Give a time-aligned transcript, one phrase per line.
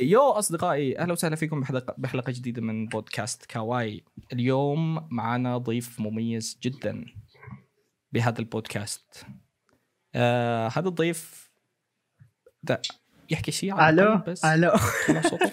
[0.00, 4.04] yo أصدقائي أهلا وسهلا فيكم بحلقه بحلقة جديدة من بودكاست كاواي.
[4.32, 7.04] اليوم معنا ضيف مميز جدا
[8.12, 9.26] بهذا البودكاست.
[10.14, 11.50] آه هذا الضيف
[12.62, 12.82] ده
[13.30, 14.44] يحكي شيء ألو؟ بس.
[14.44, 14.72] ألو.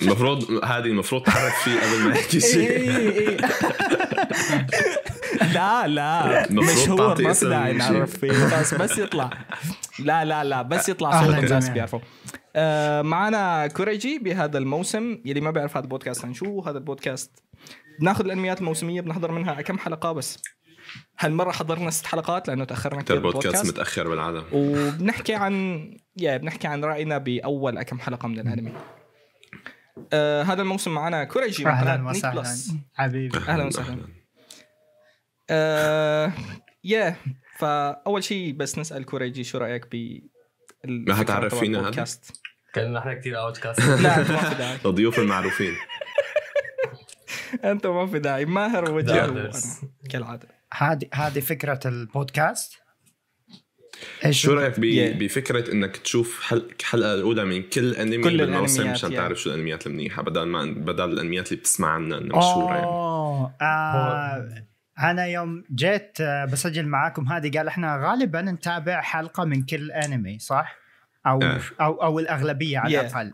[0.02, 2.70] المفروض هذه المفروض تعرف فيه قبل ما يحكي إيه، شيء.
[2.70, 3.38] إيه، إيه.
[5.56, 6.48] لا لا.
[6.52, 7.74] مشهور ما في داعي.
[7.74, 8.60] نعرف فيه.
[8.60, 9.30] بس بس يطلع.
[10.00, 10.62] لا لا لا.
[10.62, 11.70] بس يطلع أهلاً صوت الناس.
[11.70, 12.00] بيعرفوا.
[12.56, 15.18] آه معنا كوريجي بهذا الموسم.
[15.26, 17.44] يلي ما بيعرف هذا البودكاست عن شو هذا البودكاست.
[18.00, 20.40] بناخذ الأنميات الموسمية بنحضر منها كم حلقة بس؟
[21.20, 23.46] هالمرة حضرنا ست حلقات لأنه تأخرنا كثير البودكاست.
[23.46, 25.84] بالبودكاست متأخر بالعاده وبنحكي عن
[26.18, 28.74] يا بنحكي عن رأينا بأول كم حلقة من الأنمي.
[30.14, 32.44] آه هذا الموسم معنا كوريجي نيت وسهلا.
[32.94, 33.38] حبيبي.
[33.38, 34.23] أهلاً وسهلاً.
[35.54, 36.34] آه
[36.84, 37.16] يا
[37.58, 40.20] فأول شيء بس نسأل كوريجي شو رأيك ب
[40.86, 42.42] ما هتعرف فينا هذا؟ البودكاست
[42.74, 44.78] كان نحن كثير اوت كاست لا أنت ما في داعي.
[44.86, 45.74] الضيوف المعروفين.
[47.72, 48.46] أنت ما في داعي.
[48.46, 49.52] ماهر وجهه.
[50.10, 50.48] كالعادة.
[50.74, 52.74] هذه هذه فكرة البودكاست.
[54.30, 54.80] شو رأيك.
[55.18, 59.16] بفكرة إنك تشوف حل- الحلقة الأولى من كل أنمي كل بالموسم مشان yeah.
[59.16, 62.74] تعرف شو الأنميات المنيحة بدل ما بدل الأنميات اللي بتسمع عنها انها مشهورة.
[62.74, 62.86] يعني
[63.62, 64.73] آه.
[65.00, 70.40] أنا يوم جيت آه، بسجل معاكم هذه قال إحنا غالبا نتابع حلقة من كل أنمي
[70.40, 70.76] صح؟
[71.28, 71.62] أو آه.
[71.82, 73.00] أو أو الأغلبية على Yeah.
[73.02, 73.34] الأقل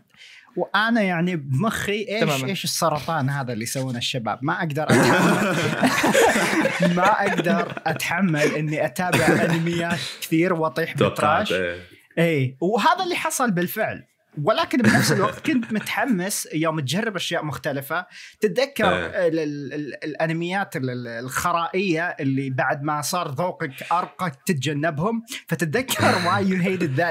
[0.56, 2.46] وأنا يعني بمخي إيش تماماً.
[2.46, 4.86] إيش السرطان هذا اللي يسوونه الشباب ما أقدر
[6.96, 11.78] ما أقدر أتحمل إني أتابع أنميات كثير وأطيح بتراش إيه
[12.18, 14.04] اي وهذا اللي حصل بالفعل
[14.44, 18.06] ولكن بنفس الوقت كنت متحمس يوم تجرب أشياء مختلفة.
[18.40, 19.28] تتذكر إيه.
[19.28, 26.14] ال- ال- ال- الأنميات ال- ال- الخرائية اللي بعد ما صار ذوقك أرقى تتجنبهم؟ فتتذكر
[26.26, 27.10] why you hated that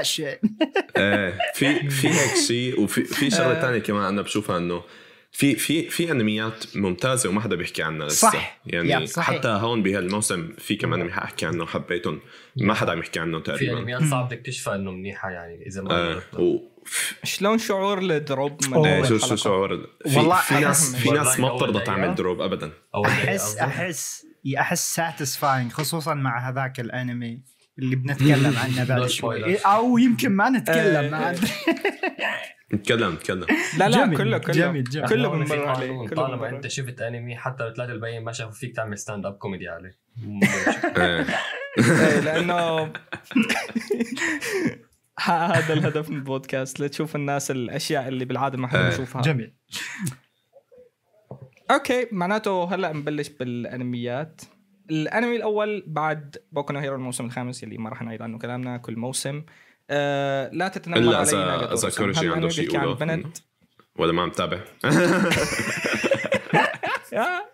[0.96, 1.38] إيه.
[1.54, 4.82] في في هيك شيء وفي في شغلة ثانية كمان أنا بشوفها إنه
[5.32, 8.30] في في في أنميات ممتازة وما حدا بيحكي عنها لسه.
[8.30, 8.60] صح.
[8.66, 9.38] يعني صحيح.
[9.38, 12.20] حتى هون بهالموسم في كم انمي حاحكي عنه حبيتهم.
[12.56, 13.78] ما حدا عم يحكي عنه في تقريبا.
[13.78, 16.22] أنميات صعب تكتشفها إنه منيحة يعني إذا ما آه.
[16.40, 16.69] و
[17.24, 21.56] شلون شعور ال drop من شو شو؟ شعور في, والله في ناس في ناس ما
[21.56, 22.14] بترضى تعمل.
[22.14, 22.72] drop ابدا
[23.06, 23.56] احس.
[23.56, 24.26] احس
[24.58, 27.42] أحس satisfying خصوصا مع هذاك الأنمي
[27.78, 29.66] اللي بنتكلم عنه بعد شوي spoilers.
[29.66, 31.48] أو يمكن ما نتكلم ما أدري
[32.74, 33.46] نتكلم نتكلم
[33.78, 35.08] لا لا جميل، كله كله جميل، جميل.
[35.08, 36.66] كله بنمر عليه طالما أنت.
[36.66, 39.98] شفت أنمي حتى لو ثلاثة الباقيين ما شافوا فيك تعمل stand up comedy عليه
[40.96, 41.26] إيه
[41.78, 42.92] إيه، لأنه
[45.24, 48.90] هذا الهدف من البودكاست لتشوف الناس الأشياء اللي بالعادة ما حدا إيه.
[48.90, 49.22] بيشوفها.
[49.22, 49.54] جميل.
[51.70, 54.40] okay معناته هلا نبلش بالأنميات.
[54.90, 58.96] الأنمي الأول بعد بوكو نو هيرو الموسم الخامس اللي ما راح نعيد عنه كلامنا كل
[58.96, 59.42] موسم.
[59.90, 61.90] آه لا تتنمر إلا اذا إذا.
[61.90, 62.98] كوريجي عنده شيء عن يقوله.
[62.98, 63.38] بنت.
[63.98, 64.60] ولا ما متابع.
[67.12, 67.50] آه.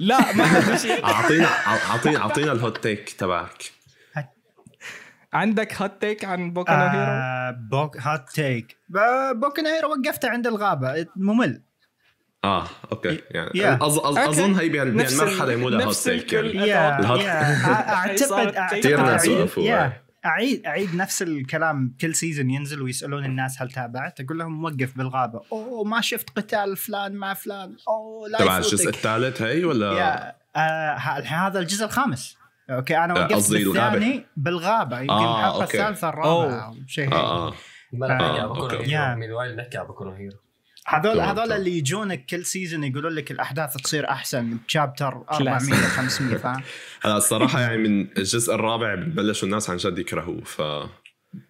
[0.00, 1.04] لا ما شيء.
[1.14, 3.72] اعطينا اعطينا أعطينا ال hot take تبعك.
[5.32, 8.76] عندك hot take عن بوكو نو هيرو آه بوك hot take
[9.34, 11.06] بوكو هيرو وقفته عند الغابة.
[11.16, 11.62] ممل.
[12.44, 13.20] آه okay.
[13.30, 13.82] يعني Yeah.
[13.82, 13.98] أظ...
[13.98, 14.18] أظ...
[14.18, 14.28] okay.
[14.28, 16.32] أظن هي بهال- بهالمرحله مو لها hot take.
[16.32, 16.74] يعني.
[17.92, 19.88] اعتقد كثير ناس وقفوا،.
[20.26, 21.96] اعيد اعيد نفس الكلام.
[22.00, 24.20] كل season ينزل ويسألون الناس هل تابعت.
[24.20, 25.40] أقول لهم موقف بالغابة.
[25.52, 27.76] أوه ما شفت قتال فلان مع فلان.
[27.88, 28.56] أوه لا تبع.
[28.58, 32.41] الجزء الثالث هي ولا؟ يا آه هذا الجزء الخامس.
[32.70, 33.90] أوكي أنا آه، وقفت قصدي الغابة.
[33.90, 35.64] بالثاني بالغابة يمكن آه، الحلقة.
[35.64, 36.66] الثالثه الرابعه.
[36.66, 37.54] أو شيء آه آه
[37.92, 38.36] ما آه،
[38.82, 39.12] يا.
[39.12, 40.36] هيرو من وايد نحكي نو هيرو
[40.86, 41.52] هذول هذول.
[41.52, 46.62] اللي يجونك كل سيزون يقولون لك الأحداث تصير أحسن بشابتر 400 500 فاهم
[47.02, 50.62] هلا الصراحة يعني من الجزء الرابع بلشوا الناس عن جد يكرهوه ف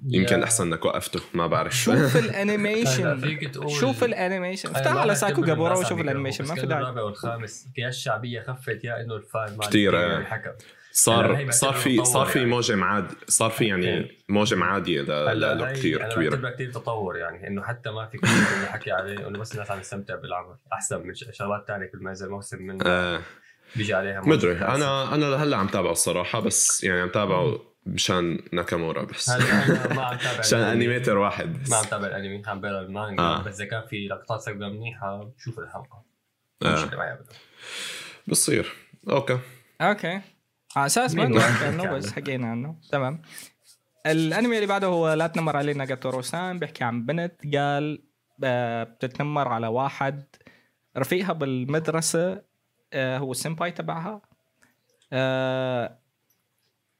[0.06, 0.42] يمكن.
[0.42, 3.38] أحسن إنك وقفته ما بعرف شوف الأنيميشن
[3.80, 7.88] شوف الأنيميشن افتح ما على ساكو جابورا وشوف الأنيميشن ما في داعي الرابع والخامس يا
[7.88, 10.18] الشعبية خفت يا إنه الفان ما عندي آه.
[10.18, 10.52] الحكم
[10.92, 14.24] صار صار في صار في تطور موجة معاد صار في يعني.
[14.28, 16.30] موجة عاديه ل- هلا ل- هي كثير أنا كبيرة.
[16.30, 19.70] بعتبرها كثير تطور يعني إنه حتى ما في كثير اللي حكي عليه إنه بس الناس
[19.70, 23.20] عم تستمتع بالعمل أحسن من شغلات ثانية كل ما ينزل موسم من آه.
[23.76, 24.52] بيجي عليها مدري.
[24.54, 24.64] موسم.
[24.64, 29.30] أنا أنا لهلأ عم تابعه الصراحة بس يعني عم تابعه مشان ناكامورا بس.
[29.30, 30.72] هلا أنا ما عم تابع الأنمي.
[30.72, 31.70] animator واحد بس.
[31.70, 33.22] ما عم تابع الأنمي عم بقرا المانجا.
[33.22, 33.42] آه.
[33.42, 36.04] بس إذا كان في لقطات سكوفه منيحة بشوف الحلقة.
[36.62, 36.72] آه.
[36.86, 37.32] مش معي ابدا.
[38.26, 38.72] بصير.
[39.10, 39.38] أوكي.
[39.80, 40.20] أوكي.
[40.76, 42.76] على أساس ما واحد عنه بس؟ حكينا عنه.
[42.90, 43.22] تمام.
[44.06, 48.02] الأنمي اللي بعده هو لا تتنمر علينا ناغاتورو سان بيحكي عن بنت قال
[48.44, 50.24] آه، بتتنمر على واحد
[50.96, 52.42] رفيقها بالمدرسة
[52.92, 54.22] آه، هو السمباي تبعها.
[55.12, 55.98] آه،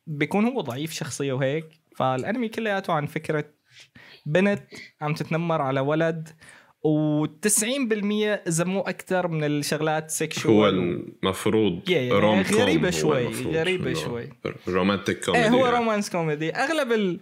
[0.07, 1.83] بيكون هو ضعيف شخصية وهيك.
[1.97, 3.45] فالأنمي كلياته عن فكرة
[4.27, 4.63] بنت
[5.01, 6.29] عم تتنمر على ولد
[6.87, 7.65] و90%
[8.49, 13.27] إذا مو أكثر من الشغلات هو sexual المفروض Yeah, yeah, rom هو شوي،
[13.75, 14.29] إنه شوي.
[14.69, 15.67] romantic comedy إيه هو.
[15.67, 17.21] romance comedy أغلب ال...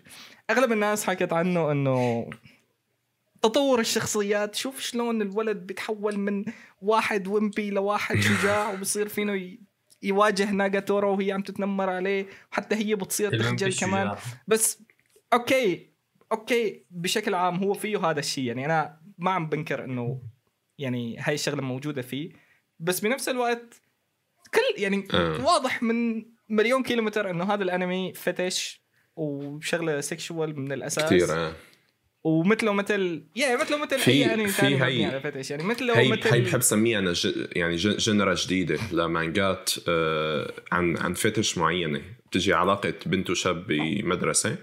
[0.50, 2.30] أغلب الناس حكت عنه إنه
[3.42, 6.44] تطور الشخصيات شوف شلون الولد بيتحول من
[6.82, 9.60] واحد wimpy لواحد شجاع وبصير فينه ي...
[10.02, 14.16] يواجه ناغاتورو وهي عم تتنمر عليه وحتى هي بتصير تخجل كمان.
[14.48, 14.82] بس
[15.32, 15.90] okay
[16.32, 20.22] okay بشكل عام هو فيه هذا الشيء يعني أنا ما عم بنكر إنه
[20.78, 22.30] يعني هاي الشغلة موجودة فيه
[22.78, 23.82] بس بنفس الوقت
[24.54, 25.44] كل يعني آه.
[25.44, 28.82] واضح من مليون كيلومتر إنه هذا الأنمي fetish
[29.16, 31.52] وشغلة sexual من الأساس كثير آه.
[32.24, 35.98] ومثله مثل يا مثله مثل في- أي أنمي في ثاني هي- على فتش يعني مثله
[35.98, 37.48] هي مثل هي بحب سميها أنا ج...
[37.56, 37.76] يعني.
[37.76, 44.56] جنرا جديدة لمانجات آه عن عن فتش معينة بتجي علاقة بنت وشاب بمدرسة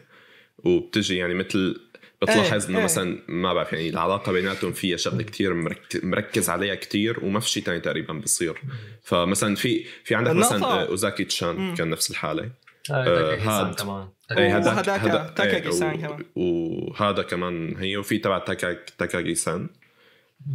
[0.58, 1.87] وبتجي يعني مثل
[2.22, 2.84] بتلاحظ إيه، إنه إيه.
[2.84, 6.00] مثلا ما بعرف يعني العلاقة بيناتهم فيها شغلة كتير مرك...
[6.04, 8.62] مركز عليها كتير وما في شيء ثاني تقريبا بصير
[9.04, 11.76] فمثلا في في عندك مثلا آه، أوزاكي تشان.
[11.76, 12.50] كان نفس الحالة
[12.92, 14.08] آه، تاكاكي-سان
[14.52, 14.68] هاد.
[14.68, 16.26] هداك هدا- تاكاكي-سان إيه، كمان.
[16.36, 19.70] وهذا كمان هي وفي تبع تاكا- تاكاكي سان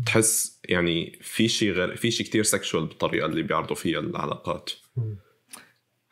[0.07, 4.71] تحس يعني في شيء غير في شيء كثير sexual بالطريقة اللي بيعرضوا فيها العلاقات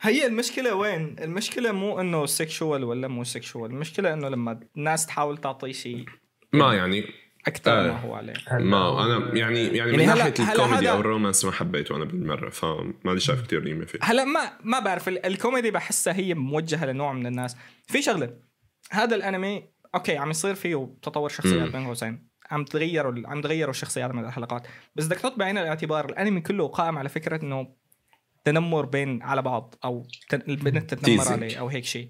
[0.01, 5.39] هي المشكلة وين؟ المشكلة مو إنه sexual ولا مو sexual، المشكلة إنه لما الناس تحاول
[5.39, 6.05] تعطي شيء
[6.53, 7.05] ما يعني
[7.47, 7.93] أكثر آه.
[7.93, 11.53] ما هو عليه ما أنا يعني يعني, يعني من ناحية الكوميدي أو ال romance ما
[11.53, 15.71] حبيته أنا بالمرة فما لي شايف كثير قيمة فيه هلا ما ما بعرف ال- الكوميدي
[15.71, 17.57] بحسها هي موجهة لنوع من الناس،
[17.87, 18.37] في شغلة
[18.91, 19.65] هذا الأنمي
[19.95, 21.73] okay عم يصير فيه تطور شخصيات.
[21.73, 26.41] بين قوسين عم تغيروا عم تغيروا الشخصيات من الحلقات بس بدك تحط بعين الاعتبار الأنمي
[26.41, 27.81] كله قائم على فكرة إنه
[28.45, 31.29] تنمر بين على بعض أو ت- البنت تتنمر.
[31.29, 32.09] عليه أو هيك شيء.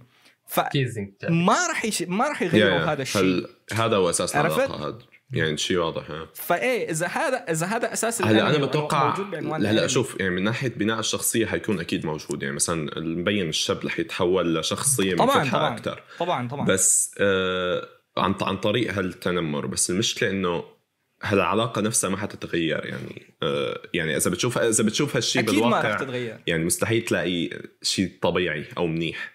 [0.73, 2.03] teasing فما راح يش...
[2.03, 3.23] ما راح يغيروا يا- هذا الشيء.
[3.23, 4.99] هل هذا هو أساس؟ العلاقة هذا؟
[5.33, 6.29] يعني شيء واضح ها.
[6.35, 9.87] فايه إذا هذا إذا هذا أساس هلا أنا بتوقع هلا.
[9.87, 12.43] شوف يعني من ناحية بناء الشخصية حيكون أكيد موجود.
[12.43, 15.75] يعني مثلا مبين الشاب رح يتحول لشخصية طبعا منفتحه طبعا.
[15.75, 16.67] أكثر طبعا طبعا.
[16.67, 19.67] بس آه عن عن طريق هالتنمر.
[19.67, 20.65] بس المشكلة إنه
[21.23, 25.89] هالعلاقة نفسها ما حتتغير يعني آه يعني إذا بتشوف إذا بتشوف هالشيء أكيد ما بالواقع
[25.89, 27.51] راح تتغير يعني مستحيل تلاقي
[27.83, 29.33] شيء طبيعي أو منيح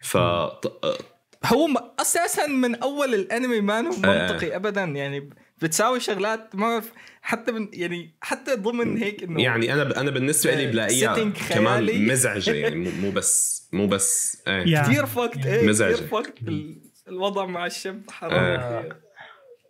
[0.00, 4.32] ف هو م- أساسا من أول الأنمي ما هو آه.
[4.32, 5.30] منطقي ابدا يعني
[5.62, 6.82] بتساوي شغلات ما
[7.22, 12.08] حتى من يعني حتى ضمن هيك إنه يعني أنا أنا بالنسبة لي آه، بلاقيها كمان.
[12.08, 14.82] مزعجة يعني مو مو بس مو بس يا.
[14.82, 15.94] كثير فقت إيه مزعجة.
[15.94, 16.78] كثير فقت ال-
[17.08, 18.80] الوضع مع الشاب حرام آه.
[18.80, 18.96] كثير.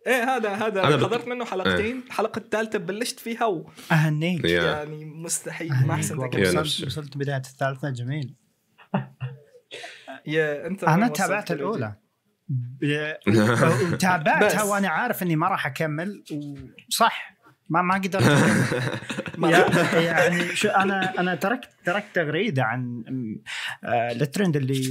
[0.07, 2.03] إيه هذا هذا أنا حضرت منه حلقتين.
[2.07, 3.71] الحلقة الثالثة بلشت فيها و...
[3.93, 4.45] أهنيك.
[4.45, 8.35] يعني مستحيل ما أحسن وصلت, بداية الثالثة جميل.
[10.27, 11.95] يا أنت أنا تابعت الأولى.
[13.93, 14.63] وتابعتها.
[14.63, 16.25] وأنا عارف إني ما راح أكمل
[16.89, 17.40] وصح.
[17.71, 18.25] ما ما قدرت
[19.95, 23.05] يعني شو أنا أنا تركت تركت تغريدة عن
[23.85, 24.91] آه، الترند اللي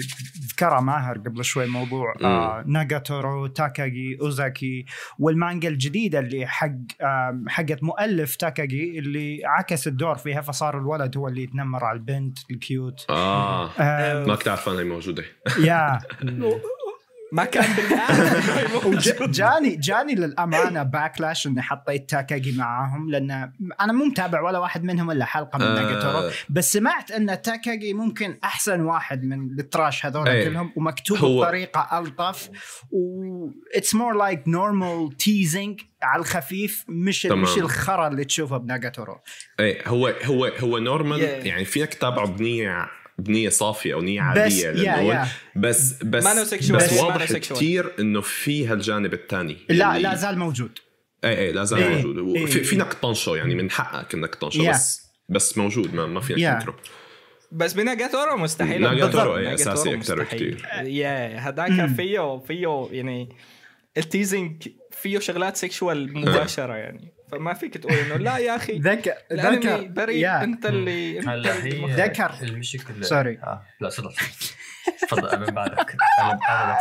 [0.53, 4.85] ذكره ماهر قبل شوي موضوع آه، ناغاتورو تاكاجي أوزاكي
[5.19, 6.71] والمانجا الجديدة اللي حق
[7.01, 12.39] آه، حقت مؤلف تاكاجي اللي عكس الدور فيها فصار الولد هو اللي يتنمر على البنت
[12.51, 13.05] ال cute.
[13.09, 13.69] آه.
[13.79, 15.23] آه، ما كنت عارف إن هي موجودة.
[15.59, 15.99] Yeah.
[17.31, 17.65] ما كان
[19.31, 23.31] جاني جاني للأمانة backlash إني حطيت تاكاجي معاهم لأن
[23.81, 27.93] أنا مو متابع ولا واحد منهم إلا حلقة من ناجاتورو آه بس سمعت إن تاكاجي
[27.93, 30.45] ممكن أحسن واحد من ال trash هذول أي.
[30.45, 32.49] كلهم ومكتوب هو- بطريقة ألطف
[32.91, 33.25] و
[33.75, 37.41] it's more like normal teasing على الخفيف مش تمام.
[37.41, 39.19] مش الخرا اللي تشوفه بناجاتورو
[39.59, 41.45] إيه هو هو هو normal Yeah.
[41.45, 42.87] يعني فينك تتابعه بنيه
[43.19, 46.23] بنية صافية أو نية بس عادية yeah لأنه هو- yeah بس بس
[46.71, 47.31] بس واضح.
[47.33, 50.79] كثير إنه في هالجانب الثاني لا لا زال موجود
[51.23, 52.45] إيه إيه لا زال إيه، موجود إيه.
[52.45, 54.69] فينك تطنشه يعني من حقك إنك تطنشه Yeah.
[54.75, 56.59] بس بس موجود ما, ما فينك Yeah.
[56.59, 56.75] تنكره
[57.51, 60.51] بس بناغاتورو مستحيل إيه، أساسي ناغاتورو أكتر مستحيل.
[60.55, 60.67] بكتير.
[60.83, 61.87] Yeah هذاك مم.
[61.93, 63.29] فيه فيه يعني
[63.97, 69.13] ال teasing فيه شغلات sexual مباشرة يعني فما فيك تقول إنه لا يا أخي ذكر
[69.33, 70.27] ذكر بريء.
[70.43, 72.31] أنت اللي أنت هلا هي ذكر.
[72.41, 73.37] المشكلة sorry.
[73.43, 73.65] آه.
[73.79, 74.11] لا تفضل
[75.01, 75.95] تفضل من بعدك.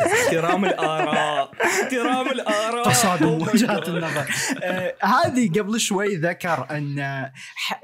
[0.06, 1.50] احترام الآراء.
[1.64, 2.88] احترام الآراء.
[2.90, 3.88] تصادم أو وجهات.
[3.88, 4.24] النظر.
[4.62, 6.98] آه، هذه قبل شوي ذكر أن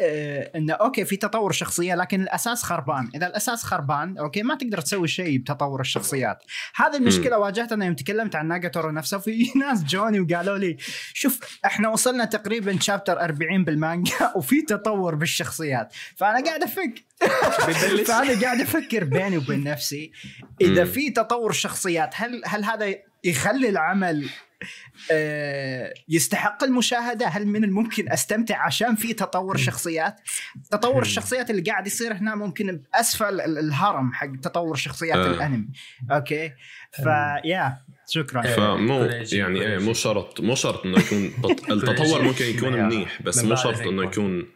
[0.01, 3.11] آه، أن okay في تطور شخصيه لكن الأساس خربان.
[3.15, 6.39] إذا الأساس خربان okay ما تقدر تسوي شيء بتطور الشخصيات.
[6.77, 9.19] هذه المشكلة واجهتنا يوم تكلمت عن ناجاتورو نفسه.
[9.19, 10.77] في ناس جوني وقالوا لي
[11.15, 15.93] شوف إحنا وصلنا تقريبا شابتر 40 بالمانجا وفي تطور بالشخصيات.
[16.17, 17.05] فأنا قاعد أفك
[18.07, 20.13] فأنا قاعد أفكر بيني وبين نفسي
[20.61, 20.85] إذا.
[20.85, 22.95] في تطور شخصيات هل هل هذا
[23.25, 24.29] يخلي العمل
[25.11, 30.21] آه، يستحق المشاهدة؟ هل من الممكن أستمتع عشان في تطور شخصيات؟
[30.71, 35.31] تطور الشخصيات اللي قاعد يصير هنا ممكن باسفل ال- الهرم حق تطور شخصيات آه.
[35.31, 35.69] الأنمي.
[36.11, 36.53] أوكي؟
[36.93, 37.77] فيا
[38.09, 38.43] شكرا.
[38.43, 39.85] فمو يعني إيه كوريجي.
[39.87, 41.25] مو شرط مو شرط إنه يكون
[41.71, 44.39] التطور ممكن يكون من منيح بس مو شرط إنه كون.
[44.39, 44.47] يكون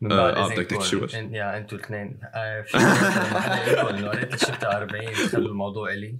[0.00, 2.20] من آه، بعد آه، إذا بدك؟ إن- يا أنتوا الاثنين.
[2.34, 2.78] آه، في
[3.40, 6.16] حدا يقول إنه قريت الشابتر 40 خلوا الموضوع إلي.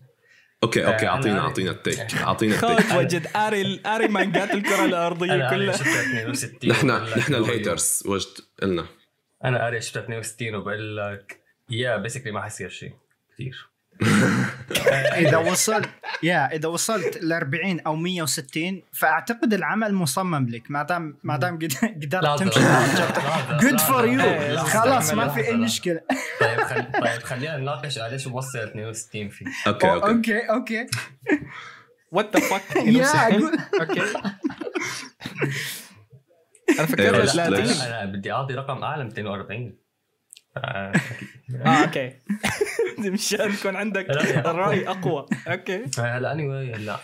[0.63, 2.95] أوكي أوكي آه، اعطينا اعطينا التيك اعطينا التيك.
[2.95, 5.77] وجد أري أري مانجات الكرة الأرضية كلها.
[5.77, 6.87] شابتر 62 نحن
[7.19, 8.29] نحن الهيترز وجد
[8.63, 8.87] قلنا
[9.45, 12.93] أنا قاري شابتر 62 وبقول لك yeah basically ما حيصير شيء.
[13.35, 13.69] كثير.
[15.17, 15.89] إذا وصلت
[16.23, 20.71] yeah إذا وصلت ل 40 أو 160 فأعتقد العمل مصمم لك.
[20.71, 21.73] ما دام ما دام قد-
[22.03, 22.61] قدرت تمشي.
[23.61, 26.01] good for you إيه، خلاص ما في أي مشكلة.
[26.41, 26.85] طيب خل...
[26.93, 29.47] طيب خلينا نناقش على ليش موصل 62 فيه.
[29.67, 30.09] okay okay.
[30.11, 30.87] okay okay.
[32.13, 33.07] what the fuck yeah
[33.81, 34.01] okay
[36.71, 39.86] أنا إيه، فكرت ليش- 30 ليش؟ أنا بدي أعطي رقم أعلى 240 آه،
[40.57, 40.93] آه
[41.67, 42.13] okay.
[43.13, 44.11] مشان يكون عندك.
[44.11, 45.27] الراي أقوى.
[45.49, 45.85] okay.
[45.99, 46.99] هلا اني anyway هلا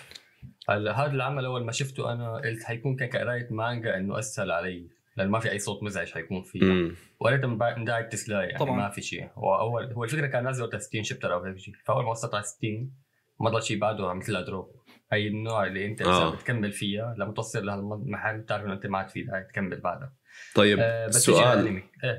[0.71, 5.29] هلا هذا العمل أول ما شفته أنا قلت حيكون كقراية مانجا إنه اسهل علي لأن
[5.29, 6.91] ما في أي صوت مزعج حيكون فيه
[7.21, 8.77] وقريتها من داعي التسلاية يعني طبعاً.
[8.77, 9.29] ما في شيء.
[9.35, 11.75] هو اول هو الفكرة كان نازل وقتها 60 chapter أو هيك شيء.
[11.87, 12.93] فأول ما وصلت على 60
[13.41, 14.83] ما ضل شيء بعده مثل drop
[15.13, 16.35] هي النوع اللي أنت إذا آه.
[16.35, 20.13] بتكمل فيها لما توصل لهالمحل بتعرف إنه أنت ما عاد في داعي تكمل بعدها.
[20.55, 21.83] طيب آه بس سؤال.
[22.05, 22.19] آه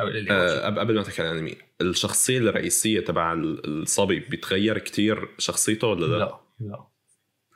[0.00, 6.06] آه، قبل ما تحكي عن الانمي الشخصية الرئيسية تبع ال- الصبي بيتغير كتير شخصيته ولا
[6.06, 6.84] لا؟ لا لا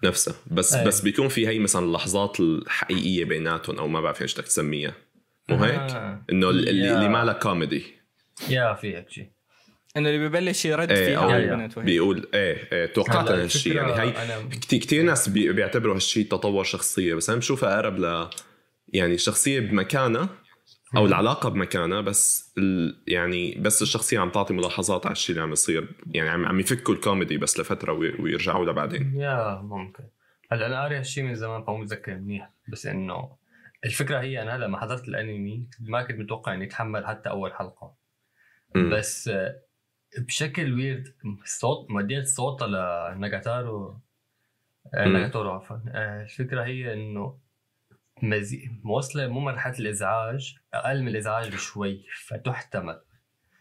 [0.04, 0.84] نفسها بس أي.
[0.86, 4.94] بس بيكون في هي مثلا اللحظات الحقيقية بيناتهم أو ما بعرف إيش بدك تسميها
[5.48, 6.24] مو هيك؟ آه.
[6.32, 6.94] إنه ال- اللي.
[6.94, 7.82] اللي ما لها كوميدي
[8.48, 9.28] يا في هيك شيء
[9.96, 11.36] إنه اللي ببلش يرد إيه يا.
[11.36, 15.52] البنت بيقول إيه إيه توقعت هلا أنا هالشيء يعني هي أنا كتير كتير ناس بي-
[15.52, 18.28] بيعتبروا هالشيء تطور شخصية بس أنا بشوفها أقرب ل
[18.88, 20.28] يعني شخصية بمكانها
[20.96, 23.02] أو العلاقة بمكانها بس ال...
[23.06, 25.94] يعني بس الشخصية عم تعطي ملاحظات على الشيء اللي عم يصير.
[26.06, 29.16] يعني عم عم يفكوا الكوميدي بس لفترة وي- ويرجعوا لبعدين.
[29.16, 30.04] يا ممكن.
[30.52, 33.36] هلأ أنا قاري هالشيء من زمان فمو متذكر منيح بس إنه
[33.84, 37.94] الفكرة هي أنا هلأ لما حضرت الانمي ما كنت متوقع إني أتحمل حتى أول حلقة.
[38.74, 38.90] مم.
[38.90, 39.30] بس
[40.18, 41.14] بشكل ويرد
[41.44, 42.66] صوت مديت صوتها
[43.14, 44.00] لناغاتارو
[44.94, 45.12] آه، مم.
[45.12, 45.76] ناغاتورو عفوا.
[45.88, 47.38] آه، الفكرة هي إنه
[48.22, 48.70] مزي...
[48.84, 53.00] موصله مو مرحلة الإزعاج أقل من الإزعاج بشوي فتحتمل.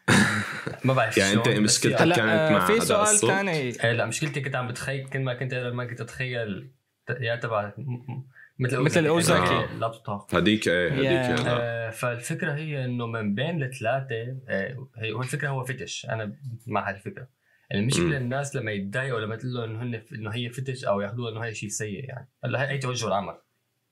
[0.85, 4.41] ما بعرف يعني أنت مشكلتك هلا كانت آه، مع في سؤال؟ ثاني إيه لا مشكلتي
[4.41, 6.71] كنت عم بتخيل كل ما كنت اقرا ما كنت أتخيل
[7.19, 8.23] يا تبع م- م-
[8.59, 9.53] مثل مثل أوزاكي.
[9.53, 11.89] آه، لا تطاق هذيك إيه هذيك آه.
[11.89, 16.33] فالفكرة هي إنه من بين الثلاثة آه، هي هو الفكرة هو فتش أنا
[16.67, 17.27] مع هالفكرة.
[17.73, 18.13] المشكلة مم.
[18.13, 21.53] الناس لما يتضايقوا لما تقول له انه هن إنه هي fetish أو ياخذوها إنه هي
[21.53, 22.29] شيء سيء يعني.
[22.43, 23.37] هلا هي هي توجه العمل.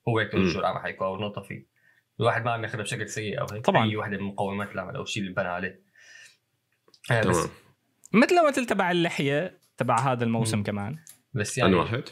[0.08, 0.32] هو هيك.
[0.32, 1.66] توجه العمل حيكون أو نقطة فيه
[2.20, 3.84] الواحد ما عم ياخذها بشكل سيء أو هيك طبعاً.
[3.84, 5.80] أي وحده من مقومات العمل أو الشيء اللي بنى عليه
[7.10, 7.50] آه، بس تمام
[8.12, 10.64] مثل مثل تبع اللحية تبع هذا الموسم مم.
[10.64, 10.96] كمان
[11.34, 12.02] بس يعني يعني واحد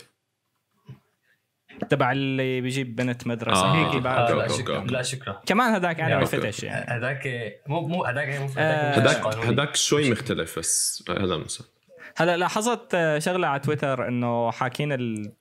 [1.91, 3.75] تبع اللي بيجيب بنت مدرسة آه.
[3.75, 4.85] هيك آه بعد لا okay، شكرا.
[4.85, 6.27] لا شكرا كمان هذاك انمي okay.
[6.27, 7.29] fetish يعني هذاك
[7.67, 9.27] مو مو هذاك آه، هذاك.
[9.27, 11.69] هداك شوي مختلف بس أهلا وسهلا
[12.17, 15.33] هلا لاحظت آه، شغلة على تويتر إنه حاكين ال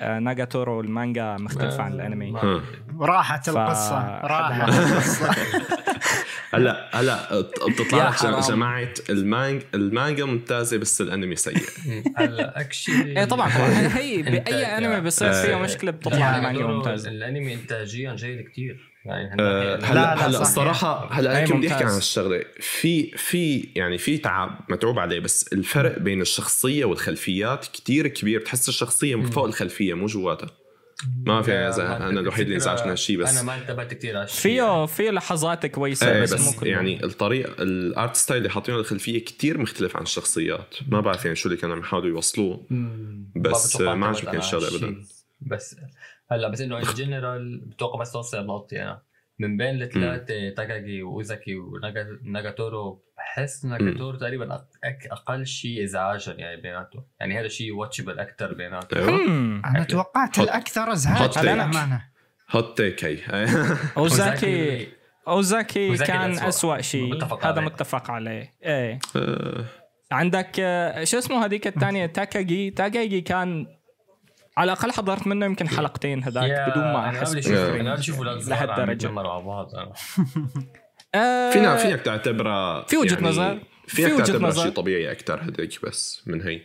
[0.00, 2.30] آه، ناغاتورو المانجا مختلفة عن الأنمي.
[2.32, 2.62] ما- ها.
[3.00, 5.30] راحت القصة راحت القصة.
[6.54, 8.40] هلا هلا بتطلع لك.
[8.48, 11.56] جماعة المانج المانجا ممتازة بس الأنمي سيء.
[12.18, 13.68] هلا actually إيه طبعا طبعا.
[13.98, 17.10] هي بأي أنمي بصير فيها آه، مشكلة بتطلع يعني المانجا ممتازة.
[17.10, 20.40] الأنمي انتاجيا جيد كثير يعني أه، هن- هلا لا، هلا صح.
[20.40, 21.84] الصراحة هلا أنا كنت بدي أحكي.
[21.84, 28.06] عن هالشغله في في يعني في تعب متعوب عليه بس الفرق بين الشخصية والخلفيات كتير
[28.08, 30.50] كبير بتحس الشخصية من فوق الخلفية مو جواتها
[31.26, 34.16] ما في ما- أنا الوحيد اللي الفكرة انزعج من هالشيء بس أنا ما انتبهت كثير
[34.16, 38.16] على الشيء فيه فيه لحظات كويسة إيه بس, بس, مو كله يعني الطريقة ال art
[38.16, 41.80] style اللي حاطينه الخلفيه كتير مختلف عن الشخصيات ما بعرف يعني شو اللي كانوا عم
[41.80, 42.66] يحاولوا يوصلوه.
[43.36, 44.88] بس ما على أبداً.
[44.88, 44.96] الشيء.
[45.40, 45.76] بس
[46.30, 49.02] هلا بس إنه in general بتوقع بس توصل نقطتي أنا
[49.38, 57.04] من بين الثلاثة تاكاجي واوزاكي وناغاتورو بحس ناغاتورو تقريبا أك- أقل شيء ازعاجا يعني بيناتهم.
[57.20, 59.28] يعني هذا شيء watchable أكثر بيناتهم.
[59.28, 59.62] مم.
[59.64, 61.38] أنا توقعت الأكثر إزعاج.
[61.38, 62.04] للأمانة.
[62.50, 63.18] hot take هي
[63.96, 64.88] اوزاكي
[65.28, 66.30] اوزاكي كان.
[66.38, 67.24] أسوأ شيء.
[67.42, 67.60] هذا.
[67.60, 68.52] متفق عليه.
[68.64, 68.98] إيه.
[69.16, 69.64] آه،
[70.12, 73.66] عندك آه، شو اسمه هذيك الثانية؟ تاكاجي تاكاجي كان
[74.56, 77.46] على الأقل حضرت منه يمكن حلقتين هذاك بدون ما أحس.
[77.46, 78.90] أنا أشوف لهالدرجة.
[78.92, 79.70] يتجمروا على بعض
[81.14, 83.58] آه، فينا فينك تعتبرها في وجهة نظر.
[83.86, 84.62] في فينك وجهة تعتبرها نظر.
[84.62, 86.60] شيء طبيعي أكثر هذيك بس من هي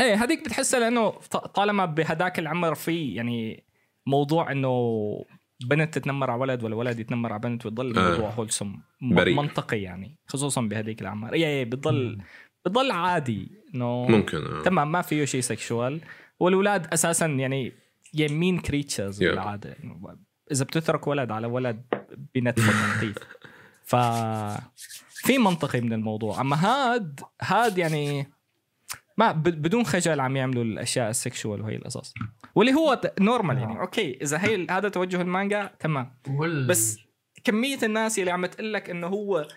[0.00, 3.64] إيه هذيك بتحسها لأنه ط- طالما بهداك العمر في يعني
[4.06, 4.74] موضوع إنه
[5.66, 8.06] بنت تتنمر على ولد ولا ولد يتنمر على بنت وتضل آه.
[8.06, 9.36] الموضوع هولسم بريء.
[9.36, 12.18] منطقي يعني خصوصا بهديك العمر إيه إيه بتضل
[12.66, 14.62] بتضل عادي إنه ممكن آه.
[14.62, 16.00] تمام ما فيه شيء sexual
[16.42, 17.72] والولاد أساسا يعني
[18.14, 19.26] يعني mean creatures Yeah.
[19.26, 20.16] بالعادة إنه
[20.52, 21.82] إذا بتترك ولد على ولد
[22.34, 23.18] بنتفض نظيف
[23.82, 23.96] ف
[25.10, 28.26] في منطقي من الموضوع أما هاد هاد يعني
[29.16, 32.14] ما بدون خجل عم يعملوا الأشياء ال sexual وهي القصص
[32.54, 36.12] واللي هو normal يعني okay إذا هي هذا توجه المانجا تمام.
[36.68, 36.98] بس
[37.44, 39.48] كمية الناس اللي عم تقول لك إنه هو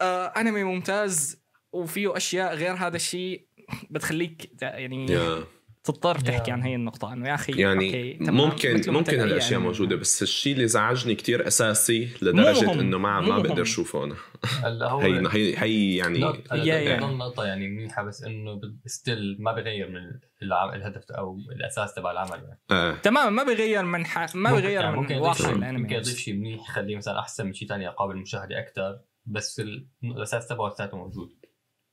[0.00, 3.46] آه أنمي ممتاز وفيه أشياء غير هذا الشيء
[3.90, 5.44] بتخليك يعني yeah.
[5.86, 6.56] تضطر تحكي yeah.
[6.56, 8.36] عن هي النقطة إنه يا أخي يعني okay، تمام.
[8.36, 9.66] ممكن ممكن هالأشياء أنمي.
[9.66, 12.78] موجودة بس الشيء اللي زعجني كتير أساسي لدرجة مهم.
[12.80, 13.62] إنه ما ما بقدر.
[13.62, 14.16] أشوفه أنا
[14.64, 20.26] هلا هو هي هي هي يعني نقطة- يعني منيحة بس إنه still ما بغير من.
[20.74, 22.60] الهدف أو الأساس تبع العمل يعني.
[22.70, 22.94] آه.
[22.94, 24.34] تمام ما بغير من ح...
[24.34, 27.52] ما بغير يعني من واقع شيء الأنمي ممكن يضيف شيء منيح يخليه مثلا أحسن من
[27.52, 31.28] شيء ثاني قابل للمشاهدة أكثر بس ال- الأساس تبعه لساته موجود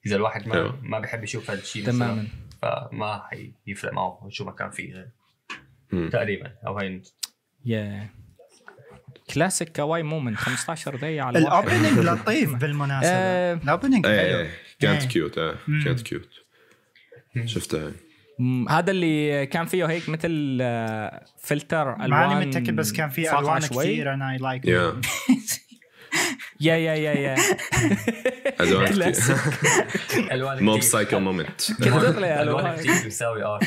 [0.05, 0.79] إذا الواحد ما.
[0.81, 2.27] ما بيحب يشوف هذا الشيء تماما
[2.63, 3.24] فما
[3.67, 5.10] حيفرق معه شو ما كان فيه غير
[5.91, 6.10] مم.
[6.10, 6.51] تقريبا.
[6.67, 7.01] أو هي
[7.65, 8.10] yeah
[9.33, 13.10] classic kawaii moment 15 دقيقة على ال opening لطيف بالمناسبة.
[13.13, 13.53] آه.
[13.53, 14.39] ال opening إيه حلو.
[14.39, 14.50] إيه.
[14.79, 15.08] كانت إيه.
[15.10, 15.84] cute إيه مم.
[15.84, 16.29] كانت cute
[17.46, 17.91] شفتها.
[18.70, 23.41] هذا اللي كان فيه هيك مثل آه، فلتر ألوان ماني متأكد بس كان في فاقعة
[23.41, 23.60] ألوان.
[23.60, 24.65] كثير أنا I like
[26.60, 27.36] yeah yeah yeah yeah yeah
[28.62, 29.13] الوان.
[30.32, 30.81] الوان Mob.
[30.81, 33.63] Psycho moment الوان الوان كثير بيساوي art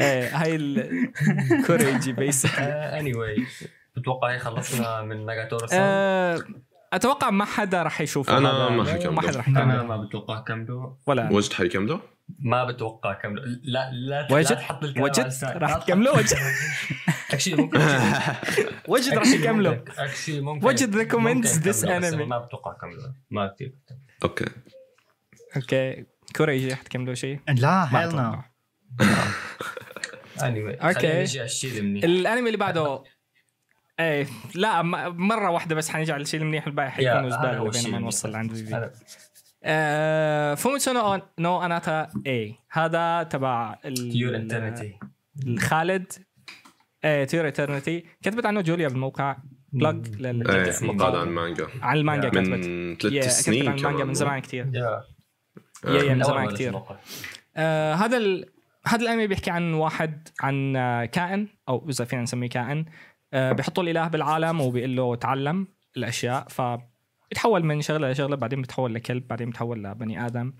[0.00, 3.46] إيه هاي الكوريجي بيسك anyway
[3.96, 6.38] بتوقع هيك خلصنا من ناغاتورو سان آه،
[6.92, 8.38] أتوقع ما حدا رح يشوفه.
[8.38, 8.68] أنا هذا.
[8.68, 9.10] ما حكمله.
[9.10, 10.90] ما حدا رح أنا يكمله ما بتوقع كملوا.
[11.06, 12.00] ولا وجد حيكمله؟
[12.38, 16.36] ما بتوقع كملوا لا لا وجد؟ لا تحط الكلام وجد؟ تحط- تكملوا وجد؟
[17.32, 17.80] اكشلي ممكن
[18.88, 20.94] وجد رح يكمله اكشلي ممكن وجد
[21.62, 22.16] this كملوا، بس anime.
[22.28, 23.12] ما بتوقع كملوا.
[23.30, 23.74] ما كثير
[24.24, 24.44] أوكي.
[25.56, 26.06] أوكي.
[26.36, 27.68] كوريجي رح تكملوا شيء؟ لا
[31.40, 33.04] على الشيء المنيح الأنمي اللي بعده.
[34.00, 36.88] إيه لا م- مرة واحدة بس حنيجي على الشيء المنيح الباقي
[37.20, 38.00] هذا زباله هو بين الشيء ما المنيح.
[38.04, 38.52] نوصل لعند
[40.56, 44.98] فوميتسو نو نو أناتا اي هذا تبع ال- تيور انترنتي
[45.46, 46.12] الخالد
[47.04, 49.36] إيه تيور اترنتي كتبت عنه جوليا بالموقع.
[49.72, 50.96] بلاج لل إيه سنين.
[50.96, 51.66] مقال عن مانجا.
[51.82, 52.28] عن المانجا.
[52.28, 52.48] كتبت.
[52.48, 54.66] من ثلاث كتبت سنين عن المانجا من زمان كتير.
[54.74, 55.02] يا
[55.84, 56.82] يا من زمان.
[57.56, 58.52] آه هذا ال...
[58.86, 62.84] هذا الأنمي بيحكي عن واحد عن آه، كائن أو إذا فينا نسميه كائن.
[63.32, 66.48] آه بيحطوا الإله بالعالم وبيقول له تعلم الأشياء.
[66.48, 66.62] ف
[67.36, 70.52] بيتحول من شغلة لشغلة بعدين بيتحول لكلب بعدين بيتحول لبني آدم.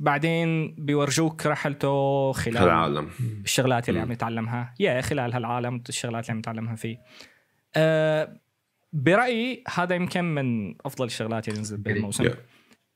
[0.00, 3.10] بعدين بيورجوك رحلته خلال العالم.
[3.44, 4.00] الشغلات اللي.
[4.00, 4.74] عم يتعلمها.
[4.80, 6.98] يا خلال هالعالم الشغلات اللي عم يتعلمها فيه.
[7.76, 8.40] أه
[8.92, 12.30] برأيي هذا يمكن من أفضل الشغلات اللي نزلت بهالموسم.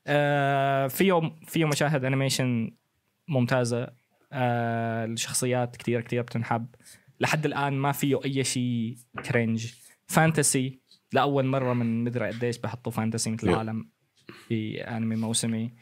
[0.07, 2.71] أه فيه فيه مشاهد animation
[3.27, 3.87] ممتازة.
[4.31, 6.67] أه الشخصيات كتير كتير بتنحب.
[7.19, 9.73] لحد الآن ما فيه أي شيء cringe
[10.07, 10.79] fantasy
[11.13, 13.49] لاول مرة من مدري قديش بحطوا fantasy مثل.
[13.49, 13.91] العالم
[14.47, 15.73] في انمي موسمي.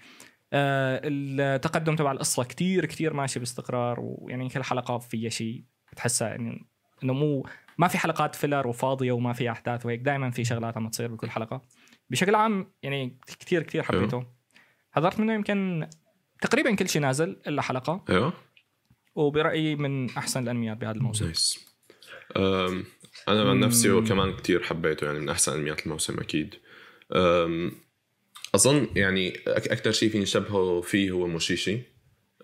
[0.54, 6.68] آه التقدم تبع القصة كتير كتير ماشي باستقرار ويعني كل حلقة فيها شيء بتحسها يعني
[7.04, 10.90] إنه مو ما في حلقات filler وفاضية وما في أحداث وهيك دائما في شغلات عم
[10.90, 11.62] تصير بكل حلقة.
[12.10, 14.26] بشكل عام يعني كتير كتير حبيته.
[14.92, 15.88] حضرت منه يمكن
[16.42, 18.06] تقريبا كل شيء نازل إلا حلقة.
[18.10, 18.34] أيوه
[19.16, 21.26] وبرأيي من أحسن الأنميات بهذا الموسم.
[21.26, 21.76] نايس
[23.28, 23.60] أنا عن.
[23.60, 26.56] نفسي هو كمان كتير حبيته يعني من أحسن أنميات الموسم أكيد.
[28.56, 31.80] أظن يعني أكثر شيء فيني شبهه فيه هو موشيشي.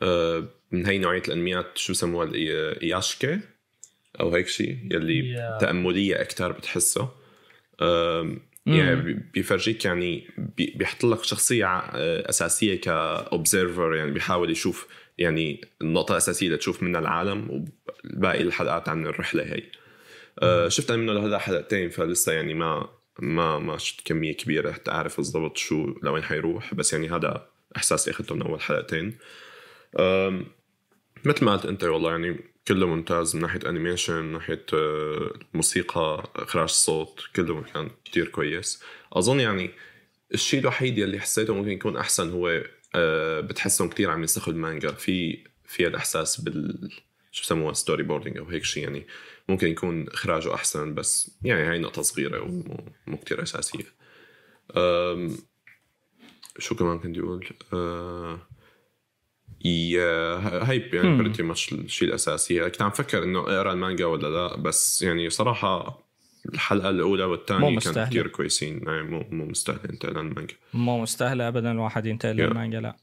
[0.02, 3.40] أه، من هي نوعية الأنميات شو سموها؟ اياشكي
[4.20, 5.62] أو هيك شيء يلي Yeah.
[5.62, 7.10] تأملية أكثر بتحسه.
[8.66, 11.66] يعني بي- بيفرجيك يعني بي- بيحط لك شخصيه
[12.30, 17.66] أساسية كا observer يعني بيحاول يشوف يعني النقطه الاساسيه لتشوف منها العالم
[18.14, 19.64] وباقي الحلقات عن الرحلة هي.
[20.68, 25.18] شفت أنا منه لهذا حلقتين فلسه يعني ما ما ما شفت كمية كبيرة حتى أعرف
[25.18, 29.18] بالضبط شو لوين حيروح بس يعني هذا احساسي اخذته من أول حلقتين.
[31.26, 36.32] مثل ما قلت أنت والله يعني كله ممتاز من ناحية animation من ناحية آه، موسيقى
[36.36, 38.84] إخراج صوت كله كان كتير كويس.
[39.14, 39.72] أظن يعني
[40.34, 42.64] الشيء الوحيد يلي حسيته ممكن يكون أحسن هو
[42.96, 44.92] آه، بتحسهم كتير عم ينسخوا المانجا.
[44.92, 46.92] في في الاحساس بال
[47.32, 49.08] شو بسموها storyboarding أو هيك شيء يعني.
[49.50, 53.84] ممكن يكون إخراجه أحسن بس يعني هاي نقطة صغيرة ومو مو كتير أساسية
[54.78, 55.38] أم،
[56.60, 58.40] شو كمان كنت أقول أه
[59.66, 60.00] ي-
[60.64, 61.18] هي يعني.
[61.18, 66.02] pretty much الشيء الأساسي كنت عم فكر إنه اقرا المانجا ولا لا بس يعني صراحة
[66.54, 68.10] الحلقة الأولى والثانية مستاهلة.
[68.10, 72.40] كثير كويسين يعني مو مو مستاهلين انتقال المانجا مو مستاهلة ابدا الواحد ينتقل Yeah.
[72.40, 72.96] للمانجا لا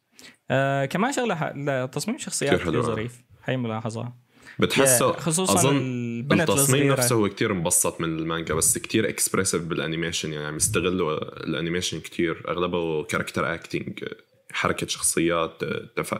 [0.50, 2.18] آه كمان شغلة ح- تصميم
[2.58, 2.70] حلو.
[2.70, 4.12] كثير ظريف هي ملاحظة
[4.60, 10.32] بتحسه خصوصا أظن التصميم نفسه هو كتير مبسط من المانجا بس كتير expressive بال animation
[10.32, 14.04] يعني عم يستغلوا ال animation كتير أغلبه character acting
[14.52, 15.64] حركة شخصيات
[15.96, 16.14] تف...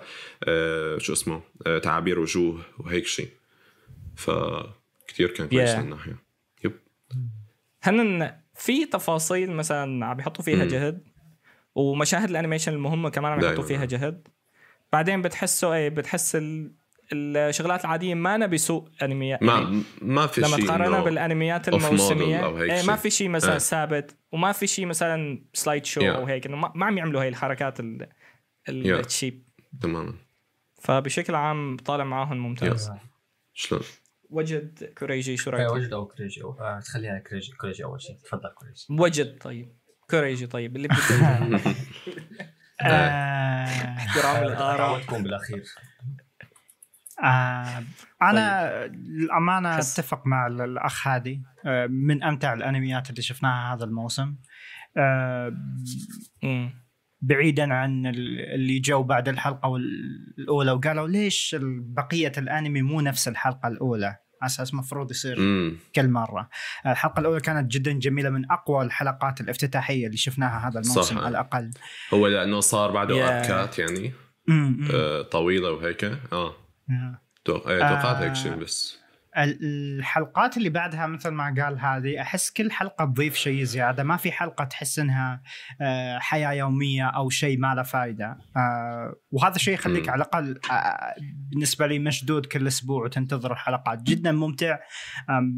[0.45, 3.29] آه، شو اسمه آه، تعابير وجوه وهيك شيء
[4.17, 4.31] ف
[5.09, 5.77] كتير كان كويس Yeah.
[5.77, 6.17] من الناحية
[6.65, 6.73] yep
[7.83, 10.71] هن في تفاصيل مثلا عم يحطوا فيها مم.
[10.71, 11.03] جهد
[11.75, 13.41] ومشاهد ال animation المهمة كمان عم.
[13.41, 14.29] يحطوا فيها جهد
[14.93, 16.73] بعدين بتحسه إيه بتحس ال...
[17.13, 19.43] الشغلات العادية ما أنا بسوء أنميات.
[19.43, 22.87] يعني ما ما في لما شيء تقارنها إنه بالأنميات الموسميه أو هيك إيه شيء.
[22.87, 23.59] ما في شيء مثلا إيه.
[23.59, 26.05] ثابت وما في شيء مثلا slideshow Yeah.
[26.05, 28.09] أو هيك إنه ما, ما عم يعملوا هي الحركات ال...
[28.69, 28.85] ال...
[28.85, 28.99] Yeah.
[28.99, 29.43] ال cheap
[29.83, 30.15] تماما.
[30.83, 32.91] فبشكل عام طالع معاهم ممتاز.
[33.55, 33.83] شلون؟
[34.31, 38.17] وجد كوريجي شو إيه، رايك؟ وجد أو كريجي أو- آه، خليها كريجي كريجي أول شيء.
[38.17, 39.73] تفضل كريجي وجد طيب.
[40.11, 40.77] كوريجي طيب.
[40.77, 40.99] اللي بده.
[42.81, 43.65] آه،
[43.97, 45.65] احترام الاراء بالأخير.
[47.25, 47.83] آه
[48.23, 51.43] أنا الامانه حس- أتفق مع ال- الأخ هادي.
[51.67, 54.37] آه من أمتع الأنميات اللي شفناها هذا الموسم.
[54.97, 55.53] آه
[56.43, 56.71] مم.
[57.21, 59.77] بعيدا عن ال- اللي جو بعد الحلقة
[60.39, 61.57] الاولى وقالوا ليش
[61.97, 64.07] بقية الأنمي مو نفس الحلقة الأولى؟
[64.43, 66.49] على أساس مفروض يصير امم كل مرة.
[66.87, 71.17] الحلقة الأولى كانت جدا جميلة من أقوى الحلقات الافتتاحية اللي شفناها هذا الموسم صح.
[71.17, 71.71] على الأقل.
[72.15, 73.33] هو لأنه صار بعده Yeah.
[73.33, 74.13] اركات يعني.
[74.49, 74.89] أمم، أمم.
[74.95, 76.05] آه، طويلة وهيك.
[76.33, 76.55] آه.
[77.45, 78.23] توقعت.
[78.23, 78.99] هيك شيء بس.
[79.39, 79.59] ال-
[79.99, 84.03] الحلقات اللي بعدها مثل ما قال هذه أحس كل حلقة تضيف شيء زيادة.
[84.05, 85.43] ما في حلقة تحس إنها
[85.81, 90.09] آه، حياة يومية أو شيء ما له فائده آه، وهذا الشيء يخليك.
[90.09, 91.15] على الأقل آه،
[91.51, 94.03] بالنسبة لي مشدود كل أسبوع وتنتظر الحلقات.
[94.03, 94.79] جدا ممتع.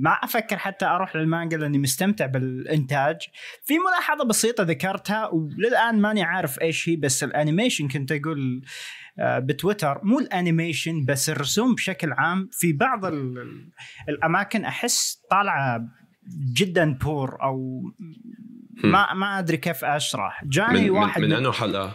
[0.00, 3.16] ما أفكر حتى أروح للمانجا لأني مستمتع بالإنتاج.
[3.64, 8.62] في ملاحظة بسيطة ذكرتها وللآن ماني عارف إيش هي بس ال animation كنت أقول
[9.22, 10.00] بتويتر.
[10.02, 13.70] مو ال animation بس الرسوم بشكل عام في بعض ال- ال-
[14.08, 15.88] الاماكن احس طالعة
[16.56, 17.82] جدا poor أو
[18.84, 20.44] ما ما أدري كيف أشرح.
[20.44, 21.82] جاني من واحد من, من أنه حلقة.
[21.82, 21.92] آه آه،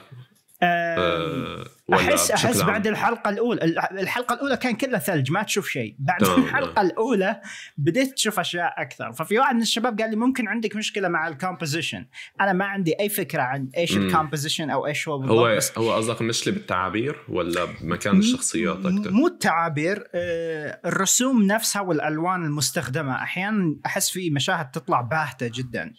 [1.94, 6.20] احس أحس عام؟ بعد الحلقة الأولى الحلقة الأولى كان كلها ثلج ما تشوف شيء بعد
[6.20, 7.42] تمام، الحلقة الأولى
[7.78, 11.34] بديت تشوف أشياء أكثر ففي واحد من الشباب قال لي ممكن عندك مشكلة مع ال
[11.34, 12.06] composition
[12.42, 13.98] أنا ما عندي أي فكرة عن إيش.
[13.98, 18.78] ال composition أو إيش هو بالضبط هو بس هو قصدك مشكله بالتعابير ولا بمكان الشخصيات
[18.78, 25.94] أكثر؟ مو التعابير آه، الرسوم نفسها والألوان المستخدمة أحيانا أحس في مشاهد تطلع باهتة جدا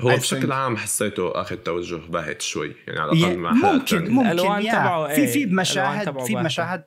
[0.00, 4.62] هو بشكل عام حسيته أخذ توجه باهت شوي يعني على الأقل مع ممكن ممكن الألوان
[4.62, 4.72] يا.
[4.72, 6.36] تبعه، في إيه، في مشاهد في.
[6.36, 6.84] مشاهد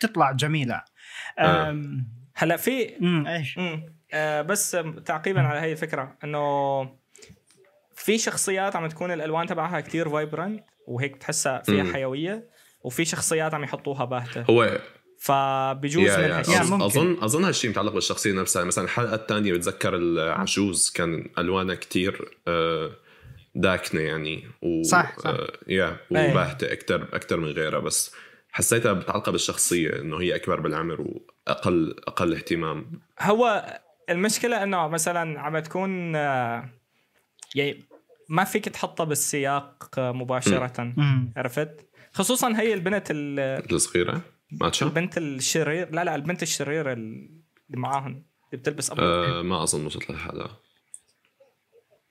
[0.00, 0.82] تطلع جميلة
[1.38, 1.84] آه.
[2.34, 2.96] هلأ في
[3.28, 3.58] إيش.
[4.12, 6.82] آه بس تعقيبا على هي الفكرة إنه
[7.94, 11.92] في شخصيات عم تكون الألوان تبعها كتير فايبرنت وهيك بتحسها فيها.
[11.92, 12.48] حيوية
[12.82, 14.78] وفي شخصيات عم يحطوها باهتة هو
[15.18, 16.84] فبجوز يا من يا هالشيء يا أظن, ممكن.
[16.84, 18.64] اظن أظن هالشيء متعلق بالشخصية نفسها.
[18.64, 22.90] مثلا الحلقة الثانية بتذكر العجوز كان ألوانها كتير آه،
[23.54, 25.26] داكنة يعني و صح، صح.
[25.26, 26.30] آه، يا إيه.
[26.30, 27.78] وباهتة أكثر أكثر من غيرها.
[27.78, 28.14] بس
[28.52, 33.00] حسيتها متعلقه بالشخصية إنه هي أكبر بالعمر واقل أقل اهتمام.
[33.20, 33.64] هو
[34.10, 36.68] المشكلة إنه مثلا عم تكون آه،
[37.54, 37.84] يعني
[38.28, 40.92] ما فيك تحطها بالسياق مباشرة.
[41.36, 44.20] عرفت؟ خصوصا هي البنت ال- الصغيرة؟
[44.60, 47.30] ماتشا؟ البنت الشرير لا لا البنت الشريرة اللي
[47.68, 50.60] معاهم اللي بتلبس ابيض آه ما أظن وصلت للحلقه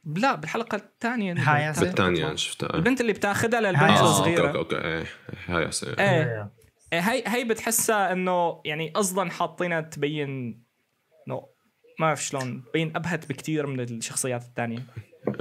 [0.06, 1.70] لا بالحلقة الثانية هاي.
[1.70, 2.76] أنا شفتها.
[2.76, 4.88] البنت اللي بتاخذها للبنت هاي آه okay الصغيره okay okay.
[4.88, 5.06] إيه
[5.46, 6.00] هاي أصلاً.
[6.00, 6.52] إيه.
[6.94, 10.64] إيه، هي هي بتحسها إنه يعني قصدا حاطينها تبين
[11.28, 11.48] إنه
[12.00, 14.86] ما بعرف شلون تبين أبهت بكتير من الشخصيات الثانية.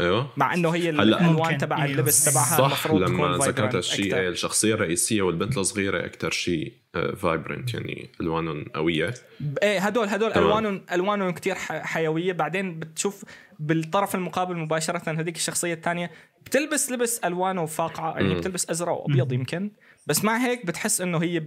[0.01, 1.59] أيوه مع إنه هي هلأ- الألوان.
[1.59, 1.85] تبع.
[1.85, 4.15] اللبس تبعها صح المفروض لما تكون ذكرت هالشيء.
[4.17, 6.73] إيه، الشخصية الرئيسية والبنت الصغيرة أكثر شيء
[7.17, 9.15] فايبرنت يعني ألوانهم قوية
[9.63, 10.33] إيه هدول هدول.
[10.33, 13.25] الوانهم ألوانهم كثير حيوية بعدين بتشوف
[13.59, 16.11] بالطرف المقابل مباشرة هذيك الشخصية الثانية
[16.47, 18.35] بتلبس لبس ألوانه فاقعة يعني.
[18.35, 19.71] بتلبس أزرق وأبيض يمكن
[20.07, 21.43] بس مع هيك بتحس إنه هي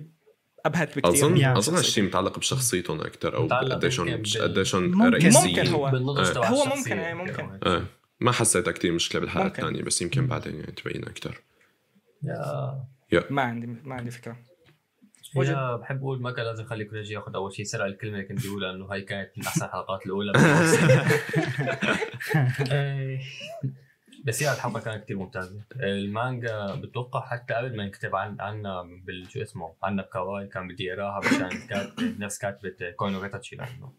[0.66, 1.58] أبهت بكثير اظن yeah.
[1.58, 1.76] أظن.
[1.76, 5.14] هالشيء متعلق بشخصيتهم أكثر أو متعلق قديش يمكن هم بال- قديش هم ممكن.
[5.14, 5.90] رئيسيين ممكن هو.
[6.24, 7.44] تبع هو ممكن، إيه، يمكن.
[7.44, 7.68] ممكن.
[7.70, 7.84] إيه
[8.20, 9.48] ما حسيتها كثير مشكلة بالحلقة.
[9.48, 11.42] الثانية بس يمكن بعدين يعني تبين أكثر
[13.12, 14.38] yeah ما عندي ما عندي فكرة.
[15.36, 18.46] yeah بحب أقول ما كان لازم خلي كريجي ياخذ أول شيء سرق الكلمة اللي كنت
[18.48, 20.32] بقولها إنه هاي كانت من أحسن الحلقات الأولى.
[24.26, 25.62] بس هي الحلقة كانت كثير ممتازة.
[25.76, 31.22] المانجا بتوقع حتى قبل ما ينكتب عن عنا بالشو اسمه؟ عنا بكواي كان بدي اقراها
[31.26, 33.94] عشان كاتب نفس كاتبة كوي نو كاتاتشي لأنه.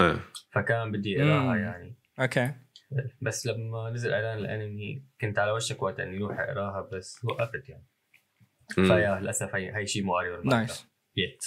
[0.00, 0.20] إيه
[0.52, 1.56] فكان بدي اقراها.
[1.56, 1.96] يعني.
[2.20, 2.52] okay.
[3.22, 7.86] بس لما نزل إعلان الأنمي كنت على وشك وقت اني أروح اقراها بس وقفت يعني.
[8.74, 10.56] ف yeah للأسف هي هي شيء بالمانجا.
[10.56, 11.44] nice يت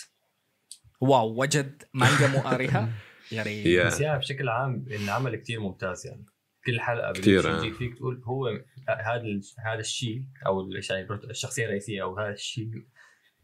[1.02, 2.89] wow وجد مانجا مو قاريها
[3.32, 3.86] يا ريت.
[3.86, 6.25] بس yeah بشكل عام العمل كثير ممتاز يعني.
[6.65, 7.78] كل حلقة كتير، بدك آه.
[7.78, 8.47] فيك تقول هو
[8.89, 12.69] هذا ال- هذا الشيء أو يعني الشخصية الرئيسية أو هذا الشيء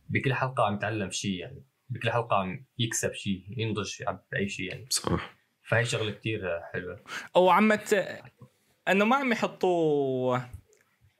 [0.09, 1.65] بكل حلقة عم يتعلم شيء يعني.
[1.89, 4.85] بكل حلقة عم يكسب شيء ينضج بأي شيء يعني.
[4.89, 5.35] صح.
[5.67, 6.99] فهي شغلة كثير حلوة
[7.35, 8.07] أو عمت
[8.87, 10.37] إنه ما عم يحطوا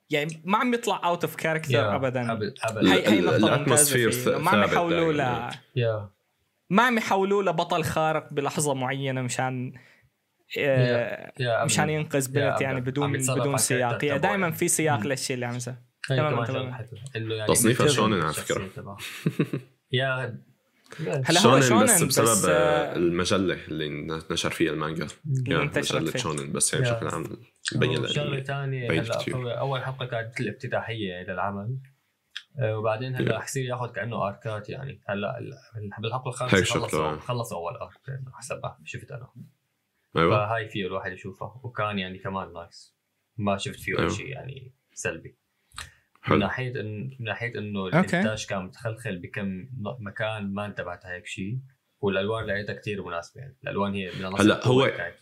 [0.10, 3.36] يعني ما عم يطلع out of character ابدا ابد أبد هي هي فيه.
[3.36, 5.52] إنه ما عم ثابت يحولوا ل
[6.70, 9.74] ما عم يحولوا لبطل خارق بلحظة معينة مشان
[10.60, 11.66] آه،.
[11.66, 12.62] مشان ينقذ بنت.
[12.62, 14.56] يعني بدون بدون سياق يعني دائما يعني.
[14.56, 15.00] في سياق.
[15.00, 15.76] للشيء اللي عم يصير
[16.08, 16.86] تماماً، تماماً.
[17.16, 18.34] انه يعني تصنيفها شونن على.
[18.76, 18.98] تبعه.
[19.92, 20.40] يا
[21.00, 23.90] هلا هو شونن بس بسبب بس آه، المجلة اللي
[24.32, 25.08] نشر فيها المانجا
[25.48, 26.20] يعني انتشرت مجلة فيه.
[26.20, 26.86] شونن بس يعني.
[26.86, 27.24] بشكل عام
[27.76, 28.44] بين شغله.
[28.44, 31.78] ثانية هلا اول حلقة كانت الافتتاحيه للعمل
[32.60, 33.40] آه، وبعدين هلا يا.
[33.40, 35.54] حصير ياخذ كأنه أركات يعني هلا ال-
[36.02, 37.62] بالحلقة الخامسة شكله، خلصوا آه.
[37.62, 39.28] أول أرك حسب شفت أنا
[40.18, 42.96] أيوه فهاي فيه الواحد يشوفها وكان يعني كمان نايس
[43.38, 44.10] ما شفت فيه أيوة.
[44.10, 45.38] شيء يعني سلبي
[46.26, 47.88] من حلو ناحية إن من ناحية إنه.
[47.88, 49.68] الإنتاج كان متخلخل بكم
[50.00, 51.58] مكان ما انتبهت هيك شيء.
[52.02, 53.58] والألوان لقيتها كثير مناسبة يعني.
[53.64, 55.16] الألوان هي من هلأ هو- يعني.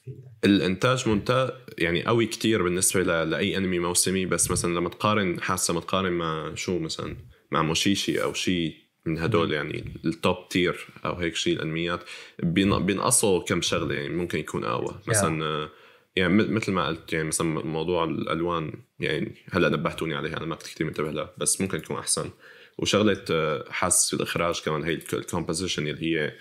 [0.46, 3.30] الإنتاج ممتاز يعني قوي كتير بالنسبة ل...
[3.30, 4.26] لأي أنمي موسمي.
[4.26, 7.16] بس مثلا لما تقارن حاسة لما تقارن مع شو مثلا
[7.52, 12.04] مع موشيشي أو شيء من هدول يعني التوب تير أو هيك شيء الأنميات
[12.44, 15.00] بين- بينقصوا كم شغلة يعني ممكن يكون أقوى.
[15.08, 15.70] مثلا آه،
[16.16, 20.68] يعني مثل ما قلت يعني مثلا موضوع الألوان يعني هلأ نبهتوني عليها أنا ما كنت
[20.68, 22.30] كثير منتبه لها بس ممكن تكون أحسن.
[22.78, 26.34] وشغلة آه، حاسس الإخراج كمان هي ال composition اللي هي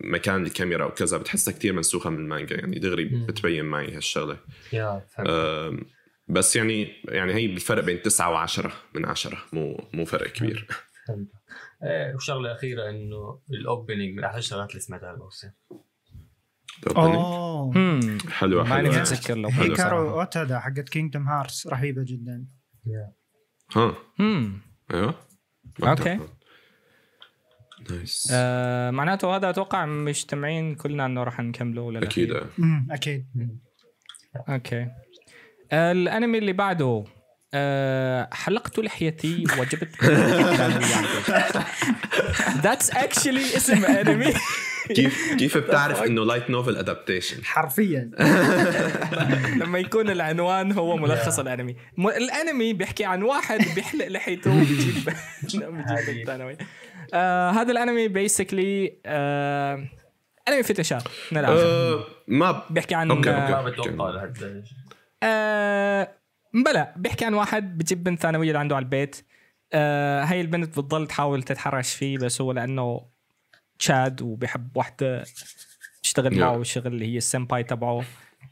[0.00, 3.04] مكان الكاميرا وكذا بتحسها كتير منسوخة من المانجا يعني دغري.
[3.04, 4.38] بتبين معي هالشغلة.
[5.18, 5.86] أم،
[6.28, 10.66] بس يعني يعني هي بالفرق بين تسعة وعشرة من عشرة مو مو فرق كبير.
[11.08, 11.28] فهمت.
[11.82, 15.50] إيه وشغلة أخيرة إنه ال opening من أحلى الشغلات اللي سمعتها الموسم
[16.86, 17.72] أوه.
[17.76, 18.18] هم.
[18.30, 19.00] حلوة ماني حلوة.
[19.00, 22.44] متذكر لو حلو هيكارو أوتادا حقت Kingdom Hearts رهيبة جدا.
[23.76, 23.94] ها.
[24.20, 24.60] هم.
[24.94, 25.14] أيوه.
[25.82, 26.20] okay.
[27.90, 28.28] nice.
[28.32, 32.32] آه معناته هذا أتوقع مجتمعين كلنا إنه راح نكمله ولا لا؟ أكيد.
[32.58, 33.26] امم أكيد.
[34.48, 34.86] okay.
[35.72, 37.04] الأنمي اللي بعده
[37.54, 40.02] آه حلقت لحيتي وجبت
[42.64, 44.34] that's actually اسم انمي
[44.94, 48.10] كيف كيف بتعرف انه light novel adaptation حرفيا.
[49.60, 51.76] لما يكون العنوان هو ملخص الأنمي.
[51.98, 54.94] الأنمي بيحكي عن واحد بيحلق لحيته وبيجيب
[55.42, 56.56] بيجيب هذه- بنت ثانوي
[57.14, 59.88] آه هذا الأنمي basically آه
[60.48, 61.02] أنمي fetish ات
[61.32, 61.62] من الآخر.
[61.66, 63.52] آه ما بيحكي عن okay، آه، okay.
[63.52, 64.30] ما بتوقع
[65.22, 66.08] آه
[66.54, 69.16] بلا بيحكي عن واحد بجيب بنت ثانوية اللي عنده على البيت.
[69.72, 73.00] آه هاي البنت بتضل تحاول تتحرش فيه بس هو لأنه
[73.78, 75.24] تشاد وبيحب وحده
[76.02, 76.56] تشتغل معه.
[76.56, 78.04] الشغل اللي هي السمباي تبعه.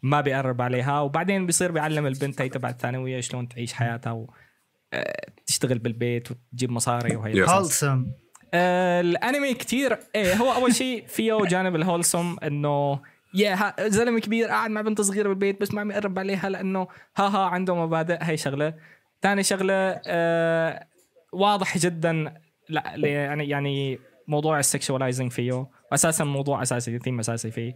[0.03, 4.31] ما بيقرب عليها وبعدين بيصير بيعلم البنت هي تبع الثانوية شلون تعيش حياتها و
[4.93, 7.43] آه، تشتغل بالبيت وتجيب مصاري وهي.
[7.45, 8.07] هولسم
[8.55, 9.99] آه، الانمي كتير.
[10.15, 13.01] إيه هو أول شيء فيه جانب الهولسوم إنه
[13.35, 17.29] يا زلمة كبير قاعد مع بنت صغيرة بالبيت بس ما عم يقرب عليها لأنه ها
[17.29, 18.19] ها عنده مبادئ.
[18.21, 18.75] هي شغلة.
[19.23, 20.87] ثاني شغلة آه
[21.33, 22.35] واضح جدا
[22.69, 27.75] لا يعني يعني موضوع ال sexualizing فيه أساسا موضوع أساسي ثيم أساسي فيه.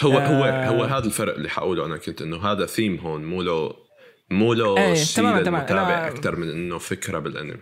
[0.00, 0.68] هو هو آه.
[0.68, 3.72] هو هذا الفرق اللي حقوله أنا كنت إنه هذا ثيم هون مو له
[4.30, 5.24] مو له إيه، شيء.
[5.24, 7.60] للمتابع أكثر من إنه فكرة بالأنمي.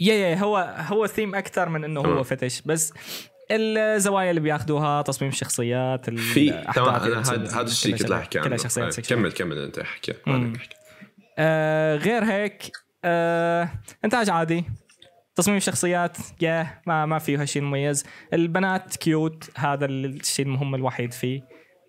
[0.00, 2.22] yeah yeah هو هو ثيم أكثر من إنه هو.
[2.22, 2.92] fetish بس
[3.50, 7.20] الزوايا اللي بياخذوها تصميم الشخصيات في تمام أنا
[7.60, 8.48] هذا الشيء كنت أحكي عنه.
[8.48, 9.08] كلها شخصيات sexual.
[9.08, 10.14] كمل كمل أنت احكي.
[11.38, 12.72] آه غير هيك
[13.04, 13.70] آه
[14.04, 14.64] إنتاج عادي.
[15.40, 18.04] تصميم الشخصيات yeah ما ما فيه شيء مميز.
[18.32, 21.40] البنات cute هذا الشيء المهم الوحيد فيه.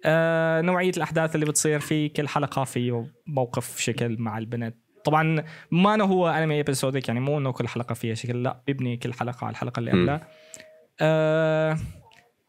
[0.05, 4.75] آه نوعية الأحداث اللي بتصير فيه كل حلقة فيه موقف شكل مع البنت.
[5.03, 8.97] طبعا ما انه هو أنمي episodic يعني مو إنه كل حلقة فيها شكل لا بيبني
[8.97, 9.91] كل حلقة على الحلقة اللي.
[9.91, 10.27] قبلها.
[11.01, 11.77] آه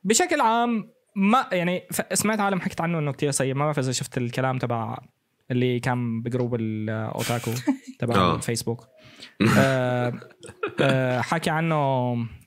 [0.04, 3.54] بشكل عام ما يعني سمعت عالم حكت عنه إنه كتير سيء.
[3.54, 4.98] ما بعرف إذا شفت الكلام تبع
[5.50, 7.50] اللي كان ب group الاوتاكو
[7.98, 8.34] تبع.
[8.34, 8.86] الفيسبوك
[9.58, 10.12] آه
[10.80, 11.76] آه حكي عنه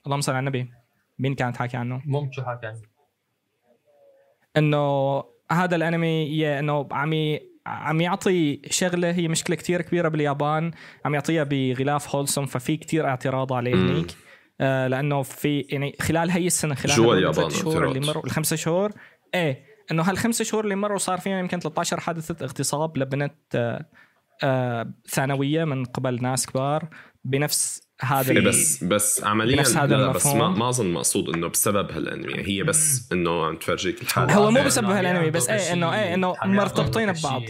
[0.06, 0.70] اللهم صل على النبي
[1.20, 2.82] مين كانت حاكي عنه؟ ممكن شو حكي عنه
[4.58, 10.72] إنه هذا الأنمي إنه عم عم يعطي شغلة هي مشكلة كتير كبيرة باليابان
[11.06, 13.88] عم يعطيها بغلاف wholesome ففي كتير اعتراض عليه مم.
[13.88, 14.16] هنيك
[14.62, 18.00] آه لأنه في يعني خلال هي السنة خلال جوا اليابان شهور اللي.
[18.00, 18.92] مروا الخمسة شهور
[19.34, 23.86] إيه إنه هالخمسة شهور اللي مروا صار فيهم يمكن 13 حادثة اغتصاب لبنت آه
[25.10, 26.90] ثانوية من قبل ناس كبار
[27.24, 30.50] بنفس هذا إيه ال- بس بس عمليا بنفس هذا لا لا بس ما.
[30.50, 34.64] ما أظن مقصود إنه بسبب هالأنمي هي بس إنه عم تفرجيك الحالة هو مو.
[34.64, 37.42] بسبب هالأنمي بس إيه إنه إيه إنه مرتبطين ببعض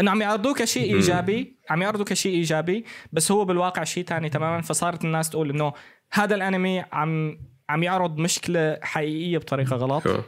[0.00, 0.94] إنه عم يعرضوه كشيء.
[0.94, 5.72] إيجابي عم يعرضوه كشيء إيجابي بس هو بالواقع شيء تاني تماما فصارت الناس تقول إنه
[6.12, 10.24] هذا الأنمي عم عم يعرض مشكلة حقيقية بطريقة غلط آه.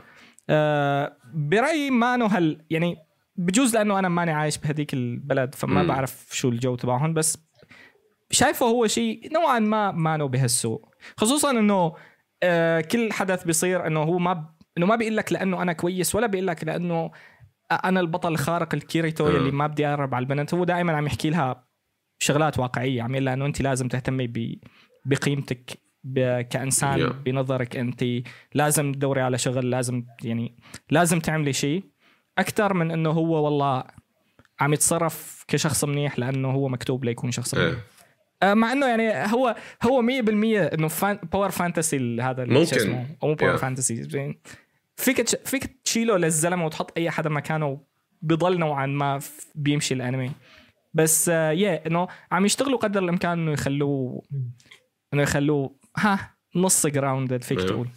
[0.51, 2.96] آه برأيي ما إنه هل يعني
[3.40, 5.88] بجوز لأنه أنا ماني عايش بهديك البلد فما مم.
[5.88, 7.38] بعرف شو الجو تبعهم بس
[8.31, 10.85] شايفه هو شيء نوعا ما ما انه بهالسوء
[11.16, 11.94] خصوصا إنه
[12.42, 14.44] آه كل حدث بيصير إنه هو ما ب...
[14.79, 17.11] إنه ما بيقول لك لأنه أنا كويس ولا بيقول لك لأنه
[17.85, 19.29] أنا البطل الخارق الكيريتو.
[19.29, 21.66] اللي ما بدي أقرب على البنت هو دائما عم يحكي لها
[22.18, 24.61] شغلات واقعية عم يقول لها إنه أنت لازم تهتمي ب...
[25.05, 25.70] بقيمتك
[26.05, 26.40] ب...
[26.40, 27.12] كإنسان Yeah.
[27.12, 28.05] بنظرك أنت
[28.55, 30.57] لازم تدوري على شغل لازم يعني
[30.90, 31.89] لازم تعملي شيء
[32.40, 33.85] أكثر من إنه هو والله
[34.61, 37.79] عم يتصرف كشخص منيح لأنه هو مكتوب ليكون شخص منيح إيه
[38.42, 40.09] آه، مع إنه يعني هو هو 100%
[40.74, 43.07] إنه fan power fantasy هذا ممكن.
[43.22, 43.61] أو مو power Yeah.
[43.61, 44.04] fantasy
[44.96, 47.81] فيك تش- فيك تشيله للزلمة وتحط أي حدا مكانه
[48.22, 49.18] بضل نوعا ما
[49.55, 50.31] بيمشي الأنمي
[50.94, 54.22] بس آه، yeah إنه عم يشتغلوا قدر الإمكان إنه يخلوه
[55.14, 57.70] إنه يخلوه ها نص grounded فيك أيوه.
[57.70, 57.88] تقول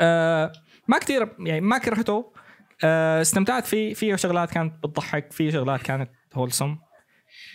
[0.00, 0.52] آه
[0.88, 2.35] ما كتير يعني ما كرهته آه
[2.84, 3.66] استمتعت.
[3.66, 6.76] فيه فيه شغلات كانت بتضحك فيه شغلات كانت wholesome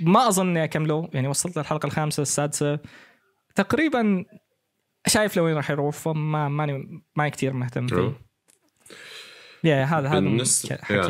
[0.02, 1.10] ما أظن إني أكمله.
[1.14, 2.80] يعني وصلت للحلقة الخامسة السادسة.
[3.56, 4.26] تقريبا
[5.08, 8.22] شايف لوين راح يروح فما ماني ماني كثير مهتم فيه.
[9.64, 10.20] يا هذا هذا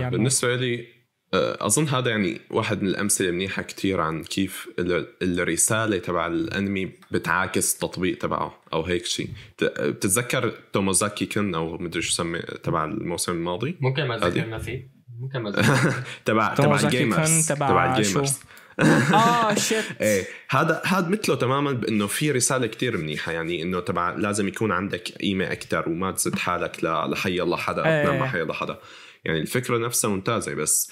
[0.05, 0.09] عنه.
[0.09, 1.00] بالنسبة لي
[1.33, 5.07] آه، أظن هذا يعني واحد من الأمثلة المنيحة كتير عن كيف ال-
[5.39, 12.11] الرسالة تبع الأنمي بتعاكس التطبيق تبعه أو هيك شيء ت- بتتذكر Tomozaki-kun أو مدري شو
[12.13, 14.27] سمي تبع الموسم الماضي؟ ممكن ما هذه.
[14.27, 14.87] ذكرنا فيه
[15.21, 18.39] ممكن ما ذكرنا تبع تبع ال gamers تبع تبع؟ ال gamers
[19.13, 24.09] آه shit إيه هذا هذا مثله تماما بإنه في رسالة كتير منيحة يعني إنه تبع
[24.15, 28.01] لازم يكون عندك قيمة أكثر وما تزد حالك لحي الله حدا إيه.
[28.01, 28.79] أو تنام مع حي الله حدا.
[29.25, 30.91] يعني الفكرة نفسها ممتازة بس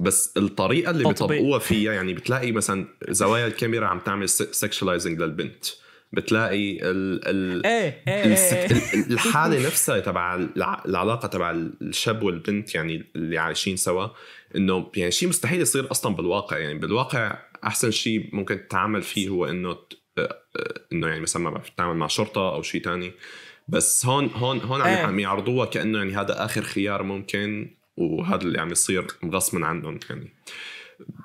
[0.00, 1.04] بس الطريقة اللي.
[1.04, 5.64] بيطبقوها فيها يعني بتلاقي مثلا زوايا الكاميرا عم تعمل سكشواليزنج للبنت
[6.12, 11.50] بتلاقي ال ال إيه إيه إيه ال- الحالة نفسها تبع الع- العلاقة تبع
[11.82, 14.06] الشاب والبنت يعني اللي عايشين سوا
[14.56, 19.46] إنه يعني شيء مستحيل يصير أصلا بالواقع يعني بالواقع أحسن شيء ممكن تتعامل فيه هو
[19.46, 19.78] إنه آه،
[20.18, 23.12] آه، إنه يعني مثلا ما بعرف تتعامل مع شرطة أو شيء تاني
[23.68, 24.96] بس هون هون هون إيه.
[24.96, 30.32] عم يعرضوها كأنه يعني هذا آخر خيار ممكن وهذا اللي عم يصير غصبا عنهم يعني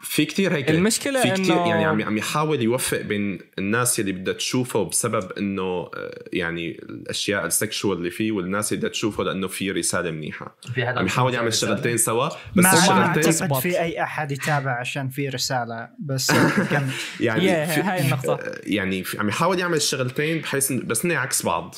[0.01, 4.11] في كتير هيك المشكلة في كتير إنه- يعني عم عم يحاول يوفق بين الناس اللي
[4.11, 9.47] بدها تشوفه بسبب إنه آه، يعني الأشياء السكشوال اللي فيه والناس اللي بدها تشوفه لأنه
[9.47, 13.33] في رسالة منيحة في حدا عم يحاول يعمل شغلتين سوا بس ما ما الشغلتين.
[13.41, 16.31] أعتقد في أي أحد يتابع عشان في رسالة بس
[17.19, 18.39] يعني هاي النقطة.
[18.63, 21.75] يعني في- عم يحاول يعمل الشغلتين بحيث بس عكس بعض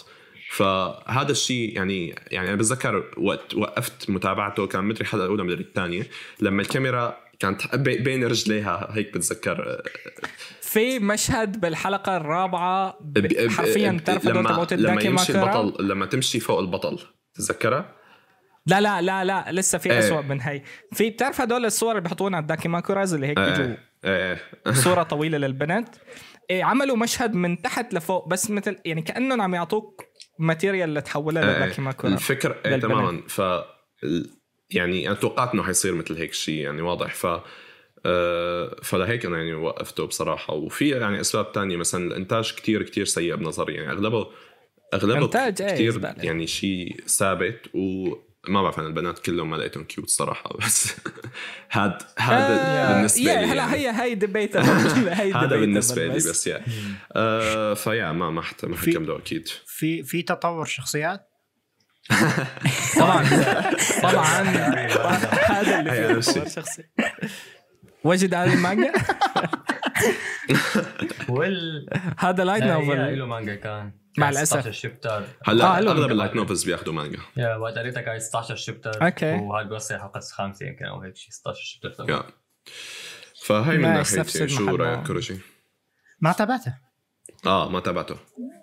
[0.52, 6.04] فهذا الشيء يعني يعني أنا بتذكر وقت وقفت متابعته كان مدري الحلقة الاولى مدري الثانية
[6.40, 9.82] لما الكاميرا كانت بي- بين رجليها هيك بتذكر
[10.62, 13.00] في مشهد بالحلقة الرابعة
[13.50, 17.00] حرفيا بتعرف لما لما يمشي البطل لما تمشي فوق البطل
[17.34, 17.94] تتذكرها؟
[18.66, 20.00] لا لا لا لا لسه في إيه.
[20.00, 20.62] أسوأ من هي
[20.94, 23.78] في بتعرف هدول الصور اللي بيحطونا على الداكي ماكوراز اللي هيك بيجوا إيه.
[24.68, 26.02] إيه صورة طويلة للبنت إيه
[26.52, 30.06] عملوا مشهد من تحت لفوق بس مثل يعني كأنهم عم يعطوك
[30.40, 31.50] material لتحولها إيه.
[31.50, 32.78] للداكي ماكورا الفكر إيه.
[32.78, 33.42] تماما ف
[34.70, 37.28] يعني أنا توقعت إنه حيصير مثل هيك شيء يعني واضح ف
[38.06, 43.36] آه، فلهيك أنا يعني وقفته بصراحة وفي يعني أسباب تانية مثلا الإنتاج كتير كتير سيء
[43.36, 44.28] بنظري يعني أغلبه
[44.94, 46.16] أغلبه إيه، كتير زبالة.
[46.24, 47.60] يعني شيء ثابت
[48.50, 50.96] وما بعرف أنا البنات كلهم ما لقيتهم cute صراحة بس
[51.72, 53.74] هاد هذا آه، بالنسبة لي هلا يعني.
[53.76, 54.64] هي هي debatable
[55.10, 56.62] هي هذا بالنسبة لي بس يا
[57.16, 59.48] آه فيا ما ما حت- ما حكمله أكيد.
[59.66, 61.30] في في تطور شخصيات؟
[63.00, 63.26] طبعا
[64.04, 64.42] طبعا.
[65.48, 66.32] هذا اللي فيه.
[66.32, 66.84] تطور شخصي.
[68.04, 68.94] وجد هذه المانجا؟
[71.30, 73.92] وال هذا light لا، novel له مانجا كان.
[74.18, 74.60] مع كان الأسف.
[74.60, 76.12] 16 chapter هلا آه، أغلب.
[76.12, 77.20] ال light novels بياخذوا مانجا.
[77.38, 79.34] يا وقت قريتها كان 16 chapter أوكي.
[79.34, 82.24] وهاي بيوصل الحلقة الخامسه يمكن أو هيك شيء 16 شابتر يا.
[83.46, 84.48] فهي من ناحيتي.
[84.48, 84.76] شو.
[84.76, 85.40] رأيك كروجي؟
[86.22, 86.74] ما تابعته.
[87.46, 88.16] آه ما تابعته.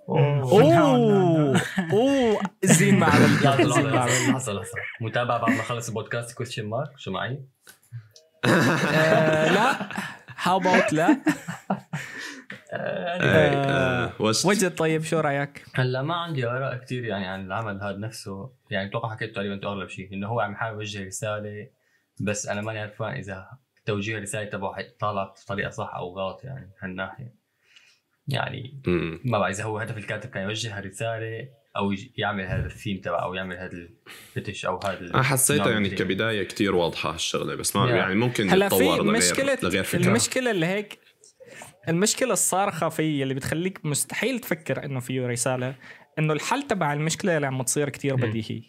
[0.09, 1.61] أوه.
[1.93, 2.41] أوه!
[2.65, 3.09] زين مع
[3.43, 4.73] لحظه زين مع لحظه لحظة لحظة.
[5.01, 7.41] متابعه بعد ما خلص البودكاست question mark شو معي؟
[8.45, 9.89] آه لا.
[10.43, 11.21] how about لا؟
[12.73, 17.47] آه، إيه، آه، وش وجد طيب شو رأيك؟ هلا ما عندي آراء كثير يعني عن
[17.47, 21.69] العمل هذا نفسه يعني أتوقع حكيت تقريبا أغلب شيء إنه هو عم يحاول يوجه رسالة
[22.21, 23.49] بس أنا ماني عرفان إذا
[23.87, 27.35] توجيه الرساله تبعه طالع بطريقة صح أو غلط يعني هالناحية
[28.29, 28.83] يعني.
[29.25, 33.35] ما بعرف إذا هو هدف الكاتب كان يوجه رساله أو يعمل هذا الثيم تبعه أو
[33.35, 37.91] يعمل هذا الفتش أو هذا أنا حسيتها يعني كبداية كتير واضحة هالشغلة بس ما.
[37.91, 40.99] يعني ممكن هلا في مشكله لغير فكرة المشكلة اللي هيك
[41.89, 45.75] المشكلة الصارخة فيه اللي بتخليك مستحيل تفكر إنه فيه رسالة
[46.19, 48.23] إنه الحل تبع المشكلة اللي عم تصير كتير مم.
[48.23, 48.63] بديهي.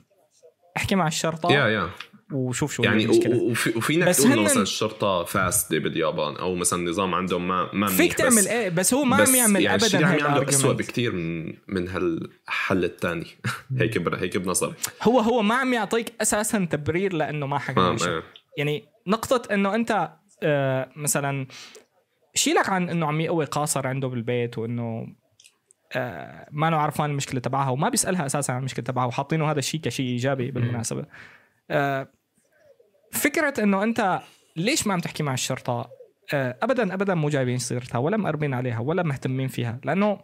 [0.77, 1.89] أحكي مع الشرطة يا يا
[2.33, 3.35] وشوف شو يعني المشكلة.
[3.43, 8.13] وفي وفينك بس تقول مثلا الشرطة فاسده باليابان أو مثلا النظام عندهم ما ما فيك
[8.13, 10.49] تعمل بس إيه؟ بس هو ما بس عم يعمل يعني الشيء ابدا هاي عم يعمله
[10.49, 13.27] اسوء بكثير من من هالحل الثاني
[13.79, 14.73] هيك بر- هيك بنظري.
[15.03, 18.09] هو هو ما عم يعطيك أساسا تبرير لأنه ما حكى شيء.
[18.09, 18.23] إيه.
[18.57, 20.09] يعني نقطة إنه أنت
[20.43, 21.47] آه مثلا
[22.35, 25.07] شيلك عن إنه عم يقوي قاصر عنده بالبيت وإنه
[25.95, 29.81] آه ما انه عرفان المشكلة تبعها وما بيسألها أساسا عن المشكلة تبعها وحاطينه هذا الشيء
[29.81, 31.05] كشيء إيجابي بالمناسبة.
[31.69, 32.07] آه
[33.11, 34.19] فكرة إنه أنت
[34.55, 35.89] ليش ما عم تحكي مع الشرطة؟
[36.33, 40.19] آه ابدا ابدا مو جايبين سيرتها ولا مقربين عليها ولا مهتمين فيها لأنه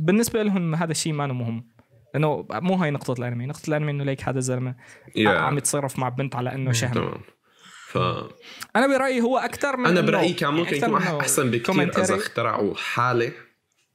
[0.00, 1.66] بالنسبة لهم هذا الشيء ما مهم.
[2.14, 4.74] لأنه مو هاي نقطة الأنمي، نقطة الأنمي إنه ليك هذا الزلمة
[5.16, 7.14] يا عم يتصرف مع بنت على إنه شهم.
[7.94, 7.98] ف
[8.76, 12.14] أنا برأيي هو أكثر من أنا برأيي كان ممكن أكتر يكون أحسن بكثير إذا.
[12.16, 13.32] اخترعوا حالة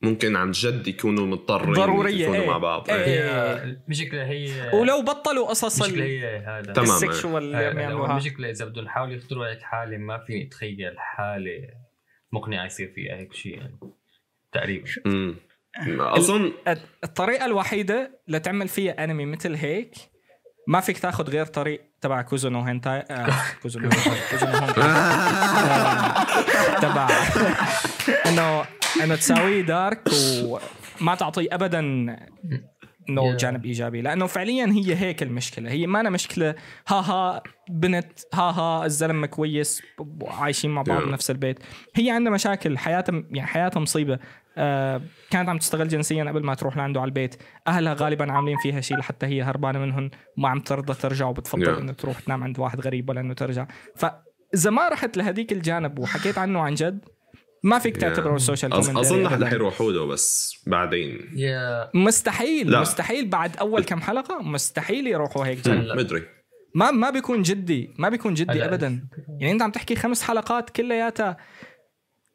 [0.02, 2.48] ممكن عن جد يكونوا مضطرين ضرورية، يكونوا إيه.
[2.48, 2.90] مع بعض.
[2.90, 3.06] إيه.
[3.06, 6.88] هي المشكلة هي ولو بطلوا قصص المشكلة ال- هي هذا تمام.
[8.12, 11.68] المشكلة إذا بدهم يحاولوا يخترعوا هيك حالة ما فيني اتخيل حالة
[12.34, 13.80] مقنعة يصير فيها هيك شيء يعني
[14.52, 15.36] تقريبا أمم.
[16.00, 16.52] أظن
[17.04, 19.96] الطريقة الوحيدة لتعمل فيها أنمي مثل هيك
[20.68, 23.28] ما فيك تاخذ غير طريق تبع Kuzu no hentai آه
[23.62, 23.90] Kuzu no
[24.32, 24.68] Kuzu no
[26.82, 27.08] تبع
[28.26, 28.66] انه
[29.04, 30.10] إنه تساويه dark
[31.02, 31.80] وما تعطيه ابدا
[33.10, 33.38] انه.
[33.38, 34.02] جانب إيجابي.
[34.02, 35.72] لأنه فعليا هي هيك المشكلة.
[35.72, 36.56] هي ما أنا مشكلة.
[36.88, 39.82] ها ها بنت ها ها الزلمة كويس
[40.22, 41.04] وعايشين مع بعض.
[41.04, 41.60] بنفس البيت.
[41.96, 44.20] هي عندها مشاكل حياتها يعني حياتها مصيبة.
[45.30, 47.36] كانت عم تستغل جنسيا قبل ما تروح لعنده على البيت
[47.68, 51.80] أهلها غالبا عاملين فيها شيء لحتى هي هربانة منهم وما عم ترضى ترجع وبتفضل Yeah.
[51.80, 56.38] إنه تروح تنام عند واحد غريب ولا إنه ترجع فاذا ما رحت لهديك الجانب وحكيت
[56.38, 57.00] عنه عن جد
[57.64, 59.44] ما فيك تعتبره ال social أظ- commentary أظن.
[59.44, 62.82] رح يروحوا له بس بعدين يا مستحيل لا.
[62.82, 65.96] مستحيل بعد أول كم حلقة مستحيل يروحوا هيك جانب هلا.
[65.96, 66.24] مدري
[66.76, 68.66] ما ما بيكون جدي ما بيكون جدي.
[68.66, 69.08] ابدا
[69.40, 71.38] يعني أنت عم تحكي خمس حلقات كلياتها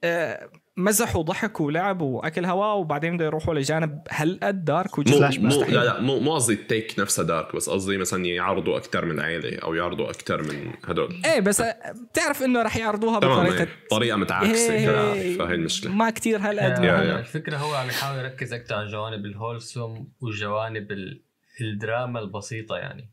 [0.05, 5.49] آه، مزح وضحك ولعب وأكل هواء وبعدين بده يروحوا لجانب هالقد دارك مو سلاش مو.
[5.49, 9.59] لا لا مو مو قصدي التيك نفسها دارك بس قصدي مثلا يعرضوا أكثر من عائله
[9.59, 11.15] أو يعرضوا أكثر من هدول.
[11.25, 11.63] إيه بس
[12.11, 13.69] بتعرف إنه رح يعرضوها بطريقة إيه.
[13.91, 15.93] طريقة متعاكسه إيه، كده فهي المشكلة.
[15.93, 16.85] ما كتير هالقد.
[16.85, 17.19] يا.
[17.19, 21.23] الفكرة هو عم يحاول يركز أكثر على الجوانب الهولسوم والجوانب ال-
[21.61, 23.11] الدراما البسيطة يعني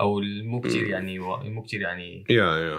[0.00, 2.78] أو مو كثير يعني مو كثير يعني يا يا.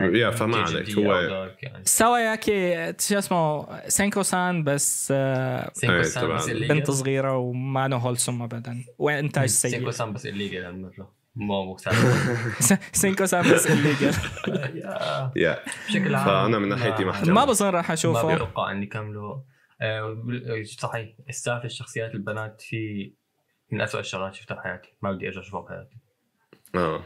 [0.00, 1.14] يا فما عليك هو
[1.62, 5.06] يعني سوا ياكي شو اسمه سينكو سان بس
[5.72, 6.50] سينكو سان بس.
[6.50, 11.76] بنت صغيره وما له هولسوم ابدا وانتاج سيء سينكو سان بس الليجل هالمره مو
[12.92, 14.12] سينكو سان بس الليجل
[14.74, 18.86] يا- يا بشكل عام فأنا من ناحيتي ما ما بظن راح ما اشوفه بتوقع اني
[18.86, 19.42] كمله
[20.24, 23.12] بال- صحيح السالفه الشخصيات البنات في
[23.72, 25.96] من أسوأ الشغلات شفتها بحياتي ما بدي ارجع اشوفها بحياتي
[26.74, 27.02] آه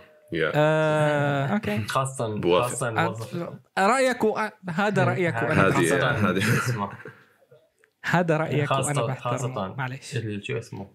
[0.55, 1.77] آه، okay.
[2.41, 2.69] بوافق.
[2.71, 4.39] خاصة الموظف رأيك و...
[4.71, 6.93] هذا رأيك وأنا هذه- بحترم هذه- اسمع
[8.05, 10.91] هذا رأيك وأنا خاصة معلش شو اسمه؟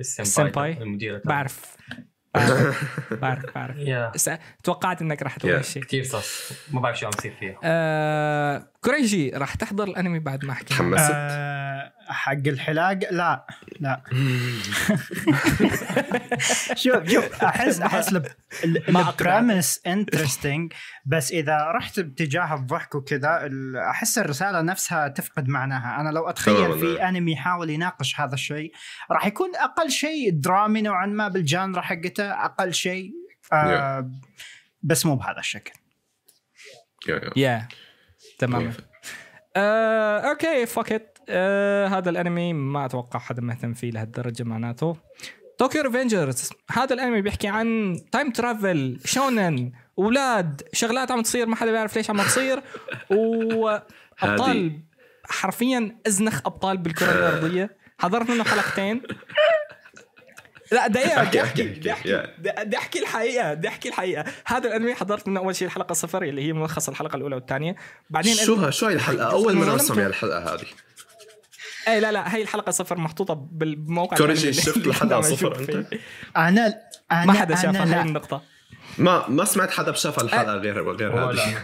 [0.00, 1.20] السمباي؟ تبعه.
[1.24, 1.76] بعرف.
[2.34, 3.14] بعرف.
[3.22, 3.76] بعرف, بعرف.
[4.64, 5.56] توقعت إنك رح تقول Yeah.
[5.56, 5.82] هالشيء.
[5.82, 7.58] كثير sus ما بعرف شو عم يصير فيها.
[7.64, 8.72] آه...
[8.80, 13.46] كوريجي رح تحضر الأنمي بعد ما حكينا تحمست آه، حق الحلاق؟ لا
[13.80, 14.02] لا.
[16.74, 18.14] شوف شوف أحس أحس.
[19.38, 20.72] ال premise interesting
[21.06, 26.00] بس إذا رحت باتجاه الضحك وكذا ال- أحس الرسالة نفسها تفقد معناها.
[26.00, 26.78] أنا لو أتخيل.
[26.80, 28.72] في أنمي يحاول يناقش هذا الشيء
[29.10, 33.12] راح يكون أقل شيء درامي نوعا ما بال genre حقته أقل شيء
[33.52, 34.10] آه
[34.82, 35.72] بس مو بهذا الشكل.
[37.36, 37.68] يا
[38.38, 38.72] تمام.
[39.56, 44.96] آه، okay fuck it آه، هذا الانمي ما أتوقع حدا مهتم فيه لهالدرجة معناته.
[45.58, 51.70] Tokyo Revengers هذا الانمي بيحكي عن time travel shonen أولاد شغلات عم تصير ما حدا
[51.70, 52.62] بيعرف ليش عم تصير
[53.10, 54.80] وابطال
[55.30, 57.76] حرفيا أزنخ أبطال بالكرة الأرضية.
[57.98, 59.02] حضرت منه حلقتين.
[60.72, 62.22] لا دقيقة بدي احكي- بدي أحكي.
[62.38, 64.24] بدي أحكي الحقيقة بدي أحكي الحقيقة.
[64.46, 67.76] هذا الانمي حضرت منه أول شيء الحلقة صفر اللي هي ملخص الحلقة الأولى والثانية.
[68.10, 69.82] بعدين شو ها؟ شو هاي الحلقة؟ أول مرة ظلمته.
[69.92, 70.64] أسمع الحلقة هذه.
[71.88, 75.88] إيه لا لا هي الحلقة صفر محطوطة بالموقع كوريجي، شفت الحلقة دائما صفر؟ فيه.
[76.36, 76.74] أنا
[77.12, 78.02] أنا ما حدا شافها هي لا.
[78.02, 78.42] النقطة
[78.98, 81.62] ما ما سمعت حدا شاف الحلقة غير غير ولا هذه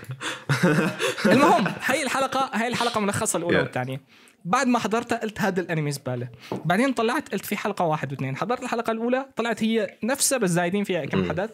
[1.33, 3.61] المهم هي الحلقة هي الحلقة ملخصة الأولى Yeah.
[3.61, 4.01] والثانية
[4.45, 6.29] بعد ما حضرتها قلت هذا الأنمي زبالة
[6.65, 10.85] بعدين طلعت قلت في حلقة واحد واثنين حضرت الحلقة الأولى طلعت هي نفسها بس زايدين
[10.85, 11.29] فيها كم مم.
[11.29, 11.51] حدث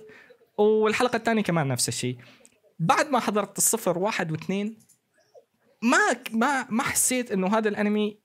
[0.59, 2.19] والحلقة الثانية كمان نفس الشيء
[2.79, 4.79] بعد ما حضرت الصفر واحد واثنين
[5.83, 5.99] ما
[6.33, 8.19] ما ما حسيت إنه هذا الأنمي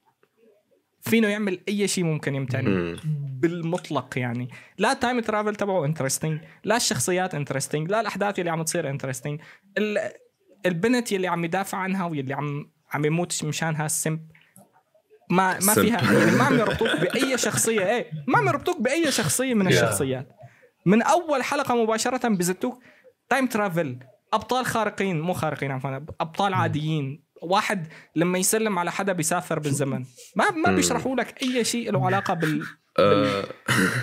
[1.05, 2.95] فينه يعمل أي شيء ممكن يمتعني.
[3.39, 4.49] بالمطلق يعني.
[4.77, 9.41] لا ال time travel تبعه interesting لا الشخصيات interesting لا الأحداث اللي عم تصير interesting
[10.65, 14.31] البنت يلي عم يدافع عنها واللي عم عم يموت مشانها ال simp
[15.29, 15.83] ما ما simp.
[15.83, 17.85] فيها يعني ما عم يربطوك بأي شخصية.
[17.85, 19.67] إيه ما عم يربطوك بأي شخصية من.
[19.67, 20.29] الشخصيات.
[20.85, 22.83] من أول حلقة مباشرة بزتوك
[23.29, 23.99] تايم ترافل
[24.33, 27.24] أبطال خارقين مو خارقين عفوا أبطال عاديين.
[27.45, 30.71] واحد لما يسلم على حدا بيسافر بالزمن ما ما.
[30.71, 32.65] بيشرحوا لك أي شيء له علاقة بال
[32.99, 33.43] آه،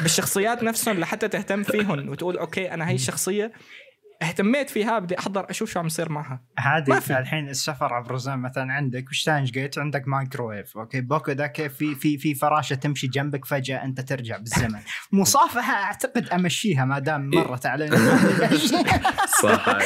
[0.03, 3.53] بالشخصيات نفسهم لحتى تهتم فيهم وتقول أوكي أنا هي الشخصية
[4.23, 6.41] اهتميت فيها بدي أحضر أشوف شو عم يصير معها.
[7.01, 7.19] في.
[7.19, 12.19] الحين السفر عبر الزمن مثلا عندك وشتاينج جيت عندك مايكرويف أوكي بوكو ذاك في في
[12.19, 14.81] في فراشة تمشي جنبك فجأة أنت ترجع بالزمن.
[15.13, 17.97] مصافحة أعتقد أمشيها ما دام مرت علينا.
[19.43, 19.79] صح.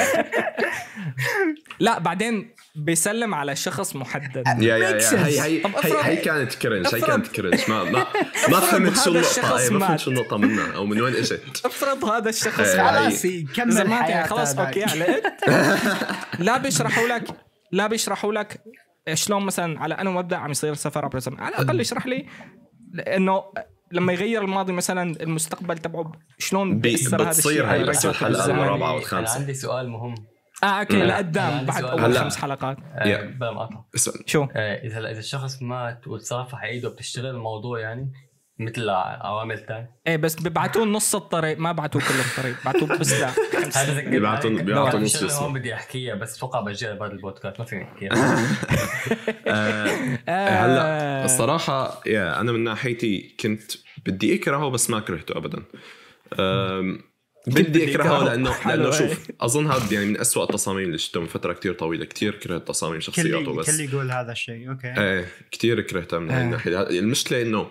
[1.81, 4.45] لا بعدين بيسلم على شخص محدد.
[4.47, 5.27] yeah yeah yeah.
[5.27, 5.41] هي.
[5.41, 5.63] هي
[6.03, 8.07] هي, كانت cringe هي كانت كرنج ما ما
[8.49, 9.87] ما فهمت شو الشخص إيه ما.
[9.87, 11.63] فهمت شو النقطة منها أو من وين إجت.
[11.65, 12.91] أفرض هذا الشخص إيه.
[12.91, 14.26] خلاص يعني حياته.
[14.27, 14.59] خلاص.
[14.59, 15.49] okay علقت
[16.47, 17.25] لا بيشرحوا لك
[17.73, 18.61] لا بيشرحوا لك
[19.15, 22.27] شلون مثلا على أنه مبدأ عم يصير سفر عبر الزمن على الأقل اشرح لي
[23.17, 23.43] انه
[23.93, 28.07] لما يغير الماضي مثلا المستقبل تبعه شلون بي- بيأثر هذا بتصير الشيء هاي بس.
[28.07, 29.35] الرابعة أنا والخامسة.
[29.41, 30.15] عندي سؤال مهم
[30.65, 31.03] آه okay.
[31.03, 31.85] لقدام بعد.
[31.85, 32.21] اول هلا.
[32.21, 33.23] خمس حلقات آه، yeah.
[33.41, 38.13] بلا مقاطعة اسأل شو آه، إذا إذا الشخص مات وتصافح ايده بتشتغل الموضوع يعني
[38.59, 43.31] مثل عوامل ثانية إيه بس بيبعتوه نص الطريق ما بعتوه كل الطريق بعتوه بس لا
[43.77, 45.39] هذا بيبعتوا- نص جسمه.
[45.39, 48.11] هون بدي احكيها بس أتوقع بجيها بعد البودكاست ما فيني احكيها
[49.47, 50.67] آه، آه.
[50.67, 53.73] هلا الصراحة yeah أنا من ناحيتي كنت
[54.07, 55.63] بدي أكرهه بس ما كرهته أبدا
[56.41, 57.03] أم،
[57.47, 57.87] بدي.
[57.97, 58.91] لأنه حلو، لأنه إيه.
[59.09, 62.69] شوف أظن هذا يعني من أسوأ التصاميم اللي شفتهم من فترة كتير طويلة كتير كرهت
[62.69, 66.45] تصاميم شخصياته بس كل يقول هذا الشيء okay إيه كثير كرهتها من هاي آه.
[66.45, 67.67] الناحية المشكلة إنه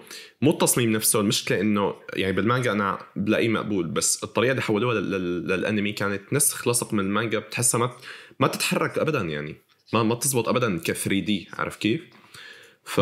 [0.45, 5.11] مو التصميم نفسه المشكلة إنه يعني بالمانجا أنا بلاقيه مقبول بس الطريقة اللي حولوها لل-
[5.11, 7.91] لل- للأنمي كانت نسخ لصق من المانجا بتحسها ما
[8.39, 9.55] ما تتحرك ابدا يعني
[9.93, 12.01] ما ما تزبط ابدا ك 3D عارف كيف؟
[12.83, 12.99] ف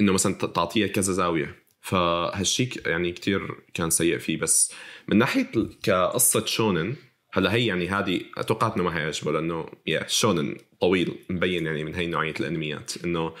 [0.00, 4.72] إنه مثلا تعطيها كذا زاوية فهالشيء يعني كتير كان سيء فيه بس
[5.08, 5.50] من ناحية
[5.82, 6.96] كقصة شونن
[7.32, 11.94] هلأ هي يعني هذه اتوقعت إنه ما حيعجبه لأنه yeah شونن طويل مبين يعني من
[11.94, 13.34] هي نوعية الأنميات إنه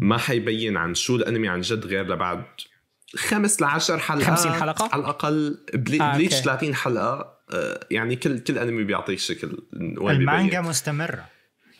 [0.00, 2.44] ما حيبين عن شو الأنمي عن جد غير لبعد
[3.16, 5.58] خمس لعشر حلقات 50 حلقة؟ على الأقل.
[5.74, 6.44] بلي آه، Bleach okay.
[6.44, 7.38] 30 حلقة.
[7.52, 9.58] آه، يعني كل كل انمي بيعطيك شكل
[9.98, 10.60] وين المانجا.
[10.60, 11.24] مستمرة.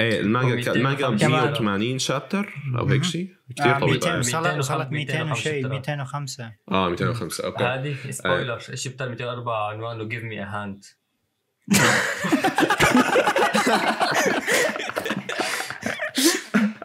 [0.01, 3.95] إيه المانجا ك- المانجا 250 180 chapter أو هيك شيء كثير آه، طويل.
[3.95, 4.19] 200 آه.
[4.19, 5.73] وصلت وصلت 200 200 وشيء 205.
[5.73, 7.65] 205 آه 205 okay.
[7.65, 10.85] هذه spoiler ال chapter 204 عنوانه give me a hand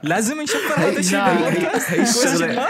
[0.04, 1.90] لازم نشفر هذا الشيء بالبودكاست.
[1.92, 2.68] هي الشغلة.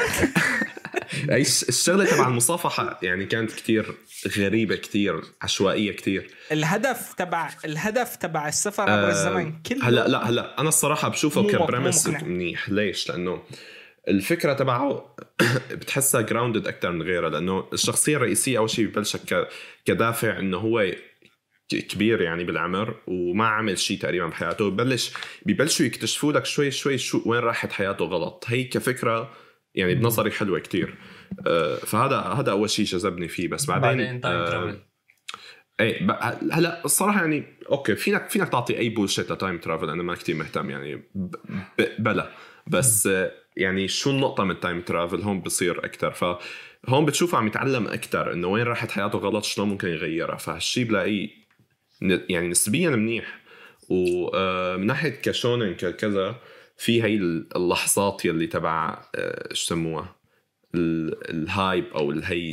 [1.29, 3.95] الش- الشغلة تبع المصافحة يعني كانت كتير
[4.37, 10.29] غريبة كتير عشوائية كتير الهدف تبع الهدف تبع السفر عبر آه، الزمن كله هلا لا
[10.29, 12.07] هلا أنا الصراحة بشوفه كبريمس.
[12.07, 13.43] منيح ليش؟ لأنه
[14.07, 15.15] الفكرة تبعه
[15.79, 19.47] بتحسها جراوندد أكثر من غيرها لأنه الشخصية الرئيسية أول شيء ببلشك
[19.85, 20.91] كدافع إنه هو
[21.69, 25.11] كبير يعني بالعمر وما عمل شيء تقريبا بحياته ببلش
[25.45, 29.31] ببلشوا يكتشفوا لك شوي شوي شو وين راحت حياته غلط هي كفكرة
[29.75, 30.95] يعني بنظري حلوة كتير.
[31.47, 33.47] آه، فهذا هذا أول شيء جذبني فيه.
[33.47, 34.75] بس بعدين بعدين آه،
[35.79, 36.17] إيه
[36.51, 40.35] هلا الصراحة يعني okay فينك فينك تعطي أي bullshit ل time travel أنا ما كتير
[40.35, 41.03] مهتم يعني
[41.99, 42.31] بلا.
[42.67, 46.11] بس آه، يعني شو النقطة من ال time travel هون بصير أكتر.
[46.11, 50.37] فهون بتشوفه عم يتعلم أكتر إنه وين راحت حياته غلط شلون ممكن يغيرها.
[50.37, 51.29] فهالشي بلاقيه
[52.01, 53.43] يعني نسبيا منيح.
[53.89, 56.35] ومن ناحية كشونن ككذا
[56.77, 57.15] في هي
[57.55, 60.15] اللحظات يلي تبع آه، شو سموها؟
[60.75, 62.51] ال- ال hype أو الهي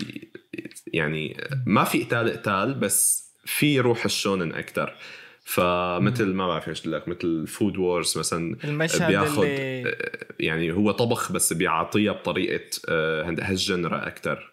[0.93, 4.97] يعني ما في قتال قتال بس في روح الشونن أكثر
[5.45, 9.97] فمثل ما بعرف إيش لك مثل Food Wars مثلا المشهد بياخد اللي
[10.41, 14.53] يعني هو طبخ بس بيعطيها بطريقة آه، هال genre أكثر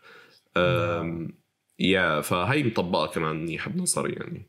[1.79, 4.47] yeah فهي مطبقة كمان منيحه بنظري يعني.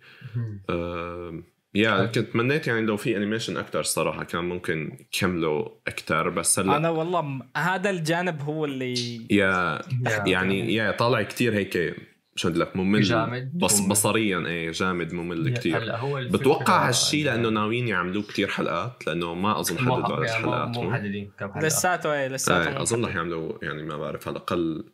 [1.74, 6.76] يا كنت تمنيت يعني لو في انيميشن أكثر صراحة كان ممكن يكملوا أكثر بس هلا
[6.76, 8.94] أنا والله م- هذا الجانب هو اللي
[9.30, 9.80] يا
[10.26, 11.96] يعني يا طالع كتير هيك
[12.36, 13.58] شو بدي لك ممل جامد.
[13.58, 13.88] بس ممل.
[13.88, 19.34] بصريا إيه جامد ممل كتير هلا هو بتوقع هالشيء لأنه ناويين يعملوه كتير حلقات لأنه
[19.34, 20.78] ما أظن حددوا على يعني مو-.
[20.78, 23.04] محددين كم حلقه لساته إيه لساته إيه مو أظن.
[23.04, 24.84] رح يعملوا يعني ما بعرف على الأقل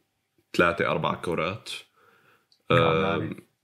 [0.56, 1.70] ثلاثة أربع كورات.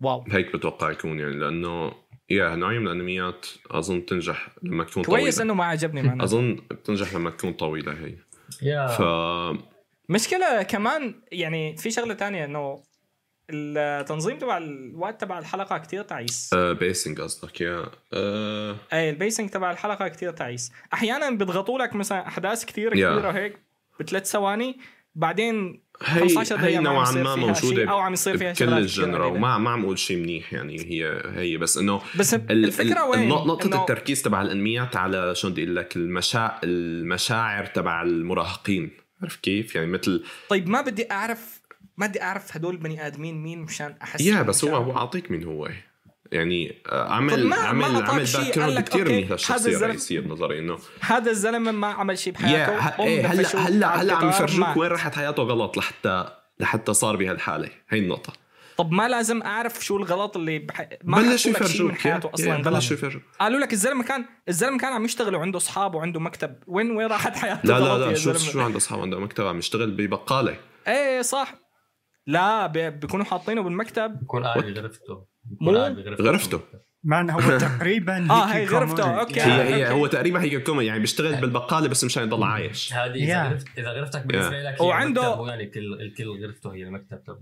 [0.01, 1.93] wow هيك بتوقع يكون يعني لأنه
[2.31, 5.43] yeah نوعية من الأنميات أظن تنجح لما تكون كويس طويلة.
[5.43, 6.25] إنه ما عجبني معنا.
[6.25, 8.15] أظن بتنجح لما تكون طويلة هي.
[8.63, 8.87] yeah.
[8.87, 9.03] ف
[10.09, 12.83] مشكلة كمان يعني في شغلة تانية إنه
[13.51, 16.51] التنظيم تبع الوقت تبع الحلقة كتير تعيس.
[16.55, 17.87] آه pacing قصدك yeah.
[18.13, 18.77] آه.
[18.93, 20.73] اي ال pacing تبع الحلقة كتير تعيس.
[20.93, 23.13] أحيانا بيضغطوا لك مثلا أحداث كتير yeah.
[23.13, 23.59] كبيرة هيك
[24.01, 24.79] بثلاث ثواني
[25.15, 29.27] بعدين هي 15 هي نوعا ما شيء أو عم يصير فيها بكل كتير الجنرا.
[29.27, 33.11] وما ما عم أقول شيء منيح يعني هي هي بس إنه بس ال- الفكرة ال-
[33.11, 38.91] وين؟ نقطة إنه- التركيز تبع الأنميات على شو بدي أقول لك المشاع المشاعر تبع المراهقين
[39.23, 41.61] عرفت كيف؟ يعني مثل طيب ما بدي أعرف
[41.97, 44.65] ما بدي أعرف هدول البني آدمين مين مشان أحس يا بس.
[44.65, 45.69] هو أعطيك مين هو
[46.33, 50.79] يعني آه، عمل ما- عمل ما عمل باك جراوند كثير منيح الزلمة- الرئيسية بنظري إنه
[51.01, 54.77] هذا الزلمة ما عمل شيء يا بحياته ه- أم إيه، هلا هلا هلا عم يفرجوك.
[54.77, 56.25] وين راحت حياته غلط لحتى
[56.61, 57.69] لحتى صار بهالحالة.
[57.89, 58.33] هي النقطة.
[58.77, 60.89] طب ما لازم أعرف شو الغلط اللي بح...
[61.05, 62.69] ما من يفرجوك حياته أصلا غلط.
[62.69, 63.23] بلشوا يفرجوك.
[63.41, 66.57] قالوا لك الزلمة كان الزلمة كان عم يشتغل وعنده أصحاب وعنده مكتب.
[66.67, 69.91] وين وين راحت حياته لا لا لا شو؟ شو عنده أصحاب عنده مكتب؟ عم يشتغل
[69.91, 70.57] ببقالة.
[70.89, 71.55] إيه صح.
[72.27, 74.21] لا بي- بيكونوا حاطينه بالمكتب.
[74.23, 75.27] بكون قاعد بغرفته
[75.61, 75.71] مو؟
[76.21, 76.61] غرفته
[77.05, 79.21] مان هو تقريبا آه، هيك هي غرفته، كومودي.
[79.21, 79.41] أوكي.
[79.41, 80.01] هي هي أوكي.
[80.01, 83.15] هو تقريبا هي كومي يعني بيشتغل بالبقالة بس مشان يضل عايش هذه.
[83.25, 87.41] إذا غرفت إذا غرفتك بالنسبة لك هي وعنده- يعني كل الكل غرفته هي المكتب تبعه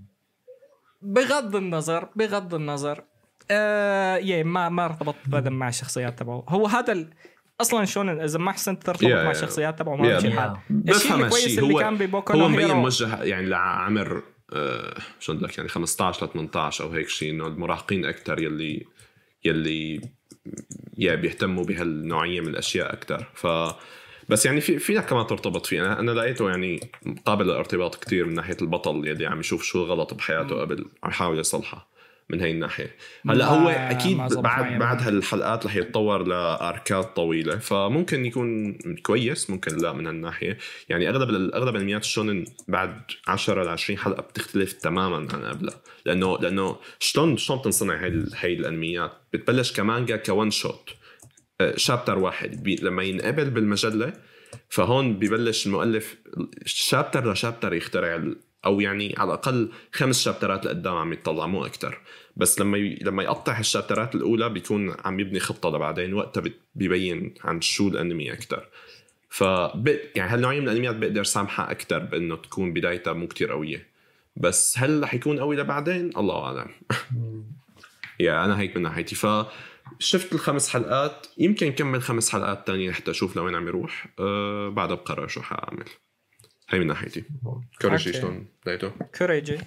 [1.02, 3.04] بغض النظر بغض النظر
[3.50, 7.11] آه يا ما ما ارتبط ابدا مع الشخصيات تبعه هو هذا ال...
[7.61, 9.30] أصلا شلون إذا ما أحسنت ترتبط يا- مع يا.
[9.30, 10.02] الشخصيات تبعه ما.
[10.14, 10.32] بمشي يا.
[10.32, 10.56] الحال
[10.88, 14.22] الشيء الكويس اللي كان ببوكو هو مبين موجه يعني لعمر آه
[15.20, 18.86] شو بدي لك يعني 15 ل 18 أو هيك شيء إنه المراهقين أكثر يلي
[19.44, 20.01] يلي
[20.99, 23.46] يا بيهتموا بهالنوعية من الأشياء أكثر ف
[24.28, 25.80] بس يعني في فينا كمان ترتبط فيه.
[25.80, 26.80] أنا أنا لقيته يعني
[27.26, 31.38] قابل للارتباط كتير من ناحية البطل يلي عم يشوف شو غلط بحياته قبل عم يحاول
[31.38, 31.86] يصلحها
[32.31, 32.97] من هي الناحية.
[33.29, 35.03] هلا هو أكيد بعد بعد.
[35.03, 40.59] هالحلقات رح يتطور لأركات طويلة فممكن يكون كويس ممكن لا من هالناحية.
[40.89, 45.81] يعني أغلب أغلب انميات الشونن بعد 10 ل 20 حلقة بتختلف تماما عن قبلها.
[46.05, 50.91] لأنه لأنه شلون شلون بتنصنع هي هي الأنميات؟ بتبلش كمانجا كون شوت
[51.76, 52.62] شابتر واحد.
[52.62, 54.12] بي لما ينقبل بالمجلة
[54.68, 56.16] فهون ببلش المؤلف
[56.66, 58.33] شابتر لشابتر يخترع
[58.64, 62.00] أو يعني على الأقل خمس شابترات لقدام عم يطلع مو أكثر
[62.36, 62.98] بس لما ي...
[63.02, 66.42] لما يقطع الشابترات الأولى بيكون عم يبني خطة لبعدين وقتها
[66.74, 68.68] بيبين عن شو الأنمي أكثر
[69.28, 69.40] ف
[70.14, 73.86] يعني هالنوعية من الأنميات بقدر سامحها أكثر بإنه تكون بدايتها مو كتير قوية.
[74.36, 76.70] بس هل رح يكون قوي لبعدين؟ الله أعلم.
[78.20, 79.14] يا أنا هيك من ناحيتي.
[79.14, 79.26] ف
[79.98, 84.06] شفت الخمس حلقات يمكن كمل خمس حلقات تانية حتى أشوف لوين عم يروح.
[84.18, 85.84] أه بعدها بقرر شو حأعمل.
[86.71, 87.25] هي من ناحيتي
[87.83, 88.12] كوريجي.
[88.12, 89.59] شلون لقيته كوريجي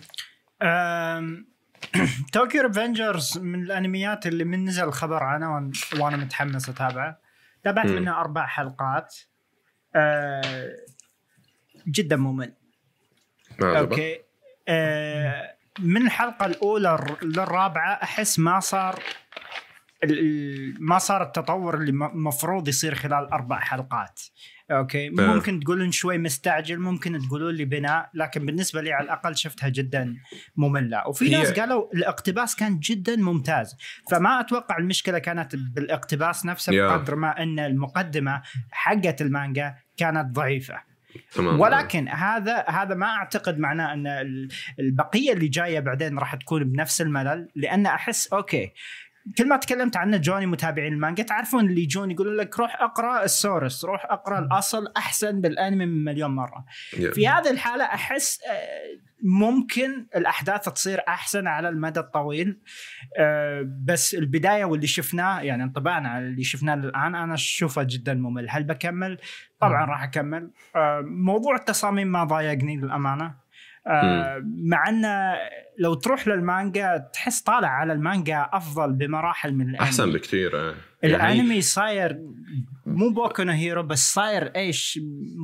[2.32, 7.20] Tokyo Revengers من الانميات اللي من نزل الخبر عنه وأنا متحمس أتابعه.
[7.64, 7.86] تابعت.
[7.86, 9.16] منه أربع حلقات.
[9.96, 10.76] أه،
[11.88, 12.54] جدا ممل؟
[13.64, 14.20] okay.
[14.68, 19.04] أه، من الحلقة الأولى للرابعة أحس ما صار
[20.80, 24.22] ما صار التطور اللي م- مفروض يصير خلال أربع حلقات.
[24.78, 25.36] okay فاهم.
[25.36, 30.16] ممكن تقولون شوي مستعجل ممكن تقولون لي بناء لكن بالنسبة لي على الأقل شفتها جدا
[30.58, 33.76] مملة وفي هي- ناس قالوا الاقتباس كان جدا ممتاز
[34.12, 36.88] فما أتوقع المشكلة كانت بالاقتباس نفسه yeah.
[36.88, 38.42] بقدر ما أن المقدمة
[38.72, 40.92] حقت المانجا كانت ضعيفة
[41.36, 44.50] تمام ولكن هذا هذا ما أعتقد معناه أن ال-
[44.80, 48.72] البقية اللي جاية بعدين راح تكون بنفس الملل لأن أحس okay
[49.38, 53.33] كل ما تكلمت عنه جوني متابعين المانجا تعرفون اللي يجون يقولون لك روح اقرأ ال
[53.33, 56.66] source روح اقرأ الأصل أحسن بالأنمي من مليون مرة.
[57.14, 62.60] في هذه الحالة أحس آه، ممكن الأحداث تصير أحسن على المدى الطويل
[63.18, 68.48] آه، بس البداية واللي شفناه يعني انطباعنا على اللي شفناه الان أنا أشوفه جدا ممل.
[68.50, 69.18] هل بكمل؟
[69.60, 70.52] طبعا راح أكمل.
[70.76, 73.36] آه، موضوع التصاميم ما ضايقني للأمانة.
[73.88, 75.34] آه، مع إنه
[75.80, 79.80] لو تروح للمانجا تحس طالع على المانجا أفضل بمراحل من الأنمي.
[79.80, 82.18] أحسن بكثير إيه يعني الانمي صاير
[82.86, 85.00] مو بوكو نو هيرو بس صاير إيش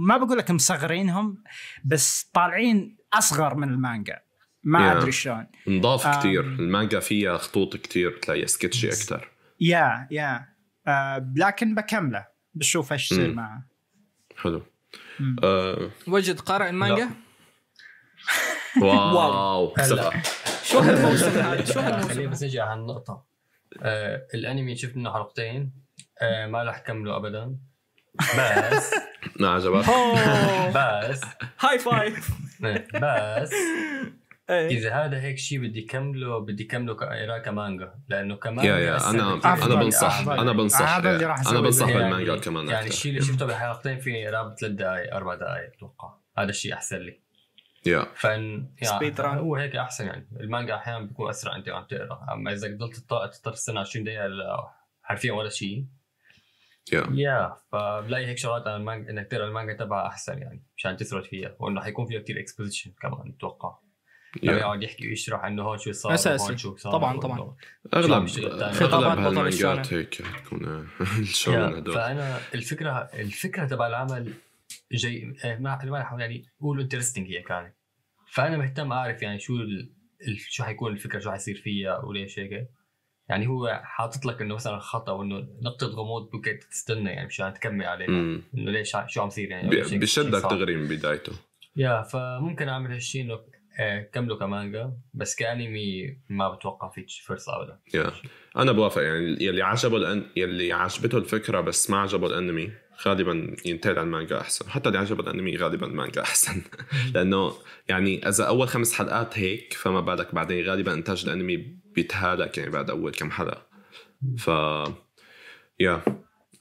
[0.08, 1.44] ما بقول لك مصغرينهم
[1.86, 4.20] بس طالعين أصغر من المانجا.
[4.64, 4.98] ما Yeah.
[4.98, 5.48] أدري شلون.
[5.68, 6.20] نضاف آم.
[6.20, 9.28] كتير المانجا فيها خطوط كتير تلاقيها sketchy أكثر.
[9.62, 10.46] yeah yeah.
[10.88, 13.34] آه لكن بكمله بشوف إيش يصير.
[13.34, 13.68] معه.
[14.38, 14.64] حلو.
[15.44, 17.10] آه وجد قارئ المانجا؟
[18.82, 19.76] wow.
[19.76, 20.22] ثقة
[20.64, 23.26] شو هالموسم؟ هذا شو خليني هالموسم بس نجي على النقطة
[23.82, 25.74] آه الأنمي شفت منه حلقتين.
[26.22, 27.56] آه ما رح كمله ابدا.
[28.18, 28.94] بس
[29.40, 29.86] ما عجبك.
[30.78, 31.22] بس
[31.60, 32.30] هاي فايف
[32.96, 33.54] بس
[34.50, 34.68] إيه.
[34.68, 37.94] إذا هذا هيك شيء بدي كمله بدي كمله كقراءة كمانجا.
[38.10, 39.34] لأنه كمانجا يا يا أنا.
[39.66, 40.20] أنا بنصح.
[40.28, 42.88] أنا بنصح هذا اللي راح أنا بنصح زي- بالمانجا يعني- كمان يعني.
[42.88, 46.14] الشيء اللي شفته بحلقتين في قرابة ثلاث دقائق أربع دقائق أتوقع.
[46.38, 47.20] هذا الشيء أحسن لي.
[48.86, 49.20] Speed run.
[49.20, 50.28] يعني هو هيك أحسن يعني.
[50.40, 52.26] المانجا أحيانا بيكون أسرع انت عم تقرأ.
[52.34, 52.96] أما إذا ضلت
[53.46, 54.28] تستنى 20 دقيقة
[55.04, 55.86] حرفيا ولا شيء.
[56.94, 61.26] yeah yeah فبلاقي هيك شغلات عن المانجا إنك تقرأ المانجا تبعها أحسن يعني مشان تثبت
[61.26, 61.56] فيها.
[61.60, 63.78] وإنه حيكون فيها كثير exposition كمان أتوقع.
[64.44, 66.44] لما يقعد يحكي ويشرح إنه هون شو صار أساسي.
[66.44, 67.56] وهون شو صار طبعاً، طبعاً.
[67.94, 68.28] أغلب
[68.82, 69.94] أغلب بطل هالمانجات.
[69.94, 70.88] هيك تكون
[71.20, 71.94] الشونن yeah، هدول.
[71.94, 74.34] فأنا الفكرة الفكرة تبع العمل
[74.92, 77.74] جاي آه، ما ما يعني cool interesting هي كانت.
[78.38, 79.90] فأنا مهتم أعرف يعني شو ال...
[80.50, 82.68] شو حيكون الفكرة شو حيصير فيها وليش هيك.
[83.30, 87.86] يعني هو حاطط لك إنه مثلا خطأ وإنه نقطه غموض ممكن تستنى يعني مشان تكمل
[87.86, 88.42] عليها مم.
[88.58, 90.42] إنه ليش ع- شو عم يصير يعني؟ بي- بشدك.
[90.44, 91.32] دغري من بدايته.
[91.76, 93.40] yeah فممكن أعمل هالشيء إنه
[93.80, 97.80] آه، كمله كمانجا بس كأنمي ما بتوقع فيه فرصة ابدا.
[97.94, 98.12] yeah.
[98.58, 100.24] أنا بوافق يعني يلي عجبه الأن...
[100.36, 102.72] يلي عجبته الفكرة بس ما عجبه الأنمي.
[103.06, 104.70] غالبا ينتقل على المانجا أحسن.
[104.70, 106.62] حتى اللي عجبه الأنمي غالبا المانجا أحسن.
[107.14, 107.54] لأنه
[107.88, 111.58] يعني إذا أول خمس حلقات هيك فما بالك بعدين غالبا إنتاج الأنمي
[111.96, 113.68] بيتهالك يعني بعد أول كم حلقة.
[114.38, 114.48] ف
[115.80, 116.02] yeah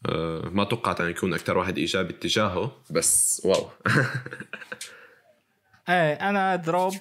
[0.07, 3.69] أه ما توقعت أن يكون أكثر واحد إيجابي اتجاهه بس wow.
[5.89, 6.95] إيه أنا drop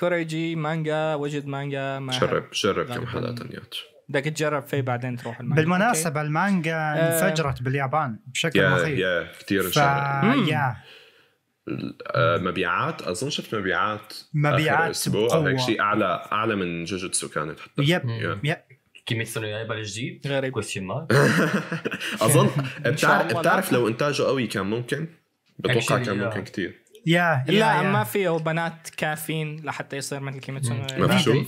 [0.00, 3.06] كوريجي مانجا وجد مانجا ما جرب جرب كم.
[3.06, 3.74] حلقة تانيات
[4.10, 7.28] بدك تجرب فيه بعدين تروح المانجا بالمناسبة المانجا آه.
[7.28, 9.76] انفجرت باليابان بشكل مخيف yeah كثير ف.
[9.76, 10.76] yeah
[12.14, 15.50] آه، مبيعات أظن شفت مبيعات مبيعات أسبوع بقوة.
[15.50, 18.02] هيك شيء أعلى أعلى من جوجوتسو كانت حتى yep.
[18.44, 18.56] yep
[19.06, 21.12] كيميتسو نو يايبا الجديد غريب question mark
[22.26, 22.50] أظن
[22.86, 23.72] بتعرف بتعرف.
[23.72, 25.08] لو إنتاجه قوي كان ممكن
[25.58, 26.24] بتوقع كان yeah.
[26.24, 27.82] ممكن كثير yeah yeah لا يا.
[27.82, 31.44] ما فيه بنات كافيين لحتى يصير مثل كيميتسو ما في شو؟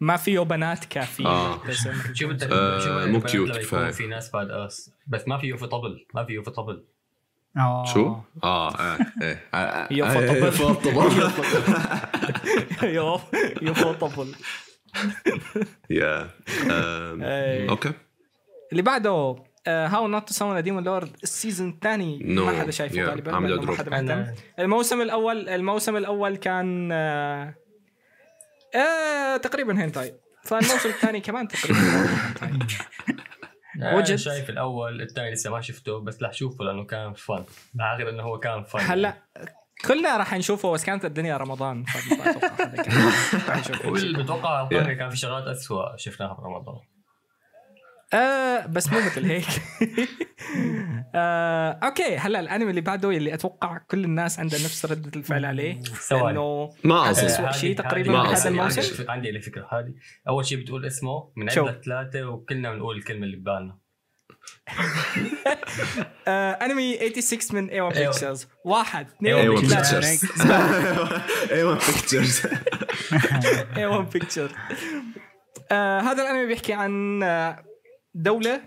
[0.00, 1.56] ما فيه بنات كافيين آه.
[1.56, 3.62] لحتى يصير مثل شو بدك آه، شو بدك مو كفاية.
[3.62, 6.84] يكون في ناس badass بس ما فيه في طبل ما فيه في طبل
[7.56, 7.84] آه.
[7.84, 10.44] شو؟ آه آه إيه آه، آه، يوفا آه، طبل.
[10.44, 10.94] يوفا طبل
[12.94, 13.20] يو
[13.62, 14.34] يو طبل
[15.90, 16.30] yeah.
[17.70, 17.92] okay
[18.72, 19.36] اللي بعده
[19.68, 22.40] How Not to Summon Demon Lord ال season الثاني No.
[22.40, 23.08] ما حدا شايفه Yeah.
[23.08, 23.74] غالبا ما.
[23.76, 24.26] حدا مهتم
[24.58, 26.88] الموسم الأول الموسم الأول كان
[28.74, 30.14] آه آه تقريبا هنتاي
[30.44, 31.78] فالموسم الثاني كمان تقريبا
[33.76, 34.16] أنا وجد.
[34.16, 37.44] شايف الأول الثاني لسه ما شفته بس رح شوفه لأنه كان فن
[37.80, 39.14] أعتقد إنه هو كان فن هلا
[39.86, 41.84] كلنا راح نشوفه بس كانت الدنيا رمضان
[43.48, 44.22] راح شيء.
[44.22, 44.68] بتوقع.
[44.98, 46.80] كان في شغلات اسوء شفناها برمضان
[48.14, 49.44] آه بس مو مثل هيك.
[51.14, 55.80] آه أوكي هلا الأنمي اللي بعده اللي أتوقع كل الناس عندها نفس ردة الفعل عليه.
[56.10, 58.80] لأنه ما اظن أسوأ هذه- شيء تقريباً بهذا عندي- الموسم.
[58.80, 59.94] عندي- عندي لي فكره هذه.
[60.28, 63.78] أول شيء بتقول اسمه من؟ عندك ثلاثة وكلنا بنقول الكلمة اللي ببالنا.
[66.28, 68.06] آه أنمي 86 من A-1 A-1.
[68.10, 69.60] Pictures واحد اثنين ثلاثة.
[69.60, 70.26] Pictures
[71.52, 72.42] أيوه Pictures
[73.76, 74.50] A-1 Picture
[75.72, 77.22] آه هذا الأنمي بيحكي عن
[78.20, 78.60] دولة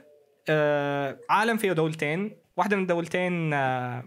[0.49, 2.32] آه عالم فيه دولتين.
[2.58, 4.04] واحدة من الدولتين آه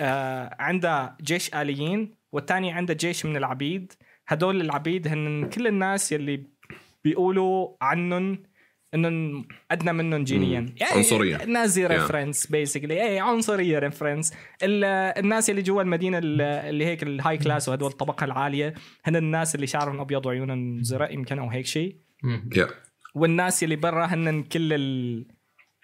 [0.00, 3.92] آه عندها جيش آليين والثانية عندها جيش من العبيد.
[4.28, 6.44] هدول العبيد هن كل الناس يلي
[7.04, 8.42] بيقولوا عنهم
[8.94, 10.74] انهم أدنى منهم جينيا.
[10.76, 11.36] يعني عنصرية.
[11.44, 11.90] نازي Yeah.
[11.90, 17.68] reference basically اي عنصرية reference الناس اللي جوا المدينة ال- اللي هيك ال high class
[17.68, 18.74] وهدول الطبقة العالية
[19.04, 21.96] هن الناس اللي شعرهم أبيض وعيونهم زرق يمكن أو هيك شيء.
[22.56, 22.68] yeah
[23.18, 25.26] والناس اللي برا هن كل ال...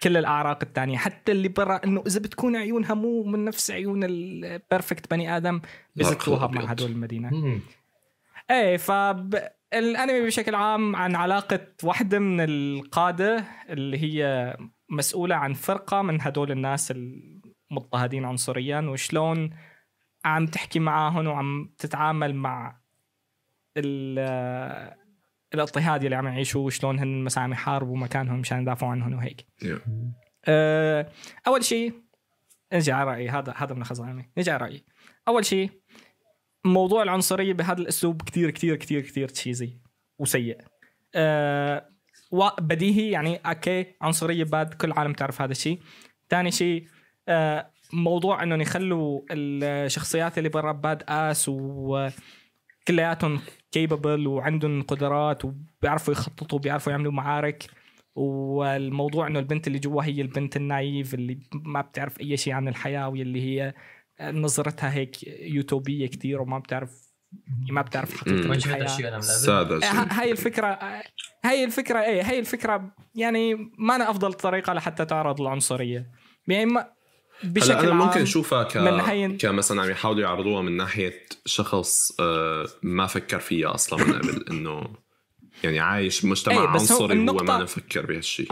[0.03, 5.11] كل الأعراق الثانية حتى اللي برا إنه إذا بتكون عيونها مو من نفس عيون البرفكت
[5.11, 5.61] بني آدم
[5.95, 6.47] بزتوها.
[6.47, 7.59] مع هدول المدينة مم.
[8.51, 9.39] إيه فب
[9.73, 14.55] الأنمي بشكل عام عن علاقة واحدة من القادة اللي هي
[14.89, 16.93] مسؤولة عن فرقة من هدول الناس
[17.71, 19.49] المضطهدين عنصريا وشلون
[20.25, 22.79] عم تحكي معاهم وعم تتعامل مع
[23.77, 25.04] ال-
[25.55, 29.45] الاضطهاد اللي عم يعيشوه وشلون هن مثلا عم يحاربوا مكانهم مشان يدافعوا عنهم وهيك.
[29.61, 29.79] yeah.
[30.45, 31.11] أه
[31.47, 31.93] أول شيء
[32.73, 34.85] نجي على رأيي هذا هذا من الانمي نجي على رأيي.
[35.27, 35.69] أول شيء
[36.65, 39.79] موضوع العنصرية بهذا الأسلوب كثير كثير كثير كثير cheesy
[40.19, 40.57] وسيء.
[41.15, 41.89] أه
[42.59, 45.79] بديهي يعني okay عنصرية bad كل العالم تعرف هذا الشيء
[46.29, 46.87] ثاني شيء
[47.27, 53.41] أه موضوع إنهم يخلوا الشخصيات اللي برا badass وكلياتهم
[53.71, 57.65] كيبل وعندهم قدرات وبيعرفوا يخططوا بيعرفوا يعملوا معارك.
[58.15, 63.09] والموضوع إنه البنت اللي جوا هي البنت النايف اللي ما بتعرف أي شيء عن الحياة
[63.09, 63.73] واللي هي
[64.21, 67.15] نظرتها هيك يوتوبية كثير وما بتعرف
[67.69, 69.19] ما بتعرف حقيقه الحياة.
[69.19, 70.79] سادة هاي الفكرة
[71.45, 76.11] هاي الفكرة إيه هاي الفكرة يعني ما أنا أفضل طريقة لحتى تعرض العنصرية.
[76.47, 76.94] يعني ما
[77.43, 78.77] بشكل هلا أنا ممكن أشوفها ك...
[78.77, 79.37] من.
[79.37, 84.83] كمثلا عم يحاولوا يعرضوها من ناحية شخص آه، ما فكر فيها أصلا من قبل إنه
[85.63, 87.53] يعني عايش مجتمع إيه عنصري النقطة...
[87.53, 88.47] هو ما نفكر بهالشيء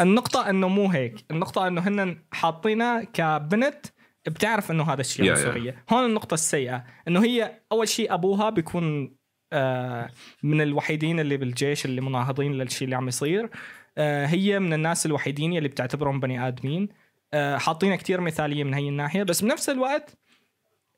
[0.00, 3.86] النقطة إنه مو هيك، النقطة إنه هن حاطينها كبنت
[4.26, 5.92] بتعرف إنه هذا الشيء عنصرية، yeah.
[5.92, 9.16] هون النقطة السيئة، إنه هي أول شيء أبوها بيكون
[9.52, 10.10] آه
[10.42, 13.50] من الوحيدين اللي بالجيش اللي مناهضين للشيء اللي عم يصير،
[13.98, 16.88] آه هي من الناس الوحيدين اللي بتعتبرهم بني آدمين،
[17.34, 20.18] حاطينها كتير مثالية من هي الناحية، بس بنفس الوقت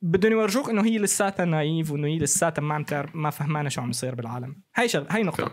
[0.03, 3.81] بدهم يورجوك إنه هي لساتها naive وإنه هي لساتها ما عم تعرف ما فهمانه شو
[3.81, 4.63] عم يصير بالعالم.
[4.77, 5.53] هاي شغله هاي نقطة.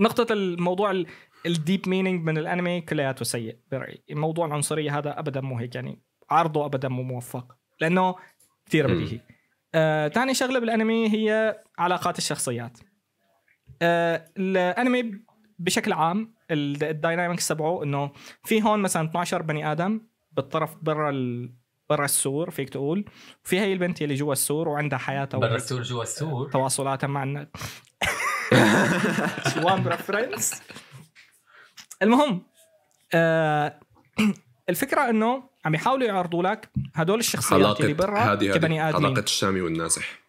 [0.00, 1.04] نقطة الموضوع
[1.46, 4.04] ال deep meaning من الأنمي كلياته سيء برأيي.
[4.10, 8.14] موضوع العنصرية هذا ابدا مو هيك يعني عرضه ابدا مو موفق لأنه
[8.66, 9.20] كثير بديهي.
[9.74, 12.78] آه، شغلة بالأنمي هي علاقات الشخصيات.
[13.82, 15.12] آه، الأنمي
[15.58, 18.10] بشكل عام ال dynamics تبعه إنه
[18.44, 20.00] في هون مثلا 12 بني آدم
[20.32, 21.10] بالطرف برا
[21.88, 23.04] برا السور فيك تقول.
[23.42, 27.46] في هي البنت اللي جوا السور وعندها حياتها برا السور جوا السور؟ تواصلاتها مع الناس
[29.62, 30.62] one reference
[32.02, 32.42] المهم
[33.14, 33.80] آه
[34.68, 39.06] الفكرة إنه عم يحاولوا يعرضوا لك هدول الشخصيات اللي برا كبني آدمين.
[39.06, 40.22] علاقة الشامي والنازح.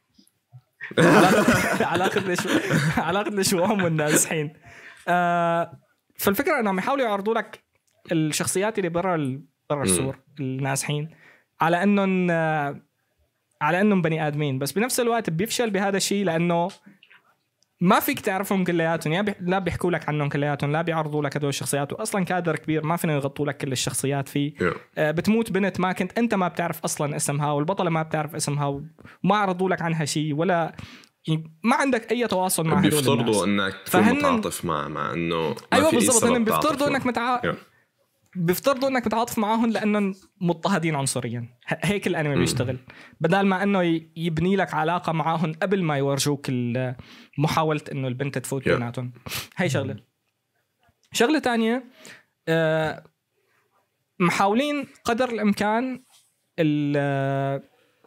[1.82, 2.39] علاقه ليش
[2.97, 4.53] علاقة الشوام والنازحين.
[5.07, 5.82] آه
[6.24, 7.63] فالفكرة انه عم يحاولوا يعرضوا لك
[8.11, 11.09] الشخصيات اللي برا برا السور النازحين
[11.61, 12.32] على إنهم
[13.61, 14.59] على إنهم بني آدمين.
[14.59, 16.67] بس بنفس الوقت بيفشل بهذا الشيء لأنه
[17.82, 19.13] ما فيك تعرفهم كلياتهم.
[19.13, 21.93] يا لا بيحكوا لك عنهم كلياتهم لا بيعرضوا لك هدول الشخصيات.
[21.93, 24.53] واصلا كادر كبير ما فينا يغطوا لك كل الشخصيات فيه.
[24.55, 24.78] Yeah.
[24.97, 28.65] آه، بتموت بنت ما كنت أنت ما بتعرف أصلا اسمها والبطلة ما بتعرف اسمها
[29.24, 30.76] وما عرضوا لك عنها شيء ولا
[31.63, 36.24] ما عندك أي تواصل مع هدول بيفترضوا إنك تكون متعاطف مع مع إنه أيوه بالضبط.
[36.24, 37.55] هن بيفترضوا إنك yeah.
[38.36, 41.49] بيفترضوا إنك متعاطف معاهم لأنهم مضطهدين عنصريا.
[41.67, 42.78] هيك الأنمي بيشتغل.
[43.21, 46.45] بدل ما إنه يبني لك علاقة معاهم قبل ما يورجوك
[47.38, 49.13] محاولة إنه البنت تفوت بيناتهم.
[49.55, 49.95] هي شغلة.
[51.11, 51.84] شغلة تانية
[52.47, 53.03] آه،
[54.19, 56.03] محاولين قدر الإمكان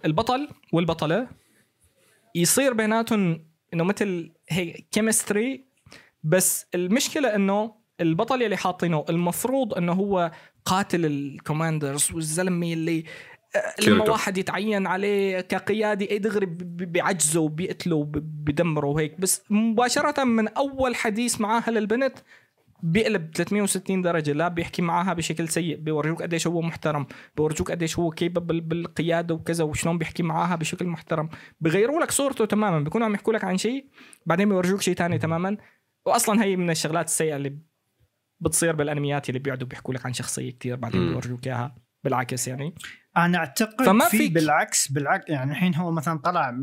[0.04, 1.28] البطل والبطلة
[2.36, 5.66] يصير بيناتهم إنه مثل هيك chemistry
[6.22, 10.30] بس المشكلة إنه البطل اللي حاطينه المفروض إنه هو
[10.64, 13.04] قاتل ال commanders والزلمة اللي
[13.56, 19.20] آه، لما واحد يتعين عليه كقيادي اي دغري بيعجزه وبيقتله وبيدمره وهيك.
[19.20, 22.18] بس مباشرة من أول حديث معاها للبنت
[22.82, 27.06] بيقلب 360 درجة لا بيحكي معاها بشكل سيء بيورجوك قديش هو محترم
[27.36, 31.28] بيورجوك قديش هو كيبل بالقيادة وكذا وشلون بيحكي معاها بشكل محترم.
[31.60, 33.86] بغيروا لك صورته تماما بيكونوا عم يحكوا لك عن شيء
[34.26, 35.56] بعدين بيورجوك شيء ثاني تماما.
[36.06, 37.58] واصلا هي من الشغلات السيئة اللي
[38.40, 41.74] بتصير بالأنميات اللي بيقعدوا بيحكوا لك عن شخصية كثير بعدين بيورجوك إياها
[42.04, 42.74] بالعكس يعني.
[43.16, 46.54] أنا أعتقد فما في بالعكس بالعكس يعني الحين هو مثلا طلع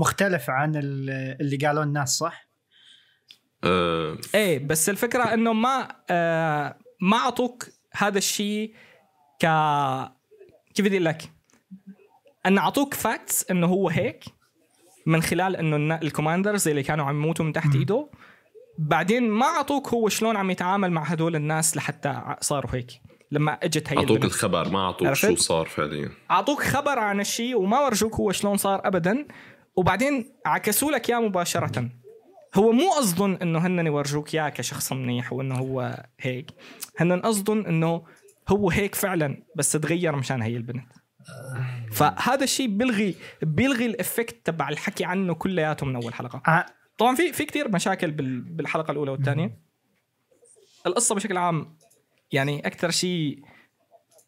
[0.00, 2.51] مختلف عن اللي قالوا الناس صح؟
[3.64, 8.74] أه إيه بس الفكرة إنه ما آه ما أعطوك هذا الشيء
[9.40, 9.46] ك
[10.74, 11.22] كيف بدي لك؟
[12.46, 14.24] إن أعطوك facts إنه هو هيك
[15.06, 18.10] من خلال إنه ال commanders اللي كانوا عم يموتوا من تحت إيده.
[18.78, 22.90] بعدين ما أعطوك هو شلون عم يتعامل مع هدول الناس لحتى صاروا هيك
[23.30, 26.10] لما إجت هي أعطوك الخبر ما أعطوك شو صار فعليا.
[26.30, 29.26] أعطوك خبر عن الشيء وما ورجوك هو شلون صار ابدا.
[29.76, 31.90] وبعدين عكسوا لك إياه مباشره.
[32.54, 36.50] هو مو قصدهم إنه هن يورجوك إياه كشخص منيح وإنه هو هيك.
[36.96, 38.02] هن قصدهم إنه
[38.48, 40.92] هو هيك فعلا بس تغير مشان هي البنت.
[41.92, 46.42] فهذا الشيء بيلغي بيلغي الإفكت تبع الحكي عنه كلياته من أول حلقة.
[46.48, 46.66] آه.
[46.98, 49.58] طبعا في في كثير مشاكل بالحلقة الأولى والثانية.
[50.86, 51.76] القصة بشكل عام
[52.32, 53.42] يعني أكثر شيء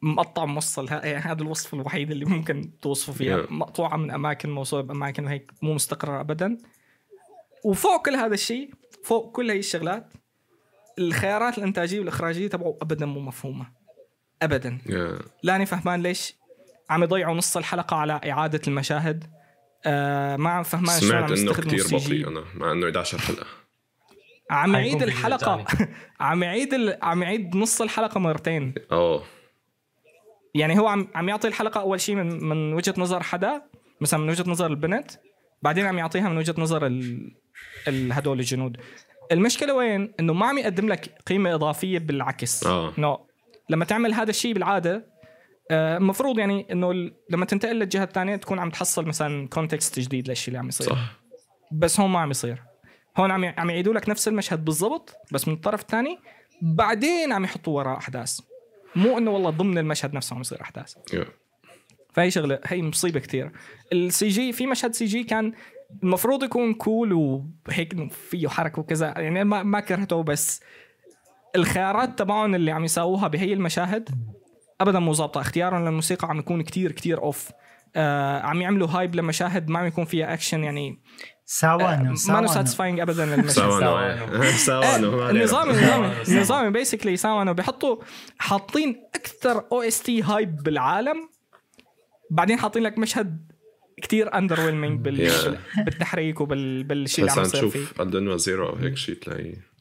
[0.03, 3.47] مقطع موصل يعني هذا الوصف الوحيد اللي ممكن توصفه فيها.
[3.51, 6.59] مقطوعة من أماكن موصوله باماكن وهيك مو مستقرة ابدا.
[7.65, 8.71] وفوق كل هذا الشيء
[9.05, 10.13] فوق كل هي الشغلات
[10.99, 13.67] الخيارات الإنتاجية والإخراجية تبعه ابدا مو مفهومة.
[14.43, 14.79] ابدا.
[14.87, 15.25] Yeah.
[15.43, 16.35] لاني فهمان ليش؟
[16.91, 19.25] عم يضيعوا نص الحلقة على إعادة المشاهد.
[19.87, 23.47] آه ما عم فهمان شلون عم سمعت انه كثير بطيء أنا مع إنه 11 حلقة.
[24.51, 25.65] عم يعيد الحلقة.
[26.21, 26.99] عم يعيد ال...
[27.03, 28.75] عم يعيد نص الحلقة مرتين.
[28.93, 29.25] أوه.
[30.55, 33.63] يعني هو عم عم يعطي الحلقة أول شيء من من وجهة نظر حدا
[34.01, 35.11] مثلا من وجهة نظر البنت
[35.63, 37.31] بعدين عم يعطيها من وجهة نظر ال...
[37.89, 38.77] هدول الجنود.
[39.33, 42.67] المشكلة وين؟ إنه ما عم يقدم لك قيمة إضافية بالعكس.
[42.67, 42.93] آه.
[42.99, 43.19] إنه
[43.71, 45.15] لما تعمل هذا الشيء بالعادة
[45.71, 46.93] آه، المفروض يعني إنه
[47.31, 50.89] لما تنتقل للجهة الثانية تكون عم تحصل مثلا كونتكست جديد للشيء اللي عم يصير.
[50.89, 51.21] صح.
[51.73, 52.63] بس هون ما عم يصير.
[53.17, 56.19] هون عم عم يعيدوا لك نفس المشهد بالضبط بس من الطرف الثاني
[56.63, 58.41] بعدين عم يحطوا وراه أحداث.
[58.97, 60.95] مو إنه والله ضمن المشهد نفسه عم يصير أحداث.
[60.95, 61.45] Yeah.
[62.15, 63.53] فهي شغلة هي مصيبة كثير
[63.93, 65.53] ال CG في مشهد CG كان
[66.03, 69.07] المفروض يكون cool وهيك فيه حركة وكذا.
[69.07, 70.61] يعني ما ما كرهته بس
[71.57, 74.09] الخيارات تبعهم اللي عم يساووها بهي المشاهد
[74.81, 75.41] ابدا مو ظابطة.
[75.41, 77.51] اختيارهم للموسيقى عم يكون كتير كتير off
[77.97, 81.03] آه عم يعملوا hype لمشاهد ما عم يكون فيها اكشن يعني
[81.47, 82.47] ساوانو ما ساوانو.
[82.47, 85.45] satisfying ابدا سوانو ما علينا.
[85.45, 87.55] نظامي نظامي نظامي basically ساوانو.
[87.55, 87.97] بيحطوا
[88.39, 91.29] حاطين أكثر OST hype بالعالم
[92.31, 93.53] بعدين حاطين لك مشهد
[94.03, 95.59] كتير underwhelming بال...
[95.77, 96.85] بالتحريك وبال...
[96.85, 97.85] بالشيء اللي بس عم عم يصير فيه.
[97.85, 99.75] تشوف الدنيا زيرو أو هيك شيء تلاقيه.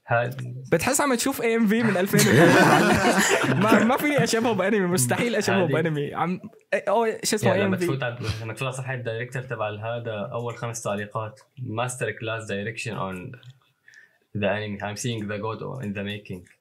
[0.71, 2.17] بتحس عم تشوف AMV من 2000
[3.63, 5.65] ما ما فيني أشبهه بأنمي مستحيل أشبهه.
[5.65, 6.13] بأنمي.
[6.13, 6.39] عم
[6.73, 10.57] أو شو اسمه AM لما في تفوت على لما صفحه ال director تبع هذا أول
[10.57, 13.31] خمس تعليقات masterclass direction on
[14.37, 16.51] the anime I'm seeing the god in the making.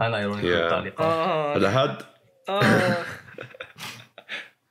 [0.00, 0.44] unironic.
[0.44, 2.02] التعليقات هلا هاد.
[2.48, 2.96] آه.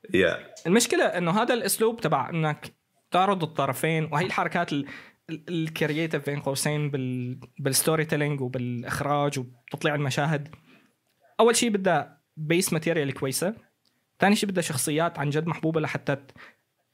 [0.14, 2.76] yeah المشكلة إنه هذا الأسلوب تبع إنك
[3.12, 4.70] تعرض الطرفين وهي الحركات
[5.30, 10.56] ال creative بين قوسين بال بال storytelling وبالإخراج وتطليع المشاهد.
[11.40, 13.56] أول شيء بدها base material كويسة
[14.20, 16.18] ثاني شيء بدها شخصيات عن جد محبوبة لحتى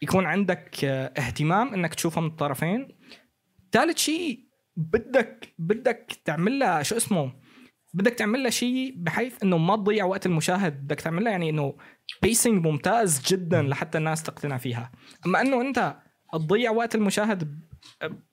[0.02, 2.88] يكون عندك اهتمام إنك تشوفها من الطرفين.
[3.72, 4.46] ثالث شيء
[4.76, 7.34] بدك بدك تعمل لها شو اسمه
[7.94, 11.78] بدك تعمل لها شيء بحيث إنه ما تضيع وقت المشاهد بدك تعمل لها يعني إنه
[12.22, 14.92] pacing ممتاز جدا لحتى الناس تقتنع فيها.
[15.26, 15.96] أما أنه أنت
[16.34, 17.60] تضيع وقت المشاهد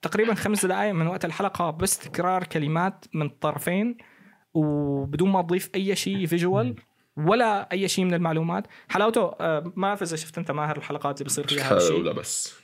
[0.03, 3.97] تقريبا خمس دقائق من وقت الحلقة بس تكرار كلمات من الطرفين
[4.55, 6.77] وبدون ما تضيف أي شيء visual
[7.17, 8.67] ولا أي شيء من المعلومات.
[8.89, 11.91] حلاوته آه، ما بعرف إذا شفت أنت ماهر الحلقات اللي بيصير فيها هذا الشيء.
[11.91, 12.55] الاولى بس.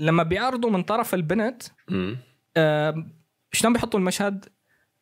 [0.00, 1.62] لما بيعرضوا من طرف البنت.
[2.56, 3.06] آه،
[3.52, 4.44] شلون بيحطوا المشهد؟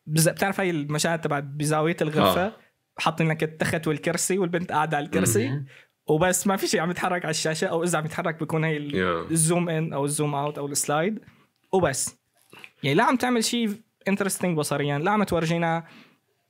[0.05, 2.53] بتعرف هاي المشاهد تبع بزاوية الغرفة؟ آه.
[2.97, 5.61] حاطين لك التخت والكرسي والبنت قاعدة على الكرسي.
[6.07, 8.91] وبس ما في شيء عم يتحرك على الشاشة أو إذا عم يتحرك بيكون هي ال-
[8.91, 9.31] Yeah.
[9.31, 11.19] ال zoom in أو ال zoom out أو ال slide
[11.73, 12.17] وبس
[12.83, 13.69] يعني لا عم تعمل شيء
[14.07, 15.83] interesting بصريا لا عم تورجينا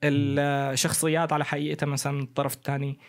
[0.03, 2.99] الشخصيات على حقيقتها مثلا من الطرف الثاني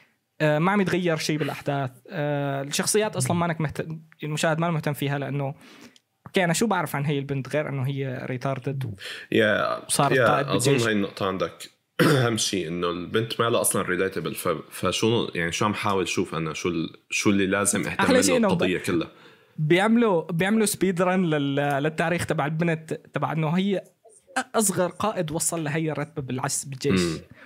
[0.40, 5.18] آه، ما عم يتغير شيء بالأحداث آه، الشخصيات أصلا مانك مهتم المشاهد ما مهتم فيها
[5.18, 5.54] لأنه
[6.26, 8.94] okay أنا شو بعرف عن هي البنت غير إنه هي retarded
[9.32, 10.76] yeah وصارت yeah قائد أظن.
[10.76, 11.70] هاي النقطة عندك
[12.02, 14.34] اهم شيء إنه البنت ما لها أصلا relatable
[14.70, 16.90] فشو يعني شو عم حاول أشوف أنا شو ال...
[17.10, 19.10] شو اللي لازم اهتم إنه القضية كلها.
[19.58, 21.54] بيعملوا بيعملوا speedrun لل...
[21.56, 23.84] للتاريخ تبع البنت تبع إنه هي
[24.54, 27.00] أصغر قائد وصل لهي الرتبة بالعس بالجيش.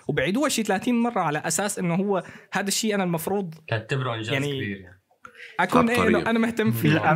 [0.08, 2.22] وبعيدوها شي 30 مرة على أساس إنه هو
[2.52, 4.97] هذا الشيء أنا المفروض تعتبره إنجاز يعني- كبير يعني.
[5.60, 6.18] أكون إيه عبقرية.
[6.18, 7.10] انه أنا مهتم فيه.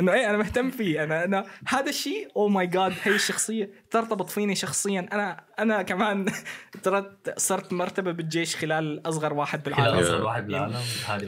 [0.00, 4.30] إنه إيه أنا مهتم فيه أنا أنا هذا الشيء oh my god هي الشخصية ترتبط
[4.30, 6.26] فيني شخصيا أنا أنا كمان
[6.82, 10.74] ترى صرت مرتبة بالجيش خلال أصغر واحد بالعالم أصغر واحد بالعالم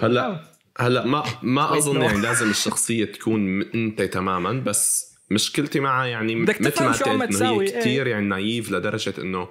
[0.02, 0.40] هلا
[0.78, 6.34] هلا ما ما أظن إنه- يعني لازم الشخصية تكون أنت تماما بس مشكلتي معها يعني
[6.34, 6.84] بدك مثل
[7.16, 7.80] ما تساوي، هي إيه.
[7.80, 9.48] كثير يعني naive لدرجة إنه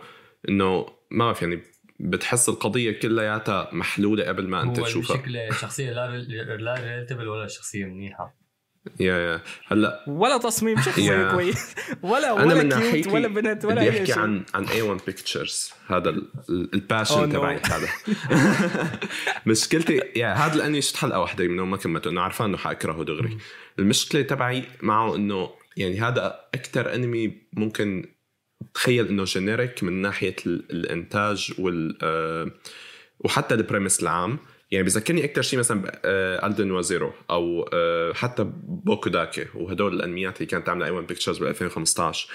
[0.49, 1.61] إنه ما بعرف يعني
[1.99, 5.17] بتحس القضية كلياتها محلولة قبل ما أنت هو تشوفها.
[5.17, 6.17] بشكل شخصيه لا
[6.57, 8.39] لا relatable ولا شخصية منيحة.
[8.99, 11.31] yeah yeah هلأ ولا تصميم شخصيه yeah.
[11.31, 15.69] كويس؟ ولا ولا من كيوت ولا بنت ولا بدي أي أحكي عن عن A1 Pictures
[15.87, 17.33] هذا ال- ال- Oh ال passion no.
[17.33, 17.87] تبعي هذا.
[19.45, 23.37] مشكلتي يعني هذا الانمي شفت حلقة واحدة منه ما كملته إنه عارفان إنه حاكرهه دغري.
[23.79, 28.13] المشكلة تبعي معه إنه يعني هذا أكثر أنمي ممكن
[28.79, 32.51] تخيل إنه generic من ناحية ال- الإنتاج وال آه،
[33.19, 34.39] وحتى ال premise العام.
[34.71, 35.91] يعني بذكرني أكثر شيء مثلا
[36.47, 41.47] الدنو زيرو أو آه، حتى بوكو داكي وهدول الأنميات اللي كانت عامله A1 Pictures بال
[41.47, 42.27] 2015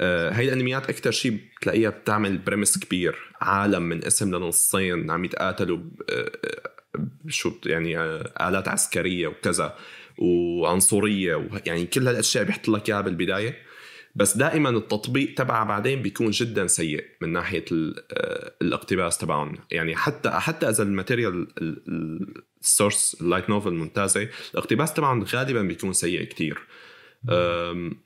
[0.00, 3.16] آه، هاي الأنميات أكثر شيء بتلاقيها بتعمل premise كبير.
[3.40, 5.78] عالم منقسم لنصين عم يتقاتلوا
[6.10, 9.76] آه، آه، شو يعني آه، آلات عسكرية وكذا
[10.18, 13.69] وعنصرية يعني كل هالأشياء بيحط لك إياها بالبداية.
[14.14, 19.58] بس دائما التطبيق تبعها بعدين بيكون جدا سيء من ناحية آه، الاقتباس تبعهم.
[19.70, 24.94] يعني حتى حتى إذا ال material ال- ال- ال source ال light novel ممتازه الاقتباس
[24.94, 26.58] تبعهم غالبا بيكون سيء كتير.
[27.30, 27.96] أم،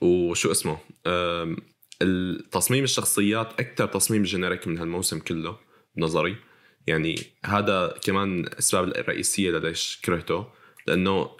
[0.00, 1.56] وشو اسمه؟ أم،
[2.02, 5.56] التصميم الشخصيات أكثر تصميم generic من هالموسم كله
[5.96, 6.36] بنظري
[6.86, 7.14] يعني
[7.44, 10.46] هذا كمان الاسباب الرئيسية ليش كرهته
[10.86, 11.30] لأنه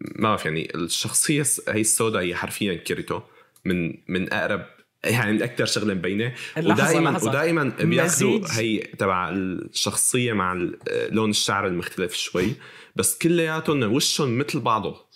[0.00, 3.22] ما بعرف يعني الشخصية هي السوداء هي حرفيا كرهته
[3.64, 4.66] من من أقرب
[5.04, 7.24] يعني من أكثر شغلة مبينة ودائما.
[7.24, 8.40] ودائما بياخذوا.
[8.50, 10.68] هي تبع الشخصية مع
[11.10, 12.54] لون الشعر المختلف شوي
[12.96, 15.10] بس كلياتهم وشهم مثل بعضه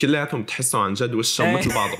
[0.00, 1.56] كلياتهم بتحسوا عن جد وشهم إيه.
[1.56, 1.98] مثل بعضه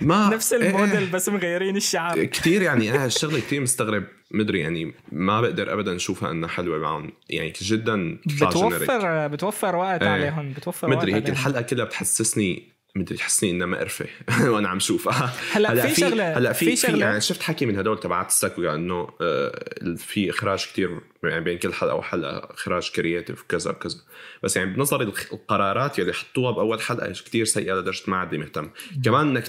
[0.00, 0.70] ما نفس إيه.
[0.70, 4.04] الموديل بس مغيرين الشعر كثير يعني أنا هالشغله كثير مستغرب
[4.34, 7.12] مدري يعني ما بقدر ابدا أشوفها إنها حلوة معهم.
[7.30, 10.08] يعني جدا بتوفر بتوفر وقت إيه.
[10.08, 11.36] عليهم بتوفر وقت مدري هيك عليهم.
[11.36, 14.06] الحلقة كلها بتحسسني مدري تحسني إنها مقرفة
[14.50, 15.34] وأنا عم شوفها.
[15.52, 19.08] هلأ في شغله هلأ في في شغلة؟ يعني شفت حكي من هدول تبعات الساكويا إنه
[19.20, 19.64] آه،
[19.96, 23.98] في إخراج كتير يعني بين كل حلقة وحلقة إخراج creative وكذا وكذا.
[24.42, 28.70] بس يعني بنظري القرارات يلي حطوها بأول حلقة كتير سيئة لدرجة ما عاد مهتم.
[29.04, 29.48] كمان إنك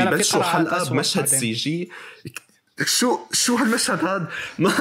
[0.00, 1.24] قرارات حلقة بمشهد.
[1.24, 1.90] CG
[2.84, 4.72] شو شو هالمشهد هذا ما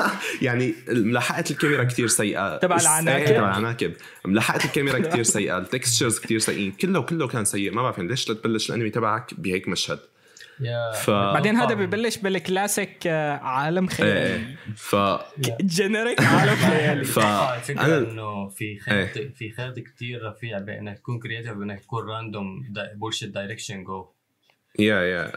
[0.41, 2.58] يعني ملاحقة الكاميرا كتير سيئة.
[2.58, 3.94] تبع العناكب؟ إيه، تبع العناكب.
[4.26, 5.58] ملاحقة الكاميرا كتير سيئة.
[5.58, 6.72] ال textures كتير سيئين.
[6.72, 7.72] كله كله كان سيء.
[7.72, 10.00] ما بعرف يعني ليش تبلش الأنمي تبعك بهيك مشهد.
[11.04, 11.74] ف- بعدين هذا.
[11.74, 14.20] ببلش بالكلاسيك آه، عالم خيالي.
[14.34, 14.96] إيه ف
[15.62, 17.04] generic عالم خيالي.
[17.06, 22.10] ف أتوقع الفكرة إنه في خيط في خيط كثير رفيع بأنك تكون creative وانك تكون
[22.10, 22.64] random
[22.95, 24.08] bullshit direction go
[24.80, 25.32] yeah yeah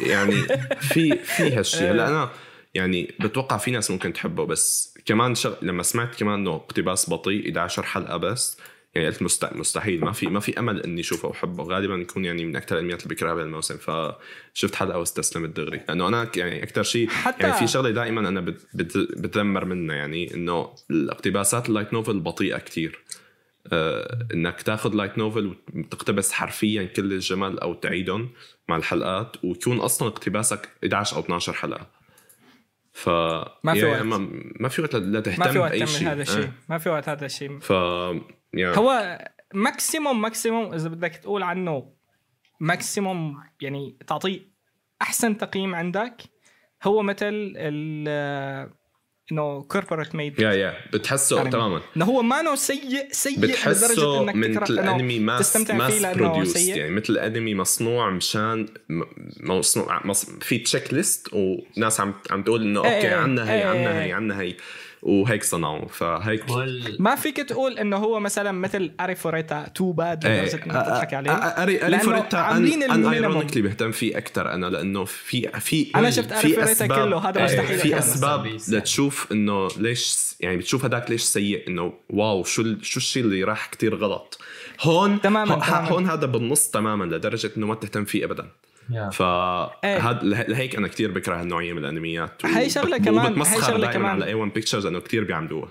[0.00, 0.34] يعني
[0.92, 2.30] في في هالشيء هلا أنا
[2.74, 5.54] يعني بتوقع في ناس ممكن تحبه بس كمان شغ...
[5.62, 8.58] لما سمعت كمان إنه اقتباس بطيء 11 حلقة بس
[8.94, 9.44] يعني قلت مست...
[9.52, 10.00] مستحيل.
[10.00, 11.64] ما في ما في أمل إني أشوفه وأحبه.
[11.64, 15.80] غالبا يكون يعني من أكثر الانميات اللي بكرهها بهالموسم فشفت حلقة واستسلمت دغري.
[15.88, 18.66] لأنه أنا يعني أكثر شيء حتى- يعني في شغلة دائما أنا بت...
[18.74, 18.96] بت...
[18.96, 22.98] بتذمر منها يعني إنه الاقتباسات ال light novel بطيئة كتير.
[22.98, 23.21] آه،
[24.34, 28.30] إنك تاخذ light novel وتقتبس حرفيا كل الجمل أو تعيدهم
[28.68, 31.90] مع الحلقات ويكون أصلا اقتباسك 11 أو 12 حلقة
[32.92, 33.08] ف
[33.64, 34.02] ما في يا- وقت.
[34.60, 36.52] ما, في وقت لا تهتم ما في وقت شيء هذا الشيء آه.
[36.68, 37.70] ما في وقت هذا الشيء ف
[38.54, 39.18] yeah هو
[39.54, 41.92] maximum maximum إذا بدك تقول عنه
[42.60, 44.40] maximum يعني تعطيه
[45.02, 46.16] أحسن تقييم عندك
[46.82, 48.72] هو مثل ال
[49.32, 51.80] إنه corporate made yeah يا بتحسه يعني تماما.
[51.96, 55.92] إنه هو ما سيء سيء لدرجة بتحسه إنك من تكره مثل إنه انمي ماس ماس
[55.92, 58.68] فيه لأنه بروديوس سيء يعني مثل انمي مصنوع مشان
[59.40, 60.26] مصنوع مص...
[60.40, 64.04] في تشيك ليست وناس عم عم تقول إنه إيه، أوكي إيه، عنا هي عنا إيه.
[64.04, 64.56] هي عنا هي.
[65.02, 66.96] وهيك صنعوا فهيك وال...
[66.98, 70.40] ما فيك تقول إنه هو مثلا مثل اريفوريتا تو باد إيه.
[70.42, 73.06] لدرجه انك تضحك عليه اري أري لأنه فوريتا عاملين أن.
[73.06, 77.38] ايرونيكلي بهتم فيه أكثر أنا لأنه في في أنا شفت في أري فوريتا كله، هذا
[77.38, 77.98] إيه، مستحيل في.
[77.98, 78.46] أسباب.
[78.68, 83.44] لتشوف إنه ليش يعني بتشوف هداك ليش سيء إنه واو شو ال- شو الشيء اللي
[83.44, 84.38] راح كتير غلط
[84.80, 85.88] هون تماماً، هون- تماماً.
[85.88, 88.48] هون هذا بالنص تماما لدرجة إنه ما تهتم فيه ابدا
[88.90, 89.10] yeah.
[89.10, 90.08] ف إيه.
[90.08, 92.46] هاد له- لهيك أنا كثير بكره هالنوعية من الأنميات.
[92.46, 94.06] هي شغلة كمان- هي دائما كمان.
[94.10, 95.68] على A-1 Pictures إنه كثير بيعملوها.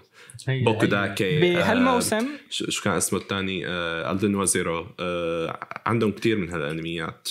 [0.48, 6.50] بوكو داكي بهالموسم شو شو كان اسمه الثاني؟ آه الدن وزيرو آه عندهم كثير من
[6.50, 7.30] هالأنميات.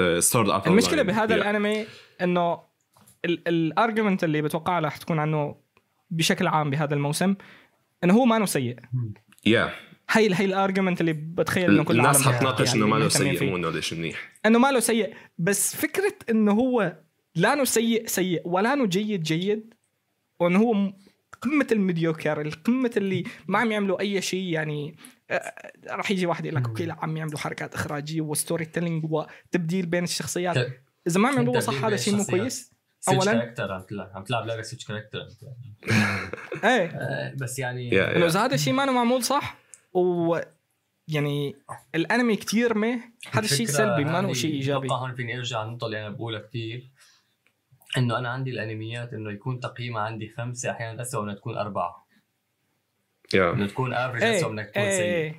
[0.00, 1.86] آه Sword Art المشكلة بهذا الأنمي
[2.22, 2.58] إنه
[3.24, 5.56] ال argument اللي بتوقع رح تكون عنه
[6.10, 7.34] بشكل عام بهذا الموسم
[8.04, 8.76] إنه هو ما سيء.
[9.46, 9.72] yeah
[10.10, 13.36] هي هي ال argument اللي بتخيل إنه كل الناس حتناقش يعني إنه ما له مهتمين
[13.36, 13.50] سيء.
[13.50, 14.32] مو إنه ليش منيح.
[14.46, 15.14] إنه ما له سيء.
[15.38, 16.96] بس فكرة إنه هو
[17.34, 19.74] لا إنه سيء سيء ولا إنه جيد جيد
[20.40, 20.92] وإنه هو
[21.42, 24.96] قمة ال mediocre القمة اللي ما عم يعملوا أي شيء يعني
[25.90, 30.04] راح يجي واحد يقول لك okay لا عم يعملوا حركات إخراجية و storytelling وتبديل بين
[30.04, 30.56] الشخصيات.
[31.06, 32.24] إذا ما عم يعملوها تبديل صح هذا شيء مو.
[32.24, 32.74] كويس؟
[33.08, 33.32] أولاً.
[33.32, 35.18] character عم تلعب عم تلعب لعبة switch character
[36.64, 37.34] إيه.
[37.40, 39.63] بس يعني إنه إذا هذا الشيء ما معمول صح؟
[39.94, 40.40] و
[41.08, 41.56] يعني
[41.94, 43.00] الانمي كتير مه
[43.30, 44.88] هذا الشيء سلبي ما هو شيء إيجابي.
[44.90, 46.90] هون فيني أرجع النقطه اللي أنا بقولها كثير
[47.96, 52.06] إنه أنا عندي الأنميات إنه يكون تقييمها عندي خمسة أحيانا اسوء انها تكون أربعة.
[53.34, 53.52] yeah.
[53.52, 55.04] انه تكون average اسوء انك تكون إيه سيء.
[55.04, 55.36] إيه.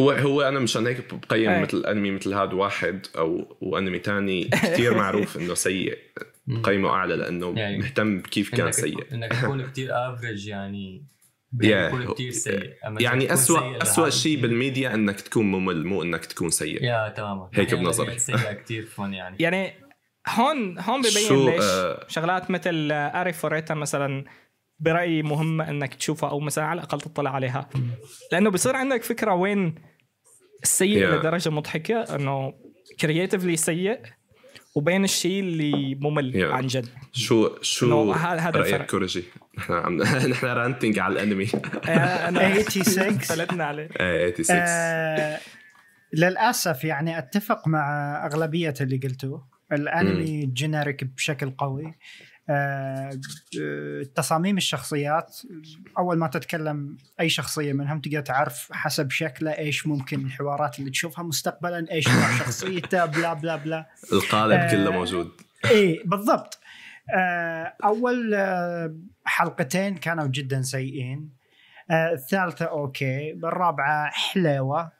[0.00, 1.62] هو هو أنا مشان هيك بقيم إيه.
[1.62, 5.98] مثل انمي مثل هاد واحد أو وأنمي تاني كثير معروف إنه سيء.
[6.46, 6.62] مم.
[6.62, 9.14] قيمه أعلى لأنه يعني مهتم بكيف كان سيء.
[9.14, 11.13] إنك تكون كثير average يعني.
[11.62, 12.12] Yeah.
[12.12, 16.50] كثير سيء يعني سيء أسوأ لهذا شيء الشيء- بالميديا إنك تكون ممل مو إنك تكون
[16.50, 18.18] سيء yeah تماما هيك أحياناً بنظري.
[18.18, 19.72] سيئه كثير فن يعني يعني
[20.28, 24.24] هون هون ببين شو، ليش آه، شغلات مثل آري فوريتا مثلا
[24.80, 27.68] برأيي مهمة إنك تشوفها أو مثلا على الأقل تطلع عليها
[28.32, 29.74] لأنه بصير عندك فكرة وين
[30.62, 31.14] السيء Yeah.
[31.14, 32.54] لدرجة مضحكة إنه
[33.00, 33.98] creatively سيء
[34.74, 36.54] وبين الشيء اللي ممل Yeah.
[36.54, 38.86] عن جد شو شو هذا رأيك الفرق.
[39.58, 39.96] نحن عم
[40.32, 41.46] نحن ranting على الانمي.
[41.88, 43.18] آه، أنا 86.
[43.18, 43.88] فلتنا عليه.
[44.00, 45.38] إيه 86 آه
[46.12, 49.48] للأسف يعني أتفق مع أغلبية اللي قلتوه.
[49.72, 51.94] الأنمي generic بشكل قوي.
[52.50, 53.10] آه
[53.60, 55.36] آه، تصاميم الشخصيات
[55.98, 61.24] أول ما تتكلم أي شخصية منهم تقدر تعرف حسب شكله إيش ممكن الحوارات اللي تشوفها
[61.24, 63.86] مستقبلا إيش نوع شخصيته بلا بلا بلا.
[64.12, 65.30] القالب آه، كله موجود.
[65.70, 66.58] إيه بالضبط.
[67.16, 68.94] آه، أول آه،
[69.24, 71.30] حلقتين كانوا جدا سيئين.
[71.90, 74.92] آه، الثالثة أوكي بالرابعه حلوة.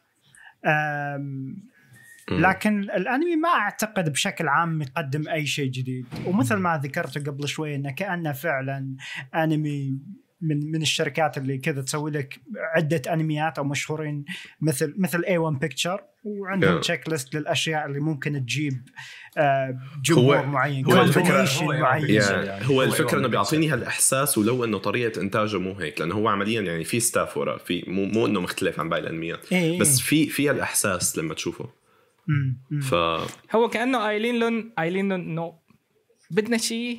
[2.30, 6.06] لكن الأنمي ما أعتقد بشكل عام يقدم أي شيء جديد.
[6.26, 8.96] ومثل ما ذكرت قبل شوي إنه كأنه فعلا
[9.34, 9.98] أنمي
[10.40, 12.40] من من الشركات اللي كذا تسوي لك
[12.76, 14.24] عدة أنميات أو مشهورين
[14.60, 16.80] مثل مثل A-1 Picture وعندهم.
[16.80, 18.82] checklist للأشياء اللي ممكن تجيب
[19.38, 23.28] آه، جمهور هو- معين هو الفكرة- combination هو معين يعني يعني هو الفكرة إنه.
[23.28, 27.56] بيعطيني هالإحساس ولو إنه طريقة إنتاجه مو هيك لأنه هو عمليا يعني في staff ورا
[27.58, 29.78] في مو مو إنه مختلف عن باقي الأنميات إيه.
[29.78, 31.68] بس في في الاحساس لما تشوفه
[32.28, 32.80] مم،.
[32.80, 32.94] ف
[33.56, 35.52] هو كأنه قايلين لهم قايلين لهم إنه
[36.30, 36.98] بدنا شيء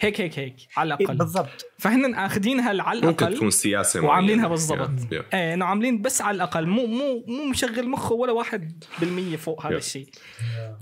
[0.00, 4.36] هيك هيك هيك على إيه، الأقل بالضبط فهن أخذينها على ممكن الأقل تكون سياسة وعاملينها
[4.36, 4.48] معينة.
[4.48, 5.34] بالضبط Yeah, yeah.
[5.34, 9.66] إيه إنه عاملين بس على الأقل مو مو مو مشغل مخه ولا واحد بالمية فوق
[9.66, 9.78] هذا Yeah.
[9.78, 10.08] الشيء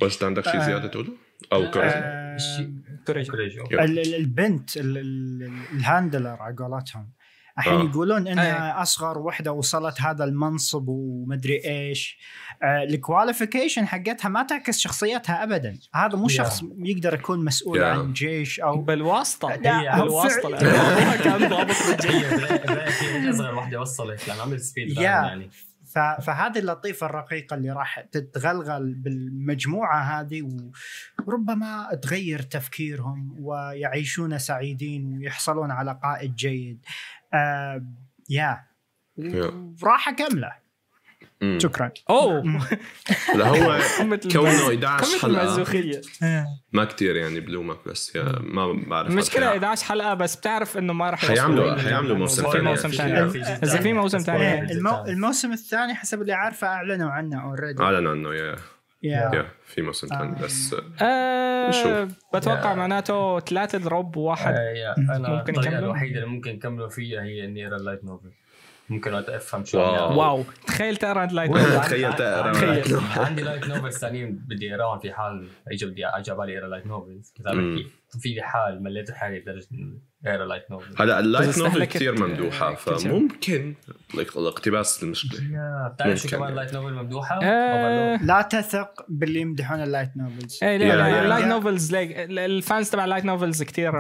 [0.03, 0.67] وجد عندك شيء آه.
[0.67, 1.13] زيادة تقوله؟
[1.53, 2.37] أو؟ آه،
[3.07, 7.13] كوريجو ال- البنت ال- ال- ال handler على قولتهم
[7.59, 7.85] الحين آه.
[7.85, 8.83] يقولون انها أي.
[8.83, 12.19] أصغر وحدة وصلت هذا المنصب ومدري إيش
[12.63, 16.33] آه، ال qualification حقتها ما تعكس شخصيتها ابدا هذا مو Yeah.
[16.33, 17.83] شخص يقدر يكون مسؤول Yeah.
[17.83, 20.51] عن جيش أو بالواسطة لا، هي هو بالواسطة
[21.25, 21.75] كان ضابط
[22.07, 24.99] هي أصغر واحدة وصلت لأن عملت speed.
[24.99, 25.51] يعني
[26.23, 30.49] فهذه اللطيفة الرقيقة اللي راح تتغلغل بالمجموعة هذه
[31.27, 36.85] وربما تغير تفكيرهم ويعيشون سعيدين ويحصلون على قائد جيد
[37.35, 37.83] آه
[38.31, 38.65] يا
[39.83, 40.63] وراح اكمله.
[41.59, 41.91] شكرا.
[42.11, 42.43] أوه.
[43.39, 43.79] لا هو
[44.33, 45.43] كونه المز- 11 قمة حلقة.
[45.43, 46.01] المزوخية.
[46.73, 50.93] ما كتير يعني بلومك بس يا ما بعرف المشكلة حي- 11 حلقة بس بتعرف إنه
[50.93, 52.65] ما راح حيعملوا- حيعملوا موسم في ثاني.
[52.69, 53.31] موسم في- ثاني.
[53.31, 53.93] في اذا في ثاني.
[53.93, 54.45] موسم ثاني.
[54.49, 54.73] آه، إيه.
[54.73, 55.05] المو...
[55.09, 58.57] الموسم الثاني حسب اللي عارفه أعلنوا عنه already اعلن عنه yeah
[59.03, 60.43] yeah في موسم ثاني آه.
[60.45, 62.19] بس آه نشوف.
[62.35, 62.75] بتوقع.
[62.75, 67.45] معناته ثلاثة drop وواحد آه، أنا ممكن الطريقة يكملوا؟ الوحيدة اللي ممكن يكملوا فيها هي
[67.45, 68.31] النير ال light novel
[68.89, 70.45] ممكن وقت افهم شو wow.
[70.67, 71.61] تخيل تقرأ light novel.
[71.67, 73.21] عندي- تخيل تقرأ عندي- light novel.
[73.21, 76.87] عندي light novels ثانيين بدي أقراهم في حال اجى بدي اجى على بالي اقرا light
[76.87, 77.85] novels اذا مم.
[78.21, 82.75] في حال مليت حالي لدرجه إني اقرا light novel هلا ال light novel كثير ممدوحة
[82.75, 82.97] شيء.
[82.97, 83.75] فممكن
[84.15, 85.41] الاقتباس المشكلة
[85.89, 86.29] بتعرف شو.
[86.29, 88.17] كمان light novel ممدوحة؟ آه،.
[88.25, 91.45] لا تثق باللي يمدحون ال light novels إيه يا- لا ال light.
[91.45, 93.93] novels ال fans تبع ال light novels كثير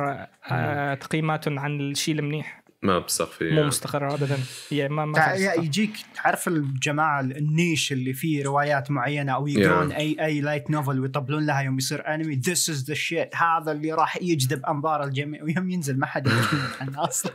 [0.94, 4.38] تقييماتهم عن الشيء المنيح ما بثق فيه مو مستقرة ابدا
[4.70, 5.34] هي ما ما.
[5.34, 9.96] يجيك تعرف الجماعة ال niche اللي فيه روايات معينة أو يقرون Yeah.
[9.96, 13.92] اي أي light novel ويطبلون لها يوم يصير انمي this is the shit هذا اللي
[13.92, 17.32] راح يجذب أنظار الجميع ويوم ينزل ما حد يتكلم عنه أصلا.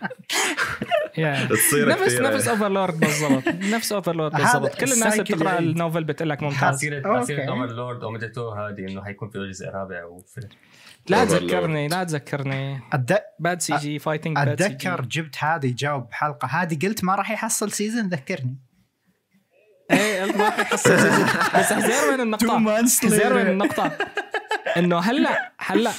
[1.49, 5.65] تصير نفس نفس اوفرلورد بالضبط نفس اوفرلورد هذا بالضبط كل الناس اللي بتقرأ يعني.
[5.65, 7.01] النوفل بتقول لك ممتاز أوكي.
[7.01, 10.49] تاثير اوفرلورد اوميديتو هذه إنه حيكون في جزء رابع وفيلم
[11.09, 11.29] لا Overlord.
[11.29, 13.19] تذكرني لا تذكرني أد...
[13.39, 17.15] باد سي جي فايتنج باد سي جي أتذكر جبت هذه جاوب حلقه هذه قلت ما
[17.15, 18.57] راح يحصل سيزون ذكرني
[19.91, 21.25] إيه قلت ما راح يحصل سيزون.
[21.55, 23.47] بس حزير وين النقطة months حزير وين.
[23.47, 23.97] النقطة
[24.77, 25.91] إنه هلا هلا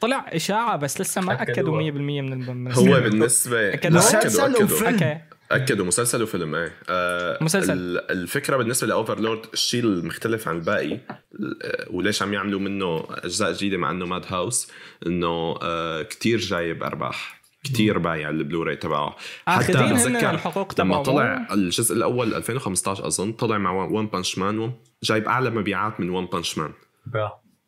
[0.00, 1.82] طلع إشاعة بس لسه ما أكدوا 100% أكدوها.
[2.22, 2.84] من ال- من هو.
[2.84, 3.98] بالنسبة أكدوا.
[3.98, 4.92] مسلسل أكدوا وفيلم.
[4.94, 5.20] okay
[5.52, 6.72] اكدوا مسلسل وفيلم إيه.
[6.88, 7.72] آه مسلسل.
[7.72, 13.52] ال- الفكرة بالنسبة ل Overlord الشيء المختلف عن الباقي آه، وليش عم يعملوا منه أجزاء
[13.52, 14.70] جديدة مع إنه Madhouse؟
[15.06, 19.16] إنه آه كتير جايب أرباح كتير بايع البلوراي تبعه.
[19.48, 21.02] هن بتذكر الحقوق لما.
[21.02, 24.72] طلع الجزء الأول 2015 أظن طلع مع One Punch Man
[25.02, 26.72] جايب أعلى مبيعات من One Punch Man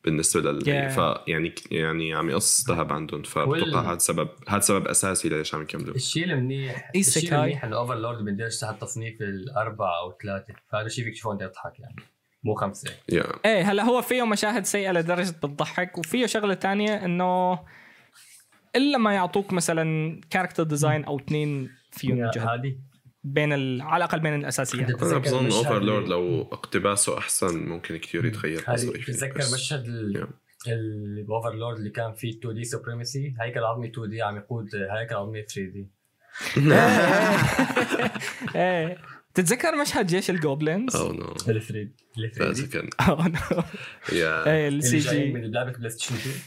[0.07, 0.95] بالنسبة لل Yeah.
[0.95, 3.23] فيعني يعني عم يقص ذهب عندهم.
[3.23, 5.95] فبتوقع هذا سبب هذا سبب أساسي ليش عم يكملوا.
[5.95, 11.15] الشيء المنيح الشيء؟ المنيح إنه Overlord بندرج تحت تصنيف الأربعة أو ثلاثة فهذا الشيء فيك
[11.15, 11.97] تشوفه وأنت تضحك يعني.
[12.45, 12.91] مو خمسة.
[13.13, 17.59] yeah إيه هلأ هو فيه مشاهد سيئة لدرجة بتضحك وفيه شغلة تانية إنه
[18.77, 22.77] إلا ما يعطوك مثلا character design أو اثنين فيهم جهد هذه
[23.27, 23.83] بين ال...
[23.83, 29.39] على الأقل بين الاساسيات أنا تتذكر بظن اوفرلورد لو اقتباسه أحسن ممكن كثير يتغير تتذكر
[29.39, 30.27] بس- مشهد ال-
[30.67, 30.69] Yeah.
[30.69, 35.43] الاوفرلورد اللي كان فيه 2 دي سوبريمسي هيكل عظمي 2 دي عم يقود هيكل عظمي
[35.43, 35.89] 3 دي
[38.57, 38.99] إيه.
[39.35, 43.63] تتذكر مشهد جيش الجوبلينز؟ أو نو الفريد لا الفريد ذكرني أوه، نو.
[44.13, 46.41] يا السي اللي جاي جي من لعبة بلاي ستيشن 2 إيه.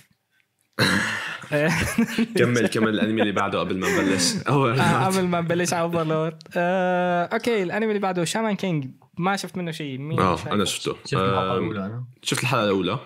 [2.37, 4.33] كمل كمل الأنمي اللي بعده قبل ما نبلش.
[4.47, 8.87] أول آه، قبل ما نبلش على Overlord آه، okay الأنمي اللي بعده Shaman King
[9.17, 9.97] ما شفت منه شيء.
[9.97, 10.95] مين آه؟ أنا شفته.
[11.05, 12.05] شفت الحلقة الأولى أنا.
[12.21, 12.99] شفت الحلقة الأولى.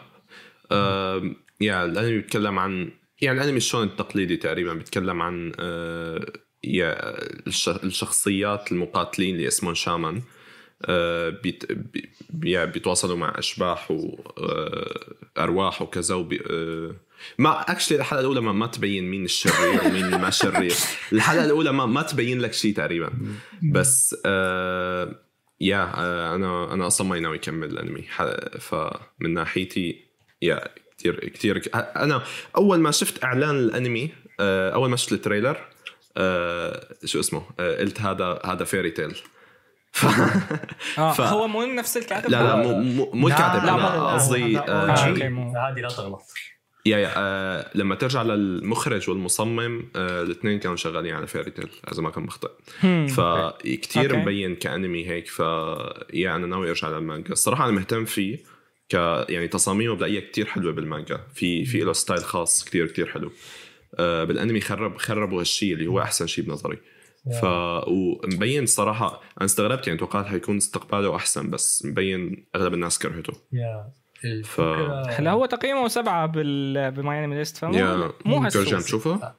[1.62, 2.92] yeah الأنمي بيتكلم عن
[3.22, 6.26] يعني الأنمي الشونن التقليدي تقريبا بيتكلم عن آه،
[6.64, 6.96] yeah
[7.48, 10.22] الش- الشخصيات المقاتلين اللي اسمهم shaman
[11.44, 11.64] بيت
[12.30, 13.92] بيتواصلوا مع أشباح
[15.38, 16.42] وارواح وكذا وبي
[17.38, 20.74] ما actually الحلقة الاولى ما, ما تبين مين الشرير ومين ما شرير
[21.14, 23.14] الحلقة الاولى ما ما تبين لك شيء تقريبا
[23.72, 25.16] بس آه
[25.62, 28.04] yeah آه أنا أنا أصلا ما ناوي اكمل الانمي
[28.60, 30.06] فمن ناحيتي
[30.42, 30.68] yeah
[31.00, 32.24] كثير كثير أنا
[32.58, 35.58] اول ما شفت اعلان الانمي آه اول ما شفت ال trailer
[36.18, 39.16] آه شو اسمه آه قلت هذا هذا Fairy Tail
[39.92, 40.06] ف...
[41.00, 42.80] آه ف- هو مو نفس الكاتب لا لا مو
[43.14, 44.92] مو, الكاتب لا، أنا قصدي آه آه،
[45.70, 46.22] هذه لا تغلط
[46.86, 52.02] yeah yeah آه لما ترجع للمخرج والمصمم آه الاثنين كانوا شغالين على Fairy Tail اذا
[52.02, 52.50] ما كان مخطئ.
[52.84, 53.08] هم.
[53.08, 54.16] فكتير.
[54.18, 55.40] مبين كأنمي هيك ف
[56.14, 57.32] yeah أنا ناوي أرجع للمانجا.
[57.32, 58.38] الصراحه أنا مهتم فيه
[58.90, 58.94] ك
[59.30, 61.20] يعني تصاميمه بلاقيها كتير حلوة بالمانجا.
[61.34, 63.32] في في له style خاص كتير كتير حلو.
[64.00, 66.78] آه بالأنمي خرب خربوا هالشيء اللي هو أحسن شيء بنظري.
[67.42, 67.46] ف
[67.88, 73.34] ومبين صراحة أنا استغربت يعني توقعت حيكون استقباله أحسن بس مبين أغلب الناس كرهته.
[73.54, 73.92] يا
[74.44, 74.60] ف-
[75.10, 77.96] هلا هو تقييمه سبعة بال بماينمي ليست فمو يا
[78.26, 79.36] مو ترجم هالسوس تشوفه؟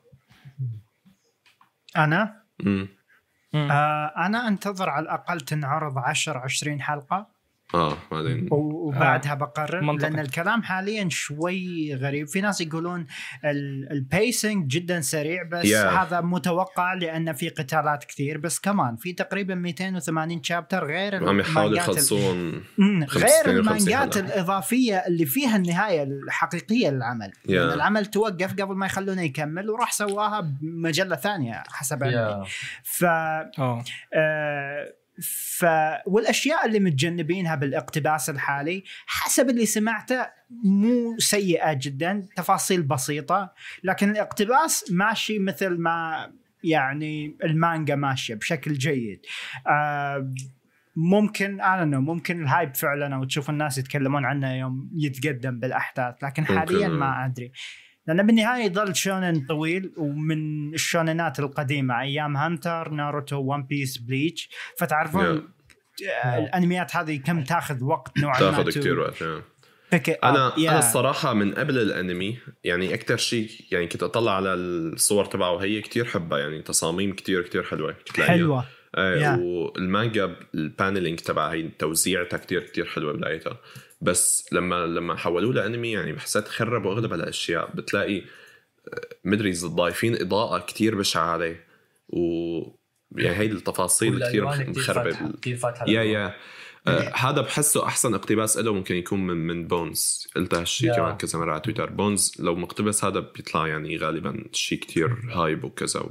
[1.97, 2.89] أنا امم
[3.53, 3.71] مم.
[3.71, 7.34] آه أنا أنتظر على الأقل تنعرض 10 20 حلقة
[7.75, 10.11] آه بعدين وبعدها بقرر منطقي.
[10.11, 13.07] لأن الكلام حاليا شوي غريب في ناس يقولون
[13.91, 15.75] البيسنج جدا سريع بس Yeah.
[15.77, 21.77] هذا متوقع لأن في قتالات كثير بس كمان في تقريبا 280 شابتر غير عم يحاولوا
[21.77, 24.17] يخلصون مم، 52 غير المانجات.
[24.17, 27.51] الإضافية اللي فيها النهاية الحقيقية للعمل Yeah.
[27.51, 32.45] لأن العمل توقف قبل ما يخلونه يكمل وراح سواها بمجلة ثانية حسب علمي يا
[32.83, 33.85] ف آه
[34.15, 34.93] آه،
[35.23, 35.67] ف
[36.07, 40.27] والأشياء اللي متجنبينها بالاقتباس الحالي حسب اللي سمعته
[40.65, 43.53] مو سيئة جدا تفاصيل بسيطة
[43.85, 46.31] لكن الاقتباس ماشي مثل ما
[46.65, 49.21] يعني المانجا ماشية بشكل جيد
[49.67, 50.33] آه،
[50.97, 56.25] ممكن أنا نو ممكن ال hype فعلا أو تشوف الناس يتكلمون عنه يوم يتقدم بالأحداث
[56.25, 56.45] لكن.
[56.45, 57.53] حاليا ما أدري
[58.07, 64.49] لأنه بالنهاية يظل شونن طويل ومن الشوننات القديمة أيام هانتر ناروتو ون بيس بليتش
[64.79, 65.49] فتعرفون
[66.25, 69.23] آه، الأنميات هذه كم تاخذ وقت نوعا ما تاخذ كثير وقت.
[69.23, 70.59] أنا Yeah.
[70.59, 75.81] أنا الصراحة من قبل الأنمي يعني أكثر شيء يعني كنت أطلع على الصور تبعه وهي
[75.81, 78.21] كتير حبها يعني تصاميم كتير كتير حلوة كنت.
[78.21, 78.65] حلوة
[78.99, 79.39] إيه Yeah.
[79.39, 83.61] والمانجا البانلينج تبعها هي توزيعتها كتير كتير حلوة بلاقيتها
[84.05, 90.59] بس لما لما حولوه لانمي يعني حسيت خربوا اغلب هالاشياء بتلاقي آه، مدري ضايفين إضاءة
[90.59, 91.67] كتير بشعة عليه.
[92.09, 92.19] و
[93.17, 95.33] يعني هي التفاصيل كتير مخربة.
[95.43, 96.03] كثير فاتحة yeah.
[96.03, 96.35] yeah.
[96.87, 100.97] آه هذا بحسه أحسن اقتباس له ممكن يكون من من Bones قلت هالشيء yeah.
[100.97, 105.65] كمان كذا مرة على تويتر Bones لو مقتبس هذا بيطلع يعني غالبا شيء كتير hype
[105.65, 106.07] وكذا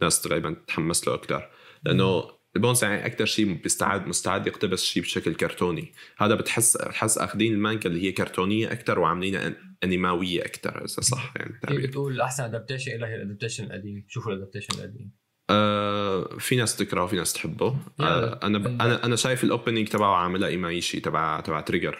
[0.00, 1.50] وناس غالبا تتحمس له أكثر
[1.84, 5.92] لأنه ال Bones يعني أكثر شيء بيستعد مستعد يقتبس شيء بشكل كرتوني.
[6.18, 9.54] هذا بتحس بتحس أخذين المانجا اللي هي كرتونية أكثر وعاملينها
[9.84, 14.04] أنيماوية أكثر إذا صح يعني التعبير بتقول أحسن adaptation لها هي ال adaptation القديم.
[14.08, 15.10] شوفوا ال adaptation القديم.
[15.50, 17.76] آه في ناس تكرهه في ناس تحبه.
[18.00, 18.66] آه أنا ب...
[18.66, 21.98] أنا أنا شايف ال opening تبعه عاملها إيمايشي تبع تبع Trigger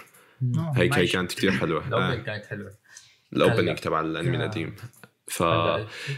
[0.57, 1.07] آه، هيك هي.
[1.07, 1.89] كانت كتير حلوة.
[1.89, 2.15] ال opening آه.
[2.15, 2.71] كانت حلوة.
[3.33, 3.79] ال opening.
[3.79, 4.37] تبع الأنمي.
[4.37, 4.77] القديم.
[5.31, 5.43] ف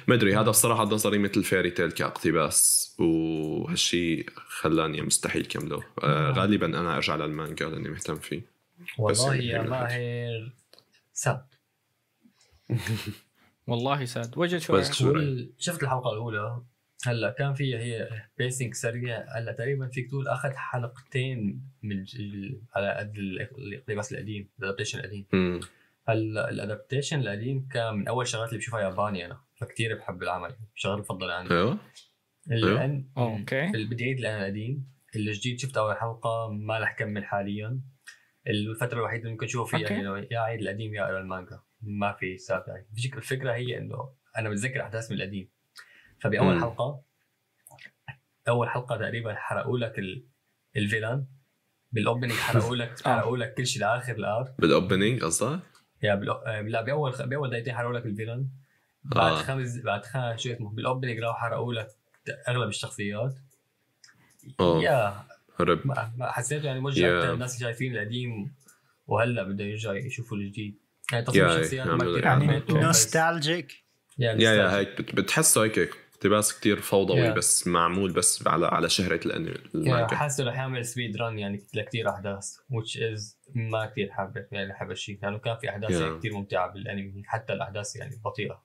[0.09, 5.85] أدري هذا بصراحه نظري مثل Fairy Tail كأقتباس وهالشيء خلاني مستحيل كمله.
[6.03, 8.43] آه غالبا أنا أرجع للمانجا لأني مهتم فيه.
[8.99, 10.53] والله يعني يا ماهر
[11.13, 11.41] سب
[13.69, 14.85] والله ساد وجد شوي
[15.59, 16.63] شفت الحلقة الأولى.
[17.07, 18.09] هلا كان فيها هي
[18.39, 19.25] بيسنج سريع.
[19.39, 22.05] هلا تقريبا فيك تقول أخذ حلقتين من
[22.77, 25.27] على قد ال- الإقتباس القديم الادابتيشن القديم.
[26.09, 30.57] الادابتيشن القديم كان من أول شغلات اللي بشوفها ياباني أنا فكتير بحب العمل.
[30.75, 31.55] شغله مفضله عندي.
[31.55, 31.79] أيوه.
[32.51, 33.67] الان أوكي.
[33.91, 37.81] بدي الان القديم الجديد شفت أول حلقة ما رح كمل حاليا.
[38.47, 39.91] الفترة الوحيدة اللي ممكن أشوف فيها.
[40.01, 41.61] إنه يا أعيد القديم يا اقرا المانجا.
[41.81, 42.63] ما في سابع
[42.97, 45.51] الفكرة- الفكرة هي إنه أنا بتذكر أحداث من القديم.
[46.21, 46.61] فبأول مم.
[46.61, 47.03] حلقة
[48.49, 50.27] أول حلقة تقريبا حرقوا لك ال...
[50.77, 51.27] ال villain.
[51.93, 53.17] بال opening حرقوا لك آه.
[53.17, 55.61] حرقوا لك كل شيء لآخر الارك بالاوبننج قصدك؟
[56.03, 56.59] يا بالأ...
[56.59, 58.47] آه، لا بأول بأول دقيقتين حرقوا لك ال villain
[59.05, 59.43] بعد آه.
[59.43, 61.89] خمس بعد خمس شو اسمه بال opening راحوا حرقوا لك
[62.49, 63.35] أغلب الشخصيات.
[64.61, 65.23] يا
[65.61, 67.25] رب ما ما حسيته يعني موجه Yeah.
[67.31, 68.53] الناس شايفين القديم
[69.07, 70.75] وهلأ بده يرجع يشوفوا الجديد.
[71.13, 73.83] يعني تصميم Yeah, الشخصيات ما كثير يعني نوستالجيك
[74.19, 74.73] يعني يا يا nostalgic.
[74.75, 75.79] هيك بت- بتحسه هيك
[76.23, 77.37] اقتباس كتير فوضوي Yeah.
[77.37, 81.63] بس معمول بس على على شهرة الأنمي يعني المانجا حاسه رح يعمل speed run يعني
[81.75, 85.95] لكثير أحداث which is ما كثير حابب يعني حابب الشيء لأنه كان في أحداث Yeah.
[86.03, 88.63] يعني كثير ممتعة بالأنمي حتى الأحداث يعني بطيئة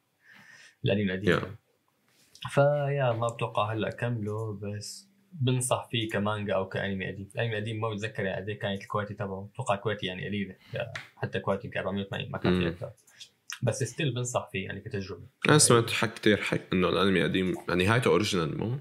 [0.85, 1.45] الأنمي القديم Yeah.
[2.53, 7.81] ف yeah ما بتوقع هلأ كمله بس بنصح فيه كمانجا أو كأنمي قديم، الانمي القديم
[7.81, 10.93] ما بتذكر يعني قد إيه كانت ال quality تبعه، بتوقع ال quality يعني قليلة يعني
[11.15, 12.67] حتى quality 480 ما كان في مم.
[12.67, 12.91] أكثر
[13.63, 18.07] بس still بنصح فيه يعني كتجربة أنا سمعت حق كتير حق إنه الأنمي قديم نهايته
[18.07, 18.79] original مو؟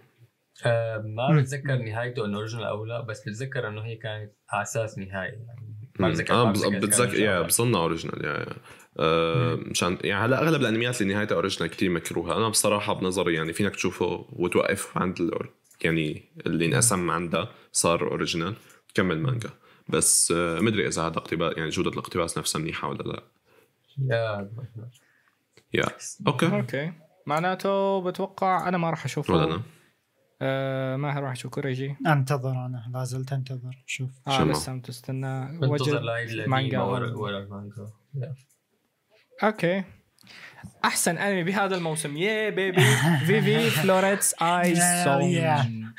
[0.66, 1.40] آه ما مم.
[1.40, 5.77] بتذكر نهايته إنه original أو لا بس بتذكر إنه هي كانت على أساس نهاية يعني
[6.01, 6.09] ما.
[6.09, 7.43] بتذكر كان بتذكر yeah.
[7.43, 8.57] بظنها original yeah yeah
[8.98, 13.53] آه، مشان يعني هلا أغلب الأنميات اللي نهايتها original كتير مكروهة أنا بصراحة بنظري يعني
[13.53, 15.51] فينك تشوفه وتوقف عند ال or
[15.85, 18.55] يعني اللي انقسم عندها صار original
[18.94, 19.51] تكمل مانجا
[19.89, 23.23] بس آه، مدري إذا هذا اقتباس يعني جودة الاقتباس نفسها منيحة ولا لا
[23.98, 24.51] يا
[25.74, 25.85] يا.
[26.27, 26.47] أوكي.
[26.47, 26.93] أوكي.
[27.27, 29.35] معناته بتوقع أنا ما راح أشوفه.
[29.35, 29.62] ولا أنا.
[30.43, 31.97] آه ما راح أشوف كوريجي.
[32.06, 33.85] أنتظر أنا لا زلت أنتظر.
[33.86, 34.10] شوف.
[34.28, 34.44] آه.
[34.44, 37.93] لسه تستنى بنتظر لهي مانجا المانجا.
[38.15, 38.35] Yeah.
[39.44, 39.85] Okay.
[40.85, 42.16] أحسن أنمي بهذا الموسم.
[42.16, 42.82] Yeah بيبي
[43.27, 44.74] Vivy Fluorite Eye's
[45.05, 45.93] Song.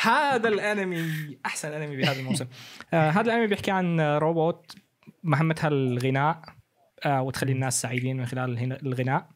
[0.00, 1.38] هذا الأنمي.
[1.46, 2.46] أحسن أنمي بهذا الموسم.
[2.94, 4.76] آه هذا الأنمي بيحكي عن روبوت
[5.22, 6.55] مهمتها الغناء
[7.06, 9.28] وتخلي الناس سعيدين من خلال الغناء.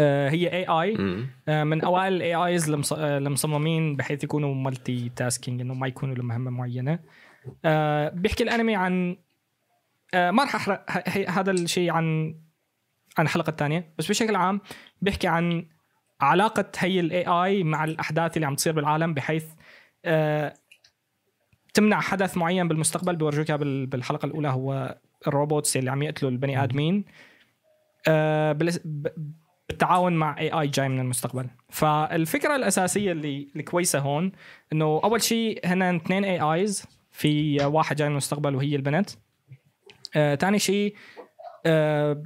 [0.00, 1.28] آه هي AI مم.
[1.48, 6.98] من أوائل ال AIs المصممين بحيث يكونوا multitasking إنه ما يكونوا لمهمه معينة.
[7.64, 9.16] آه، بيحكي الأنمي عن
[10.14, 10.90] آه، ما راح أحرق
[11.30, 12.34] هذا الشيء عن
[13.18, 13.94] عن الحلقة الثانية.
[13.98, 14.60] بس بشكل عام
[15.02, 15.68] بيحكي عن
[16.20, 19.46] علاقة هي ال AI مع الأحداث اللي عم تصير بالعالم بحيث
[20.04, 20.54] آه،
[21.74, 23.16] تمنع حدث معين بالمستقبل.
[23.16, 27.04] بيورجوك بالحلقة الأولى هو ال robots اللي عم يقتلوا البني آدمين
[28.08, 28.58] آه،
[29.68, 31.46] بالتعاون مع AI جاي من المستقبل.
[31.70, 34.32] فالفكرة الأساسية اللي الكويسة هون
[34.72, 39.10] إنه أول شيء هن اثنين AIs في واحد جاي من المستقبل وهي البنت.
[40.16, 40.94] آه، تاني شيء
[41.66, 42.22] آه،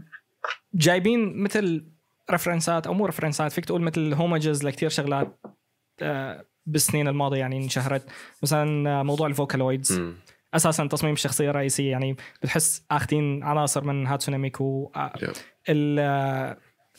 [0.75, 1.87] جايبين مثل
[2.31, 5.41] reference ات أو مو reference ات فيك تقول مثل homages لكثير شغلات
[6.03, 8.07] آه، بالسنين الماضية يعني انشهرت.
[8.43, 10.03] مثلا آه، موضوع ال Vocaloids.
[10.55, 14.93] أساسا تصميم الشخصيه الرئيسيه يعني بتحس آخذين عناصر من هاتسونا ميكو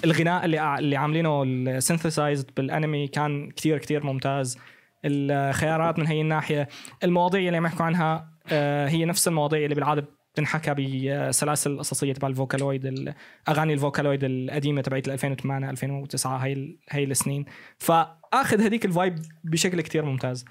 [0.05, 4.57] الغناء اللي اللي عاملينه ال synthesized بالأنمي كان كتير كتير ممتاز.
[5.05, 6.67] الخيارات من هي الناحية
[7.03, 12.27] المواضيع اللي عم يحكوا عنها آه، هي نفس المواضيع اللي بالعادة بتنحكى بسلاسل القصصية تبع
[12.27, 17.45] ال Vocaloid الاغاني ال Vocaloid القديمة تبعت 2008 2009 هي هي السنين.
[17.77, 20.45] فآخذ هذيك ال vibe بشكل كتير ممتاز.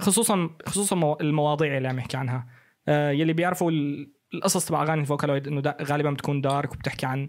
[0.00, 2.46] خصوصا خصوصا مو- المواضيع اللي عم يحكي عنها.
[2.88, 7.06] آه، يلي بيعرفوا ال- القصص تبع أغاني ال Vocaloid إنه دا- غالبا بتكون dark وبتحكي
[7.06, 7.28] عن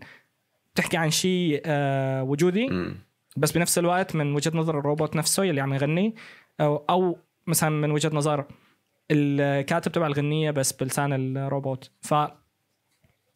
[0.74, 2.68] بتحكي عن شيء آه، وجودي.
[3.38, 6.16] بس بنفس الوقت من وجهة نظر الروبوت نفسه يلي عم يغني
[6.62, 7.18] أو, أو
[7.48, 8.46] مثلا من وجهة نظر
[9.12, 11.92] الكاتب تبع الغنية بس بلسان الروبوت.
[12.02, 12.14] ف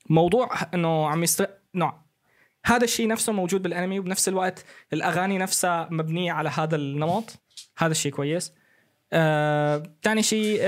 [0.09, 1.93] موضوع إنه عم يست انه
[2.65, 7.39] هذا الشيء نفسه موجود بالانمي وبنفس الوقت الأغاني نفسها مبنية على هذا النمط.
[7.77, 8.53] هذا الشيء كويس.
[9.14, 10.68] آه، ثاني شيء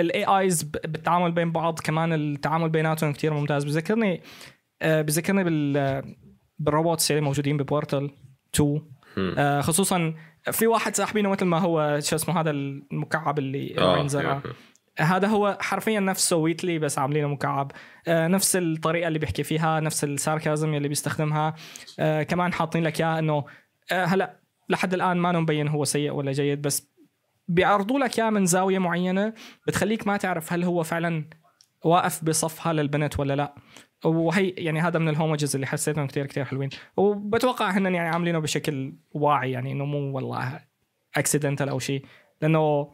[0.00, 3.64] ال AIs بالتعامل بين بعض كمان التعامل بيناتهم كتير ممتاز.
[3.64, 4.22] بذكرني
[4.82, 6.02] آه، بذكرني بال
[6.58, 8.10] بال robots اللي موجودين ب Portal
[8.54, 8.82] 2
[9.16, 9.34] مم.
[9.38, 10.14] آه، خصوصا
[10.52, 14.42] في واحد ساحبينه مثل ما هو شو اسمه هذا المكعب اللي آه ينزرع
[14.98, 17.72] يا- هذا هو حرفيا نفسه Wheatley بس عاملينه مكعب.
[18.08, 21.54] آه نفس الطريقة اللي بيحكي فيها نفس ال sarcasm اللي بيستخدمها.
[21.98, 23.44] آه كمان حاطين لك اياه إنه
[23.92, 26.88] آه هلأ لحد الآن ما مبين هو سيء ولا جيد بس
[27.48, 29.34] بيعرضوا لك اياه من زاوية معينة
[29.66, 31.24] بتخليك ما تعرف هل هو فعلا
[31.84, 33.54] واقف بصفها للبنت ولا لا.
[34.04, 36.68] وهي يعني هذا من ال homages اللي حسيتهم كتير كتير حلوين.
[36.96, 40.60] وبتوقع هن يعني عاملينه بشكل واعي يعني إنه مو والله
[41.16, 42.04] accidental أو شيء.
[42.42, 42.92] لأنه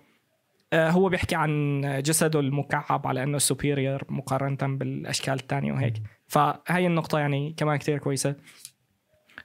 [0.73, 5.95] آه، هو بيحكي عن جسده المكعب على إنه superior مقارنة بالأشكال الثانية وهيك.
[6.27, 8.37] فهي النقطة يعني كمان كتير كويسة.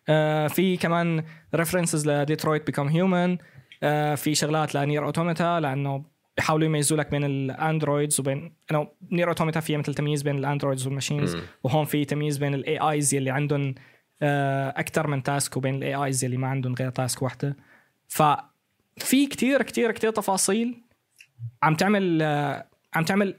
[0.10, 1.24] آه، في كمان
[1.56, 3.38] references ل Detroit Become Human
[4.16, 6.04] في شغلات ل NieR Automata لأنه
[6.38, 10.43] بيحاولوا يميزوا لك بين ال androids وبين إنه NieR Automata فيها مثل تمييز بين ال
[10.43, 11.36] androids وال machines.
[11.64, 13.76] وهون في تمييز بين ال AIs يلي عندهم
[14.22, 17.56] أكثر من task وبين ال AIs يلي ما عندهم غير task واحدة
[18.08, 20.84] ففي كتير كتير كتير تفاصيل.
[21.64, 23.36] عم تعمل آه، عم تعمل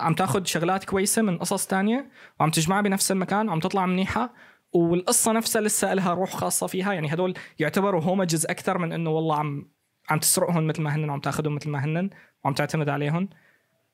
[0.00, 2.10] عم تاخذ شغلات كويسة من قصص تانية
[2.40, 4.34] وعم تجمعها بنفس المكان وعم تطلع منيحة.
[4.72, 6.92] والقصة نفسها لسه لها روح خاصة فيها.
[6.92, 9.68] يعني هدول يعتبروا homages أكثر من إنه والله عم
[10.10, 12.10] عم تسرقهم مثل ما هن وعم تاخذهم مثل ما هن
[12.44, 13.28] وعم تعتمد عليهم.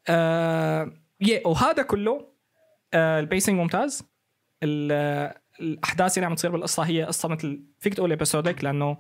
[0.08, 0.92] آه
[1.44, 2.28] وهذا كله
[2.94, 4.02] آه ال pacing ممتاز.
[4.62, 8.96] ال- الأحداث اللي عم تصير بالقصة هي قصة مثل فيك تقول episodic لأنه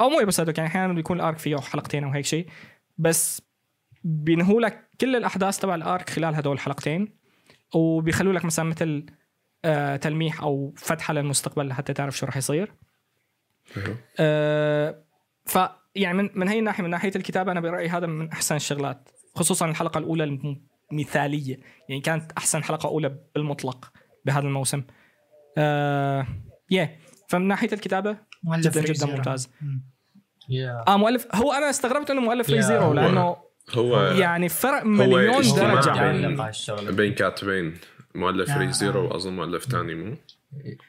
[0.00, 2.46] أو مو episodic يعني أحيانا بيكون ال arc فيه حلقتين أو هيك شيء.
[2.98, 3.42] بس
[4.04, 7.16] بينهوا لك كل الأحداث تبع ال arc خلال هدول الحلقتين
[7.74, 9.06] وبيخلوا لك مثلا مثل
[9.64, 12.72] آه تلميح أو فتحة للمستقبل لحتى تعرف شو راح يصير.
[14.20, 15.04] آه
[15.46, 15.58] ف
[15.94, 19.66] يعني من من هي الناحية من ناحية الكتابة أنا برأيي هذا من أحسن الشغلات خصوصا
[19.70, 20.38] الحلقة الأولى
[20.92, 21.60] المثالية.
[21.88, 23.92] يعني كانت أحسن حلقة أولى بالمطلق
[24.24, 24.82] بهذا الموسم.
[25.58, 26.26] آه
[26.70, 26.96] yeah
[27.28, 29.06] فمن ناحية الكتابة مؤلف جدا جدا.
[29.06, 29.50] ممتاز.
[29.60, 29.84] مم.
[30.48, 33.36] Yeah آه مؤلف هو أنا استغربت إنه مؤلف Re:Zero لأنه
[33.70, 36.12] هو يعني فرق مليون درجة.
[36.12, 37.74] بين- بين كاتبين
[38.14, 39.04] مؤلف آه، Re:Zero.
[39.08, 40.16] وأظن مؤلف تاني مو؟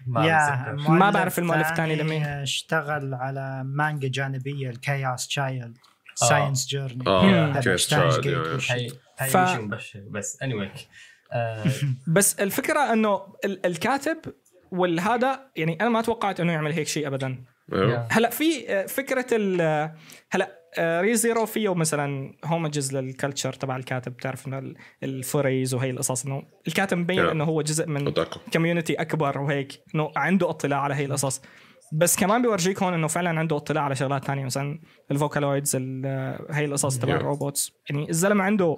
[0.07, 0.91] ما يا بتذكر.
[0.91, 2.23] ما بعرف المؤلف الثاني ثاني لمين.
[2.25, 5.77] اشتغل على مانجا جانبية الكاياس تشايلد.
[6.15, 7.03] ساينس جيرني
[10.09, 10.69] بس اني
[11.33, 11.63] آه
[12.07, 14.17] بس الفكرة إنه ال- الكاتب
[14.71, 19.61] والهذا يعني أنا ما توقعت إنه يعمل هيك شيء ابدا أيوه هلأ في فكرة ال
[20.31, 26.25] هلأ ري زيرو فيه مثلا هومجز للكلتشر تبع الكاتب بتعرف إنه ال- الفوريز وهي القصص
[26.25, 27.29] إنه الكاتب مبين Yeah.
[27.29, 28.13] إنه هو جزء من
[28.53, 31.41] community أكبر وهيك إنه عنده اطلاع على هي القصص
[31.93, 34.79] بس كمان بيورجيك هون إنه فعلا عنده اطلاع على شغلات تانية مثلا
[35.11, 36.05] ال Vocaloids ال-
[36.51, 37.15] هي القصص تبع Yeah.
[37.15, 38.77] ال robots يعني الزلمة عنده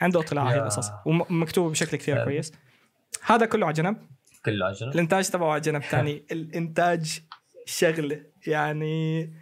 [0.00, 0.58] عنده اطلاع على هي.
[0.60, 2.24] القصص ومكتوب بشكل كثير.
[2.24, 2.52] كويس
[3.26, 3.96] هذا كله على جنب
[4.44, 7.20] كله عجله الإنتاج تبعه على جنب ثاني الإنتاج
[7.66, 9.32] شغله يعني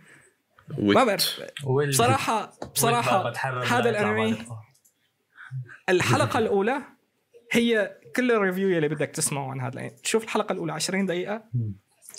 [0.68, 1.40] ما بعرف.
[1.88, 3.32] بصراحه بصراحة
[3.64, 4.36] هذا الأنمي.
[5.88, 6.82] الحلقة الأولى
[7.52, 9.96] هي كل ال review يلي بدك تسمعه عن هذا الأنمي.
[10.02, 11.42] شوف الحلقة الأولى 20 دقيقة.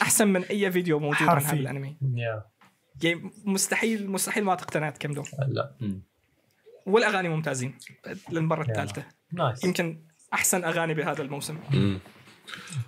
[0.02, 1.48] أحسن من أي فيديو موجود عن حرفي.
[1.48, 1.98] هذا الأنمي.
[2.16, 2.44] yeah
[3.04, 5.76] يعني مستحيل مستحيل ما تقتنع تكمله لا.
[6.86, 7.78] والأغاني ممتازين.
[8.32, 8.62] للمره.
[8.62, 9.06] الثالثة.
[9.34, 10.04] Nice يمكن
[10.34, 11.58] أحسن أغاني بهذا الموسم.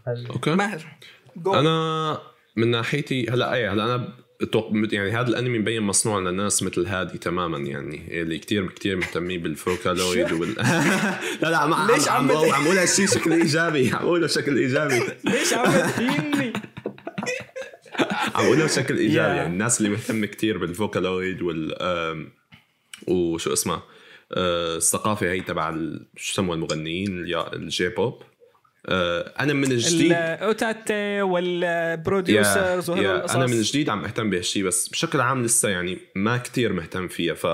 [0.08, 0.56] Okay.
[0.56, 0.98] ماهر
[1.36, 1.54] جو.
[1.54, 2.18] أنا
[2.56, 4.14] من ناحيتي هلا اي هلا أنا
[4.92, 9.60] يعني هذا الأنمي مبين مصنوع لناس مثل هادي تماما يعني اللي كتير كتير مهتمين بال
[9.60, 10.56] Vocaloid وبال
[11.42, 14.58] لا لا عم ليش عم عم عم عم اقولها شيء شكل إيجابي عم أقوله بشكل
[14.58, 15.02] إيجابي.
[15.24, 16.54] ليش عم تهيني
[18.36, 19.38] عم اقولها بشكل إيجابي.
[19.38, 21.74] يعني الناس اللي مهتمة كتير بال Vocaloid وال
[23.08, 23.84] وشو اسمها
[24.32, 25.76] آه، الثقافة هي تبع
[26.16, 28.22] شو المغنيين ال J-pop.
[28.90, 34.64] أنا من الجديد ال utaite وال producers يا القصص أنا من جديد عم أهتم بهالشيء
[34.64, 37.48] بس بشكل عام لسه يعني ما كتير مهتم فيها ف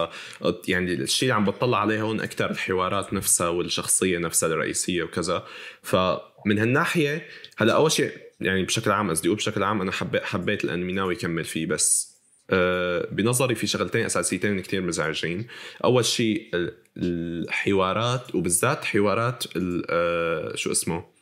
[0.67, 5.43] يعني الشيء اللي عم بطلع عليه هون أكثر الحوارات نفسها والشخصية نفسها الرئيسية وكذا
[5.81, 7.25] فمن هالناحية
[7.57, 8.11] هلأ أول شيء
[8.41, 12.13] يعني بشكل عام قصدي بشكل عام أنا حبيت حبيت الانمي ناوي يكمل فيه بس
[12.49, 15.47] آه، بنظري في شغلتين أساسيتين كتير مزعجين.
[15.83, 19.43] أول شيء ال- الحوارات وبالذات حوارات
[19.89, 21.12] آه، شو اسمه؟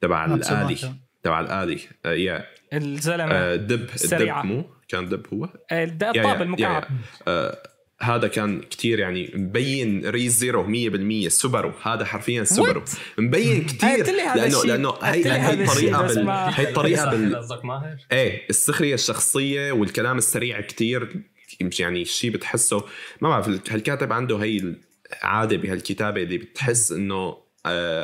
[0.00, 0.24] تبع.
[0.24, 0.76] الآلي
[1.22, 4.40] تبع الآلي آه، يا الزلمة آه، دب السريعة.
[4.42, 6.84] الدب مو كان دب هو الد- يا- يا- الطاب يا- المكعب.
[7.28, 7.62] آه،
[8.00, 12.82] هذا كان كتير يعني مبين ريز زيرو 100% سوبرو هذا حرفيا سوبرو
[13.18, 14.70] مبين كتير قلت لي هذا لأنه الشيء.
[14.70, 16.28] لأنه هي قلت لي هي هذا الشيء، الطريقة بال...
[16.30, 17.36] هي الطريقة بال...
[17.36, 21.22] قصدك ماهر؟ إيه السخرية الشخصية والكلام السريع كتير
[21.62, 22.84] مش يعني شيء بتحسه
[23.20, 24.74] ما بعرف هالكاتب عنده هي
[25.22, 27.47] العادة بهالكتابة اللي بتحس إنه آه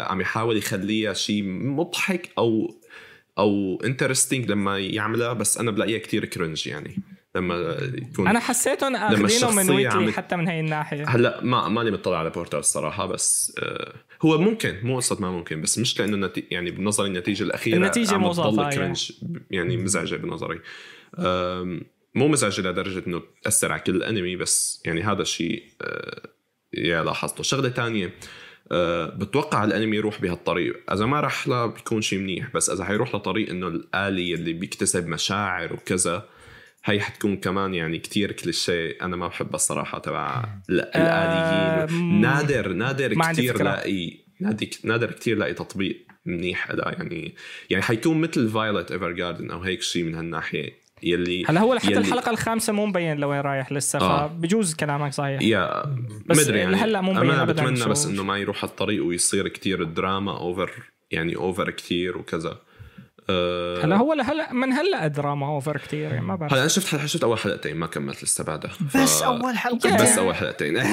[0.02, 2.80] عم يحاول يخليها شيء مضحك أو
[3.38, 6.96] أو interesting لما يعملها بس أنا بلاقيها كتير cringe يعني.
[7.36, 11.04] لما يكون أنا حسيتهم اخذينه من الشخصية عم ويكلي ت- حتى من هي الناحية.
[11.08, 15.60] هلأ ما ماني مطلع على Portal الصراحة بس آه هو ممكن مو قصة ما ممكن
[15.60, 18.32] بس مش لأنه نتي يعني بنظري النتيجة الأخيرة النتيجة عم مو
[18.70, 19.12] cringe
[19.50, 20.60] يعني مزعجة بنظري.
[21.18, 21.82] آم،
[22.14, 26.22] مو مزعجة لدرجة إنه تأثر على كل الانمي بس يعني هذا الشيء آه،
[26.74, 27.42] yeah لاحظته.
[27.42, 28.14] شغلة تانية
[28.72, 30.92] أه بتوقع الانمي يروح بهالطريق.
[30.92, 32.50] إذا ما راح له بيكون شيء منيح.
[32.54, 36.28] بس إذا حيروح لطريق إنه الآلي اللي بيكتسب مشاعر وكذا
[36.84, 38.98] هي حتكون كمان يعني كتير كليشيه.
[39.02, 42.00] أنا ما بحبها الصراحة تبع ال- الآليين.
[42.02, 42.20] مم.
[42.20, 43.62] نادر نادر كتير.
[43.62, 47.34] لاقي نادر نادر كتير لاقي تطبيق منيح لها يعني
[47.70, 50.83] يعني حيكون مثل Violet Evergarden أو هيك شيء من هالناحية.
[51.04, 54.28] يلي هلا هو حتى يلي- الحلقة الخامسة مو مبين لوين رايح لسه آه.
[54.28, 55.42] فبجوز كلامك صحيح.
[55.42, 55.82] Yeah
[56.26, 56.72] بس مدري يعني.
[56.72, 60.70] لهلا مو مبين أنا بتمنى بس إنه ما يروح الطريق ويصير كتير دراما over
[61.10, 62.58] يعني over كتير وكذا.
[63.30, 66.52] أه هلا هو هلا من هلا دراما over كثير يعني ما بعرف.
[66.52, 69.96] هلا أنا شفت شفت أول حلقتين ما كملت لسه بعدها ف- بس أول حلقة.
[69.96, 70.76] بس أول حلقتين.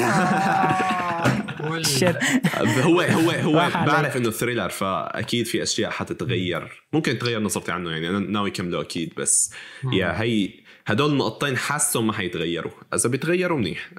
[2.82, 3.70] هو هو هو.
[3.86, 6.84] بعرف إنه thriller فأكيد في أشياء حتتغير.
[6.94, 9.53] ممكن تغير نظرتي عنه يعني أنا ناوي كمله أكيد بس
[9.94, 10.49] yeah هي
[10.88, 12.72] هدول النقطتين حاسهم ما حيتغيروا.
[12.94, 13.90] إذا بيتغيروا منيح.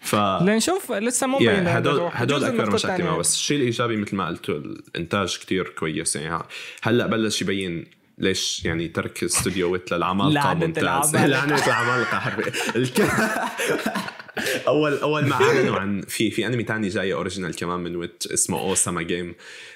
[0.00, 4.26] ف لنشوف لسه مو بين هدول هدول اكبر مشاكل معه بس الشيء الإيجابي مثل ما
[4.26, 6.16] قلتوا الإنتاج كتير كويس.
[6.16, 6.44] يعني
[6.82, 7.86] هلأ بلش يبين
[8.18, 11.16] ليش يعني ترك استوديو Wit للعمالقه ممتاز.
[11.16, 12.52] لعنة العمالقه حرفيا
[14.68, 18.60] اول أول ما أعلنوا عن في في أنمي تاني جاي original كمان من Wit اسمه
[18.60, 19.34] Ousama Game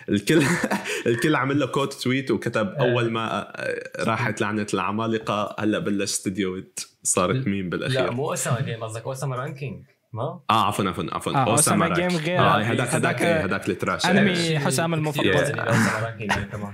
[0.09, 0.42] الكل
[1.06, 3.52] الكل عمل له quote tweet وكتب أول ما
[3.98, 6.80] راحت لعنة العمالقه هلأ بلش استوديو ويت.
[7.02, 8.10] صارت لا بالأخير.
[8.10, 9.82] مو اوساما جيم قصدك اوساما رانكينج
[10.14, 11.44] ما؟ آه عفوا عفوا عفوا آه،
[11.88, 12.00] راك.
[12.00, 12.38] جيم غير.
[12.38, 14.58] آه هداك هداك هداك- إيه، هداك التراش إيه.
[14.58, 15.30] حسام المفضل.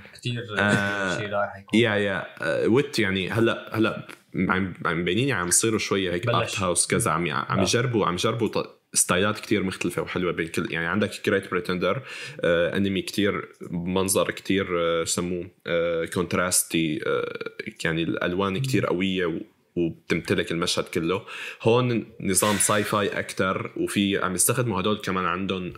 [0.15, 5.49] كثير آه، شيء رايح يكون يا يا آه، ويت يعني هلا هلا عم عم عم
[5.49, 6.29] يصيروا شوية هيك.
[6.29, 7.63] ارت هاوس كذا عم عم آه.
[7.63, 8.49] يجربوا عم يجربوا
[8.95, 12.03] ستايلات كتير مختلفة وحلوة بين كل يعني عندك جريت بريتندر
[12.41, 17.39] آه أنمي كتير منظر كتير آه سموه آه contrasty آه
[17.85, 19.41] يعني الألوان كتير قوية
[19.77, 21.23] وبتمتلك المشهد كله.
[21.63, 25.73] هون نظام sci-fi أكثر وفي عم يستخدموا هدول كمان عندهم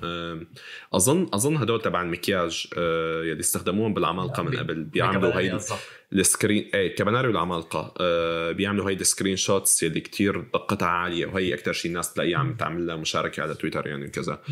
[0.95, 4.85] أظن أظن هدول تبع المكياج آه، يلي استخدموهم بالعمالقة من قبل.
[4.85, 5.79] بيعملوا هيدي قصدك.
[6.13, 11.55] ال screen إيه كاباناري والعمالقه آه بيعملوا هيدي ال screenshots يلي كتير دقتها عالية وهي
[11.55, 14.43] أكثر شيء الناس تلاقيها عم تعمل لها مشاركة على تويتر يعني كذا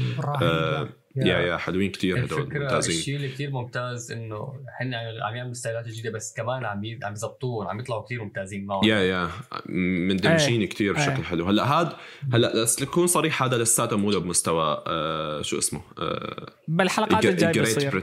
[0.42, 2.96] آه yeah yeah حلوين كتير هدول الفكرة ممتازين.
[2.96, 7.68] الشيء اللي كثير ممتاز إنه هن عم يعملوا ستايلات جديدة بس كمان عم عم يظبطوهم
[7.68, 8.84] عم يطلعوا كثير ممتازين معهم.
[8.84, 9.30] yeah yeah
[9.66, 11.08] مندمجين كتير إيه.
[11.10, 11.44] بشكل حلو.
[11.44, 11.92] هلأ هاد
[12.32, 17.76] هلأ بس لكون صريح هذا لساته مو بمستوى آه شو اسمه آه بالحلقات الجاية great
[17.76, 18.02] بيصير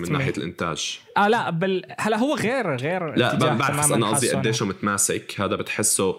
[0.00, 0.12] من.
[0.12, 1.00] ناحية الإنتاج.
[1.16, 5.40] آه لا بل هلأ هو غير غير لا بعرف بس أنا قصدي قديش متماسك.
[5.40, 6.16] هذا بتحسه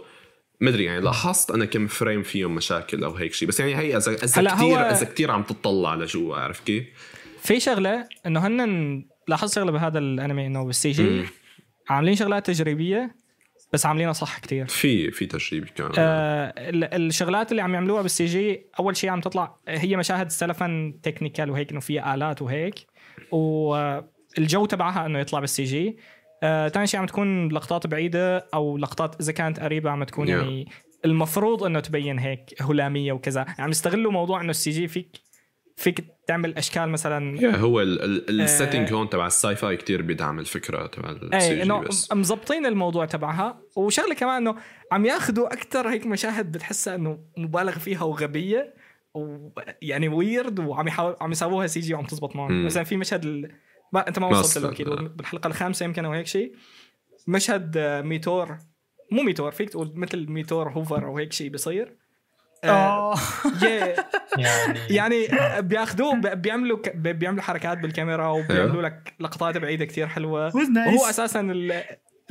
[0.62, 4.12] مدري يعني لاحظت أنا كم frame فيهم مشاكل أو هيك شيء بس يعني هي اذا
[4.12, 6.86] إذا كثير إذا كثير عم تطلع لجوا عارف كيف؟
[7.44, 11.24] في شغلة إنه هن لاحظت شغلة بهذا الأنمي إنه بال CG.
[11.90, 13.16] عاملين شغلات تجريبية
[13.74, 18.26] بس عاملينها صح كتير في في تجريبي كمان آه ال- الشغلات اللي عم يعملوها بال
[18.26, 22.76] CG أول شيء عم تطلع هي مشاهد سلفا technical وهيك إنه فيها آلات وهيك
[23.32, 25.98] والجو تبعها إنه يطلع بال CG
[26.44, 30.30] آه ثاني شيء عم تكون لقطات بعيدة أو لقطات إذا كانت قريبة عم تكون Yeah.
[30.30, 30.68] يعني
[31.06, 35.18] المفروض إنه تبين هيك هلامية وكذا عم يستغلوا موضوع إنه ال CG فيك
[35.76, 38.96] فيك تعمل أشكال مثلا yeah هو ال setting آه.
[38.96, 43.06] هون تبع ال sci-fi كثير بيدعم الفكرة تبع ال C إنه G بس مزبطين الموضوع
[43.06, 44.56] تبعها وشغلة كمان إنه
[44.92, 48.74] عم ياخذوا أكثر هيك مشاهد بتحسها إنه مبالغ فيها وغبية
[49.14, 52.66] ويعني weird وعم يحاول عم يسووها CG وعم تزبط معهم.
[52.66, 53.52] مثلا في مشهد.
[53.94, 54.72] ما أنت ما وصلت له.
[54.72, 56.56] أكيد بالحلقة الخامسة يمكن أو هيك شيء
[57.28, 58.58] مشهد آه، meteor
[59.12, 61.96] مو meteor فيك تقول مثل meteor shower أو هيك شيء بيصير
[62.64, 62.68] آه
[63.14, 63.16] آه
[63.62, 64.04] yeah.
[64.38, 65.28] يعني يعني
[65.62, 70.52] بياخذوه ب- بيعملوا ك- بيعملوا حركات بالكاميرا وبيعملوا لك لقطات بعيدة كتير حلوة.
[70.56, 71.54] وهو أساسا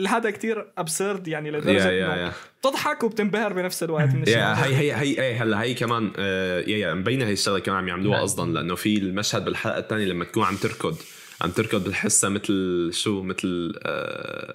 [0.09, 4.93] هذا كتير absurd يعني لدرجة إنه yeah تضحك وبتنبهر بنفس الوقت من yeah هي هي
[4.95, 8.23] هي هي هلأ هي كمان آه، yeah yeah مبينة هي الشغلة كمان عم يعملوها نعم.
[8.23, 10.97] قصدا لأنه في المشهد بالحلقة الثانية لما تكون عم تركض
[11.41, 14.55] عم تركض بتحسها مثل شو مثل آه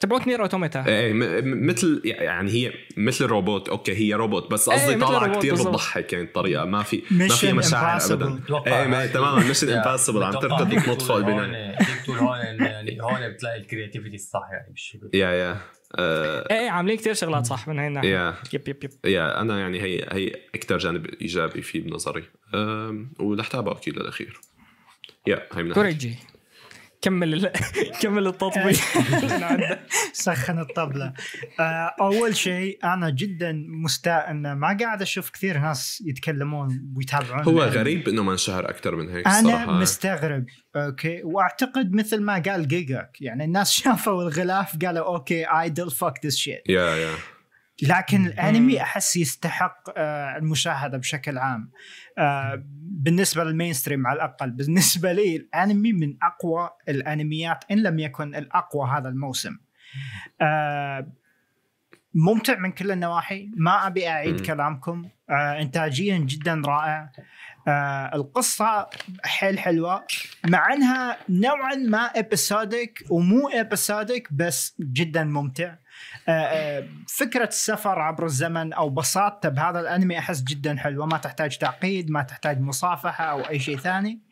[0.00, 5.06] تبعوت NieR Automata إيه مثل يعني هي مثل روبوت okay هي روبوت بس قصدي مثل
[5.06, 5.54] طالعة كثير.
[5.54, 8.00] بتضحك يعني الطريقة ما في ما في مشاعر.
[8.12, 8.40] ابدا.
[8.66, 11.78] إيه ما تماما Mission Impossible عم تركض وتنط فوق البنايه
[12.08, 15.56] هون- هون يعني بتلاقي ال creativity الصح يعني بالشغل yeah yeah
[15.98, 18.08] إيه إيه عاملين كتير شغلات صح من هاي الناحية.
[18.10, 22.24] yeah yep yep yep yeah أنا يعني هي هي أكثر جانب إيجابي فيه بنظري
[23.50, 24.40] تابعه أكيد للأخير.
[25.28, 25.72] yeah man.
[25.72, 26.16] كوريجي
[27.02, 27.52] كمل ال...
[28.02, 28.80] كمل التطبيق
[29.42, 29.80] عنده.
[30.12, 31.12] سخن الطبلة
[31.60, 37.62] آه، أول شيء أنا جدا مستاء أن ما قاعد أشوف كثير ناس يتكلمون ويتابعون هو.
[37.62, 40.44] غريب إنه ما انشهر أكثر من هيك أنا الصراحه مستغرب
[40.76, 46.36] okay وأعتقد مثل ما قال جيجاك يعني الناس شافوا الغلاف قالوا okay idol fuck this
[46.36, 47.14] shit yeah yeah
[47.82, 51.70] لكن الانمي أحس يستحق آه، المشاهدة بشكل عام.
[52.18, 54.50] آه، بالنسبة لل mainstream على الأقل.
[54.50, 59.58] بالنسبة لي الانمي من أقوى الانميات إن لم يكن الأقوى هذا الموسم.
[60.40, 61.12] آه،
[62.14, 63.50] ممتع من كل النواحي.
[63.56, 64.46] ما أبي أعيد.
[64.46, 65.08] كلامكم.
[65.30, 67.12] انتاجيا جدا رائع.
[68.14, 68.88] القصة
[69.24, 70.04] حيل حلوة.
[70.46, 75.74] مع إنها نوعا ما episodic ومو episodic بس جدا ممتع.
[77.18, 82.22] فكرة السفر عبر الزمن أو بساطته بهذا الأنمي أحس جدا حلوة ما تحتاج تعقيد ما
[82.22, 84.22] تحتاج مصافحة أو أي شيء ثاني.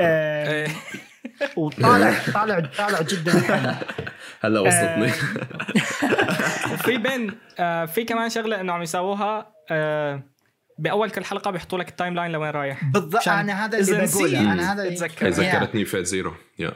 [0.00, 0.68] آه،.
[1.56, 3.74] وطالع طالع طالع جدا حلو.
[4.42, 5.12] هلا وصلتني
[6.72, 10.22] وفي بين آه في كمان شغلة انه عم يسووها آه
[10.78, 12.84] بأول كل حلقة بيحطوا لك ال timeline لوين رايح.
[12.84, 14.04] بالضبط أنا هذا اللي بقوله.
[14.04, 16.34] نسيت أنا هذا اللي ذكرتني Fate Zero.
[16.58, 16.72] yeah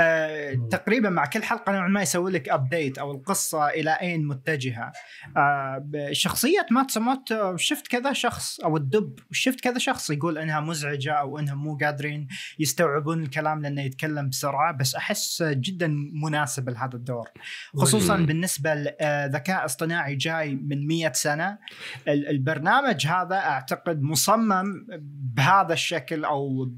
[0.00, 4.92] آه تقريبا مع كل حلقة نوعا ما يسوي لك update أو القصة إلى أين متجهة.
[5.36, 11.38] آه شخصية ماتسوموتو شفت كذا شخص أو الدب شفت كذا شخص يقول إنها مزعجة أو
[11.38, 12.28] إنهم مو قادرين
[12.58, 17.28] يستوعبون الكلام لأنه يتكلم بسرعة بس أحس جدا مناسب لهذا الدور.
[17.76, 18.16] خصوصا.
[18.16, 21.58] بالنسبة لذكاء اصطناعي جاي من مية سنة.
[22.08, 24.86] ال- البرنامج هذا أعتقد مصمم
[25.36, 26.70] بهذا الشكل أو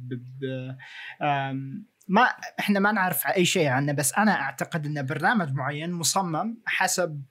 [2.08, 2.22] ما
[2.60, 7.22] إحنا ما نعرف أي شيء عنه بس أنا أعتقد انه برنامج معين مصمم حسب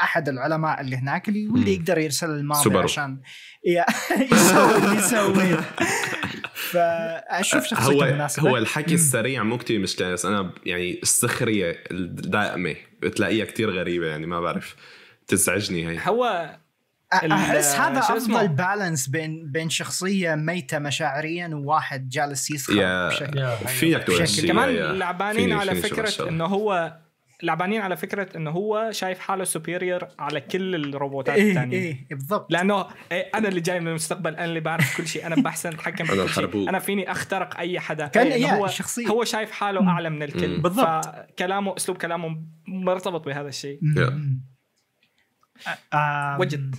[0.00, 1.74] أحد العلماء اللي هناك اللي واللي.
[1.74, 2.82] يقدر يرسل الماضي سوبرو.
[2.82, 3.20] عشان
[4.32, 5.60] يسوي يسويه
[6.54, 8.50] فأشوف شخصيته هو مناسبة.
[8.50, 14.26] هو الحكي السريع مو كتير مشكله بس أنا يعني السخرية الدائمة بتلاقيها كتير غريبة يعني
[14.26, 14.76] ما بعرف.
[15.26, 15.98] تزعجني هي.
[16.06, 16.56] هو
[17.12, 24.02] أحس هذا؟ أفضل balance بين بين شخصية ميتة مشاعريا وواحد جالس يسخر yeah بشكل فينك
[24.02, 26.28] تقول بشكل هالشي كمان لعبانين على فكرة.
[26.28, 26.96] إنه هو
[27.42, 32.52] لعبانين على فكرة إنه هو شايف حاله superior على كل الروبوتات إيه الثانيين إيه بالضبط.
[32.52, 35.26] لأنه إيه أنا اللي جاي من المستقبل أنا اللي بعرف كل شيء.
[35.26, 36.68] أنا بحسن أتحكم بكل شيء.
[36.68, 38.06] أنا فيني أخترق أي حدا.
[38.06, 39.06] كان إيه، هو الشخصية.
[39.06, 40.60] هو شايف حاله أعلى من الكل.
[40.60, 41.04] بالضبط.
[41.04, 43.80] فكلامه أسلوب كلامه مرتبط بهذا الشيء.
[46.38, 46.76] وجد.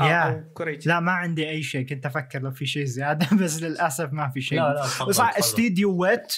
[0.00, 0.28] yeah.
[0.28, 4.12] آه، كوريج لا ما عندي أي شيء كنت أفكر لو في شيء زيادة بس للأسف
[4.12, 4.58] ما في شيء.
[4.60, 5.28] لا لا تفضل، تفضل.
[5.38, 6.36] استديو Wit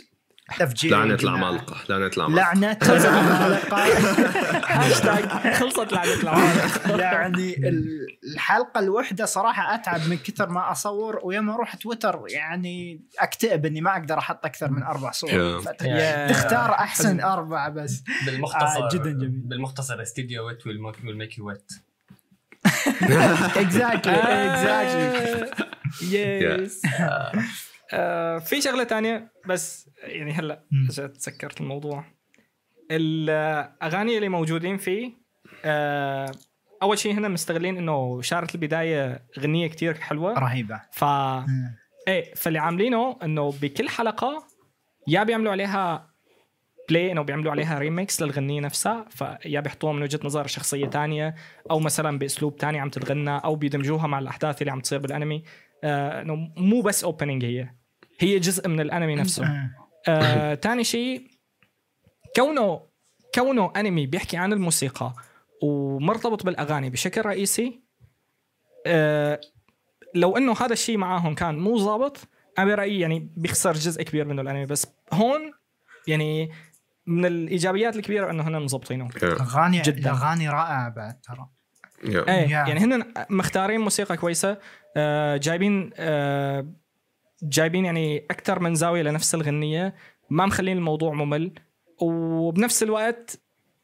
[0.59, 2.79] تفجير لعنة العمالقه لعنة العمالقه لعنة
[3.09, 3.77] العمالقه
[4.81, 5.53] هاشتاج.
[5.55, 11.75] خلصت لعنة العمالقه يعني ال- الحلقة الوحدة صراحة أتعب من كثر ما أصور ويوم أروح
[11.77, 15.31] تويتر يعني أكتئب إني ما أقدر أحط أكثر من أربع صور.
[15.31, 15.61] yeah.
[15.83, 16.29] yeah.
[16.33, 18.03] تختار أحسن أربعة بس.
[18.27, 19.31] بالمختصر آه، جداً جميل.
[19.31, 21.73] بالمختصر استديو ويت will make you wait
[23.57, 25.65] exactly exactly
[26.13, 26.83] yes
[28.49, 30.65] في شغلة تانية بس يعني هلا
[30.97, 32.05] تذكرت الموضوع.
[32.91, 35.13] الاغاني اللي موجودين فيه
[35.65, 36.33] آه،
[36.83, 40.33] أول شيء هنا مستغلين إنه شارة البداية غنيه كتير حلوة.
[40.33, 40.81] رهيبة.
[40.93, 41.05] ف
[42.09, 44.47] إيه فاللي عاملينه إنه بكل حلقة
[45.09, 46.10] يا بيعملوا عليها
[46.91, 51.35] play انه بيعملوا عليها ريميكس للغنية نفسها فيا بيحطوها من وجهة نظر شخصية تانية
[51.71, 55.45] أو مثلا بأسلوب تاني عم تتغنى أو بيدمجوها مع الأحداث اللي عم تصير بالأنمي.
[55.85, 57.69] آه إنه مو بس opening هي
[58.19, 59.47] هي جزء من الأنمي نفسه.
[59.47, 59.71] آه.
[60.09, 61.27] آه، تاني شيء
[62.37, 62.81] كونه
[63.35, 65.15] كونه أنمي بيحكي عن الموسيقى
[65.63, 67.81] ومرتبط بالأغاني بشكل رئيسي
[68.87, 69.41] آه
[70.15, 74.43] لو إنه هذا الشيء معاهم كان مو ظابط أنا برأيي يعني بيخسر جزء كبير منه
[74.43, 74.67] الأنمي.
[74.67, 75.53] بس هون
[76.07, 76.51] يعني
[77.11, 79.29] من الإيجابيات الكبيرة إنه هن مظبطينه يا.
[79.41, 80.11] اغاني جداً.
[80.11, 81.49] الأغاني رائعة بعد ترى
[82.05, 82.29] يا.
[82.29, 82.51] إيه Yeah.
[82.51, 84.59] يعني هن مختارين موسيقى كويسة
[84.97, 86.67] آه جايبين آه
[87.43, 89.95] جايبين يعني أكثر من زاوية لنفس الغنية
[90.31, 91.53] ما مخلين الموضوع ممل
[92.03, 93.41] وبنفس الوقت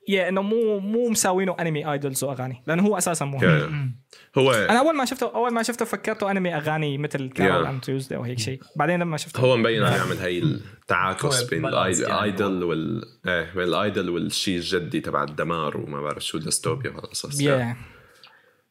[0.08, 3.38] yeah إنه مو مو مساوينه انمي idols واغاني لأنه هو أساسا مو.
[3.42, 3.90] yeah.
[4.38, 7.68] هو أنا أول ما شفته أول ما شفته فكرته انمي أغاني مثل Carole Yeah.
[7.68, 8.60] and Tuesday أو هيك شيء.
[8.76, 11.96] بعدين لما شفته هو مبين إنه يعمل هي التعاكس بين يعني.
[12.02, 16.90] ال idol وال إيه بين ال idol والشيء الجدي تبع الدمار وما بعرف شو ديستوبيا
[16.90, 17.76] وهالقصص yeah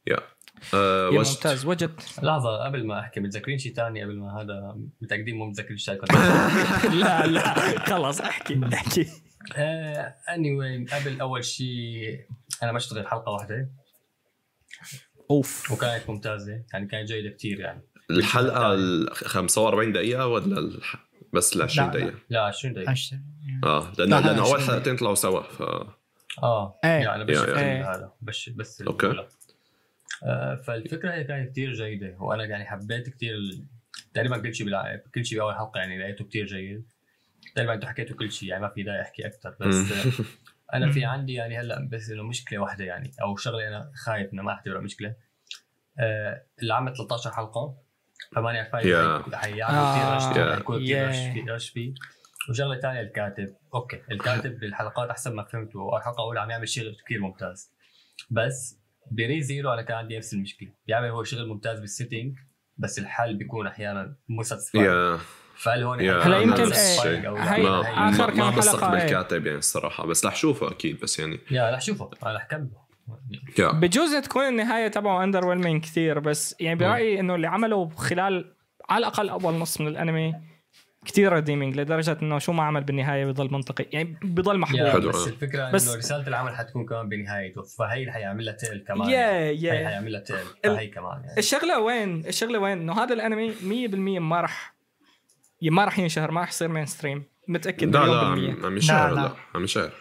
[0.08, 0.20] يا
[0.74, 1.66] ممتاز.
[1.66, 1.92] وجد
[2.24, 6.00] لحظة قبل ما أحكي متذكرين شيء ثاني قبل ما هذا متاكدين مو متذكرين شيء
[7.02, 7.80] لا لا.
[7.80, 9.08] خلص احكي احكي.
[10.30, 12.26] اني واي قبل أول شيء
[12.64, 13.70] أنا غير حلقة واحدة
[15.32, 17.82] أوف وكانت ممتازة يعني كانت جيدة كثير يعني
[18.12, 20.96] الحلقة ال 45 دقيقة ولا الح...
[21.34, 22.00] بس ال 20 لا، لا.
[22.06, 23.20] دقيقة لا 20 دقيقة أشتري.
[23.64, 25.62] آه لا، لأنه لا، لأنه أول حلقتين طلعوا سوا ف
[26.44, 26.90] آه إيه.
[26.90, 27.96] يعني بس يا- شفت يا.
[27.96, 28.82] هذا بس بس.
[28.82, 29.28] الأولى.
[30.24, 33.36] آه فالفكرة هي كانت كثير جيدة وأنا يعني حبيت كثير
[34.14, 35.02] تقريبا كل شيء بالع...
[35.16, 36.86] كل شيء بأول حلقة يعني لقيته كثير جيد
[37.56, 39.76] تقريبا أنتم حكيتوا كل شيء يعني ما في داعي احكي أكثر بس
[40.74, 44.42] أنا في عندي يعني هلأ بس إنه مشكلة واحدة يعني أو شغلة أنا خايف إنه
[44.44, 45.16] ما اعتبرها مشكلة
[46.00, 47.78] آه اللي عمل 13 حلقة
[48.36, 48.64] فماني.
[48.64, 50.16] حي- حيعملوا كثير آه.
[50.52, 50.56] رش.
[50.58, 51.16] حيكون كثير رش.
[51.16, 51.94] فيه رش فيه
[52.50, 57.20] وشغلة ثانية الكاتب okay الكاتب بالحلقات أحسن ما فهمته الحلقة الأولى عم يعمل شغل كثير
[57.20, 57.72] ممتاز
[58.30, 58.80] بس
[59.12, 62.38] ب Re:Zero أنا كان عندي نفس المشكلة بيعمل هو شغل ممتاز بال setting
[62.78, 65.20] بس الحل بيكون أحيانا مو satisfied yeah
[65.58, 67.00] فهل هون هلا يمكن إيه.
[67.02, 67.68] هي- هي-
[68.10, 68.92] آخر ما, كم ما بثق إيه.
[69.02, 72.10] بالكاتب يعني الصراحه بس رح شوفه أكيد بس يعني yeah رح شوفه.
[72.24, 72.86] أنا رح كمله
[73.60, 73.72] yeah.
[73.72, 78.56] بجوز تكون النهاية تبعه underwhelming كثير بس يعني برأيي إنه اللي عمله خلال
[78.90, 80.34] على الأقل أول نص من الأنمي
[81.06, 84.82] كثير redeeming لدرجة إنه شو ما عمل بالنهاية بيضل منطقي يعني بيضل محبوب.
[84.82, 85.28] بس آه.
[85.28, 89.10] الفكرة بس- انه رسالة العمل حتكون كمان بنهايته فهي اللي حيعمل لها تقل كمان.
[89.10, 91.38] يا هي yeah حيعمل لها تقل فهي كمان يعني.
[91.40, 94.75] الشغلة وين؟ الشغلة وين؟ إنه هذا الأنمي 100% ما راح
[95.70, 98.18] ما راح ينشهر ما راح يصير mainstream متأكد لا لا
[98.66, 99.92] عم يشهر لا، عم يشهر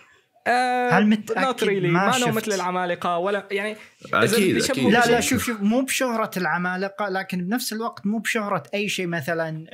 [0.46, 1.86] آه هل متأكد؟ not really.
[1.86, 2.30] ما ما.
[2.32, 3.76] مثل العمالقه ولا يعني
[4.14, 5.20] أكيد أكيد لا لا.
[5.20, 9.64] شوف شوف مو بشهرة العمالقة لكن بنفس الوقت مو بشهرة أي شيء مثلا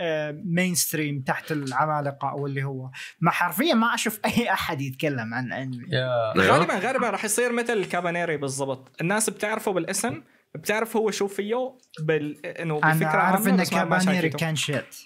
[0.44, 2.90] mainstream تحت العمالقة أو اللي هو
[3.20, 6.46] ما حرفيا ما أشوف أي أحد يتكلم عن أنمي yeah أيوة.
[6.56, 10.22] غالبا غالبا راح يصير مثل الكابانيري بالضبط الناس بتعرفه بالاسم
[10.54, 12.46] بتعرف هو شو فيه بال...
[12.46, 14.28] إنه أن بس ما- ما كابانيري.
[14.28, 14.96] كان شيت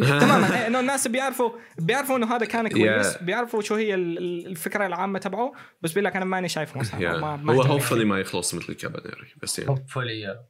[0.20, 3.22] تماما إنه الناس بيعرفوا بيعرفوا إنه هذا كان كويس Yeah.
[3.22, 5.52] بيعرفوا شو هي ال- ال- الفكرة العامة تبعه
[5.82, 7.10] بس بيقول لك أنا ماني شايفه مثلا.
[7.12, 8.04] أو ما ما هو فيه.
[8.04, 10.40] ما يخلص مثل الكابانيري بس يعني hopefully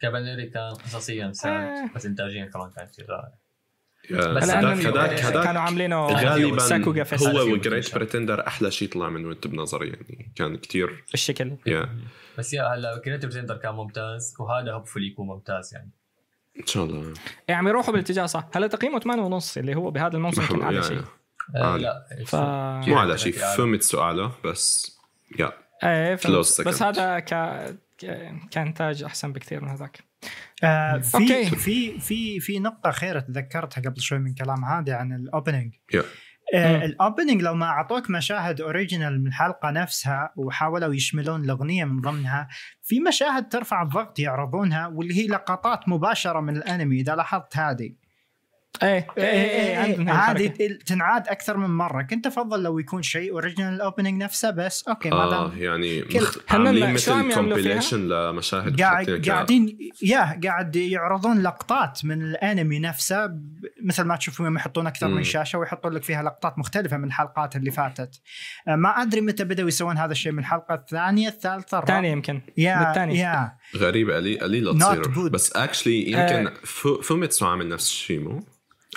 [0.00, 1.32] كابانيري كان قصصيا آه.
[1.32, 3.06] ساعد بس انتاجيا كمان كان كثير.
[4.10, 7.94] بس هداك أنمي هداك كانوا عاملينه غالبا sakuga fest هو و Great.
[7.94, 11.88] Pretender أحلى شيء طلع منه انت بنظري يعني كان كتير بالشكل yeah
[12.38, 15.90] بس yeah هلا creative center كان ممتاز وهذا hopefully يكون ممتاز يعني
[16.60, 17.14] إن شاء الله
[17.48, 20.82] يعني عم يروحوا بالاتجاه صح هلا تقييمه 8 ونص اللي هو بهذا الموسم كان أعلى
[20.82, 21.00] شيء.
[21.56, 21.76] آه.
[21.76, 22.34] لا ف
[22.88, 23.32] مو على شيء.
[23.32, 24.98] فوميتسو اعلى بس
[25.38, 25.52] yeah
[25.84, 26.60] إيه فهمت.
[26.68, 27.34] بس هذا ك...
[27.98, 29.98] ك- كانتاج أحسن بكثير من هذاك
[30.64, 31.44] آه في.
[31.56, 36.02] في في في نقطة أخيرة تذكرتها قبل شوي من كلام هادي عن ال opening yeah.
[36.54, 36.84] آه.
[36.84, 42.48] ال opening لو ما أعطوك مشاهد original من الحلقة نفسها وحاولوا يشملون الأغنية من ضمنها
[42.82, 48.03] في مشاهد ترفع الضغط يعرضونها واللي هي لقطات مباشرة من الأنمي إذا لاحظت هذه
[48.84, 50.78] إيه إيه إيه عندنا هاي هذه الحركة.
[50.86, 55.10] تنعاد أكثر من مرة كنت أفضل لو يكون شيء original ال opening نفسه بس okay
[55.10, 56.36] ما آه دام يعني مخ...
[56.50, 63.30] عاملين مثل؟ compilation لمشاهد قاعد قاعدين yeah قاعد يعرضون لقطات من الأنمي نفسه
[63.84, 65.14] مثل ما تشوفون يوم يحطون أكثر مم.
[65.16, 68.20] من شاشة ويحطون لك فيها لقطات مختلفة من الحلقات اللي فاتت
[68.68, 72.40] آه، ما أدري متى بدأوا يسوون هذا الشيء من الحلقة الثانية الثالثة الرابعة الثانية يمكن
[72.56, 72.94] yeah.
[73.10, 75.28] yeah غريبة قليل قليلة Not تصير.
[75.28, 78.44] بس actually يمكن فو- فوميتسو عامل نفس الشيء مو؟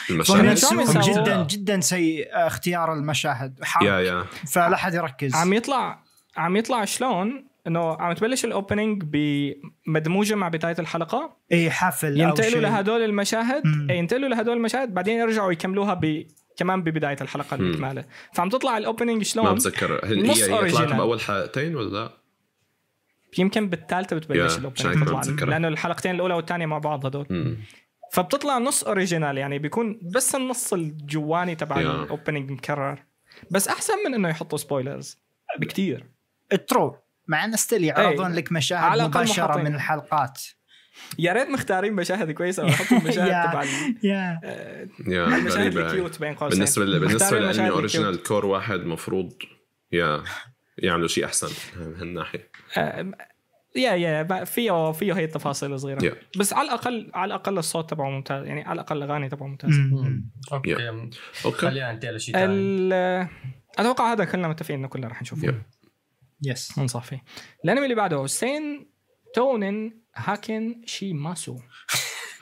[0.10, 1.02] المشاهد.
[1.02, 3.60] جدا جدا سيء آه، اختيار المشاهد.
[3.82, 4.26] يا يا.
[4.48, 5.36] فلا حد يركز.
[5.36, 6.04] عم يطلع
[6.38, 11.38] عم يطلع شلون؟ إنه عم تبلش الأوبننج بمدموجة مع بداية الحلقة.
[11.52, 12.62] اي حفل ينتقلوا.
[12.62, 13.62] لهدول المشاهد.
[13.66, 13.88] مم.
[13.90, 17.66] إيه، ينتقلوا لهدول المشاهد بعدين يرجعوا يكملوها ب كمان ببداية الحلقة مم.
[17.66, 20.06] المكمله فعم تطلع الأوبننج ما شلون بتذكر.
[20.06, 20.94] هل نص هي هي طلعت.
[20.94, 22.12] بأول حلقتين ولا لا؟
[23.38, 25.50] يمكن بالثالثة بتبلش يا، الأوبننج تطلع.
[25.50, 27.26] لأنه الحلقتين الأولى والثانية مع بعض هدول.
[27.30, 27.58] مم.
[28.12, 31.80] فبتطلع نص original يعني بيكون بس النص الجواني تبع.
[31.80, 33.04] ال opening مكرر
[33.52, 35.18] بس أحسن من إنه يحطوا spoilers
[35.60, 36.06] بكتير
[36.68, 38.36] true مع ان still يعرضون إيه.
[38.36, 39.66] لك على مشاهد الأقل مباشرة محاطين.
[39.66, 40.42] من الحلقات
[41.20, 43.52] يا ريت مختارين مشاهد كويسة ويحطوا المشاهد yeah.
[43.52, 43.64] تبع
[44.44, 44.88] آه،
[45.38, 45.78] المشاهد.
[45.78, 46.50] ال cute بين قوسين.
[46.50, 48.24] بالنسبة مختارين للانمي original.
[48.24, 49.34] cour واحد مفروض
[49.92, 50.24] yeah
[50.78, 51.48] يعملوا شيء أحسن
[51.78, 53.12] من هالناحية آه،
[53.78, 56.00] yeah yeah فيه فيه هي التفاصيل الصغيرة.
[56.00, 56.40] Yeah.
[56.40, 60.32] بس على الاقل على الأقل الصوت تبعه ممتاز يعني على الأقل الأغاني تبعه ممتازه مم.
[60.54, 60.90] أوكي.
[61.46, 63.30] أوكي خلينا ننتقل لشيء ثاني
[63.80, 65.48] أتوقع هذا كلنا متفقين إنه كلنا رح نشوفه.
[65.48, 65.56] Yeah.
[66.44, 67.24] yes ننصح فيه
[67.66, 68.92] الأنمي اللي بعده سين
[69.36, 71.60] تونن هاكن شيماسو.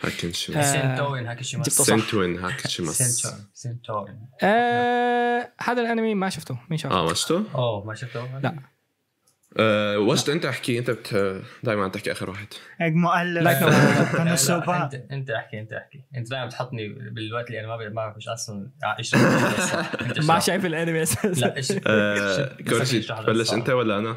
[0.05, 2.05] هاكن شي آه، سنتوين هاكيشيماسو جبته صح.
[2.05, 7.85] سنتوين هاكشيماس سنتوين سنتوين آه هذا الأنمي ما شفته مين شافه؟ آه ما شفته؟ أوه
[7.85, 8.39] ما شفته.
[8.39, 8.74] لا.
[9.59, 11.41] آه وجد أنت احكي أنت بت...
[11.63, 12.47] دائما تحكي آخر واحد.
[12.81, 13.43] مؤلف.
[13.43, 13.69] لايك نو.
[14.17, 16.05] كان لا، السوبر أنت أنت احكي أنت احكي.
[16.17, 18.69] أنت دائما بتحطني بالوقت اللي أنا ما ما بعرف إيش أصلا
[20.27, 20.39] ما.
[20.39, 21.45] شايف الأنمي أساسا.
[21.45, 21.55] لا
[21.87, 23.53] آه اشرح لي بلش.
[23.53, 24.15] أنت ولا أنا؟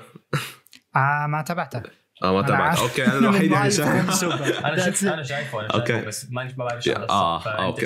[0.96, 1.82] آه ما تابعته.
[2.24, 2.80] آه ما عارف.
[2.82, 5.68] أوكي أنا الوحيد اللي شايف سوبر أنا شفت أنا شايفه أنا.
[5.86, 7.76] شايفه بس ما بعرف إيش يا- على آه،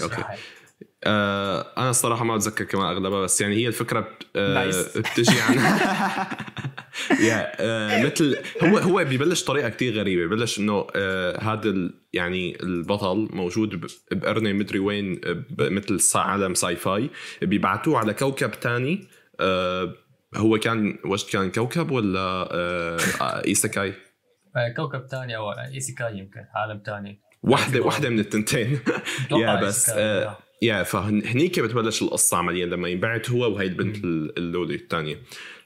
[1.05, 4.27] آه، أنا الصراحة ما بتذكر كمان أغلبها بس يعني هي الفكرة بت...
[4.37, 4.99] آه nice.
[4.99, 5.55] بتجي عن
[7.29, 11.95] yeah آه مثل هو هو ببلش طريقة كتير غريبة ببلش إنه آه هذا ال...
[12.13, 13.87] يعني البطل موجود.
[14.13, 15.15] بقرنة مدري وين
[15.51, 15.63] ب...
[15.63, 17.11] مثل عالم sci-fi
[17.43, 19.07] بيبعتوه على كوكب تاني
[19.41, 19.95] آه
[20.37, 22.99] هو كان وجد كان كوكب ولا آه
[23.47, 23.95] isekai
[24.57, 28.81] آه، كوكب ثاني أو isekai يمكن عالم ثاني وحده وحده من التنتين
[29.31, 34.46] yeah بس آه yeah فهنيك بتبلش القصة عمليا لما ينبعت هو وهي البنت ال- ال
[34.46, 35.19] loli الثانية.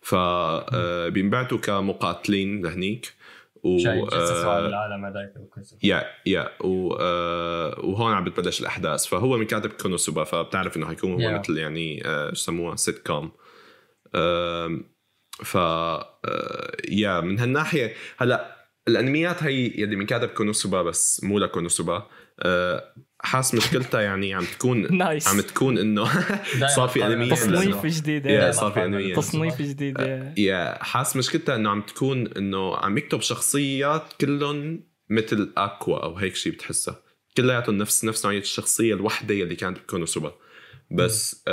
[0.03, 3.15] ف آه، بينبعتوا كمقاتلين لهنيك
[3.63, 3.79] و
[4.13, 5.35] آه، العالم هذاك.
[5.83, 9.07] yeah yeah و آه، وهون عم بتبلش الأحداث.
[9.07, 11.39] فهو من كاتب كونوسوبا فبتعرف إنه حيكون هو Yeah.
[11.41, 13.33] مثل يعني شو يسموها سيت كوم
[15.45, 15.55] ف
[16.89, 18.57] يا من هالناحية هلأ
[18.89, 22.07] الأنميات هي يلي من كاتب كونوسوبا بس مو لكونوسوبا
[23.19, 26.05] حاس مشكلتها يعني عم تكون نايس عم تكون إنه
[26.77, 29.99] صار في قارن انميات تصنيف يا جديد صار في انميات تصنيف جديد
[30.37, 30.79] يا.
[30.81, 36.53] حاس مشكلتها إنه عم تكون إنه عم يكتب شخصيات كلهم مثل اكوا أو هيك شيء
[36.53, 37.03] بتحسها.
[37.37, 40.35] كلياتهم نفس نفس نوعية الشخصية الوحدة اللي كانت بكونوسوبا
[40.91, 41.45] بس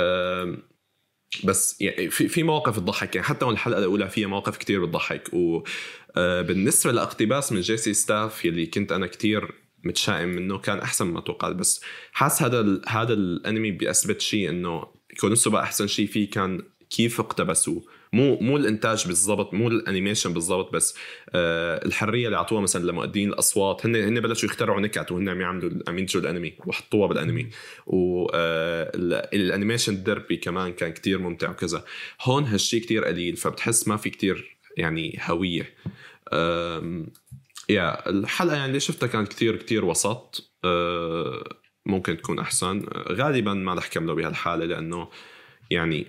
[1.44, 5.30] بس يعني في في مواقف تضحك يعني حتى الحلقة الأولى فيها مواقف كتير بتضحك.
[5.32, 11.54] وبالنسبه لأقتباس من J.C.Staff يلي كنت أنا كتير متشائم منه كان أحسن مما توقعت.
[11.54, 11.80] بس
[12.12, 14.86] حاس هذا ال هذا الانمي بيثبت شيء إنه
[15.20, 17.82] كونوسوبا أحسن شيء فيه كان كيف اقتبسوه.
[18.12, 20.96] مو مو الإنتاج بالضبط مو ال animation بالضبط بس
[21.30, 23.86] آه الحرية اللي أعطوها مثلا لمؤدين الأصوات.
[23.86, 27.46] هن هن بلشوا يخترعوا نكت وهن عم يعملوا عم ينتجوا الأنمي وحطوها بالأنمي.
[27.86, 31.84] والانيميشن الدربي كمان كان كتير ممتع وكذا.
[32.22, 35.74] هون هالشيء كتير قليل فبتحس ما في كتير يعني هوية.
[37.68, 40.54] يا الحلقة يعني اللي شفتها كانت كتير كتير وسط.
[40.64, 41.44] آه،
[41.86, 42.86] ممكن تكون أحسن.
[43.08, 45.08] غالبا ما رح كمله بهالحالة لأنه
[45.70, 46.06] يعني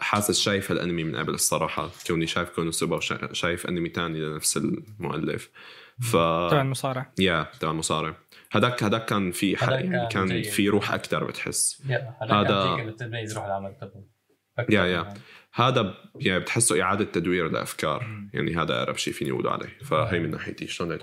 [0.00, 1.90] حاسس شايف الأنمي من قبل الصراحة.
[2.06, 5.50] كوني شايف كونوسوبا وشايف أنمي تاني لنفس المؤلف.
[6.00, 7.12] ف تبع المصارع.
[7.18, 8.16] يا تبع المصارع.
[8.52, 10.44] هداك هداك كان في حق يعني كان كان جيد.
[10.44, 11.82] في روح أكثر بتحس.
[11.86, 14.04] هذا- هذا بتميز روح العمل تبعه
[14.70, 15.14] يا- يا.
[15.58, 15.70] يعني.
[15.72, 19.78] هذا يعني بتحسه إعادة تدوير لافكار يعني هذا أقرب شيء فيني أقول عليه.
[19.84, 20.66] فهي من ناحيتي.
[20.66, 20.98] شلون؟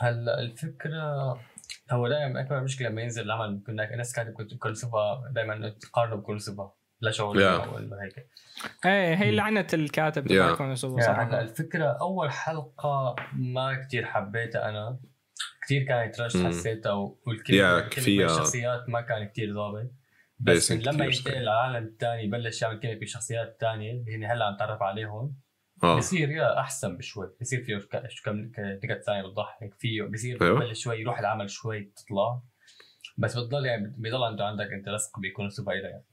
[0.00, 1.38] هلا الفكرة
[1.90, 7.10] هو دائما أكبر مشكلة لما ينزل العمل كنا الناس كانت كولسوفا دائما تقارنه بكولسوفا لا
[7.10, 7.68] شغل Yeah.
[7.68, 8.26] ولا هيك.
[8.86, 10.60] إيه هي لعنة الكاتب تبع Yeah.
[10.60, 14.98] يعني صراحة الفكرة أول حلقة ما كتير حبيتها أنا.
[15.62, 16.36] كتير كانت رش.
[16.36, 19.90] حسيتها و- Yeah, كل الشخصيات ما كان كتير ضابط.
[20.38, 24.82] بس لما ينتقل العالم الثاني يبلش يعمل كلمه بشخصيات الثانية اللي هن هلا عم نتعرف
[24.82, 25.36] عليهم.
[25.82, 25.96] آه.
[25.96, 27.36] بصير يا أحسن بشوي.
[27.40, 27.80] بصير فيه
[28.24, 30.58] كم نكت ثانية بتضحك فيه بصير أيوة.
[30.58, 32.42] ببلش شوي يروح العمل شوي تطلع.
[33.18, 36.04] بس بتضل يعني بضل انت عندك انت لصق بيكون سوبر يعني.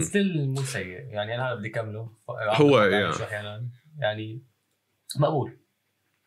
[0.00, 0.86] ستيل مو سيء.
[0.86, 3.12] يعني أنا هذا بدي كمله هو.
[3.12, 3.68] شو أحيانا.
[3.98, 4.42] يعني
[5.20, 5.58] مقبول.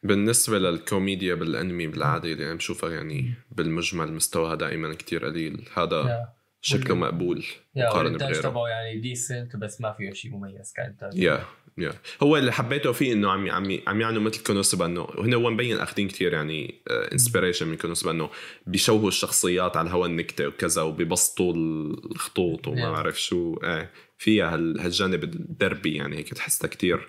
[0.04, 5.70] بالنسبة للكوميديا بالأنمي بالعادة اللي عم بشوفها يعني بالمجمل مستواها دائما كتير قليل.
[5.78, 7.46] هذا yeah شكله مقبول
[7.76, 8.42] والانتاج بغيره.
[8.42, 11.18] تبعه يعني decent بس ما فيه شيء مميز كإنتاج.
[11.18, 11.46] يا
[11.78, 15.50] يا هو اللي حبيته فيه إنه عم عم عم يعنوا مثل كونوسوبا إنه هن هو
[15.50, 18.30] مبين أخذين كثير يعني inspiration من كونوسوبا إنه
[18.68, 22.92] بيشوهوا الشخصيات على الهوا النكتة وكذا وبيبسطوا الخطوط وما Yeah.
[22.92, 23.56] بعرف شو.
[23.64, 27.08] إيه فيها هال- هالجانب ال derpy يعني هيك تحسها كثير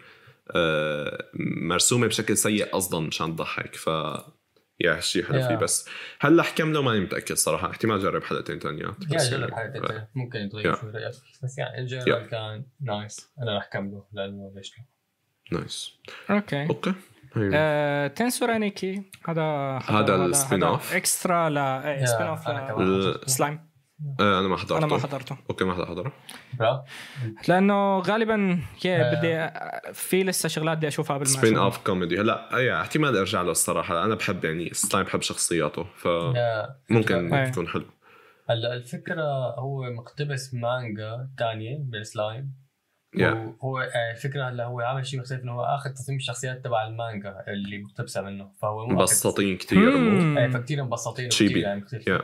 [1.60, 3.88] مرسومة بشكل سيء قصدا مشان تضحك ف
[4.80, 5.48] yeah هالشيء حلو Yeah.
[5.48, 5.88] فيه بس
[6.20, 7.70] هلا حكمله ماني متأكد صراحة.
[7.70, 9.16] احتمال جرب حلقتين ثانيات yeah.
[9.16, 9.80] بس جرب يعني- إيه.
[9.98, 10.80] انت ممكن يتغير Yeah.
[10.80, 11.14] شوي رأيك.
[11.42, 15.58] بس يعني الجنرال كان nice أنا رح كمله لأنه ليش لا.
[15.58, 15.92] nice
[16.30, 16.66] okay.
[16.66, 16.94] okay.
[17.36, 17.50] هي.
[17.54, 19.42] آه، تنسورا نيكي هذا
[19.88, 23.30] هذا ال spin off؟ extra لا spin اوف.
[23.30, 23.69] سلايم
[24.20, 24.78] أنا ما حضرته.
[24.78, 25.36] أنا ما حضرته.
[25.50, 26.12] okay ما حدا حضره
[27.48, 29.14] لأنه غالبا yeah آه.
[29.14, 31.56] بدي في لسه شغلات بدي أشوفها قبل ما spin.
[31.56, 34.04] off كوميدي هلا أي احتمال أرجع له الصراحة.
[34.04, 37.50] أنا بحب يعني سلايم بحب شخصياته فممكن أي.
[37.50, 37.86] تكون حلو.
[38.50, 42.54] هلا الفكرة هو مقتبس مانجا ثانية بالسلايم
[43.16, 46.86] yeah وهو آه، الفكرة هلا هو عامل شيء مختلف إنه هو آخذ تصميم الشخصيات تبع
[46.86, 48.52] المانجا اللي مقتبسة منه.
[48.62, 51.76] فهو مبسطين كثير فكتير مبسطين chibi.
[51.76, 52.22] وكتير يعني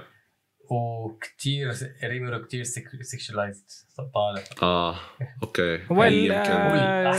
[0.71, 1.73] yeah وكتير
[2.05, 2.63] ريميرو كتير
[3.03, 3.65] sexualized
[4.15, 4.43] طالع.
[4.63, 4.97] آه
[5.43, 5.81] okay.
[5.91, 7.13] well آه،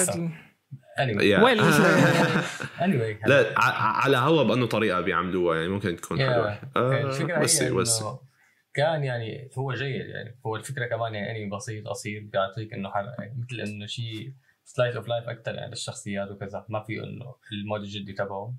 [1.21, 1.43] yeah.
[1.43, 1.59] well
[2.77, 3.27] anyway.
[3.29, 6.21] لا ع- على هوا بأنه طريقة بيعملوها يعني ممكن تكون Yeah.
[6.21, 6.59] حلوة.
[6.75, 8.03] آه، الفكرة بس هي بس.
[8.73, 12.89] كان يعني هو جيد يعني هو الفكرة كمان يعني انمي بسيط قصير بيعطيك إنه.
[13.19, 14.33] يعني مثل إنه شيء
[14.65, 16.65] slice of life أكثر يعني للشخصيات وكذا.
[16.69, 18.53] ما في إنه ال mood الجدي تبعه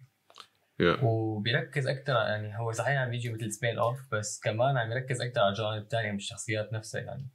[0.81, 0.99] yeah.
[1.03, 5.41] وبيركز أكثر يعني هو صحيح عم يجي مثل spin off بس كمان عم يركز أكثر
[5.41, 7.27] على الجوانب الثانية من الشخصيات نفسها يعني.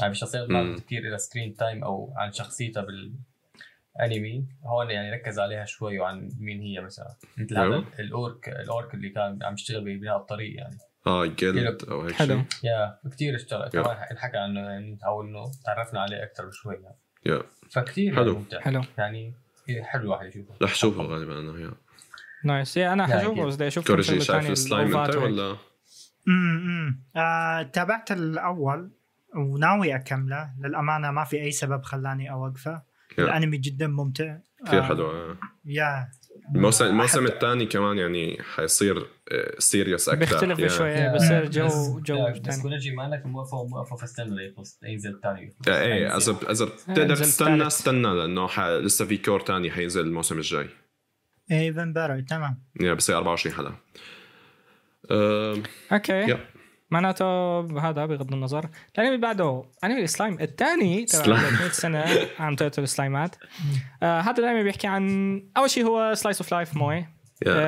[0.00, 0.76] يعني الشخصيات ما.
[0.76, 2.86] كثير لها screen time أو عن شخصيتها
[3.98, 7.14] بالانمي هون يعني ركز عليها شوي وعن مين هي مثلا.
[7.38, 7.84] مثل هذا.
[7.98, 10.76] ال orc ال orc اللي كان عم يشتغل ببناء الطريق يعني.
[11.06, 12.42] آه جلد أو هيك حلو.
[12.50, 12.70] شيء.
[12.70, 13.68] يا كثير اشتغل.
[13.68, 16.96] كمان انحكى عنه يعني أو إنه تعرفنا عليه أكثر بشوي يعني.
[17.26, 18.24] يا فكثير حلو.
[18.24, 18.60] يعني ممتع.
[18.60, 18.82] حلو.
[18.98, 19.34] يعني
[19.82, 20.54] حلو الواحد يشوفه.
[20.62, 21.72] رح شوفه غالبا أنا
[22.44, 22.76] nice.
[22.76, 23.44] yeah أنا لا، حشوفه أكيد.
[23.44, 25.16] بس بدي أشوف كورجي شايف السلايم انت.
[25.16, 25.56] ولا؟
[26.28, 28.90] امم آه، تابعت الأول
[29.36, 30.50] وناوي أكمله.
[30.60, 32.82] للأمانة ما في أي سبب خلاني أوقفه.
[33.18, 34.36] الأنمي جدا ممتع.
[34.66, 35.36] كثير آه، حلو آه.
[35.64, 36.08] yeah.
[36.54, 39.06] الموسم الموسم الثاني كمان يعني حيصير
[39.58, 40.20] serious أكثر.
[40.20, 40.68] بيختلف yeah.
[40.68, 45.10] شوي yeah، بصير جو جو بس ثاني كونجي ما انك موقفه موقفه فاستنى ليخلص ينزل
[45.10, 47.66] الثاني yeah إيه اذا اذا بتقدر تستنى.
[47.66, 48.60] استنى لأنه ح...
[48.60, 50.68] لسه في cour تاني حينزل الموسم الجاي.
[51.50, 53.74] even better تمام yeah بصير 24 حلقه
[55.10, 55.62] أم،
[55.92, 56.38] okay yep.
[56.90, 57.24] معناته
[57.80, 61.40] هذا بغض النظر الأنمي اللي بعده أنمي السلايم الثاني تبع سلايم.
[61.40, 62.04] 300 سنة
[62.44, 63.36] عم تقتل السلايمات
[64.02, 65.04] آه هذا الأنمي بيحكي عن
[65.56, 67.06] أول شيء هو slice of life moe yeah.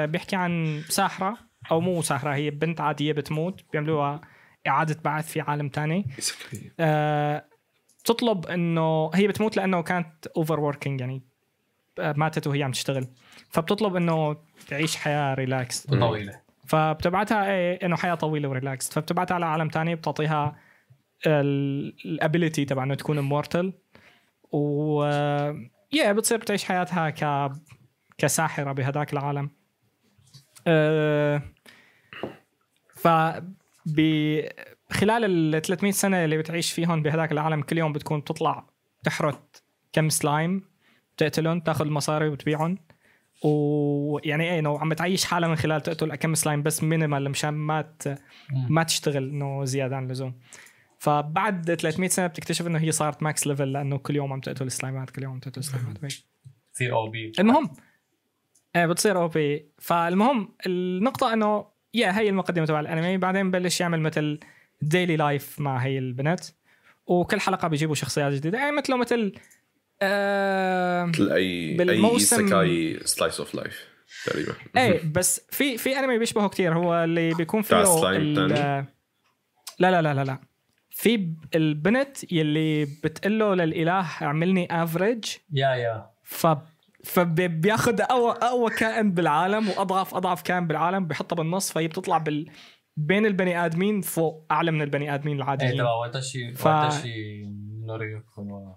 [0.03, 1.39] آه بيحكي عن ساحرة
[1.71, 4.21] أو مو ساحرة هي بنت عادية بتموت بيعملوها
[4.67, 6.73] إعادة بعث في عالم isekai.
[6.81, 7.45] آه،
[8.05, 11.23] تطلب إنه هي بتموت لأنه كانت over working يعني
[11.99, 13.07] ماتت وهي عم تشتغل.
[13.51, 14.37] فبتطلب إنه
[14.69, 16.41] تعيش حياة relax طويلة.
[16.67, 20.57] فبتبعتها إيه إنه حياة طويلة و relax فبتبعتها على عالم تاني بتعطيها
[21.27, 23.73] ال ability تبع إنه تكون immortal
[24.53, 25.03] و
[25.93, 27.53] yeah بتصير بتعيش حياتها ك
[28.19, 29.51] كساحرة بهداك العالم.
[30.67, 31.43] أه...
[32.97, 33.09] ف
[33.87, 34.01] ب
[34.91, 35.25] خلال
[35.55, 38.67] ال 300 سنة اللي بتعيش فيهم بهداك العالم كل يوم بتكون بتطلع
[39.05, 39.63] تحرت
[39.93, 40.72] كم سلايم.
[41.17, 42.79] تقتلهم تاخذ المصاري وتبيعهم.
[43.45, 47.83] ويعني إيه إنه عم تعيش حالها من خلال تقتل كم سلايم بس minimal مشان ما
[47.83, 48.19] ت...
[48.69, 50.35] ما تشتغل إنه زيادة عن اللزوم.
[50.99, 55.11] فبعد 300 سنة بتكتشف إنه هي صارت max level لأنه كل يوم عم تقتل سلايمات
[55.11, 55.99] كل يوم عم تقتل سلايمات.
[56.75, 57.71] تصير OP المهم
[58.77, 63.17] إيه بتصير OP فالمهم النقطة إنه yeah هي المقدمة تبع الأنمي.
[63.17, 64.41] بعدين ببلش يعمل مثل
[64.83, 66.41] daily life مع هي البنت
[67.07, 68.59] وكل حلقة بيجيبوا شخصيات جديدة.
[68.59, 69.33] يعني مثله مثل
[70.03, 73.89] آه مثل اي بالموسم- أي slice of life
[74.27, 74.53] تقريبا.
[74.77, 76.75] إيه بس في في انمي بيشبهه كتير.
[76.75, 77.77] هو اللي بيكون فيه؟
[79.79, 80.39] لا لا لا لا لا.
[80.91, 86.11] في البنت يلي بتقول له للإله اعملني average yeah yeah.
[86.23, 86.47] ف
[87.05, 92.51] فبياخذ اقوى أقوى كائن بالعالم وأضعف أضعف كائن بالعالم بحطها بالنص فهي بتطلع بال
[92.97, 95.73] بين البني آدمين فوق أعلى من البني آدمين إيه العاديين.
[95.79, 97.43] تبع واتاشي واتاشي
[97.87, 98.77] نوريوكون و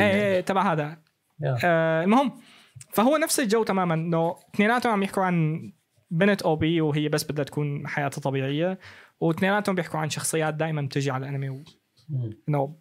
[0.00, 1.02] إيه إيه تبع هذا.
[1.64, 2.32] آه المهم
[2.92, 3.94] فهو نفس الجو تماما.
[3.94, 5.72] إنه اثنيناتهم عم يحكوا عن
[6.10, 8.78] بنت OP وهي بس بدها تكون حياتها طبيعية
[9.20, 11.48] واثنيناتهم بيحكوا عن شخصيات دائما بتجي على الأنمي.
[11.48, 11.64] و-.
[12.48, 12.76] إنه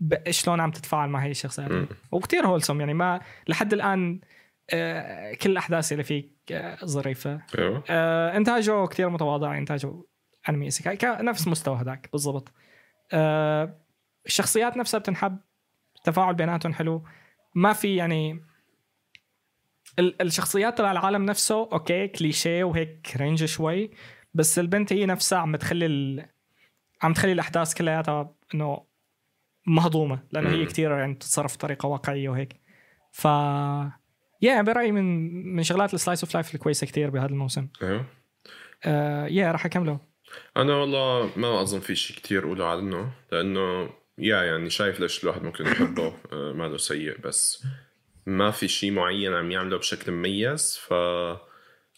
[0.00, 1.70] ب- شلون عم تتفاعل مع هي الشخصيات.
[1.72, 1.86] مم.
[2.12, 4.20] وكتير wholesome يعني ما لحد الآن
[4.70, 7.40] آه كل الأحداث اللي فيك آه ظريفة.
[7.58, 7.84] أيوه.
[7.90, 10.02] آه إنتاجه كتير متواضع إنتاجه
[10.48, 10.70] أنمي
[11.22, 12.52] نفس مستوى هذاك بالضبط.
[14.26, 15.38] الشخصيات نفسها بتنحب.
[16.06, 17.04] التفاعل بيناتهم حلو.
[17.54, 18.44] ما في يعني
[19.98, 23.90] ال- الشخصيات تبع العالم نفسه okay كليشيه وهيك cringe شوي
[24.34, 26.26] بس البنت هي نفسها عم تخلي ال...
[27.02, 28.84] عم تخلي الأحداث كلياتها إنه
[29.66, 30.66] مهضومة لأنه هي مم.
[30.66, 32.60] كتير يعني تتصرف بطريقة واقعية وهيك.
[33.12, 33.24] ف
[34.42, 37.68] yeah برأيي من من شغلات ال slice of life الكويسة كتير بهذا الموسم.
[37.82, 38.04] أيوه.
[38.84, 40.00] آه yeah راح أكمله.
[40.56, 45.42] أنا والله ما أظن في شيء كتير أقوله عنه لأنه yeah يعني شايف ليش الواحد
[45.42, 47.64] ممكن يحبه آه، ما له سيء بس
[48.26, 50.90] ما في شيء معين عم يعمله بشكل مميز ف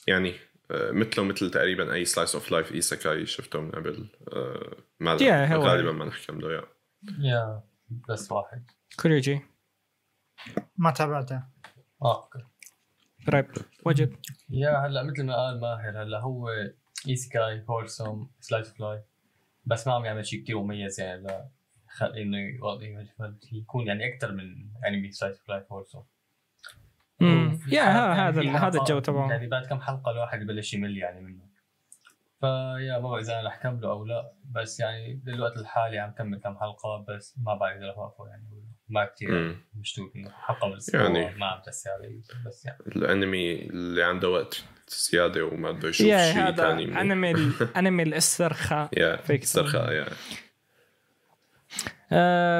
[0.06, 0.34] يعني
[0.70, 5.54] آه، مثله مثل تقريبا أي slice of life isekai شفته من قبل آه، ما yeah
[5.56, 6.64] هو- غالبا ما نحكمله yeah
[7.18, 7.62] yeah
[8.08, 8.70] بس واحد.
[9.00, 9.40] كوريجي.
[10.76, 11.42] ما تابعته.
[12.02, 12.38] آه okay.
[13.28, 13.46] ريب
[13.86, 14.16] وجد
[14.50, 16.48] yeah هلأ مثل ما قال ماهر هلأ هو
[17.08, 19.02] isekai wholesome slice of life
[19.64, 21.50] بس ما عم يعمل شيء كثير مميز يعني.
[22.06, 22.38] إنه
[23.52, 26.04] يكون يعني أكثر من انمي of life wholesome
[27.20, 27.52] مم.
[27.54, 31.20] وفي يا ها- هذا هذا الجو تبعه يعني بعد كم حلقة الواحد يبلش يمل يعني
[31.20, 31.48] منه
[32.40, 36.38] فيا ما بعرف إذا أنا رح كمله أو لا بس يعني بالوقت الحالي عم كمل
[36.40, 39.56] كم حلقة بس ما بعرف إذا رح أوقفه يعني ما كثير.
[39.74, 41.38] مشدود إنه حلقة بالاسبوع يعني.
[41.38, 46.50] ما عم تسي علي بس يعني الأنمي اللي عنده وقت زيادة وما بده يشوف شيء
[46.52, 47.00] ثاني.
[47.00, 47.34] أنمي
[47.78, 50.06] أنمي الاسترخاء يا فيك استرخاء يا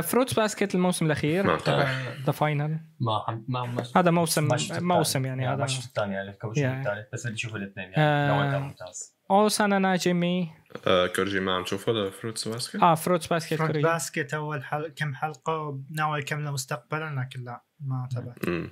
[0.03, 1.89] فروتس باسكت الموسم الأخير ما بعرف.
[2.27, 3.43] ذا فاينل ما.
[3.49, 5.25] ما ما هذا موسم ما موسم.
[5.25, 6.81] يعني ما هذا شفت الثاني يعني يعني.
[6.81, 8.29] الثالث بس بدي أشوف الاثنين آه.
[8.29, 10.51] يعني نوعا ممتاز اوسانا ناجيمي
[10.87, 14.93] آه كورجي ما عم تشوفه لفروتس باسكت؟ آه فروتس باسكت فروت باسكت أول حل...
[14.97, 18.71] كم حلقة ناوي يكمله مستقبلا لكن لا ما تابعت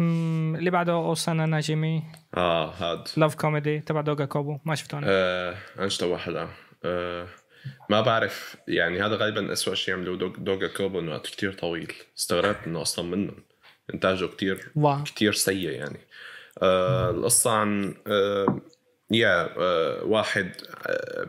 [0.00, 2.02] اللي بعده اوسانا ناجيمي
[2.36, 6.48] آه هاد لاف كوميدي تبع دوغا كوبو ما شفته أنا آه أنشطة واحدة
[6.84, 7.26] آه
[7.90, 11.92] ما بعرف يعني هذا غالبا اسوء شيء عملوه دوغ دوغا كوبو انه وقت كتير طويل.
[12.18, 13.36] استغربت إنه أصلا منهم.
[13.94, 15.04] إنتاجه كتير واو.
[15.04, 15.98] كتير سيء يعني.
[16.62, 18.60] آه القصة عن آه
[19.10, 20.52] يا آه واحد
[20.86, 21.28] آه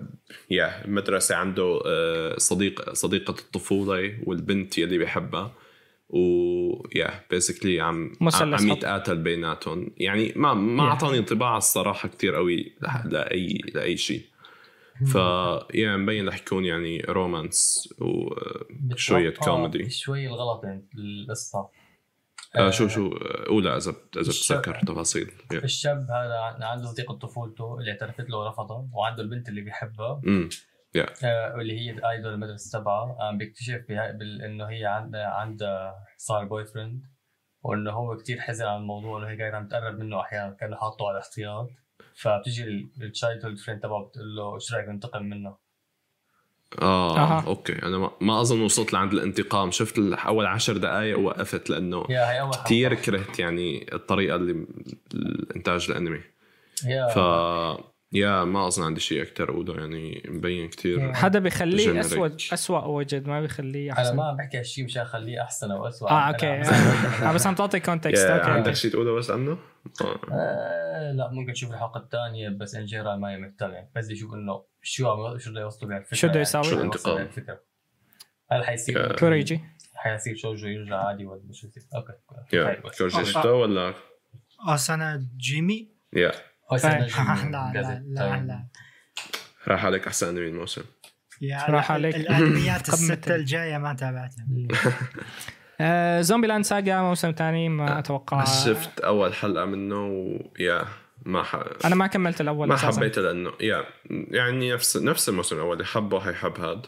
[0.49, 5.53] يا مدرسة عنده آه صديق صديقة الطفولة والبنت يلي بيحبها.
[6.09, 8.69] ويا بيسكلي عم عم.
[8.69, 9.91] يتقاتل بيناتهم.
[9.97, 10.83] يعني ما ما.
[10.83, 12.73] أعطاني انطباع الصراحة كتير قوي
[13.05, 14.21] لاي لأي شيء.
[15.05, 15.15] ف
[15.75, 19.89] yeah مبين رح يكون يعني romance وشوية بتوقع كوميدي.
[19.89, 21.69] شوي الغلط يعني القصة.
[22.55, 24.31] آه شو شو آه، قولها اذا اذا.
[24.31, 25.27] بتذكر تفاصيل.
[25.53, 25.63] yeah.
[25.63, 30.49] الشاب هذا عن- عنده صديقة طفولته اللي اعترفت له ورفضها وعنده البنت اللي بيحبها امم
[31.23, 35.95] آه، واللي هي ال idol المدرسة تبعها عم بيكتشف بها بال- إنه هي عندها عندها
[36.17, 37.01] صار boyfriend
[37.63, 41.09] وإنه هو كتير حزن على الموضوع إنه هي قاعدة عم تقرب منه أحيانا كان حاطه
[41.09, 41.69] على احتياط.
[42.15, 45.57] فبتجي ال childhood friend تبعه بتقول له إيش رأيك ننتقم منه؟
[46.81, 47.43] آه أها.
[47.47, 47.73] okay.
[47.73, 49.71] أنا ما, ما أظن وصلت لعند الانتقام.
[49.71, 52.05] شفت أول عشر دقائق ووقفت لأنه.
[52.65, 54.65] كثير كرهت يعني الطريقة اللي
[55.13, 56.21] الإنتاج الأنمي.
[56.85, 57.07] yeah.
[57.07, 57.17] ف
[58.13, 61.99] yeah ما أظن عندي شيء أكثر اقوله يعني مبين كثير هذا بيخليه.
[61.99, 64.15] اسوء اسوء وجد ما بيخليه أنا أحسن.
[64.15, 66.45] ما عم بحكي هالشيء مشان أخليه أحسن أو اسوء آه okay.
[66.47, 66.63] عم-
[67.23, 68.51] آه، بس عم تعطي كونتكست أوكي.
[68.51, 69.51] عندك شيء تقوله بس عنه؟
[70.01, 70.19] آه.
[70.31, 75.09] آه لا ممكن تشوف الحلقة الثانية بس ان جنرال ما مهتم بس يشوف إنه شو
[75.11, 76.41] عم شو بده يوصلوا بهالفكرة شو بده يعني.
[76.41, 77.29] يساوي؟ شو الانتقام؟
[78.51, 79.59] هل حيصير كوريجي
[79.95, 82.81] حيصير شوجو يرجع عادي ولا شو يصير؟ أوكي.
[82.87, 82.97] بس.
[82.97, 83.93] كورجي شفته ولا؟
[84.67, 85.91] أسانا جيمي.
[86.13, 86.31] يا
[86.71, 88.01] لا، جيم لا لا جازت.
[88.07, 88.67] لا لا.
[89.67, 90.81] راح عليك أحسن أنمي الموسم.
[91.41, 92.15] يا راح لا، عليك.
[92.15, 94.45] الأنميات السته الجاية ما تابعتها.
[95.81, 98.43] آه Zombie Land Saga موسم ثاني ما أتوقع.
[98.43, 100.05] شفت أول حلقة منه
[100.59, 100.85] و yeah
[101.25, 101.55] ما ح...
[101.85, 102.75] أنا ما كملت الأول ما.
[102.75, 105.73] حبيته لأنه yeah يعني نفس نفس الموسم الأول.
[105.73, 106.81] اللي حبه حيحب هذا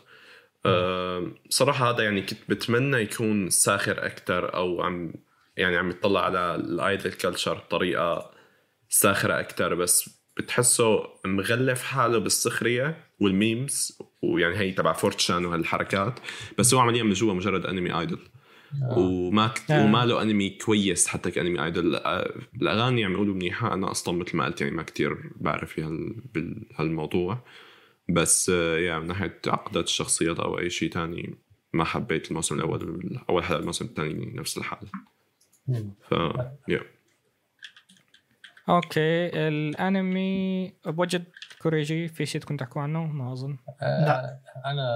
[0.65, 5.13] أه صراحة هذا يعني كنت بتمنى يكون ساخر أكثر أو عم
[5.57, 8.31] يعني عم يطلع على ال idol culture بطريقة
[8.93, 16.19] ساخرة أكثر بس بتحسه مغلف حاله بالسخرية وال memes ويعني هي تبع 4chan وهالحركات
[16.57, 18.19] بس هو عمليا من جوا مجرد أنمي آيدل.
[18.97, 19.71] وما ك...
[19.71, 19.85] آه.
[19.85, 21.95] وما له أنمي كويس حتى كأنمي آيدل.
[21.95, 26.21] آه، الأغاني عم يقولوا منيحة أنا أصلا مثل ما قلت يعني ما كتير بعرف هال...
[26.33, 27.45] بهالموضوع
[28.09, 31.37] بس آه، يعني من ناحية عقدات الشخصيات أو أي شيء تاني
[31.73, 33.19] ما حبيت الموسم الأول.
[33.29, 34.87] اول حلقة الموسم الثاني نفس الحال.
[36.09, 36.11] ف
[36.67, 36.81] يا
[38.69, 41.23] أوكي الأنمي بوجد
[41.61, 44.39] كوريجي في شيء تكون تحكوا عنه؟ ما اظن آه، لا.
[44.65, 44.87] أنا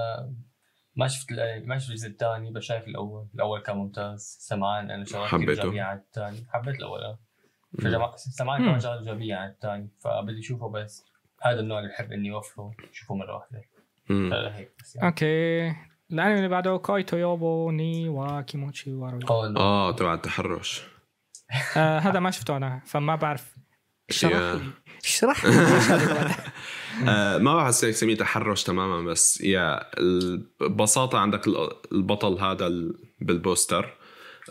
[0.96, 1.26] ما شفت
[1.64, 3.26] ما شفت الجزء الثاني بس شايف الأول.
[3.34, 4.36] الأول كان ممتاز.
[4.40, 5.34] سمعان أنا شغلات.
[5.34, 6.46] ايجابيه عن الثاني.
[6.52, 7.18] حبيت الأول آه.
[7.82, 11.04] فجمع- سمعان كمان شغلات ايجابيه عن الثاني فبدي أشوفه بس.
[11.42, 13.62] هذا النوع اللي بحب إني أوفره أشوفه مرة واحدة.
[14.56, 15.08] هيك بس يعني.
[15.08, 15.68] okay.
[16.12, 19.18] الأنمي اللي بعده كوي تويوبو ني وكيموتشي وارو.
[19.56, 20.82] آه تبع التحرش.
[21.76, 23.44] آه هذا ما شفته أنا فما بعرف
[24.10, 24.32] اشرح.
[24.32, 24.60] لي
[25.04, 25.52] اشرح لي؟
[27.08, 27.50] آه، ما
[27.84, 29.80] هيك سميه تحرش تماما بس yeah
[30.60, 33.94] ببساطه عندك ال- البطل هذا ال- بالبوستر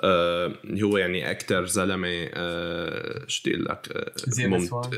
[0.04, 3.90] آه، اللي هو يعني أكثر زلمة آه، شو بدي أقول لك
[4.74, 4.92] آه،.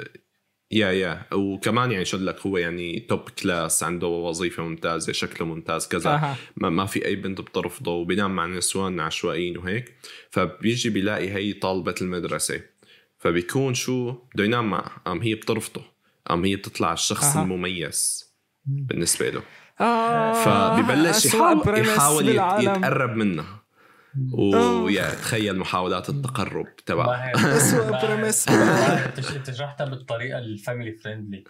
[0.71, 1.21] yeah yeah.
[1.33, 6.09] وكمان يعني شو لك هو يعني top class عنده وظيفة ممتازة شكله ممتاز كذا.
[6.09, 6.35] أها.
[6.57, 9.93] ما, ما في أي بنت بترفضه وبينام مع نسوان عشوائيين وهيك.
[10.29, 12.61] فبيجي بيلاقي هي طالبة المدرسة.
[13.17, 15.81] فبيكون شو؟ بده ينام معها قام هي بترفضه
[16.27, 17.43] قام هي بتطلع الشخص أها.
[17.43, 18.29] المميز
[18.65, 19.41] بالنسبة له.
[19.81, 20.33] آه.
[20.43, 22.29] فبيبلش يحاول, يحاول.
[22.29, 23.58] يتقرب منها.
[24.33, 27.31] و yeah تخيل محاولات التقرب ما-
[28.01, 28.51] premise.
[28.51, 29.05] ما-
[29.35, 31.43] انت شرحتها بالطريقة ال family friendly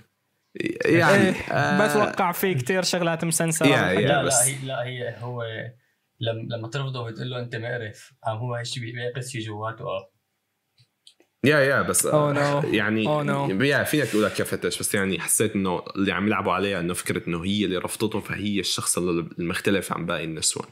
[0.86, 4.02] يعني إيه آه، بتوقع في كتير شغلات مسنسرة yeah- والحاجات.
[4.02, 4.08] yeah.
[4.08, 5.44] لا لا هي لا هي هو
[6.20, 10.12] لما لما ترفضه وتقول له أنت مقرف عم هو هالشيء بيعكس شيء جواته آه
[11.44, 12.66] يا يا بس Oh no.
[12.66, 13.64] يعني Oh no.
[13.64, 17.46] يا فينك تقولها كفتش بس يعني حسيت إنه اللي عم يلعبوا عليها إنه فكرة إنه
[17.46, 20.68] هي اللي رفضته فهي الشخص المختلف عن باقي النسوان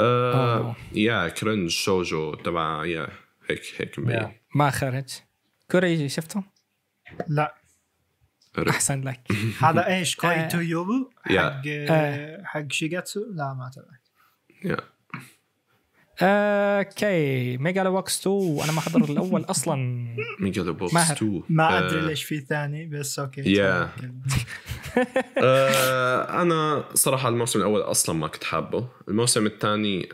[0.00, 0.96] آه Oh.
[0.96, 3.08] يا كرنج شوجو تبع يا
[3.50, 4.32] هيك هيك مبين.
[4.54, 5.08] ما خرج
[5.70, 6.42] كوريجي شفته؟
[7.28, 7.54] لا
[8.68, 9.20] أحسن لك
[9.64, 10.20] هذا إيش آه.
[10.20, 11.10] كوي تو يوبو.
[11.26, 12.42] حق آه.
[12.44, 14.08] حق شيجاتسو لا ما تابعت
[14.64, 14.76] yeah
[16.22, 17.56] okay.
[17.56, 20.06] Megalo Box 2 أنا ما حضر الأول أصلا.
[20.40, 21.16] Megalo Box ماهر.
[21.16, 23.52] 2 ما آه، أدري ليش في ثاني بس okay.
[23.52, 23.88] yeah.
[25.38, 28.88] آه أنا صراحة الموسم الأول أصلا ما كنت حابه.
[29.08, 30.08] الموسم الثاني